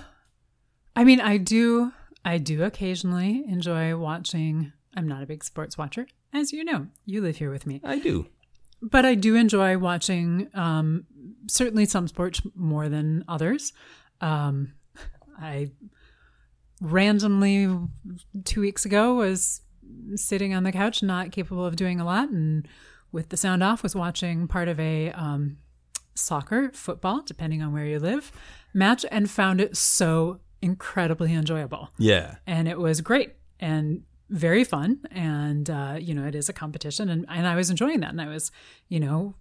i 0.96 1.04
mean 1.04 1.20
i 1.20 1.38
do 1.38 1.92
i 2.24 2.38
do 2.38 2.64
occasionally 2.64 3.44
enjoy 3.48 3.96
watching 3.98 4.72
i'm 4.96 5.08
not 5.08 5.24
a 5.24 5.26
big 5.26 5.44
sports 5.44 5.76
watcher 5.78 6.06
as 6.34 6.52
you 6.54 6.64
know 6.64 6.86
you 7.08 7.20
live 7.22 7.38
here 7.38 7.50
with 7.50 7.66
me 7.66 7.82
I 7.84 7.98
do. 7.98 8.28
but 8.82 9.06
I 9.06 9.16
do 9.16 9.34
enjoy 9.36 9.78
watching 9.80 10.50
um, 10.54 11.06
certainly 11.48 11.86
some 11.86 12.08
sports 12.08 12.42
more 12.56 12.88
than 12.90 13.26
others. 13.28 13.74
Um, 14.22 14.74
I 15.40 15.72
randomly 16.82 17.68
two 18.44 18.62
weeks 18.62 18.86
ago 18.86 19.16
was 19.16 19.62
sitting 20.16 20.54
on 20.54 20.64
the 20.64 20.72
couch, 20.72 21.02
not 21.02 21.32
capable 21.32 21.66
of 21.66 21.76
doing 21.76 22.00
a 22.00 22.06
lot, 22.06 22.30
and 22.30 22.68
with 23.16 23.30
the 23.30 23.38
sound 23.38 23.64
off, 23.64 23.82
was 23.82 23.96
watching 23.96 24.48
part 24.48 24.68
of 24.68 24.80
a 24.80 25.12
um, 25.14 25.58
soccer, 26.14 26.70
football, 26.74 27.22
depending 27.26 27.62
on 27.64 27.74
where 27.74 27.86
you 27.86 27.98
live, 28.00 28.32
match, 28.74 29.06
and 29.10 29.30
found 29.32 29.60
it 29.62 29.76
so 29.78 30.40
incredibly 30.62 31.34
enjoyable 31.34 31.90
Yeah. 31.98 32.36
and 32.48 32.68
it 32.68 32.80
was 32.80 33.02
great 33.02 33.34
and 33.60 34.02
very 34.30 34.64
fun 34.64 35.00
and 35.12 35.70
uh, 35.70 35.96
you 36.00 36.14
know 36.16 36.26
it 36.26 36.34
is 36.34 36.50
a 36.50 36.54
competition 36.54 37.10
and, 37.10 37.26
and 37.30 37.46
i 37.48 37.56
was 37.56 37.70
enjoying 37.70 38.00
that 38.00 38.10
and 38.10 38.20
i 38.20 38.28
was 38.28 38.52
you 38.90 39.00
know 39.00 39.36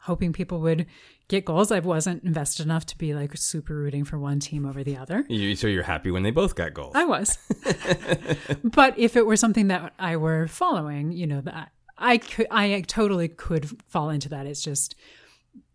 hoping 0.00 0.32
people 0.34 0.60
would 0.60 0.84
get 1.28 1.46
goals 1.46 1.72
i 1.72 1.78
wasn't 1.78 2.22
invested 2.24 2.66
enough 2.66 2.84
to 2.84 2.98
be 2.98 3.14
like 3.14 3.34
super 3.38 3.74
rooting 3.74 4.04
for 4.04 4.18
one 4.18 4.38
team 4.38 4.66
over 4.66 4.84
the 4.84 4.98
other 4.98 5.24
You, 5.30 5.56
so 5.56 5.66
you're 5.66 5.84
happy 5.84 6.10
when 6.10 6.22
they 6.24 6.30
both 6.32 6.54
got 6.56 6.74
goals. 6.74 6.92
i 6.94 7.04
was 7.04 7.38
but 8.62 8.98
if 8.98 9.16
it 9.16 9.24
were 9.24 9.36
something 9.36 9.68
that 9.68 9.94
i 9.98 10.16
were 10.16 10.46
following 10.46 11.12
you 11.12 11.26
know 11.26 11.40
that 11.40 11.70
i 11.98 12.18
could 12.18 12.46
i 12.50 12.80
totally 12.86 13.28
could 13.28 13.82
fall 13.86 14.10
into 14.10 14.28
that 14.28 14.46
it's 14.46 14.62
just 14.62 14.94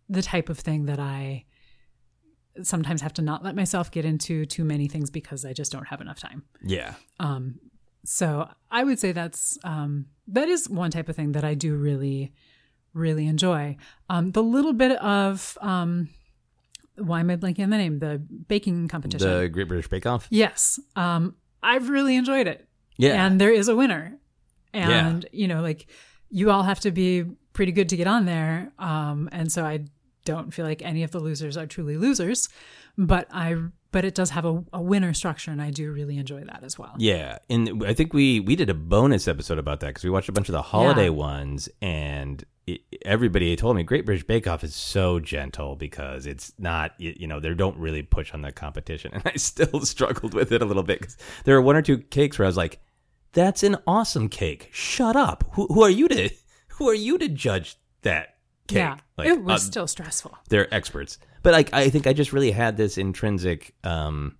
the 0.08 0.22
type 0.22 0.48
of 0.48 0.58
thing 0.58 0.86
that 0.86 0.98
i 0.98 1.44
sometimes 2.62 3.00
have 3.00 3.12
to 3.12 3.22
not 3.22 3.44
let 3.44 3.54
myself 3.54 3.90
get 3.90 4.04
into 4.04 4.44
too 4.44 4.64
many 4.64 4.88
things 4.88 5.10
because 5.10 5.44
i 5.44 5.52
just 5.52 5.72
don't 5.72 5.86
have 5.88 6.00
enough 6.00 6.18
time 6.18 6.42
yeah. 6.62 6.94
Um, 7.18 7.58
so 8.04 8.48
I 8.70 8.84
would 8.84 8.98
say 8.98 9.12
that's 9.12 9.58
um, 9.64 10.06
that 10.28 10.48
is 10.48 10.68
one 10.68 10.90
type 10.90 11.08
of 11.08 11.16
thing 11.16 11.32
that 11.32 11.44
I 11.44 11.54
do 11.54 11.76
really, 11.76 12.32
really 12.94 13.26
enjoy. 13.26 13.76
Um, 14.08 14.30
the 14.30 14.42
little 14.42 14.72
bit 14.72 14.92
of 15.02 15.58
um, 15.60 16.08
why 16.96 17.20
am 17.20 17.30
I 17.30 17.36
blanking 17.36 17.64
on 17.64 17.70
the 17.70 17.76
name? 17.76 17.98
The 17.98 18.18
baking 18.18 18.88
competition. 18.88 19.28
The 19.28 19.48
Great 19.48 19.68
British 19.68 19.88
Bake 19.88 20.06
Off. 20.06 20.26
yes, 20.30 20.80
um, 20.96 21.36
I've 21.62 21.90
really 21.90 22.16
enjoyed 22.16 22.46
it. 22.46 22.66
Yeah. 22.96 23.24
and 23.24 23.40
there 23.40 23.52
is 23.52 23.68
a 23.68 23.76
winner, 23.76 24.18
and 24.74 25.26
you 25.32 25.48
know, 25.48 25.62
like 25.62 25.86
you 26.30 26.50
all 26.50 26.62
have 26.62 26.80
to 26.80 26.90
be 26.90 27.24
pretty 27.52 27.72
good 27.72 27.88
to 27.90 27.96
get 27.96 28.06
on 28.06 28.24
there. 28.24 28.72
Um, 28.78 29.28
and 29.32 29.50
so 29.50 29.64
I 29.64 29.84
don't 30.24 30.52
feel 30.52 30.64
like 30.66 30.82
any 30.82 31.02
of 31.02 31.10
the 31.10 31.18
losers 31.20 31.56
are 31.56 31.66
truly 31.66 31.96
losers, 31.96 32.48
but 32.96 33.26
I 33.32 33.56
but 33.92 34.04
it 34.04 34.14
does 34.14 34.30
have 34.30 34.44
a, 34.44 34.62
a 34.72 34.80
winner 34.80 35.12
structure, 35.12 35.50
and 35.50 35.60
I 35.60 35.70
do 35.70 35.90
really 35.90 36.16
enjoy 36.16 36.44
that 36.44 36.62
as 36.62 36.78
well. 36.78 36.94
Yeah, 36.98 37.38
and 37.48 37.82
I 37.84 37.92
think 37.94 38.12
we 38.12 38.38
we 38.38 38.54
did 38.54 38.70
a 38.70 38.74
bonus 38.74 39.26
episode 39.26 39.58
about 39.58 39.80
that 39.80 39.88
because 39.88 40.04
we 40.04 40.10
watched 40.10 40.28
a 40.28 40.32
bunch 40.32 40.48
of 40.48 40.52
the 40.52 40.62
holiday 40.62 41.04
Yeah. 41.04 41.08
ones, 41.10 41.68
and 41.82 42.44
it, 42.68 42.82
everybody 43.04 43.56
told 43.56 43.74
me 43.76 43.82
Great 43.82 44.06
British 44.06 44.24
Bake 44.24 44.46
Off 44.46 44.62
is 44.62 44.76
so 44.76 45.18
gentle 45.18 45.74
because 45.74 46.26
it's 46.26 46.52
not 46.58 46.92
you 46.98 47.14
you 47.18 47.26
know 47.26 47.40
they 47.40 47.52
don't 47.54 47.76
really 47.78 48.02
push 48.02 48.32
on 48.32 48.42
the 48.42 48.52
competition, 48.52 49.10
and 49.14 49.22
I 49.26 49.32
still 49.36 49.80
struggled 49.84 50.34
with 50.34 50.52
it 50.52 50.62
a 50.62 50.66
little 50.66 50.84
bit 50.84 51.00
because 51.00 51.16
there 51.44 51.56
were 51.56 51.62
one 51.62 51.74
or 51.74 51.82
two 51.82 51.98
cakes 51.98 52.38
where 52.38 52.46
I 52.46 52.48
was 52.48 52.56
like, 52.56 52.78
"That's 53.32 53.62
an 53.62 53.76
awesome 53.86 54.28
cake! 54.28 54.68
Shut 54.72 55.16
up! 55.16 55.44
Who 55.52 55.66
who 55.66 55.82
are 55.82 55.90
you 55.90 56.08
to 56.08 56.30
who 56.68 56.88
are 56.88 56.94
you 56.94 57.18
to 57.18 57.28
judge 57.28 57.76
that 58.02 58.36
cake?" 58.66 58.76
Yeah, 58.78 58.96
Like, 59.16 59.28
it 59.28 59.42
was 59.42 59.62
uh, 59.62 59.70
still 59.70 59.86
stressful. 59.86 60.36
they're 60.48 60.72
experts. 60.74 61.18
But 61.42 61.52
like 61.52 61.72
I 61.72 61.88
think 61.90 62.06
I 62.06 62.12
just 62.12 62.32
really 62.32 62.50
had 62.50 62.76
this 62.76 62.98
intrinsic. 62.98 63.74
Um, 63.84 64.36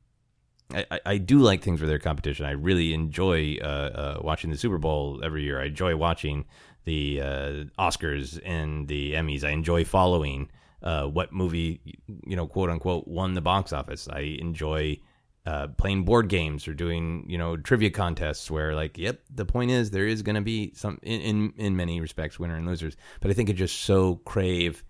I, 0.73 1.01
I- 1.05 1.19
do 1.19 1.39
like 1.41 1.63
things 1.63 1.81
where 1.81 1.89
they're 1.89 1.99
competition. 1.99 2.47
I 2.47 2.53
really 2.53 2.95
enjoy 2.95 3.57
uh, 3.61 3.65
uh, 3.65 4.19
watching 4.23 4.51
the 4.51 4.57
Super 4.57 4.79
Bowl 4.79 5.21
every 5.25 5.43
year. 5.43 5.61
I 5.61 5.65
enjoy 5.67 5.97
watching 5.97 6.45
the 6.85 7.21
uh, 7.21 7.53
Oscars 7.79 8.39
and 8.45 8.87
the 8.87 9.15
Emmys. 9.15 9.43
I 9.45 9.51
enjoy 9.51 9.85
following 9.85 10.49
uh, 10.83 11.07
what 11.07 11.33
movie 11.33 11.81
you 12.27 12.37
know 12.37 12.47
quote 12.47 12.71
unquote 12.71 13.09
won 13.09 13.35
the 13.35 13.41
box 13.41 13.73
office. 13.73 14.09
I 14.09 14.21
enjoy 14.41 14.99
uh, 15.47 15.69
playing 15.69 16.05
board 16.05 16.29
games 16.29 16.69
or 16.69 16.75
doing 16.75 17.25
you 17.29 17.39
know 17.39 17.57
trivia 17.57 17.91
contests 17.91 18.51
where 18.51 18.75
like 18.75 18.99
yep 18.99 19.21
the 19.35 19.47
point 19.47 19.71
is 19.71 19.91
there 19.91 20.07
is 20.07 20.23
going 20.23 20.35
to 20.35 20.43
be 20.43 20.73
some 20.75 20.99
in, 21.03 21.21
in 21.21 21.53
in 21.57 21.77
many 21.77 22.01
respects 22.01 22.39
winner 22.39 22.57
and 22.57 22.67
losers. 22.67 22.97
But 23.21 23.31
I 23.31 23.35
think 23.35 23.49
it 23.49 23.55
just 23.55 23.81
so 23.81 24.17
crave 24.17 24.85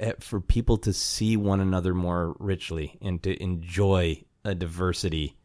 eh, 0.00 0.12
for 0.20 0.40
people 0.40 0.78
to 0.78 0.92
see 0.92 1.36
one 1.36 1.60
another 1.60 1.94
more 1.94 2.36
richly 2.38 2.98
and 3.02 3.22
to 3.22 3.40
enjoy 3.42 4.22
a 4.44 4.54
diversity 4.54 5.36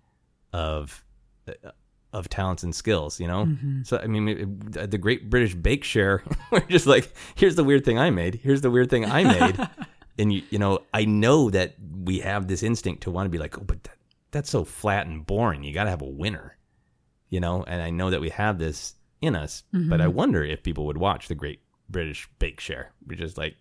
of 0.53 1.03
uh, 1.47 1.71
of 2.13 2.29
talents 2.29 2.63
and 2.63 2.73
skills 2.73 3.19
you 3.19 3.27
know? 3.27 3.45
So 3.83 3.99
i 4.01 4.07
mean 4.07 4.27
it, 4.29 4.89
the 4.91 4.97
great 4.97 5.29
british 5.29 5.53
bake 5.53 5.83
share 5.83 6.23
we're 6.51 6.61
just 6.61 6.87
like 6.87 7.13
here's 7.35 7.55
the 7.55 7.65
weird 7.65 7.83
thing 7.83 7.99
i 7.99 8.09
made. 8.09 8.35
Here's 8.35 8.61
the 8.61 8.71
weird 8.71 8.89
thing 8.89 9.05
i 9.05 9.23
made 9.23 9.69
and 10.19 10.31
you 10.33 10.41
you 10.49 10.59
know 10.59 10.79
i 10.93 11.05
know 11.05 11.49
that 11.49 11.75
we 12.03 12.19
have 12.19 12.47
this 12.47 12.63
instinct 12.63 13.03
to 13.03 13.11
want 13.11 13.25
to 13.25 13.29
be 13.29 13.37
like 13.37 13.57
oh 13.57 13.63
but 13.65 13.83
that, 13.83 13.97
that's 14.31 14.49
so 14.49 14.63
flat 14.63 15.07
and 15.07 15.25
boring 15.25 15.63
you 15.63 15.73
got 15.73 15.83
to 15.85 15.89
have 15.89 16.01
a 16.01 16.05
winner 16.05 16.57
you 17.29 17.39
know 17.39 17.63
and 17.63 17.81
i 17.81 17.89
know 17.89 18.09
that 18.09 18.21
we 18.21 18.29
have 18.29 18.57
this 18.57 18.95
in 19.21 19.35
us 19.35 19.63
but 19.73 19.99
i 20.01 20.07
wonder 20.07 20.43
if 20.43 20.63
people 20.63 20.85
would 20.85 20.97
watch 20.97 21.27
the 21.27 21.35
great 21.35 21.59
british 21.89 22.27
bake 22.39 22.59
share 22.59 22.91
which 23.05 23.19
is 23.21 23.37
like 23.37 23.55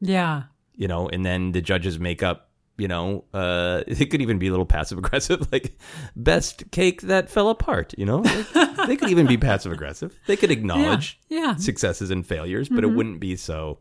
Yeah. 0.00 0.44
you 0.74 0.88
know, 0.88 1.08
and 1.08 1.24
then 1.24 1.52
the 1.52 1.60
judges 1.60 1.98
make 1.98 2.22
up, 2.22 2.48
you 2.78 2.88
know, 2.88 3.24
uh, 3.34 3.82
it 3.86 4.06
could 4.10 4.20
even 4.22 4.38
be 4.38 4.48
a 4.48 4.50
little 4.50 4.66
passive 4.66 4.98
aggressive, 4.98 5.46
like 5.52 5.78
best 6.16 6.70
cake 6.72 7.02
that 7.02 7.30
fell 7.30 7.50
apart, 7.50 7.94
you 7.96 8.04
know, 8.06 8.18
Like, 8.18 8.86
they 8.88 8.96
could 8.96 9.10
even 9.10 9.26
be 9.26 9.36
passive 9.48 9.70
aggressive. 9.72 10.18
They 10.26 10.36
could 10.36 10.50
acknowledge 10.50 11.20
Yeah. 11.28 11.54
successes 11.56 12.10
and 12.10 12.26
failures, 12.26 12.68
but 12.68 12.82
it 12.84 12.88
wouldn't 12.88 13.20
be 13.20 13.36
so, 13.36 13.78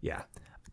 yeah. 0.00 0.22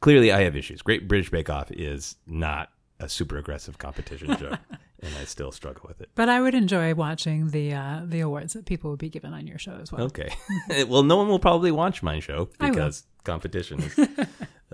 Clearly, 0.01 0.31
I 0.31 0.41
have 0.41 0.55
issues. 0.55 0.81
Great 0.81 1.07
British 1.07 1.29
Bake 1.29 1.49
Off 1.49 1.71
is 1.71 2.15
not 2.27 2.69
a 2.99 3.09
super 3.09 3.37
aggressive 3.37 3.77
competition 3.77 4.35
show, 4.39 4.57
and 5.01 5.15
I 5.19 5.25
still 5.25 5.51
struggle 5.51 5.85
with 5.87 6.01
it. 6.01 6.09
But 6.15 6.29
I 6.29 6.41
would 6.41 6.55
enjoy 6.55 6.93
watching 6.93 7.49
the 7.49 7.73
uh, 7.73 8.01
the 8.05 8.21
awards 8.21 8.53
that 8.53 8.65
people 8.65 8.89
would 8.91 8.99
be 8.99 9.09
given 9.09 9.33
on 9.33 9.47
your 9.47 9.57
show 9.57 9.77
as 9.81 9.91
well. 9.91 10.03
Okay. 10.03 10.33
well, 10.87 11.03
no 11.03 11.17
one 11.17 11.27
will 11.27 11.39
probably 11.39 11.71
watch 11.71 12.03
my 12.03 12.19
show 12.19 12.49
because 12.59 13.05
competition 13.23 13.81
is 13.81 13.99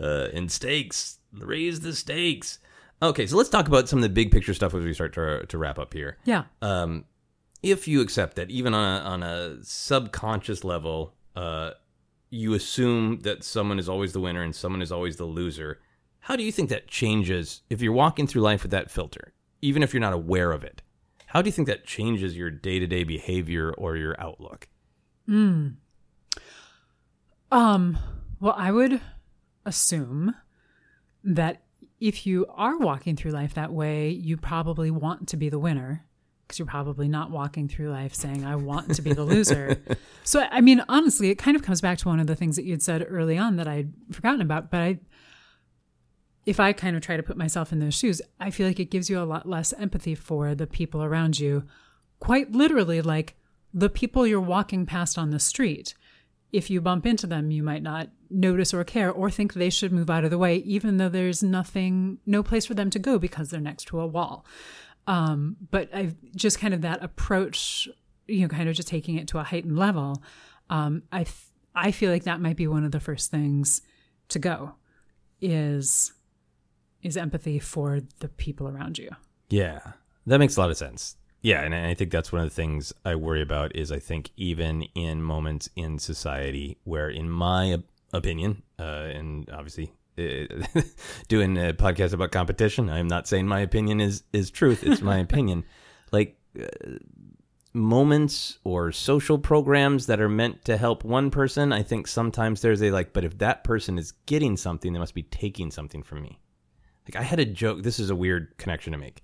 uh, 0.01 0.29
in 0.33 0.49
stakes. 0.49 1.19
Raise 1.33 1.79
the 1.79 1.93
stakes. 1.93 2.59
Okay, 3.03 3.25
so 3.25 3.35
let's 3.35 3.49
talk 3.49 3.67
about 3.67 3.89
some 3.89 3.97
of 3.97 4.03
the 4.03 4.09
big 4.09 4.31
picture 4.31 4.53
stuff 4.53 4.75
as 4.75 4.83
we 4.83 4.93
start 4.93 5.13
to, 5.13 5.45
to 5.47 5.57
wrap 5.57 5.79
up 5.79 5.93
here. 5.93 6.17
Yeah. 6.23 6.43
Um, 6.61 7.05
if 7.63 7.87
you 7.87 8.01
accept 8.01 8.35
that, 8.35 8.51
even 8.51 8.75
on 8.75 8.83
a, 8.83 9.03
on 9.05 9.23
a 9.23 9.63
subconscious 9.63 10.63
level, 10.63 11.15
uh, 11.35 11.71
you 12.31 12.53
assume 12.53 13.19
that 13.19 13.43
someone 13.43 13.77
is 13.77 13.89
always 13.89 14.13
the 14.13 14.19
winner 14.19 14.41
and 14.41 14.55
someone 14.55 14.81
is 14.81 14.91
always 14.91 15.17
the 15.17 15.25
loser. 15.25 15.79
How 16.21 16.35
do 16.35 16.43
you 16.43 16.51
think 16.51 16.69
that 16.69 16.87
changes 16.87 17.61
if 17.69 17.81
you're 17.81 17.93
walking 17.93 18.25
through 18.25 18.41
life 18.41 18.63
with 18.63 18.71
that 18.71 18.89
filter, 18.89 19.33
even 19.61 19.83
if 19.83 19.93
you're 19.93 20.01
not 20.01 20.13
aware 20.13 20.51
of 20.53 20.63
it? 20.63 20.81
How 21.27 21.41
do 21.41 21.49
you 21.49 21.51
think 21.51 21.67
that 21.67 21.85
changes 21.85 22.35
your 22.35 22.49
day 22.49 22.79
to 22.79 22.87
day 22.87 23.03
behavior 23.03 23.73
or 23.73 23.97
your 23.97 24.19
outlook? 24.19 24.67
Um, 27.51 27.99
well, 28.39 28.55
I 28.57 28.71
would 28.71 29.01
assume 29.65 30.33
that 31.23 31.63
if 31.99 32.25
you 32.25 32.45
are 32.49 32.77
walking 32.77 33.15
through 33.15 33.31
life 33.31 33.53
that 33.53 33.73
way, 33.73 34.09
you 34.09 34.37
probably 34.37 34.89
want 34.89 35.27
to 35.29 35.37
be 35.37 35.49
the 35.49 35.59
winner 35.59 36.05
because 36.51 36.59
you're 36.59 36.67
probably 36.67 37.07
not 37.07 37.31
walking 37.31 37.69
through 37.69 37.91
life 37.91 38.13
saying, 38.13 38.43
I 38.43 38.57
want 38.57 38.93
to 38.95 39.01
be 39.01 39.13
the 39.13 39.23
loser. 39.23 39.81
so, 40.25 40.45
I 40.51 40.59
mean, 40.59 40.83
honestly, 40.89 41.29
it 41.29 41.35
kind 41.35 41.55
of 41.55 41.63
comes 41.63 41.79
back 41.79 41.97
to 41.99 42.09
one 42.09 42.19
of 42.19 42.27
the 42.27 42.35
things 42.35 42.57
that 42.57 42.65
you'd 42.65 42.83
said 42.83 43.05
early 43.07 43.37
on 43.37 43.55
that 43.55 43.69
I'd 43.69 43.93
forgotten 44.11 44.41
about. 44.41 44.69
But 44.69 44.81
I, 44.81 44.99
if 46.45 46.59
I 46.59 46.73
kind 46.73 46.97
of 46.97 47.01
try 47.01 47.15
to 47.15 47.23
put 47.23 47.37
myself 47.37 47.71
in 47.71 47.79
those 47.79 47.93
shoes, 47.93 48.21
I 48.37 48.49
feel 48.49 48.67
like 48.67 48.81
it 48.81 48.91
gives 48.91 49.09
you 49.09 49.17
a 49.17 49.23
lot 49.23 49.47
less 49.47 49.71
empathy 49.73 50.13
for 50.13 50.53
the 50.53 50.67
people 50.67 51.01
around 51.01 51.39
you. 51.39 51.63
Quite 52.19 52.51
literally, 52.51 53.01
like 53.01 53.35
the 53.73 53.89
people 53.89 54.27
you're 54.27 54.41
walking 54.41 54.85
past 54.85 55.17
on 55.17 55.29
the 55.29 55.39
street 55.39 55.95
if 56.51 56.69
you 56.69 56.81
bump 56.81 57.05
into 57.05 57.27
them, 57.27 57.51
you 57.51 57.63
might 57.63 57.83
not 57.83 58.09
notice 58.29 58.73
or 58.73 58.83
care 58.83 59.11
or 59.11 59.29
think 59.29 59.53
they 59.53 59.69
should 59.69 59.91
move 59.91 60.09
out 60.09 60.23
of 60.23 60.31
the 60.31 60.37
way, 60.37 60.57
even 60.57 60.97
though 60.97 61.09
there's 61.09 61.41
nothing, 61.41 62.17
no 62.25 62.43
place 62.43 62.65
for 62.65 62.73
them 62.73 62.89
to 62.89 62.99
go 62.99 63.17
because 63.17 63.49
they're 63.49 63.61
next 63.61 63.85
to 63.85 63.99
a 63.99 64.07
wall. 64.07 64.45
Um, 65.07 65.57
but 65.71 65.89
I 65.93 66.13
just 66.35 66.59
kind 66.59 66.73
of 66.73 66.81
that 66.81 67.03
approach, 67.03 67.87
you 68.27 68.41
know, 68.41 68.47
kind 68.47 68.69
of 68.69 68.75
just 68.75 68.87
taking 68.87 69.17
it 69.17 69.27
to 69.29 69.39
a 69.39 69.43
heightened 69.43 69.77
level. 69.77 70.21
Um, 70.69 71.03
I 71.11 71.91
feel 71.91 72.11
like 72.11 72.23
that 72.23 72.39
might 72.39 72.55
be 72.55 72.67
one 72.67 72.83
of 72.83 72.91
the 72.91 72.99
first 72.99 73.31
things 73.31 73.81
to 74.29 74.39
go 74.39 74.75
is 75.41 76.13
is 77.01 77.17
empathy 77.17 77.57
for 77.57 77.99
the 78.19 78.27
people 78.27 78.67
around 78.67 78.99
you. 78.99 79.09
Yeah, 79.49 79.79
that 80.27 80.37
makes 80.37 80.55
a 80.55 80.59
lot 80.59 80.69
of 80.69 80.77
sense. 80.77 81.17
Yeah, 81.41 81.61
and 81.61 81.73
I 81.73 81.95
think 81.95 82.11
that's 82.11 82.31
one 82.31 82.43
of 82.43 82.49
the 82.49 82.55
things 82.55 82.93
I 83.03 83.15
worry 83.15 83.41
about 83.41 83.75
is 83.75 83.91
I 83.91 83.97
think 83.97 84.29
even 84.37 84.83
in 84.93 85.23
moments 85.23 85.69
in 85.75 85.97
society 85.97 86.77
where, 86.83 87.09
in 87.09 87.29
my 87.29 87.79
opinion, 88.13 88.61
uh, 88.77 89.09
and 89.11 89.49
obviously 89.49 89.91
uh, 90.17 90.81
doing 91.27 91.57
a 91.57 91.73
podcast 91.73 92.13
about 92.13 92.31
competition, 92.31 92.89
I'm 92.89 93.07
not 93.07 93.27
saying 93.27 93.47
my 93.47 93.59
opinion 93.59 93.99
is 93.99 94.23
is 94.33 94.51
truth. 94.51 94.83
It's 94.83 95.01
my 95.01 95.17
opinion. 95.27 95.63
Like 96.11 96.37
uh, 96.59 96.65
moments 97.73 98.59
or 98.63 98.91
social 98.91 99.37
programs 99.37 100.07
that 100.07 100.19
are 100.19 100.29
meant 100.29 100.65
to 100.65 100.77
help 100.77 101.03
one 101.03 101.31
person, 101.31 101.71
I 101.71 101.83
think 101.83 102.07
sometimes 102.07 102.61
there's 102.61 102.81
a 102.83 102.91
like, 102.91 103.13
but 103.13 103.23
if 103.23 103.37
that 103.37 103.63
person 103.63 103.97
is 103.97 104.11
getting 104.25 104.57
something, 104.57 104.91
they 104.91 104.99
must 104.99 105.15
be 105.15 105.23
taking 105.23 105.71
something 105.71 106.03
from 106.03 106.21
me. 106.21 106.39
Like 107.07 107.15
I 107.21 107.23
had 107.23 107.39
a 107.39 107.45
joke. 107.45 107.83
This 107.83 107.99
is 107.99 108.09
a 108.09 108.15
weird 108.15 108.57
connection 108.57 108.91
to 108.93 108.99
make. 108.99 109.23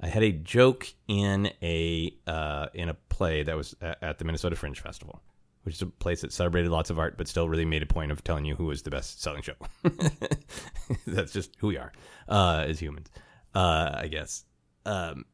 I 0.00 0.08
had 0.08 0.22
a 0.22 0.32
joke 0.32 0.92
in 1.08 1.50
a 1.62 2.14
uh, 2.26 2.66
in 2.74 2.88
a 2.88 2.94
play 2.94 3.42
that 3.42 3.56
was 3.56 3.74
at 3.80 4.18
the 4.18 4.24
Minnesota 4.24 4.56
Fringe 4.56 4.80
Festival, 4.80 5.22
which 5.64 5.76
is 5.76 5.82
a 5.82 5.86
place 5.86 6.20
that 6.20 6.32
celebrated 6.32 6.70
lots 6.70 6.90
of 6.90 6.98
art, 6.98 7.16
but 7.18 7.26
still 7.26 7.48
really 7.48 7.64
made 7.64 7.82
a 7.82 7.86
point 7.86 8.12
of 8.12 8.22
telling 8.22 8.44
you 8.44 8.54
who 8.54 8.66
was 8.66 8.82
the 8.82 8.90
best 8.90 9.20
selling 9.22 9.42
show. 9.42 9.54
That's 11.06 11.32
just 11.32 11.56
who 11.58 11.68
we 11.68 11.78
are 11.78 11.92
uh, 12.28 12.64
as 12.66 12.78
humans, 12.78 13.08
uh, 13.54 13.90
I 13.94 14.08
guess. 14.08 14.44
Um, 14.86 15.24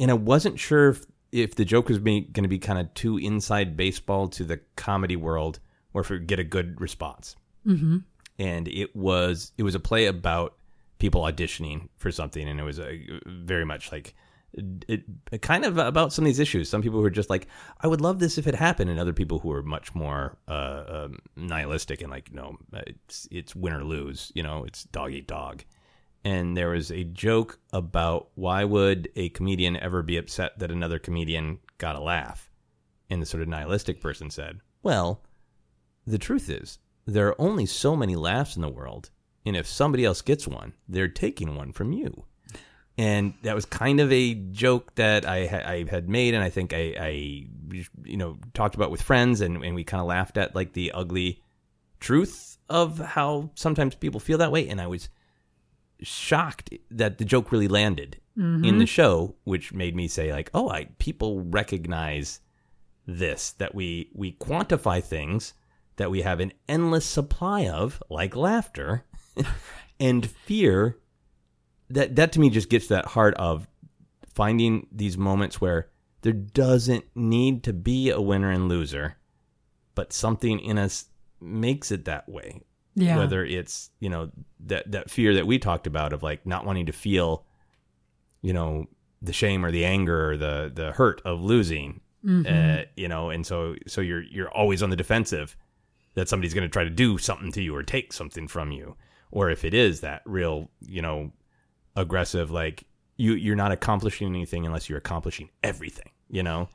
and 0.00 0.10
I 0.10 0.14
wasn't 0.14 0.58
sure 0.58 0.90
if, 0.90 1.04
if 1.32 1.54
the 1.54 1.64
joke 1.64 1.88
was 1.88 1.98
going 1.98 2.32
to 2.32 2.48
be 2.48 2.58
kind 2.58 2.78
of 2.78 2.92
too 2.94 3.18
inside 3.18 3.76
baseball 3.76 4.28
to 4.28 4.44
the 4.44 4.60
comedy 4.76 5.16
world, 5.16 5.60
or 5.92 6.00
if 6.00 6.10
it 6.10 6.14
would 6.14 6.26
get 6.26 6.38
a 6.38 6.44
good 6.44 6.80
response. 6.80 7.36
Mm-hmm. 7.66 7.98
And 8.38 8.66
it 8.68 8.96
was 8.96 9.52
it 9.56 9.62
was 9.62 9.74
a 9.74 9.80
play 9.80 10.06
about 10.06 10.54
people 10.98 11.22
auditioning 11.22 11.88
for 11.96 12.10
something, 12.10 12.48
and 12.48 12.58
it 12.58 12.64
was 12.64 12.80
a, 12.80 13.20
very 13.26 13.64
much 13.64 13.92
like 13.92 14.14
it, 14.88 15.04
it 15.32 15.42
kind 15.42 15.64
of 15.64 15.78
about 15.78 16.12
some 16.12 16.24
of 16.24 16.26
these 16.26 16.38
issues. 16.38 16.68
Some 16.68 16.82
people 16.82 17.00
who 17.00 17.06
are 17.06 17.10
just 17.10 17.30
like, 17.30 17.48
I 17.80 17.86
would 17.86 18.00
love 18.00 18.18
this 18.18 18.38
if 18.38 18.46
it 18.46 18.54
happened, 18.54 18.90
and 18.90 19.00
other 19.00 19.12
people 19.12 19.38
who 19.38 19.52
are 19.52 19.62
much 19.62 19.94
more 19.94 20.38
uh, 20.48 20.84
um, 20.86 21.18
nihilistic 21.36 22.00
and 22.02 22.10
like, 22.10 22.32
no, 22.32 22.56
it's 22.72 23.28
it's 23.30 23.56
win 23.56 23.72
or 23.72 23.84
lose. 23.84 24.30
You 24.34 24.42
know, 24.42 24.64
it's 24.64 24.84
dog 24.84 25.12
eat 25.12 25.26
dog. 25.26 25.64
And 26.24 26.56
there 26.56 26.70
was 26.70 26.90
a 26.90 27.04
joke 27.04 27.58
about 27.72 28.28
why 28.34 28.64
would 28.64 29.10
a 29.14 29.28
comedian 29.30 29.76
ever 29.76 30.02
be 30.02 30.16
upset 30.16 30.58
that 30.58 30.70
another 30.70 30.98
comedian 30.98 31.58
got 31.76 31.96
a 31.96 32.00
laugh, 32.00 32.50
and 33.10 33.20
the 33.20 33.26
sort 33.26 33.42
of 33.42 33.48
nihilistic 33.48 34.00
person 34.00 34.30
said, 34.30 34.60
"Well, 34.82 35.22
the 36.06 36.18
truth 36.18 36.48
is 36.48 36.78
there 37.06 37.28
are 37.28 37.40
only 37.40 37.66
so 37.66 37.94
many 37.94 38.16
laughs 38.16 38.56
in 38.56 38.62
the 38.62 38.68
world, 38.68 39.10
and 39.44 39.54
if 39.54 39.66
somebody 39.66 40.04
else 40.04 40.22
gets 40.22 40.48
one, 40.48 40.72
they're 40.88 41.08
taking 41.08 41.56
one 41.56 41.72
from 41.72 41.92
you." 41.92 42.24
And 42.96 43.34
that 43.42 43.54
was 43.54 43.64
kind 43.64 44.00
of 44.00 44.12
a 44.12 44.34
joke 44.34 44.94
that 44.94 45.26
I, 45.28 45.38
I 45.38 45.84
had 45.90 46.08
made, 46.08 46.34
and 46.34 46.42
I 46.42 46.50
think 46.50 46.72
I, 46.72 46.94
I, 46.98 47.08
you 48.04 48.16
know, 48.16 48.38
talked 48.52 48.74
about 48.74 48.90
with 48.90 49.02
friends, 49.02 49.40
and, 49.40 49.64
and 49.64 49.74
we 49.74 49.84
kind 49.84 50.00
of 50.00 50.06
laughed 50.06 50.36
at 50.38 50.54
like 50.54 50.72
the 50.74 50.92
ugly 50.92 51.42
truth 51.98 52.58
of 52.68 52.98
how 52.98 53.50
sometimes 53.54 53.94
people 53.94 54.20
feel 54.20 54.38
that 54.38 54.52
way, 54.52 54.68
and 54.68 54.80
I 54.80 54.86
was 54.86 55.08
shocked 56.02 56.72
that 56.90 57.18
the 57.18 57.24
joke 57.24 57.50
really 57.50 57.68
landed 57.68 58.20
mm-hmm. 58.38 58.64
in 58.64 58.78
the 58.78 58.86
show, 58.86 59.34
which 59.44 59.72
made 59.72 59.96
me 59.96 60.06
say 60.06 60.32
like, 60.32 60.50
oh, 60.54 60.68
I 60.68 60.86
people 60.98 61.40
recognize 61.40 62.40
this 63.06 63.52
that 63.52 63.74
we 63.74 64.10
we 64.14 64.32
quantify 64.32 65.02
things 65.02 65.54
that 65.96 66.10
we 66.10 66.22
have 66.22 66.40
an 66.40 66.52
endless 66.68 67.06
supply 67.06 67.68
of, 67.68 68.02
like 68.10 68.36
laughter, 68.36 69.04
and 70.00 70.28
fear 70.28 70.98
that 71.90 72.16
that 72.16 72.32
to 72.32 72.40
me 72.40 72.50
just 72.50 72.68
gets 72.68 72.88
to 72.88 72.94
that 72.94 73.06
heart 73.06 73.34
of 73.34 73.68
finding 74.26 74.86
these 74.90 75.16
moments 75.16 75.60
where 75.60 75.88
there 76.22 76.32
doesn't 76.32 77.04
need 77.14 77.62
to 77.64 77.72
be 77.72 78.10
a 78.10 78.20
winner 78.20 78.50
and 78.50 78.68
loser, 78.68 79.16
but 79.94 80.12
something 80.12 80.58
in 80.58 80.78
us 80.78 81.06
makes 81.40 81.90
it 81.90 82.06
that 82.06 82.28
way. 82.28 82.62
Yeah. 82.94 83.18
Whether 83.18 83.44
it's, 83.44 83.90
you 84.00 84.08
know, 84.08 84.30
that 84.60 84.90
that 84.92 85.10
fear 85.10 85.34
that 85.34 85.46
we 85.46 85.58
talked 85.58 85.86
about 85.86 86.12
of 86.12 86.22
like 86.22 86.46
not 86.46 86.64
wanting 86.64 86.86
to 86.86 86.92
feel, 86.92 87.44
you 88.40 88.52
know, 88.52 88.86
the 89.20 89.32
shame 89.32 89.64
or 89.64 89.70
the 89.70 89.84
anger 89.84 90.30
or 90.30 90.36
the 90.36 90.70
the 90.74 90.92
hurt 90.92 91.20
of 91.24 91.40
losing. 91.40 92.00
Uh, 92.46 92.84
you 92.96 93.06
know, 93.06 93.28
and 93.28 93.46
so 93.46 93.74
so 93.86 94.00
you're 94.00 94.22
you're 94.22 94.50
always 94.50 94.82
on 94.82 94.88
the 94.88 94.96
defensive 94.96 95.56
that 96.14 96.28
somebody's 96.28 96.54
going 96.54 96.66
to 96.66 96.72
try 96.72 96.84
to 96.84 96.90
do 96.90 97.18
something 97.18 97.52
to 97.52 97.60
you 97.60 97.74
or 97.76 97.82
take 97.82 98.12
something 98.12 98.48
from 98.48 98.72
you. 98.72 98.96
Or 99.30 99.50
if 99.50 99.64
it 99.64 99.74
is 99.74 100.00
that 100.00 100.22
real, 100.24 100.70
you 100.80 101.02
know, 101.02 101.32
aggressive 101.96 102.50
like 102.50 102.84
you 103.16 103.34
you're 103.34 103.56
not 103.56 103.70
accomplishing 103.72 104.28
anything 104.28 104.66
unless 104.66 104.88
you're 104.88 104.98
accomplishing 104.98 105.48
everything 105.62 106.10
you 106.28 106.42
know 106.42 106.68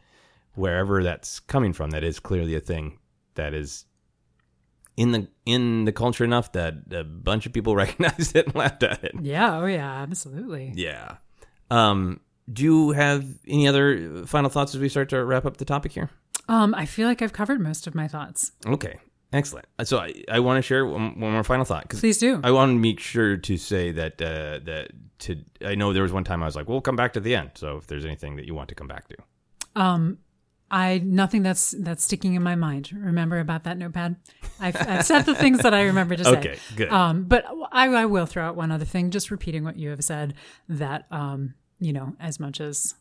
wherever 0.56 1.04
that's 1.04 1.40
coming 1.42 1.74
from 1.74 1.90
that 1.92 2.04
is 2.04 2.20
clearly 2.20 2.56
a 2.56 2.60
thing 2.60 2.98
that 3.36 3.54
is 3.54 3.86
in 4.98 5.12
the 5.12 5.28
in 5.46 5.86
the 5.86 5.92
culture 5.92 6.24
enough 6.24 6.52
that 6.54 6.74
a 6.92 7.04
bunch 7.04 7.46
of 7.46 7.54
people 7.54 7.76
recognized 7.84 8.36
it 8.36 8.46
and 8.48 8.56
laughed 8.56 8.84
at 8.84 9.04
it 9.04 9.14
Yeah. 9.22 9.60
Oh, 9.60 9.66
yeah. 9.66 10.02
Absolutely. 10.02 10.72
yeah 10.76 11.18
um 11.72 12.20
do 12.52 12.64
you 12.64 12.92
have 12.92 13.26
any 13.48 13.68
other 13.68 14.26
final 14.26 14.50
thoughts 14.50 14.74
as 14.74 14.82
we 14.82 14.90
start 14.90 15.10
to 15.10 15.24
wrap 15.24 15.46
up 15.46 15.58
the 15.58 15.66
topic 15.66 15.92
here 15.92 16.10
Um, 16.48 16.74
I 16.74 16.86
feel 16.86 17.08
like 17.08 17.22
I've 17.22 17.34
covered 17.34 17.60
most 17.62 17.86
of 17.88 17.94
my 17.94 18.08
thoughts. 18.08 18.52
okay 18.66 19.00
excellent 19.32 19.66
so 19.84 19.98
i, 20.00 20.14
I 20.32 20.40
want 20.40 20.58
to 20.58 20.62
share 20.62 20.86
one, 20.86 21.20
one 21.20 21.32
more 21.32 21.44
final 21.44 21.66
thought 21.66 21.90
Please 21.90 22.18
do. 22.18 22.40
I 22.44 22.52
want 22.52 22.72
to 22.72 22.76
make 22.76 23.00
sure 23.00 23.38
to 23.38 23.58
say 23.58 23.92
that 23.92 24.22
uh, 24.22 24.60
that 24.66 24.92
to 25.20 25.38
I 25.66 25.76
know 25.76 25.94
there 25.94 26.04
was 26.04 26.12
one 26.12 26.24
time 26.24 26.42
I 26.42 26.46
was 26.46 26.56
like, 26.56 26.68
we'll 26.68 26.82
come 26.82 26.96
back 26.96 27.14
to 27.14 27.20
the 27.20 27.36
end. 27.36 27.52
So 27.56 27.78
if 27.78 27.88
there's 27.88 28.06
anything 28.06 28.36
that 28.38 28.46
you 28.46 28.56
want 28.56 28.70
to 28.70 28.76
come 28.76 28.88
back 28.88 29.08
to, 29.10 29.16
um, 29.82 30.20
I 30.72 31.00
nothing 31.04 31.44
that's 31.44 31.76
that's 31.78 32.04
sticking 32.04 32.36
in 32.36 32.44
my 32.44 32.56
mind. 32.56 32.92
Remember 32.94 33.40
about 33.40 33.64
that 33.66 33.78
notepad? 33.78 34.16
I've, 34.60 34.76
I've 34.76 35.06
said 35.06 35.24
the 35.24 35.36
things 35.36 35.60
that 35.60 35.74
I 35.74 35.84
remember 35.84 36.16
to 36.16 36.24
say. 36.24 36.38
Okay, 36.38 36.60
good. 36.76 36.90
Um, 36.90 37.24
but 37.24 37.46
I, 37.72 37.88
I 37.88 38.06
will 38.06 38.26
throw 38.26 38.46
out 38.46 38.56
one 38.56 38.72
other 38.72 38.86
thing, 38.86 39.12
just 39.12 39.32
repeating 39.32 39.64
what 39.64 39.78
you 39.78 39.90
have 39.90 40.04
said. 40.04 40.36
That 40.68 41.06
um, 41.12 41.56
you 41.80 41.94
know, 41.94 42.16
as 42.20 42.40
much 42.40 42.62
as 42.62 42.96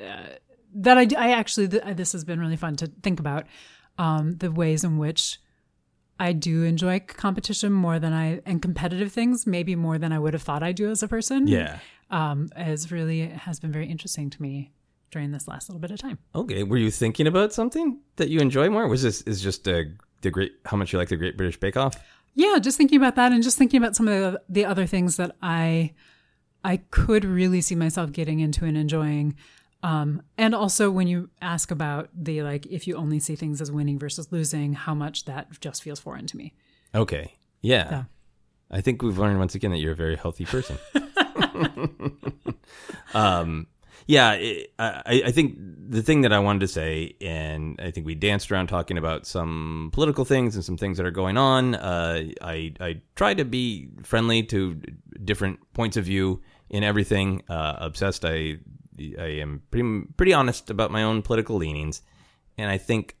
uh, 0.00 0.36
that, 0.74 0.98
I, 0.98 1.06
I 1.16 1.30
actually 1.32 1.68
th- 1.68 1.96
this 1.96 2.12
has 2.12 2.24
been 2.24 2.40
really 2.40 2.56
fun 2.56 2.76
to 2.76 2.86
think 3.02 3.20
about 3.20 3.46
um, 3.98 4.36
the 4.36 4.50
ways 4.50 4.84
in 4.84 4.98
which 4.98 5.38
I 6.18 6.32
do 6.32 6.62
enjoy 6.62 7.00
competition 7.00 7.72
more 7.72 7.98
than 7.98 8.12
I 8.12 8.40
and 8.46 8.62
competitive 8.62 9.12
things, 9.12 9.46
maybe 9.46 9.76
more 9.76 9.98
than 9.98 10.12
I 10.12 10.18
would 10.18 10.32
have 10.32 10.42
thought 10.42 10.62
I 10.62 10.72
do 10.72 10.90
as 10.90 11.02
a 11.02 11.08
person. 11.08 11.46
yeah. 11.46 11.78
um, 12.10 12.48
is 12.56 12.90
really 12.90 13.28
has 13.28 13.60
been 13.60 13.72
very 13.72 13.86
interesting 13.86 14.30
to 14.30 14.42
me 14.42 14.72
during 15.10 15.32
this 15.32 15.46
last 15.46 15.68
little 15.68 15.80
bit 15.80 15.90
of 15.90 15.98
time. 15.98 16.18
Okay, 16.34 16.62
were 16.62 16.76
you 16.76 16.90
thinking 16.90 17.26
about 17.26 17.52
something 17.52 18.00
that 18.16 18.28
you 18.28 18.40
enjoy 18.40 18.70
more? 18.70 18.88
Was 18.88 19.02
this 19.02 19.22
is 19.22 19.40
just 19.40 19.68
uh, 19.68 19.82
the 20.22 20.30
great 20.30 20.52
how 20.64 20.76
much 20.76 20.92
you 20.92 20.98
like 20.98 21.08
the 21.08 21.16
Great 21.16 21.36
British 21.36 21.58
Bake 21.58 21.76
Off? 21.76 22.02
Yeah, 22.34 22.58
just 22.58 22.76
thinking 22.76 22.98
about 22.98 23.16
that 23.16 23.32
and 23.32 23.42
just 23.42 23.56
thinking 23.56 23.78
about 23.78 23.96
some 23.96 24.08
of 24.08 24.32
the, 24.32 24.42
the 24.48 24.64
other 24.64 24.86
things 24.86 25.16
that 25.16 25.36
I 25.42 25.92
I 26.64 26.78
could 26.90 27.24
really 27.24 27.60
see 27.60 27.74
myself 27.74 28.12
getting 28.12 28.40
into 28.40 28.64
and 28.64 28.76
enjoying. 28.76 29.36
Um, 29.82 30.22
and 30.36 30.54
also 30.54 30.90
when 30.90 31.06
you 31.06 31.30
ask 31.40 31.70
about 31.70 32.08
the 32.14 32.42
like 32.42 32.66
if 32.66 32.86
you 32.86 32.96
only 32.96 33.20
see 33.20 33.36
things 33.36 33.60
as 33.60 33.70
winning 33.70 33.98
versus 33.98 34.32
losing, 34.32 34.72
how 34.72 34.94
much 34.94 35.26
that 35.26 35.60
just 35.60 35.82
feels 35.82 36.00
foreign 36.00 36.26
to 36.26 36.36
me. 36.36 36.54
Okay, 36.94 37.34
yeah. 37.60 37.90
Yeah. 37.90 38.04
I 38.70 38.80
think 38.80 39.02
we've 39.02 39.18
learned 39.18 39.38
once 39.38 39.54
again 39.54 39.70
that 39.70 39.78
you're 39.78 39.92
a 39.92 39.96
very 39.96 40.16
healthy 40.16 40.44
person. 40.44 40.78
um, 43.14 43.68
yeah, 44.06 44.32
it, 44.32 44.72
I, 44.78 45.22
I 45.26 45.30
think 45.32 45.56
the 45.58 46.02
thing 46.02 46.22
that 46.22 46.32
I 46.32 46.38
wanted 46.38 46.60
to 46.60 46.68
say, 46.68 47.16
and 47.20 47.80
I 47.80 47.90
think 47.90 48.06
we 48.06 48.14
danced 48.14 48.52
around 48.52 48.68
talking 48.68 48.98
about 48.98 49.26
some 49.26 49.90
political 49.92 50.24
things 50.24 50.54
and 50.54 50.64
some 50.64 50.76
things 50.76 50.96
that 50.96 51.06
are 51.06 51.12
going 51.12 51.36
on. 51.36 51.74
Uh, 51.74 52.24
I 52.40 52.72
I 52.80 53.00
try 53.16 53.34
to 53.34 53.44
be 53.44 53.88
friendly 54.02 54.42
to 54.44 54.80
different 55.24 55.60
points 55.72 55.96
of 55.96 56.04
view 56.04 56.40
in 56.70 56.84
everything. 56.84 57.42
Uh, 57.48 57.76
obsessed, 57.78 58.24
I 58.24 58.58
I 58.98 59.40
am 59.40 59.62
pretty 59.70 60.06
pretty 60.16 60.32
honest 60.32 60.70
about 60.70 60.90
my 60.90 61.02
own 61.02 61.22
political 61.22 61.56
leanings, 61.56 62.02
and 62.58 62.70
I 62.70 62.78
think 62.78 63.16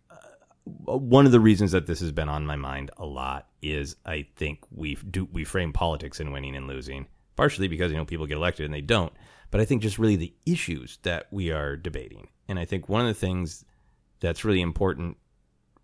one 0.64 1.26
of 1.26 1.32
the 1.32 1.40
reasons 1.40 1.72
that 1.72 1.86
this 1.86 2.00
has 2.00 2.10
been 2.12 2.28
on 2.28 2.44
my 2.44 2.56
mind 2.56 2.90
a 2.96 3.06
lot 3.06 3.48
is 3.62 3.96
I 4.04 4.26
think 4.36 4.60
we 4.70 4.96
do 4.96 5.28
we 5.32 5.44
frame 5.44 5.72
politics 5.72 6.18
in 6.20 6.32
winning 6.32 6.56
and 6.56 6.66
losing 6.66 7.06
partially 7.36 7.68
because 7.68 7.92
you 7.92 7.96
know 7.96 8.04
people 8.04 8.26
get 8.26 8.36
elected 8.36 8.64
and 8.64 8.74
they 8.74 8.80
don't, 8.80 9.12
but 9.50 9.60
I 9.60 9.64
think 9.64 9.82
just 9.82 9.98
really 9.98 10.16
the 10.16 10.34
issues 10.44 10.98
that 11.02 11.26
we 11.30 11.50
are 11.50 11.76
debating. 11.76 12.28
And 12.48 12.58
I 12.58 12.64
think 12.64 12.88
one 12.88 13.02
of 13.02 13.06
the 13.06 13.14
things 13.14 13.64
that's 14.20 14.44
really 14.44 14.62
important 14.62 15.18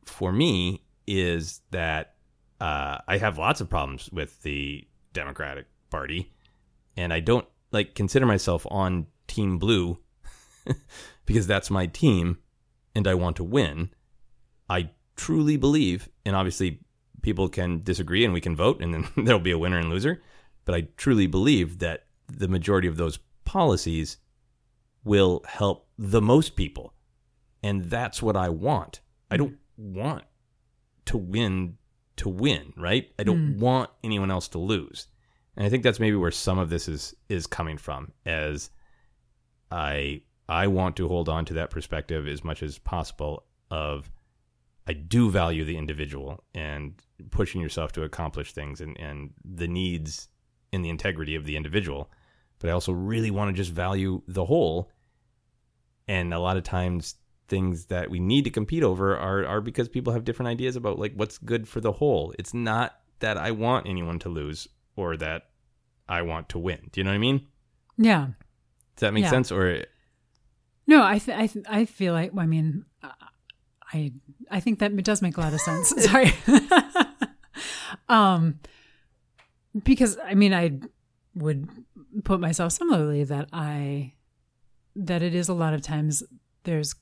for 0.05 0.33
me 0.33 0.83
is 1.07 1.61
that 1.71 2.15
uh, 2.61 2.99
I 3.07 3.19
have 3.19 3.39
lots 3.39 3.61
of 3.61 3.69
problems 3.69 4.09
with 4.13 4.43
the 4.43 4.87
Democratic 5.13 5.67
Party, 5.91 6.33
and 6.97 7.13
I 7.13 7.21
don't 7.21 7.47
like 7.71 7.95
consider 7.95 8.27
myself 8.27 8.67
on 8.71 9.07
Team 9.27 9.59
Blue 9.59 9.99
because 11.27 11.47
that's 11.47 11.71
my 11.71 11.87
team, 11.87 12.39
and 12.95 13.07
I 13.07 13.15
want 13.15 13.37
to 13.37 13.45
win. 13.45 13.91
I 14.69 14.91
truly 15.17 15.57
believe, 15.57 16.09
and 16.25 16.37
obviously 16.37 16.81
people 17.23 17.49
can 17.49 17.81
disagree 17.83 18.25
and 18.25 18.35
we 18.35 18.41
can 18.41 18.57
vote 18.57 18.83
and 18.83 18.93
then 18.93 19.09
there'll 19.25 19.41
be 19.41 19.53
a 19.53 19.59
winner 19.59 19.79
and 19.79 19.91
loser, 19.91 20.23
but 20.65 20.75
I 20.75 20.89
truly 20.97 21.27
believe 21.27 21.79
that 21.79 22.07
the 22.29 22.49
majority 22.49 22.89
of 22.89 22.97
those 22.97 23.19
policies 23.45 24.19
will 25.05 25.43
help 25.47 25.89
the 25.99 26.23
most 26.23 26.57
people. 26.57 26.95
And 27.63 27.85
that's 27.85 28.23
what 28.23 28.37
I 28.37 28.49
want. 28.49 29.01
I 29.31 29.37
don't 29.37 29.57
want 29.77 30.25
to 31.07 31.17
win 31.17 31.79
to 32.17 32.29
win, 32.29 32.73
right? 32.77 33.11
I 33.19 33.25
don't 33.25 33.55
hmm. 33.55 33.61
want 33.61 33.91
anyone 34.05 34.31
else 34.31 34.49
to 34.49 34.59
lose. 34.59 35.07
And 35.57 35.67
I 35.67 35.69
think 35.69 35.83
that's 35.83 36.01
maybe 36.01 36.17
where 36.17 36.31
some 36.31 36.59
of 36.59 36.71
this 36.71 36.89
is 36.89 37.15
is 37.29 37.47
coming 37.47 37.79
from 37.79 38.13
as 38.27 38.71
I 39.73 40.23
I 40.49 40.67
want 40.67 40.97
to 40.97 41.09
hold 41.09 41.29
on 41.29 41.45
to 41.47 41.55
that 41.55 41.71
perspective 41.71 42.29
as 42.29 42.45
much 42.45 42.63
as 42.63 42.79
possible 42.79 43.45
of 43.71 44.11
I 44.87 44.93
do 44.93 45.31
value 45.31 45.65
the 45.65 45.77
individual 45.77 46.45
and 46.55 46.95
pushing 47.31 47.61
yourself 47.61 47.93
to 47.93 48.03
accomplish 48.03 48.53
things 48.53 48.81
and, 48.81 48.99
and 48.99 49.31
the 49.45 49.69
needs 49.69 50.29
and 50.73 50.85
the 50.85 50.91
integrity 50.91 51.37
of 51.37 51.45
the 51.45 51.57
individual. 51.57 52.11
But 52.59 52.71
I 52.71 52.73
also 52.73 52.93
really 52.93 53.31
want 53.31 53.49
to 53.49 53.61
just 53.61 53.73
value 53.73 54.23
the 54.27 54.45
whole. 54.45 54.91
And 56.09 56.35
a 56.35 56.41
lot 56.41 56.57
of 56.57 56.65
times 56.65 57.15
things 57.49 57.87
that 57.87 58.11
we 58.11 58.19
need 58.19 58.45
to 58.45 58.51
compete 58.51 58.83
over 58.83 59.17
are, 59.17 59.47
are 59.47 59.61
because 59.61 59.89
people 59.89 60.13
have 60.13 60.25
different 60.25 60.49
ideas 60.49 60.75
about 60.75 60.99
like 60.99 61.13
what's 61.15 61.39
good 61.39 61.69
for 61.69 61.81
the 61.81 61.93
whole. 61.93 62.35
It's 62.39 62.53
not 62.53 62.99
that 63.21 63.37
I 63.37 63.53
want 63.53 63.89
anyone 63.89 64.19
to 64.21 64.29
lose 64.29 64.69
or 64.97 65.17
that 65.19 65.51
I 66.09 66.23
want 66.23 66.49
to 66.51 66.59
win. 66.59 66.89
Do 66.91 67.01
you 67.01 67.05
know 67.05 67.11
what 67.11 67.17
I 67.17 67.19
mean? 67.19 67.47
Yeah. 67.97 68.29
Does 69.03 69.09
that 69.09 69.15
make 69.15 69.25
Yeah. 69.25 69.31
sense? 69.31 69.51
Or 69.51 69.85
No, 70.87 71.03
I 71.03 71.19
th- 71.19 71.37
I 71.37 71.47
th- 71.49 71.67
I 71.69 71.85
feel 71.87 72.13
like 72.15 72.31
I 72.39 72.47
mean 72.47 72.85
I 73.93 74.13
I 74.49 74.61
think 74.61 74.79
that 74.79 74.93
it 74.93 75.05
does 75.05 75.21
make 75.23 75.37
a 75.37 75.41
lot 75.41 75.53
of 75.53 75.61
sense. 75.61 75.89
Sorry. 76.07 76.33
um 78.09 78.59
because 79.85 80.19
I 80.25 80.35
mean 80.35 80.55
I 80.55 80.79
would 81.35 81.69
put 82.25 82.41
myself 82.41 82.73
similarly 82.73 83.25
that 83.25 83.49
I 83.53 84.15
that 84.95 85.23
it 85.23 85.35
is 85.35 85.49
a 85.49 85.55
lot 85.55 85.75
of 85.75 85.83
times 85.83 86.23
there's 86.65 86.95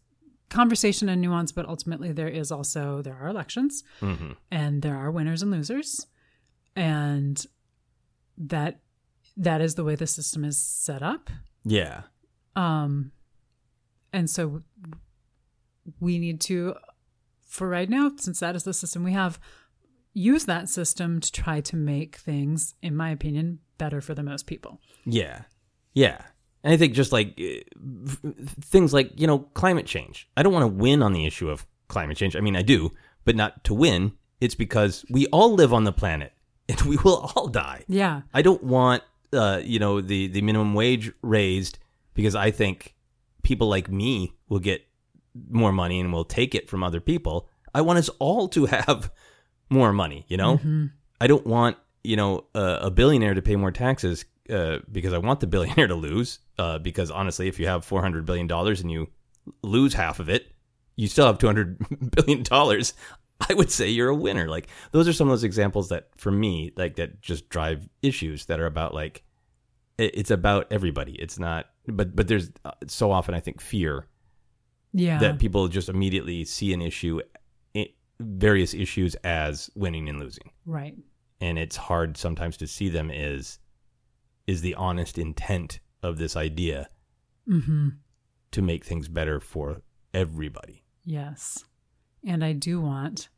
conversation 0.49 1.09
and 1.09 1.21
nuance 1.21 1.53
but 1.53 1.67
ultimately 1.67 2.13
there 2.13 2.29
is 2.29 2.51
also 2.51 3.03
there 3.03 3.17
are 3.21 3.29
elections 3.29 3.85
Mhm. 4.01 4.37
and 4.51 4.83
there 4.83 4.97
are 4.97 5.11
winners 5.11 5.43
and 5.43 5.51
losers 5.51 6.07
and 6.75 7.45
that 8.39 8.81
that 9.37 9.61
is 9.61 9.75
the 9.75 9.85
way 9.85 9.95
the 9.95 10.07
system 10.07 10.45
is 10.45 10.57
set 10.59 11.03
up 11.03 11.31
yeah, 11.65 12.03
um, 12.57 13.13
and 14.13 14.29
so 14.29 14.63
we 15.99 16.19
need 16.19 16.41
to, 16.43 16.75
for 17.47 17.69
right 17.69 17.89
now, 17.89 18.13
since 18.17 18.41
that 18.41 18.55
is 18.55 18.65
the 18.65 18.73
system 18.73 19.03
we 19.03 19.13
have, 19.13 19.39
use 20.13 20.45
that 20.45 20.69
system 20.69 21.21
to 21.21 21.33
try 21.33 21.61
to 21.61 21.77
make 21.77 22.17
things, 22.17 22.75
in 22.83 22.97
my 22.97 23.11
opinion, 23.11 23.61
better 23.79 24.01
for 24.01 24.15
the 24.15 24.23
most 24.23 24.47
people. 24.47 24.81
Yeah. 25.05 25.43
Yeah. 25.95 26.21
And 26.63 26.73
I 26.73 26.77
think 26.77 26.95
just 26.95 27.13
like 27.13 27.41
uh, 27.41 28.29
things 28.61 28.93
like, 28.93 29.19
you 29.19 29.27
know, 29.27 29.41
climate 29.55 29.87
change. 29.87 30.29
I 30.37 30.43
don't 30.43 30.53
want 30.53 30.65
to 30.65 30.83
win 30.83 31.03
on 31.03 31.13
the 31.13 31.27
issue 31.27 31.49
of 31.49 31.67
climate 31.89 32.17
change. 32.17 32.37
I 32.37 32.41
mean, 32.41 32.57
I 32.57 32.63
do, 32.63 32.93
but 33.25 33.37
not 33.37 33.65
to 33.65 33.75
win. 33.75 34.13
It's 34.41 34.55
because 34.55 35.05
we 35.11 35.27
all 35.29 35.55
live 35.55 35.73
on 35.73 35.85
the 35.85 35.93
planet 35.93 36.33
and 36.69 36.81
we 36.83 36.97
will 36.99 37.33
all 37.35 37.49
die. 37.49 37.85
Yeah. 37.89 38.23
I 38.35 38.43
don't 38.43 38.63
want, 38.63 39.03
uh, 39.33 39.61
you 39.65 39.79
know, 39.79 40.01
the, 40.01 40.29
the 40.29 40.43
minimum 40.43 40.75
wage 40.75 41.13
raised 41.23 41.79
because 42.15 42.35
I 42.35 42.51
think 42.51 42.95
people 43.43 43.69
like 43.69 43.91
me 43.91 44.35
will 44.49 44.59
get 44.59 44.87
more 45.49 45.73
money 45.73 46.01
and 46.01 46.13
will 46.13 46.25
take 46.25 46.55
it 46.55 46.69
from 46.69 46.83
other 46.83 47.01
people. 47.01 47.49
I 47.75 47.83
want 47.83 47.99
us 47.99 48.09
all 48.19 48.49
to 48.49 48.67
have 48.67 49.11
more 49.71 49.93
money, 49.93 50.25
you 50.29 50.37
know? 50.37 50.59
I 51.21 51.27
don't 51.27 51.47
want, 51.47 51.77
you 52.03 52.17
know, 52.17 52.45
a, 52.55 52.79
a 52.83 52.91
billionaire 52.91 53.35
to 53.35 53.43
pay 53.43 53.57
more 53.57 53.71
taxes 53.71 54.25
uh, 54.49 54.79
because 54.91 55.13
I 55.13 55.19
want 55.19 55.41
the 55.41 55.47
billionaire 55.55 55.87
to 55.87 55.95
lose. 55.95 56.41
Uh, 56.59 56.79
because 56.79 57.11
honestly, 57.11 57.49
if 57.49 57.59
you 57.59 57.67
have 57.67 57.87
$400 57.87 58.25
billion 58.25 58.51
and 58.51 58.91
you 58.91 59.09
lose 59.63 59.95
half 59.95 60.21
of 60.21 60.29
it, 60.29 60.53
you 60.97 61.07
still 61.07 61.27
have 61.27 61.39
$200 61.39 62.11
billion. 62.51 62.85
I 63.49 63.55
would 63.55 63.71
say 63.71 63.89
you're 63.89 64.09
a 64.09 64.15
winner. 64.15 64.49
Like 64.49 64.69
those 64.93 65.09
are 65.09 65.13
some 65.13 65.29
of 65.29 65.33
those 65.33 65.45
examples 65.45 65.89
that 65.89 66.09
for 66.17 66.31
me, 66.31 66.73
like 66.77 66.97
that 66.97 67.21
just 67.21 67.49
drive 67.49 67.89
issues 68.03 68.47
that 68.47 68.61
are 68.61 68.67
about 68.67 68.95
like, 68.95 69.23
it's 69.99 70.31
about 70.31 70.67
everybody. 70.71 71.13
It's 71.13 71.39
not, 71.39 71.67
but, 71.87 72.15
but 72.17 72.27
there's 72.29 72.51
uh, 72.65 72.73
so 72.87 73.11
often 73.13 73.35
I 73.35 73.41
think 73.41 73.61
fear 73.61 74.07
Yeah. 74.93 75.19
that 75.19 75.39
people 75.39 75.69
just 75.69 75.89
immediately 75.89 76.45
see 76.45 76.73
an 76.73 76.83
issue, 76.83 77.21
various 78.21 78.75
issues 78.75 79.15
as 79.25 79.71
winning 79.75 80.07
and 80.11 80.21
losing 80.21 80.51
right. 80.67 80.95
and 81.41 81.59
it's 81.59 81.75
hard 81.75 82.19
sometimes 82.19 82.59
to 82.59 82.67
see 82.67 82.91
them 82.91 83.11
as 83.11 83.59
is 84.47 84.61
the 84.61 84.75
honest 84.75 85.17
intent 85.17 85.81
of 86.03 86.19
this 86.19 86.37
idea 86.37 86.89
Mm-hmm. 87.49 87.89
to 88.53 88.63
make 88.63 88.85
things 88.85 89.09
better 89.09 89.41
for 89.41 89.81
everybody. 90.13 90.85
Yes. 91.05 91.65
And 92.25 92.45
I 92.45 92.53
do 92.53 92.81
want 92.81 93.29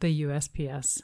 the 0.00 0.22
USPS 0.22 1.02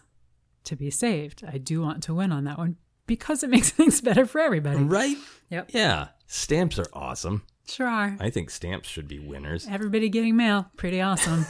to 0.65 0.77
be 0.77 0.91
saved. 0.91 1.45
I 1.47 1.59
do 1.59 1.81
want 1.81 2.03
to 2.05 2.15
win 2.15 2.33
on 2.33 2.45
that 2.45 2.59
one 2.59 2.77
because 3.07 3.43
it 3.43 3.51
makes 3.51 3.71
things 3.71 4.01
better 4.01 4.27
for 4.27 4.41
everybody. 4.41 4.83
Right? 4.83 5.17
Yep. 5.51 5.71
Yeah. 5.73 6.09
Stamps 6.27 6.79
are 6.79 6.89
awesome. 6.93 7.43
Sure 7.69 7.89
are. 7.89 8.17
I 8.21 8.31
think 8.31 8.51
stamps 8.51 8.89
should 8.89 9.09
be 9.09 9.19
winners. 9.19 9.67
Everybody 9.69 10.09
getting 10.09 10.37
mail. 10.37 10.71
Pretty 10.77 11.01
awesome. 11.01 11.47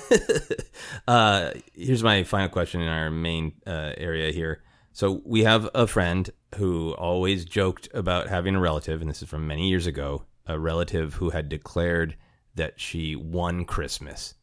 uh, 1.09 1.51
here's 1.75 2.03
my 2.03 2.25
final 2.25 2.49
question 2.49 2.81
in 2.81 2.89
our 2.89 3.11
main 3.11 3.53
uh, 3.67 3.93
area 3.99 4.33
here. 4.33 4.63
So 4.93 5.21
we 5.27 5.45
have 5.45 5.69
a 5.75 5.87
friend 5.87 6.31
who 6.55 6.95
always 6.95 7.45
joked 7.45 7.89
about 7.93 8.29
having 8.29 8.55
a 8.55 8.61
relative, 8.61 9.03
and 9.03 9.11
this 9.11 9.21
is 9.21 9.29
from 9.29 9.47
many 9.47 9.69
years 9.69 9.87
ago, 9.87 10.25
a 10.47 10.59
relative 10.59 11.15
who 11.15 11.31
had 11.31 11.51
declared 11.51 12.17
that 12.55 12.81
she 12.81 13.15
won 13.15 13.67
Christmas. 13.67 14.35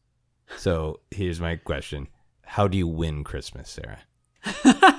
So 0.57 0.99
here's 1.11 1.39
my 1.41 1.55
question: 1.57 2.07
How 2.45 2.67
do 2.67 2.77
you 2.77 2.87
win 2.87 3.23
Christmas, 3.23 3.69
Sara? 3.69 3.99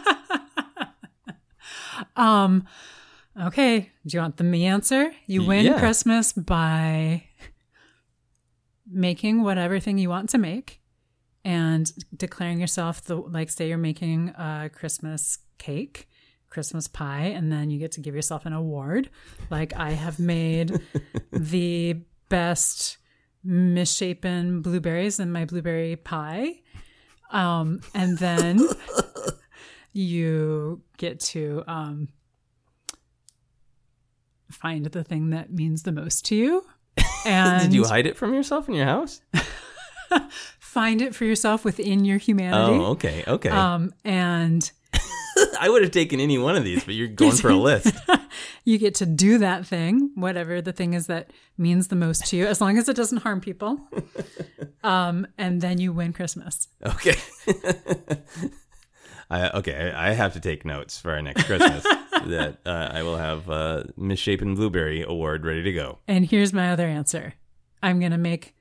Um, 2.17 2.67
okay. 3.41 3.91
Do 4.07 4.17
you 4.17 4.21
want 4.21 4.37
the 4.37 4.45
me 4.45 4.67
answer? 4.67 5.13
You 5.27 5.45
win 5.45 5.67
Yeah. 5.67 5.79
Christmas 5.79 6.33
by 6.33 7.25
making 8.91 9.43
whatever 9.43 9.81
thing 9.81 9.99
you 9.99 10.09
want 10.09 10.29
to 10.31 10.39
make 10.39 10.81
and 11.45 11.91
declaring 12.17 12.61
yourself 12.61 13.03
the 13.03 13.17
like 13.17 13.51
say 13.51 13.69
you're 13.69 13.79
making 13.79 14.31
a 14.31 14.71
Christmas 14.73 15.39
cake, 15.59 16.09
Christmas 16.51 16.87
pie, 16.89 17.27
and 17.27 17.51
then 17.51 17.71
you 17.71 17.79
get 17.79 17.93
to 17.93 18.01
give 18.01 18.15
yourself 18.15 18.47
an 18.47 18.53
award. 18.53 19.09
Like 19.51 19.75
I 19.75 19.91
have 19.93 20.19
made 20.19 20.81
the 21.33 21.97
best 22.29 22.99
misshapen 23.45 24.63
blueberries 24.63 25.21
in 25.21 25.31
my 25.31 25.45
blueberry 25.45 25.97
pie. 25.97 26.61
Um, 27.31 27.81
and 27.95 28.19
then 28.19 28.61
you 29.93 30.83
get 30.97 31.21
to 31.21 31.63
um, 31.67 32.09
find 34.51 34.87
the 34.87 35.05
thing 35.05 35.31
that 35.31 35.53
means 35.53 35.83
the 35.83 35.93
most 35.93 36.25
to 36.27 36.35
you 36.35 36.65
and 37.25 37.63
Did 37.71 37.75
you 37.75 37.85
hide 37.85 38.07
it 38.07 38.17
from 38.17 38.35
yourself 38.35 38.69
in 38.69 38.75
your 38.75 38.87
house? 38.87 39.21
find 40.61 41.03
it 41.03 41.15
for 41.15 41.25
yourself 41.25 41.65
within 41.65 42.05
your 42.05 42.19
humanity. 42.19 42.79
Oh, 42.79 42.93
okay, 42.93 43.25
okay. 43.27 43.49
Um, 43.49 43.95
and 44.05 44.71
I 45.61 45.69
would 45.69 45.83
have 45.83 45.91
taken 45.91 46.21
any 46.21 46.39
one 46.39 46.57
of 46.57 46.65
these, 46.65 46.85
but 46.85 46.95
you're 46.95 47.09
going 47.09 47.33
for 47.33 47.51
a 47.51 47.57
list. 47.71 47.95
you 48.65 48.79
get 48.79 48.95
to 48.97 49.07
do 49.07 49.39
that 49.39 49.67
thing, 49.67 50.11
whatever 50.15 50.61
the 50.61 50.73
thing 50.73 50.95
is 50.95 51.07
that 51.07 51.31
means 51.59 51.89
the 51.89 51.97
most 51.97 52.27
to 52.27 52.37
you, 52.37 52.47
as 52.47 52.61
long 52.61 52.79
as 52.79 52.89
it 52.89 52.97
doesn't 52.97 53.19
harm 53.19 53.41
people. 53.41 53.81
Um, 54.85 55.27
and 55.39 55.63
then 55.63 55.79
you 55.81 55.95
win 55.95 56.13
Christmas. 56.13 56.69
Okay. 56.85 57.15
I, 59.31 59.49
okay, 59.51 59.91
I 59.97 60.13
have 60.13 60.35
to 60.35 60.41
take 60.41 60.67
notes 60.67 60.99
for 61.01 61.13
our 61.13 61.23
next 61.23 61.45
Christmas. 61.45 61.83
that 61.83 62.59
uh, 62.67 62.91
I 62.93 63.03
will 63.03 63.17
have 63.17 63.49
uh, 63.49 63.85
misshapen 63.97 64.55
blueberry 64.55 65.03
award 65.03 65.47
ready 65.47 65.63
to 65.63 65.73
go. 65.73 66.01
And 66.07 66.27
here's 66.27 66.53
my 66.53 66.71
other 66.71 66.87
answer 66.87 67.33
I'm 67.83 67.99
going 67.99 68.13
to 68.13 68.19
make 68.19 68.55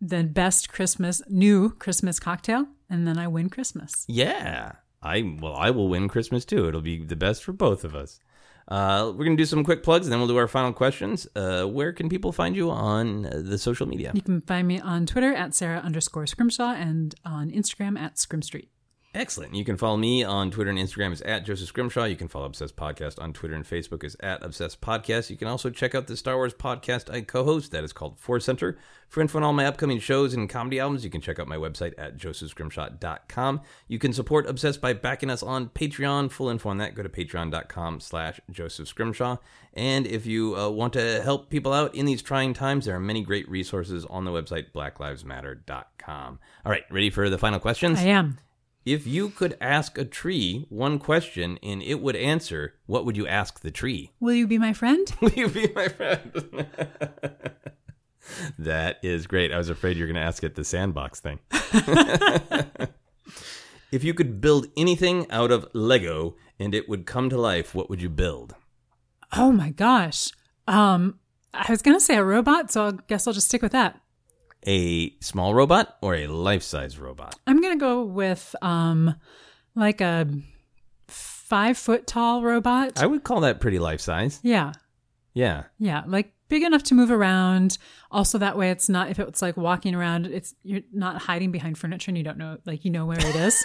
the 0.00 0.24
best 0.24 0.70
Christmas, 0.70 1.22
new 1.28 1.70
Christmas 1.70 2.18
cocktail, 2.18 2.66
and 2.90 3.06
then 3.06 3.18
I 3.18 3.28
win 3.28 3.48
Christmas. 3.50 4.04
Yeah, 4.08 4.72
I 5.02 5.36
well, 5.40 5.54
I 5.54 5.70
will 5.70 5.88
win 5.88 6.08
Christmas 6.08 6.44
too. 6.44 6.68
It'll 6.68 6.80
be 6.80 7.02
the 7.02 7.16
best 7.16 7.42
for 7.44 7.52
both 7.52 7.84
of 7.84 7.94
us. 7.94 8.20
Uh, 8.68 9.12
we're 9.16 9.24
gonna 9.24 9.36
do 9.36 9.44
some 9.44 9.64
quick 9.64 9.82
plugs, 9.82 10.06
and 10.06 10.12
then 10.12 10.20
we'll 10.20 10.28
do 10.28 10.36
our 10.36 10.48
final 10.48 10.72
questions. 10.72 11.26
Uh, 11.34 11.64
where 11.64 11.92
can 11.92 12.08
people 12.08 12.32
find 12.32 12.54
you 12.54 12.70
on 12.70 13.22
the 13.22 13.58
social 13.58 13.86
media? 13.86 14.12
You 14.14 14.22
can 14.22 14.40
find 14.40 14.68
me 14.68 14.80
on 14.80 15.06
Twitter 15.06 15.34
at 15.34 15.54
Sara 15.54 15.78
underscore 15.78 16.26
Scrimshaw 16.26 16.74
and 16.74 17.14
on 17.24 17.50
Instagram 17.50 17.98
at 17.98 18.18
Scrim 18.18 18.42
Street. 18.42 18.70
Excellent. 19.14 19.54
You 19.54 19.62
can 19.62 19.76
follow 19.76 19.98
me 19.98 20.24
on 20.24 20.50
Twitter 20.50 20.70
and 20.70 20.78
Instagram 20.78 21.12
is 21.12 21.20
at 21.20 21.44
Joseph 21.44 21.68
Scrimshaw. 21.68 22.04
You 22.04 22.16
can 22.16 22.28
follow 22.28 22.46
Obsessed 22.46 22.76
Podcast 22.76 23.20
on 23.20 23.34
Twitter 23.34 23.54
and 23.54 23.64
Facebook 23.64 24.04
is 24.04 24.16
at 24.20 24.42
Obsessed 24.42 24.80
Podcast. 24.80 25.28
You 25.28 25.36
can 25.36 25.48
also 25.48 25.68
check 25.68 25.94
out 25.94 26.06
the 26.06 26.16
Star 26.16 26.36
Wars 26.36 26.54
podcast 26.54 27.12
I 27.12 27.20
co-host 27.20 27.72
that 27.72 27.84
is 27.84 27.92
called 27.92 28.18
Force 28.18 28.46
Center. 28.46 28.78
For 29.08 29.20
info 29.20 29.36
on 29.36 29.44
all 29.44 29.52
my 29.52 29.66
upcoming 29.66 29.98
shows 29.98 30.32
and 30.32 30.48
comedy 30.48 30.80
albums, 30.80 31.04
you 31.04 31.10
can 31.10 31.20
check 31.20 31.38
out 31.38 31.46
my 31.46 31.58
website 31.58 31.92
at 31.98 32.16
josephscrimshaw.com. 32.16 33.60
You 33.86 33.98
can 33.98 34.14
support 34.14 34.48
Obsessed 34.48 34.80
by 34.80 34.94
backing 34.94 35.28
us 35.28 35.42
on 35.42 35.68
Patreon. 35.68 36.30
Full 36.30 36.48
info 36.48 36.70
on 36.70 36.78
that, 36.78 36.94
go 36.94 37.02
to 37.02 37.10
patreon.com 37.10 38.00
slash 38.00 38.40
Joseph 38.50 38.88
Scrimshaw. 38.88 39.36
And 39.74 40.06
if 40.06 40.24
you 40.24 40.56
uh, 40.56 40.70
want 40.70 40.94
to 40.94 41.20
help 41.22 41.50
people 41.50 41.74
out 41.74 41.94
in 41.94 42.06
these 42.06 42.22
trying 42.22 42.54
times, 42.54 42.86
there 42.86 42.96
are 42.96 43.00
many 43.00 43.22
great 43.22 43.46
resources 43.50 44.06
on 44.06 44.24
the 44.24 44.30
website 44.30 44.72
blacklivesmatter.com. 44.72 46.38
All 46.64 46.72
right, 46.72 46.84
ready 46.90 47.10
for 47.10 47.28
the 47.28 47.36
final 47.36 47.60
questions? 47.60 47.98
I 47.98 48.04
am. 48.04 48.38
If 48.84 49.06
you 49.06 49.30
could 49.30 49.56
ask 49.60 49.96
a 49.96 50.04
tree 50.04 50.66
one 50.68 50.98
question 50.98 51.58
and 51.62 51.82
it 51.82 52.00
would 52.00 52.16
answer, 52.16 52.74
what 52.86 53.04
would 53.04 53.16
you 53.16 53.26
ask 53.26 53.60
the 53.60 53.70
tree? 53.70 54.10
Will 54.20 54.34
you 54.34 54.46
be 54.46 54.58
my 54.58 54.72
friend? 54.72 55.12
Will 55.20 55.30
you 55.30 55.48
be 55.48 55.68
my 55.74 55.88
friend? 55.88 56.66
that 58.58 58.98
is 59.02 59.26
great. 59.26 59.52
I 59.52 59.58
was 59.58 59.68
afraid 59.68 59.96
you 59.96 60.02
were 60.02 60.12
going 60.12 60.20
to 60.20 60.26
ask 60.26 60.42
it 60.42 60.54
the 60.56 60.64
sandbox 60.64 61.20
thing. 61.20 61.38
if 63.92 64.02
you 64.02 64.14
could 64.14 64.40
build 64.40 64.66
anything 64.76 65.30
out 65.30 65.52
of 65.52 65.68
Lego 65.72 66.36
and 66.58 66.74
it 66.74 66.88
would 66.88 67.06
come 67.06 67.30
to 67.30 67.40
life, 67.40 67.74
what 67.74 67.88
would 67.88 68.02
you 68.02 68.10
build? 68.10 68.54
Oh 69.36 69.52
my 69.52 69.70
gosh. 69.70 70.30
Um, 70.68 71.18
I 71.54 71.70
was 71.70 71.82
gonna 71.82 72.00
say 72.00 72.16
a 72.16 72.24
robot, 72.24 72.70
so 72.70 72.86
I 72.86 72.92
guess 73.08 73.26
I'll 73.26 73.32
just 73.32 73.48
stick 73.48 73.62
with 73.62 73.72
that. 73.72 74.00
A 74.66 75.10
small 75.20 75.54
robot 75.54 75.96
or 76.02 76.14
a 76.14 76.26
life 76.28 76.62
size 76.62 76.98
robot? 76.98 77.34
I'm 77.46 77.60
gonna 77.60 77.76
go 77.76 78.02
with 78.04 78.54
um, 78.62 79.14
like 79.74 80.00
a 80.00 80.28
five 81.08 81.76
foot 81.76 82.06
tall 82.06 82.42
robot. 82.42 83.00
I 83.02 83.06
would 83.06 83.24
call 83.24 83.40
that 83.40 83.60
pretty 83.60 83.78
life 83.78 84.00
size. 84.00 84.40
yeah, 84.42 84.72
Yeah. 85.34 85.64
yeah, 85.78 86.02
like 86.06 86.32
big 86.52 86.62
enough 86.62 86.82
to 86.82 86.94
move 86.94 87.10
around. 87.10 87.78
Also, 88.10 88.36
that 88.36 88.58
way 88.58 88.70
it's 88.70 88.86
not 88.86 89.08
if 89.08 89.18
it's 89.18 89.40
like 89.40 89.56
walking 89.56 89.94
around, 89.94 90.26
it's 90.26 90.54
you're 90.62 90.82
not 90.92 91.16
hiding 91.22 91.50
behind 91.50 91.78
furniture 91.78 92.10
and 92.10 92.18
you 92.18 92.22
don't 92.22 92.36
know, 92.36 92.58
like 92.66 92.84
you 92.84 92.90
know 92.90 93.06
where 93.06 93.18
it 93.18 93.34
is. 93.34 93.64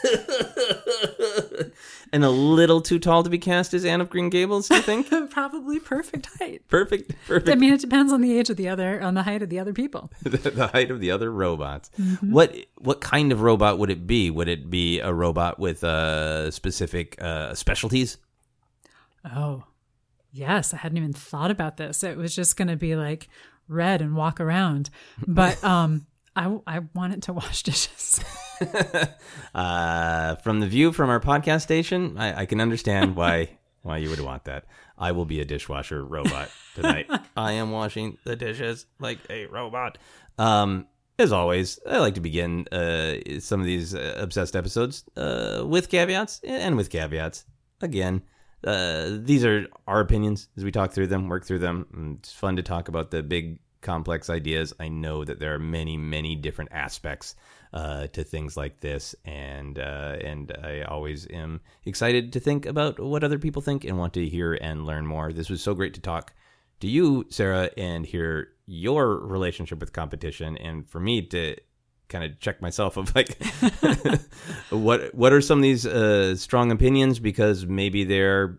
and 2.13 2.23
a 2.23 2.29
little 2.29 2.79
too 2.79 2.97
tall 2.97 3.23
to 3.23 3.29
be 3.29 3.39
cast 3.39 3.73
as 3.73 3.83
Anne 3.83 3.99
of 3.99 4.09
Green 4.09 4.29
Gables, 4.29 4.69
do 4.69 4.75
you 4.75 4.81
think? 4.81 5.09
Probably 5.31 5.81
perfect 5.81 6.29
height. 6.39 6.65
perfect. 6.69 7.11
Perfect. 7.27 7.49
I 7.49 7.55
mean, 7.55 7.73
it 7.73 7.81
depends 7.81 8.13
on 8.13 8.21
the 8.21 8.39
age 8.39 8.49
of 8.49 8.55
the 8.55 8.69
other, 8.69 9.01
on 9.01 9.15
the 9.15 9.23
height 9.23 9.43
of 9.43 9.49
the 9.49 9.59
other 9.59 9.73
people. 9.73 10.09
the, 10.23 10.37
the 10.37 10.67
height 10.67 10.89
of 10.89 11.01
the 11.01 11.11
other 11.11 11.29
robots. 11.29 11.91
What 12.21 12.55
what 12.77 13.01
kind 13.01 13.33
of 13.33 13.41
robot 13.41 13.79
would 13.79 13.89
it 13.89 14.07
be? 14.07 14.31
Would 14.31 14.47
it 14.47 14.69
be 14.69 15.01
a 15.01 15.11
robot 15.11 15.59
with 15.59 15.83
uh, 15.83 16.51
specific 16.51 17.21
uh, 17.21 17.53
specialties? 17.53 18.17
Oh, 19.25 19.65
yes. 20.37 20.73
I 20.73 20.77
hadn't 20.77 20.97
even 20.97 21.13
thought 21.13 21.51
about 21.51 21.77
this. 21.77 22.03
It 22.03 22.17
was 22.17 22.35
just 22.35 22.57
going 22.57 22.67
to 22.67 22.75
be 22.75 22.95
like 22.95 23.27
red 23.67 24.01
and 24.01 24.15
walk 24.15 24.39
around. 24.39 24.89
But 25.27 25.61
um, 25.63 26.05
I, 26.35 26.57
I 26.67 26.79
want 26.93 27.13
it 27.13 27.21
to 27.23 27.33
wash 27.33 27.63
dishes. 27.63 28.23
Uh, 29.53 30.35
from 30.37 30.59
the 30.61 30.67
view 30.67 30.91
from 30.91 31.11
our 31.11 31.19
podcast 31.19 31.61
station, 31.61 32.17
I, 32.17 32.41
I 32.41 32.45
can 32.47 32.59
understand 32.59 33.15
why 33.15 33.49
why 33.83 33.97
you 33.97 34.09
would 34.09 34.19
want 34.19 34.45
that. 34.45 34.65
I 34.97 35.11
will 35.11 35.25
be 35.25 35.41
a 35.41 35.45
dishwasher 35.45 36.03
robot 36.03 36.49
tonight. 36.73 37.07
I 37.35 37.51
am 37.53 37.71
washing 37.71 38.17
the 38.23 38.35
dishes 38.35 38.87
like 38.99 39.19
a 39.29 39.45
robot. 39.45 39.99
Um, 40.39 40.87
as 41.19 41.31
always, 41.31 41.79
I 41.87 41.99
like 41.99 42.15
to 42.15 42.21
begin 42.21 42.67
uh, 42.71 43.39
some 43.39 43.59
of 43.59 43.65
these 43.65 43.93
uh, 43.93 44.15
obsessed 44.17 44.55
episodes 44.55 45.03
uh, 45.15 45.63
with 45.65 45.89
caveats 45.89 46.41
and 46.43 46.75
with 46.75 46.89
caveats. 46.89 47.45
Again, 47.81 48.23
uh, 48.67 49.17
these 49.21 49.45
are 49.45 49.67
our 49.87 50.01
opinions 50.01 50.49
as 50.57 50.63
we 50.63 50.71
talk 50.71 50.91
through 50.91 51.07
them, 51.07 51.29
work 51.29 51.45
through 51.45 51.59
them. 51.59 52.17
It's 52.19 52.33
fun 52.33 52.57
to 52.57 52.63
talk 52.63 52.89
about 52.89 53.11
the 53.11 53.23
big, 53.23 53.59
complex 53.81 54.29
ideas. 54.29 54.73
I 54.79 54.89
know 54.89 55.23
that 55.23 55.39
there 55.39 55.53
are 55.53 55.59
many, 55.59 55.95
many 55.95 56.35
different 56.35 56.71
aspects 56.73 57.35
uh, 57.71 58.07
to 58.07 58.23
things 58.23 58.57
like 58.57 58.81
this, 58.81 59.15
and 59.23 59.79
uh, 59.79 60.17
and 60.21 60.51
I 60.61 60.81
always 60.81 61.27
am 61.31 61.61
excited 61.85 62.33
to 62.33 62.39
think 62.39 62.65
about 62.65 62.99
what 62.99 63.23
other 63.23 63.39
people 63.39 63.61
think 63.61 63.85
and 63.85 63.97
want 63.97 64.13
to 64.15 64.27
hear 64.27 64.53
and 64.53 64.85
learn 64.85 65.05
more. 65.05 65.31
This 65.31 65.49
was 65.49 65.61
so 65.61 65.73
great 65.73 65.93
to 65.93 66.01
talk 66.01 66.33
to 66.81 66.87
you, 66.87 67.25
Sara, 67.29 67.69
and 67.77 68.05
hear 68.05 68.49
your 68.65 69.17
relationship 69.17 69.79
with 69.79 69.93
competition, 69.93 70.57
and 70.57 70.87
for 70.89 70.99
me 70.99 71.21
to 71.21 71.55
kind 72.09 72.23
of 72.23 72.39
check 72.39 72.61
myself 72.61 72.97
of 72.97 73.13
like 73.15 73.37
what 74.69 75.13
what 75.13 75.33
are 75.33 75.41
some 75.41 75.59
of 75.59 75.63
these 75.63 75.85
uh, 75.85 76.35
strong 76.35 76.71
opinions? 76.71 77.19
Because 77.19 77.65
maybe 77.65 78.03
they're 78.03 78.57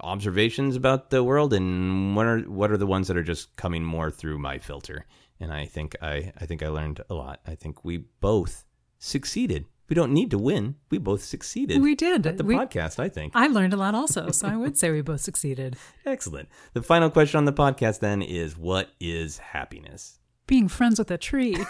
observations 0.00 0.76
about 0.76 1.10
the 1.10 1.22
world 1.24 1.52
and 1.52 2.14
what 2.16 2.26
are 2.26 2.38
what 2.40 2.70
are 2.70 2.76
the 2.76 2.86
ones 2.86 3.08
that 3.08 3.16
are 3.16 3.22
just 3.22 3.56
coming 3.56 3.84
more 3.84 4.10
through 4.10 4.38
my 4.38 4.58
filter? 4.58 5.06
And 5.40 5.52
I 5.52 5.66
think 5.66 5.96
I 6.02 6.32
I 6.40 6.46
think 6.46 6.62
I 6.62 6.68
learned 6.68 7.00
a 7.10 7.14
lot. 7.14 7.40
I 7.46 7.54
think 7.54 7.84
we 7.84 8.04
both 8.20 8.64
succeeded. 8.98 9.66
We 9.88 9.94
don't 9.94 10.12
need 10.12 10.30
to 10.32 10.38
win. 10.38 10.74
We 10.90 10.98
both 10.98 11.22
succeeded 11.24 11.80
We 11.80 11.94
did. 11.94 12.26
at 12.26 12.36
the 12.36 12.44
We- 12.44 12.54
podcast 12.56 12.98
I 12.98 13.08
think. 13.08 13.32
I 13.34 13.46
learned 13.46 13.72
a 13.72 13.76
lot 13.78 13.94
also, 13.94 14.30
so 14.32 14.46
I 14.46 14.54
would 14.56 14.76
say 14.76 14.90
we 14.90 15.00
both 15.00 15.20
succeeded. 15.22 15.76
excellent. 16.06 16.48
The 16.74 16.82
final 16.82 17.08
question 17.08 17.38
on 17.38 17.44
the 17.46 17.54
podcast 17.54 18.00
then 18.00 18.20
is 18.20 18.56
what 18.58 18.90
is 19.00 19.38
happiness? 19.38 20.18
Being 20.46 20.68
friends 20.68 20.98
with 20.98 21.10
a 21.10 21.16
tree. 21.18 21.56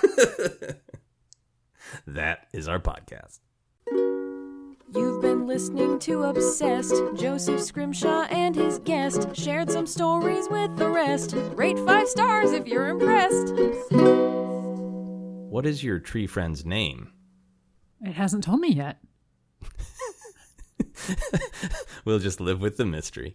that 2.07 2.47
is 2.53 2.69
our 2.69 2.81
podcast 2.81 3.41
You've 4.95 5.21
been 5.21 5.47
listening 5.47 5.99
to 6.01 6.23
Obsessed. 6.25 6.95
Joseph 7.15 7.61
Scrimshaw 7.61 8.23
and 8.31 8.57
his 8.57 8.79
guest 8.79 9.29
shared 9.37 9.71
some 9.71 9.87
stories 9.87 10.49
with 10.49 10.79
the 10.79 10.89
rest. 10.89 11.35
Rate 11.55 11.79
five 11.81 12.09
stars 12.09 12.53
if 12.53 12.67
you're 12.67 12.89
impressed. 12.89 13.53
what 15.51 15.67
is 15.67 15.85
your 15.85 15.99
tree 15.99 16.27
friend's 16.27 16.65
name 16.65 17.13
It 18.01 18.13
hasn't 18.13 18.45
told 18.45 18.61
me 18.61 18.73
yet. 18.73 18.99
we'll 22.07 22.19
just 22.19 22.41
live 22.41 22.63
with 22.63 22.79
the 22.79 22.87
mystery 22.87 23.35